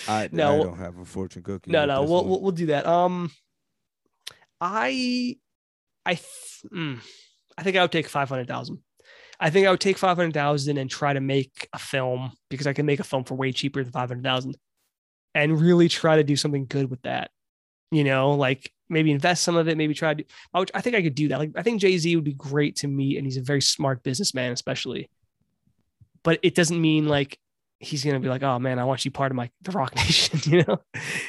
I 0.09 0.29
No, 0.33 0.61
I 0.61 0.63
don't 0.65 0.79
have 0.79 0.99
a 0.99 1.05
fortune 1.05 1.43
cookie. 1.43 1.71
No, 1.71 1.85
no, 1.85 2.03
we'll, 2.03 2.25
we'll 2.25 2.41
we'll 2.41 2.53
do 2.53 2.67
that. 2.67 2.87
Um, 2.87 3.31
I, 4.61 5.37
I, 6.07 6.15
th- 6.15 6.73
mm, 6.73 7.01
I 7.59 7.63
think 7.63 7.77
I 7.77 7.83
would 7.83 7.93
take 7.93 8.09
five 8.09 8.29
hundred 8.29 8.49
thousand. 8.49 8.79
I 9.39 9.51
think 9.51 9.67
I 9.67 9.71
would 9.71 9.81
take 9.81 9.99
five 9.99 10.17
hundred 10.17 10.35
thousand 10.35 10.79
and 10.79 10.89
try 10.89 11.13
to 11.13 11.21
make 11.21 11.69
a 11.73 11.79
film 11.79 12.33
because 12.49 12.67
I 12.67 12.73
can 12.73 12.87
make 12.87 13.01
a 13.01 13.05
film 13.05 13.25
for 13.25 13.35
way 13.35 13.53
cheaper 13.53 13.83
than 13.83 13.93
five 13.93 14.09
hundred 14.09 14.25
thousand, 14.25 14.57
and 15.35 15.61
really 15.61 15.89
try 15.89 16.17
to 16.17 16.25
do 16.25 16.37
something 16.37 16.67
good 16.67 16.91
with 16.91 17.03
that. 17.03 17.31
You 17.91 18.05
know, 18.05 18.33
like 18.33 18.73
maybe 18.89 19.11
invest 19.11 19.43
some 19.43 19.57
of 19.57 19.69
it, 19.69 19.77
maybe 19.77 19.95
try 19.95 20.15
to. 20.15 20.25
I, 20.53 20.61
would, 20.61 20.71
I 20.75 20.81
think 20.81 20.97
I 20.97 21.03
could 21.03 21.15
do 21.15 21.29
that. 21.29 21.39
Like 21.39 21.53
I 21.57 21.63
think 21.63 21.81
Jay 21.81 21.97
Z 21.99 22.15
would 22.17 22.25
be 22.25 22.35
great 22.35 22.77
to 22.77 22.89
meet, 22.89 23.19
and 23.19 23.27
he's 23.27 23.37
a 23.37 23.43
very 23.43 23.63
smart 23.63 24.03
businessman, 24.03 24.53
especially. 24.53 25.11
But 26.23 26.39
it 26.43 26.55
doesn't 26.55 26.81
mean 26.81 27.07
like 27.07 27.39
he's 27.85 28.05
gonna 28.05 28.21
be 28.21 28.29
like, 28.29 28.43
oh 28.43 28.59
man, 28.59 28.79
I 28.79 28.85
want 28.85 29.05
you 29.05 29.11
part 29.11 29.33
of 29.33 29.37
my 29.37 29.51
the 29.63 29.73
Roc 29.73 29.95
Nation. 29.97 30.41
You 30.45 30.65
know, 30.67 30.81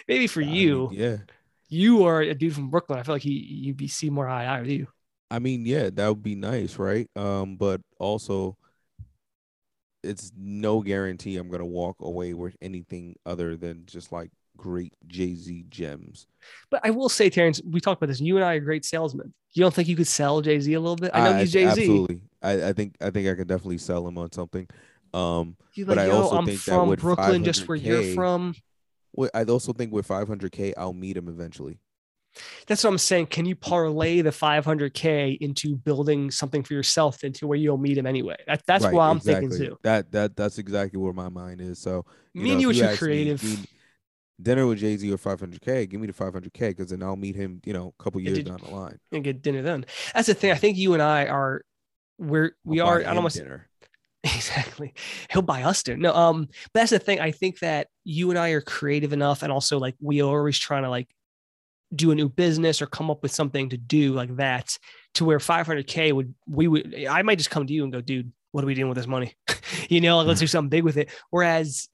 maybe 0.07 0.27
for 0.27 0.41
I 0.41 0.45
mean, 0.45 0.55
you, 0.55 0.89
yeah. 0.91 1.17
you 1.69 2.05
are 2.05 2.21
a 2.21 2.33
dude 2.33 2.53
from 2.53 2.69
Brooklyn. 2.69 2.99
I 2.99 3.03
feel 3.03 3.15
like 3.15 3.21
he 3.21 3.31
you'd 3.31 3.77
be 3.77 3.87
see 3.87 4.09
more 4.09 4.27
eye 4.27 4.45
eye 4.45 4.61
with 4.61 4.69
you. 4.69 4.87
I 5.31 5.39
mean, 5.39 5.65
yeah, 5.65 5.89
that 5.91 6.07
would 6.07 6.23
be 6.23 6.35
nice, 6.35 6.77
right? 6.77 7.09
Um, 7.15 7.55
but 7.57 7.81
also, 7.99 8.57
it's 10.03 10.31
no 10.37 10.81
guarantee 10.81 11.37
I'm 11.37 11.49
gonna 11.49 11.65
walk 11.65 11.97
away 11.99 12.33
with 12.33 12.55
anything 12.61 13.15
other 13.25 13.55
than 13.55 13.85
just 13.85 14.11
like 14.11 14.31
great 14.55 14.93
Jay 15.07 15.35
Z 15.35 15.65
gems. 15.69 16.27
But 16.69 16.81
I 16.83 16.91
will 16.91 17.09
say, 17.09 17.29
Terrence, 17.29 17.61
we 17.65 17.79
talked 17.79 18.01
about 18.01 18.11
this. 18.11 18.21
You 18.21 18.35
and 18.37 18.45
I 18.45 18.55
are 18.55 18.59
great 18.59 18.85
salesmen. 18.85 19.33
You 19.53 19.61
don't 19.61 19.73
think 19.73 19.87
you 19.87 19.95
could 19.95 20.07
sell 20.07 20.41
Jay 20.41 20.59
Z 20.59 20.73
a 20.73 20.79
little 20.79 20.95
bit? 20.95 21.11
I 21.13 21.23
know 21.23 21.39
he's 21.39 21.51
Jay 21.51 21.63
Z. 21.63 21.81
Absolutely, 21.81 22.21
I, 22.41 22.69
I 22.69 22.73
think 22.73 22.95
I 23.01 23.09
think 23.09 23.27
I 23.27 23.35
could 23.35 23.47
definitely 23.47 23.77
sell 23.77 24.07
him 24.07 24.17
on 24.17 24.31
something. 24.31 24.67
Um, 25.15 25.55
You're 25.73 25.87
But 25.87 25.99
I 25.99 26.09
also 26.09 26.35
I'm 26.37 26.45
think 26.45 26.59
that 26.65 26.71
from 26.71 26.89
with 26.89 26.99
Brooklyn, 27.01 27.43
just 27.43 27.67
where 27.67 27.77
you're 27.77 28.13
from. 28.13 28.55
I 29.33 29.43
also 29.45 29.71
think 29.71 29.93
with 29.93 30.07
500k, 30.07 30.73
I'll 30.77 30.93
meet 30.93 31.15
him 31.15 31.29
eventually. 31.29 31.79
That's 32.67 32.83
what 32.83 32.89
I'm 32.89 32.97
saying. 32.97 33.27
Can 33.27 33.45
you 33.45 33.55
parlay 33.55 34.19
the 34.21 34.31
500k 34.31 35.37
into 35.39 35.77
building 35.77 36.31
something 36.31 36.63
for 36.63 36.73
yourself 36.73 37.23
into 37.23 37.47
where 37.47 37.57
you'll 37.57 37.77
meet 37.77 37.97
him 37.97 38.05
anyway? 38.05 38.35
That, 38.45 38.63
that's 38.67 38.83
Right, 38.83 38.93
what 38.93 39.03
I'm 39.03 39.17
exactly. 39.17 39.47
thinking 39.49 39.67
too. 39.69 39.77
That 39.83 40.11
that 40.11 40.35
that's 40.35 40.57
exactly 40.57 40.99
where 40.99 41.13
my 41.13 41.29
mind 41.29 41.61
is. 41.61 41.79
So 41.79 42.05
Me 42.33 42.49
know, 42.49 42.51
and 42.53 42.61
you 42.61 42.69
are 42.71 42.73
too 42.73 42.87
me, 42.91 42.97
creative. 42.97 43.41
me 43.43 43.57
dinner 44.41 44.67
with 44.67 44.79
Jay 44.79 44.97
Z 44.97 45.09
or 45.13 45.17
500k, 45.17 45.89
give 45.89 46.01
me 46.01 46.07
the 46.07 46.13
500k 46.13 46.59
because 46.71 46.89
then 46.89 47.01
I'll 47.03 47.15
meet 47.15 47.37
him. 47.37 47.61
You 47.65 47.71
know, 47.71 47.93
a 47.97 48.03
couple 48.03 48.19
years 48.19 48.39
did- 48.39 48.47
down 48.47 48.59
the 48.61 48.69
line. 48.69 48.99
and 49.13 49.23
get 49.23 49.41
dinner 49.41 49.61
then. 49.61 49.85
That's 50.13 50.27
the 50.27 50.33
thing. 50.33 50.51
I 50.51 50.55
think 50.55 50.75
you 50.77 50.93
and 50.93 51.01
I 51.01 51.27
are 51.27 51.61
we're 52.17 52.51
we 52.65 52.81
I'll 52.81 52.87
are. 52.87 52.99
I 52.99 53.13
don't 53.13 53.23
want 53.23 53.33
dinner. 53.33 53.69
Exactly. 54.25 54.93
He'll 55.29 55.41
buy 55.41 55.63
us 55.63 55.83
dinner. 55.83 55.97
No, 55.97 56.13
um, 56.13 56.47
but 56.73 56.81
that's 56.81 56.91
the 56.91 56.99
thing. 56.99 57.19
I 57.19 57.31
think 57.31 57.59
that 57.59 57.87
you 58.03 58.29
and 58.29 58.39
I 58.39 58.49
are 58.49 58.61
creative 58.61 59.13
enough, 59.13 59.43
and 59.43 59.51
also 59.51 59.77
like 59.77 59.95
we 60.01 60.21
are 60.21 60.37
always 60.37 60.57
trying 60.57 60.83
to 60.83 60.89
like 60.89 61.07
do 61.93 62.11
a 62.11 62.15
new 62.15 62.27
business 62.27 62.81
or 62.81 62.87
come 62.87 63.11
up 63.11 63.21
with 63.21 63.31
something 63.31 63.69
to 63.69 63.77
do 63.77 64.13
like 64.13 64.35
that 64.37 64.77
to 65.13 65.23
where 65.23 65.37
500k 65.37 66.11
would 66.13 66.33
we 66.47 66.67
would 66.67 67.05
I 67.07 67.21
might 67.21 67.37
just 67.37 67.51
come 67.51 67.67
to 67.67 67.73
you 67.73 67.83
and 67.83 67.93
go, 67.93 68.01
dude, 68.01 68.31
what 68.51 68.63
are 68.63 68.67
we 68.67 68.73
doing 68.73 68.89
with 68.89 68.97
this 68.97 69.07
money? 69.07 69.35
you 69.89 70.01
know, 70.01 70.17
like 70.17 70.27
let's 70.27 70.39
do 70.39 70.47
something 70.47 70.69
big 70.69 70.83
with 70.83 70.97
it. 70.97 71.09
Whereas, 71.29 71.87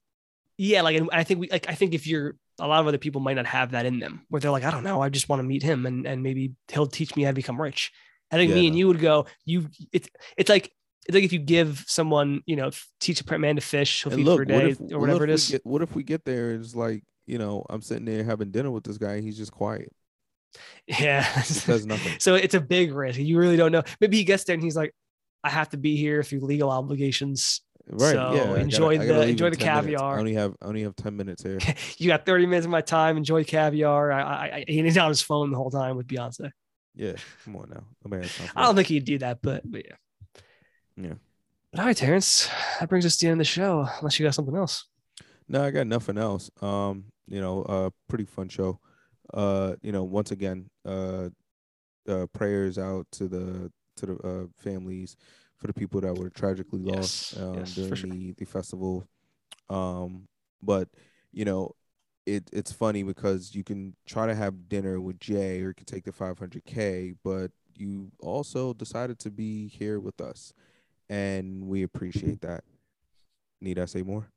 yeah, 0.56 0.82
like 0.82 0.96
and 0.96 1.10
I 1.12 1.24
think 1.24 1.40
we 1.40 1.48
like 1.50 1.68
I 1.68 1.74
think 1.74 1.92
if 1.92 2.06
you're 2.06 2.36
a 2.58 2.66
lot 2.66 2.80
of 2.80 2.86
other 2.86 2.98
people 2.98 3.20
might 3.20 3.36
not 3.36 3.46
have 3.46 3.72
that 3.72 3.86
in 3.86 3.98
them 3.98 4.24
where 4.28 4.40
they're 4.40 4.50
like, 4.50 4.64
I 4.64 4.70
don't 4.70 4.84
know, 4.84 5.02
I 5.02 5.08
just 5.08 5.28
want 5.28 5.40
to 5.40 5.44
meet 5.44 5.62
him 5.62 5.84
and 5.86 6.06
and 6.06 6.22
maybe 6.22 6.52
he'll 6.68 6.86
teach 6.86 7.14
me 7.14 7.24
how 7.24 7.30
to 7.30 7.34
become 7.34 7.60
rich. 7.60 7.92
I 8.30 8.36
think 8.36 8.54
me 8.54 8.66
and 8.66 8.76
you 8.76 8.88
would 8.88 9.00
go, 9.00 9.26
you 9.44 9.68
it's 9.92 10.08
it's 10.38 10.48
like 10.48 10.72
it's 11.06 11.14
like 11.14 11.24
if 11.24 11.32
you 11.32 11.38
give 11.38 11.84
someone, 11.86 12.42
you 12.46 12.56
know, 12.56 12.70
teach 13.00 13.22
a 13.26 13.38
man 13.38 13.56
to 13.56 13.62
fish, 13.62 14.04
he'll 14.04 14.12
feed 14.12 14.24
look, 14.24 14.38
for 14.38 14.42
a 14.42 14.54
what 14.54 14.62
day 14.62 14.70
if, 14.70 14.80
or 14.80 14.84
what 14.84 15.00
whatever 15.00 15.24
if 15.24 15.30
it 15.30 15.48
we. 15.48 15.52
Get, 15.52 15.66
what 15.66 15.82
if 15.82 15.94
we 15.94 16.02
get 16.04 16.24
there 16.24 16.50
and 16.50 16.64
it's 16.64 16.76
like, 16.76 17.02
you 17.26 17.38
know, 17.38 17.64
I'm 17.68 17.82
sitting 17.82 18.04
there 18.04 18.24
having 18.24 18.50
dinner 18.50 18.70
with 18.70 18.84
this 18.84 18.98
guy 18.98 19.14
and 19.14 19.24
he's 19.24 19.36
just 19.36 19.52
quiet. 19.52 19.92
yeah. 20.86 21.24
Says 21.42 21.86
nothing. 21.86 22.14
so 22.18 22.34
it's 22.34 22.54
a 22.54 22.60
big 22.60 22.92
risk. 22.92 23.18
You 23.18 23.38
really 23.38 23.56
don't 23.56 23.72
know. 23.72 23.82
Maybe 24.00 24.16
he 24.16 24.24
gets 24.24 24.44
there 24.44 24.54
and 24.54 24.62
he's 24.62 24.76
like, 24.76 24.94
I 25.42 25.50
have 25.50 25.70
to 25.70 25.76
be 25.76 25.96
here 25.96 26.22
through 26.22 26.40
legal 26.40 26.70
obligations. 26.70 27.62
Right. 27.88 28.12
So 28.12 28.34
yeah. 28.34 28.56
Enjoy 28.56 28.96
gotta 28.96 29.12
the- 29.12 29.28
enjoy 29.28 29.50
the 29.50 29.56
10 29.56 29.66
minutes. 29.66 30.00
caviar. 30.00 30.16
I 30.16 30.18
only 30.20 30.34
have 30.34 30.54
I 30.62 30.66
only 30.66 30.82
have 30.82 30.94
10 30.94 31.16
minutes 31.16 31.42
here. 31.42 31.58
You 31.98 32.06
got 32.06 32.24
30 32.24 32.46
minutes 32.46 32.64
of 32.66 32.70
my 32.70 32.80
time. 32.80 33.16
Enjoy 33.16 33.42
caviar. 33.42 34.12
I, 34.12 34.22
I, 34.22 34.44
I, 34.44 34.64
he's 34.68 34.96
on 34.98 35.08
his 35.08 35.22
phone 35.22 35.50
the 35.50 35.56
whole 35.56 35.70
time 35.70 35.96
with 35.96 36.06
Beyonce. 36.06 36.50
Yeah. 36.94 37.14
Come 37.44 37.56
on 37.56 37.70
now. 37.70 37.84
Nobody 38.04 38.22
has 38.22 38.36
time 38.36 38.46
for 38.48 38.58
I 38.58 38.62
don't 38.62 38.76
think 38.76 38.88
he'd 38.88 39.04
do 39.04 39.18
that, 39.18 39.40
but, 39.42 39.62
but 39.64 39.84
yeah. 39.84 39.96
Yeah. 40.96 41.14
But 41.70 41.80
all 41.80 41.86
right, 41.86 41.96
Terrence, 41.96 42.48
that 42.80 42.88
brings 42.88 43.06
us 43.06 43.16
to 43.16 43.26
the 43.26 43.30
end 43.30 43.40
of 43.40 43.46
the 43.46 43.50
show. 43.50 43.88
Unless 43.98 44.18
you 44.18 44.26
got 44.26 44.34
something 44.34 44.56
else. 44.56 44.86
No, 45.48 45.64
I 45.64 45.70
got 45.70 45.86
nothing 45.86 46.18
else. 46.18 46.50
Um, 46.60 47.04
you 47.26 47.40
know, 47.40 47.62
uh 47.62 47.90
pretty 48.08 48.24
fun 48.24 48.48
show. 48.48 48.78
Uh, 49.32 49.74
you 49.82 49.92
know, 49.92 50.04
once 50.04 50.30
again, 50.30 50.68
uh 50.84 51.30
uh 52.08 52.26
prayers 52.32 52.78
out 52.78 53.06
to 53.12 53.28
the 53.28 53.72
to 53.96 54.06
the 54.06 54.16
uh 54.18 54.46
families 54.58 55.16
for 55.56 55.66
the 55.68 55.72
people 55.74 56.00
that 56.00 56.14
were 56.14 56.30
tragically 56.30 56.80
lost 56.80 57.24
Yes, 57.30 57.36
um 57.36 57.54
yes, 57.58 57.74
during 57.74 57.94
sure. 57.96 58.10
the 58.10 58.32
the 58.38 58.44
festival. 58.44 59.06
Um, 59.70 60.28
but 60.62 60.88
you 61.32 61.44
know, 61.44 61.72
it 62.26 62.48
it's 62.52 62.72
funny 62.72 63.02
because 63.02 63.54
you 63.54 63.64
can 63.64 63.96
try 64.06 64.26
to 64.26 64.34
have 64.34 64.68
dinner 64.68 65.00
with 65.00 65.20
Jay 65.20 65.62
or 65.62 65.68
you 65.68 65.74
can 65.74 65.86
take 65.86 66.04
the 66.04 66.12
500k, 66.12 67.14
but 67.24 67.50
you 67.76 68.12
also 68.20 68.74
decided 68.74 69.18
to 69.20 69.30
be 69.30 69.68
here 69.68 69.98
with 70.00 70.20
us, 70.20 70.52
and 71.12 71.68
we 71.68 71.82
appreciate 71.82 72.40
that. 72.40 72.64
Need 73.60 73.78
I 73.78 73.84
say 73.84 74.00
more? 74.02 74.30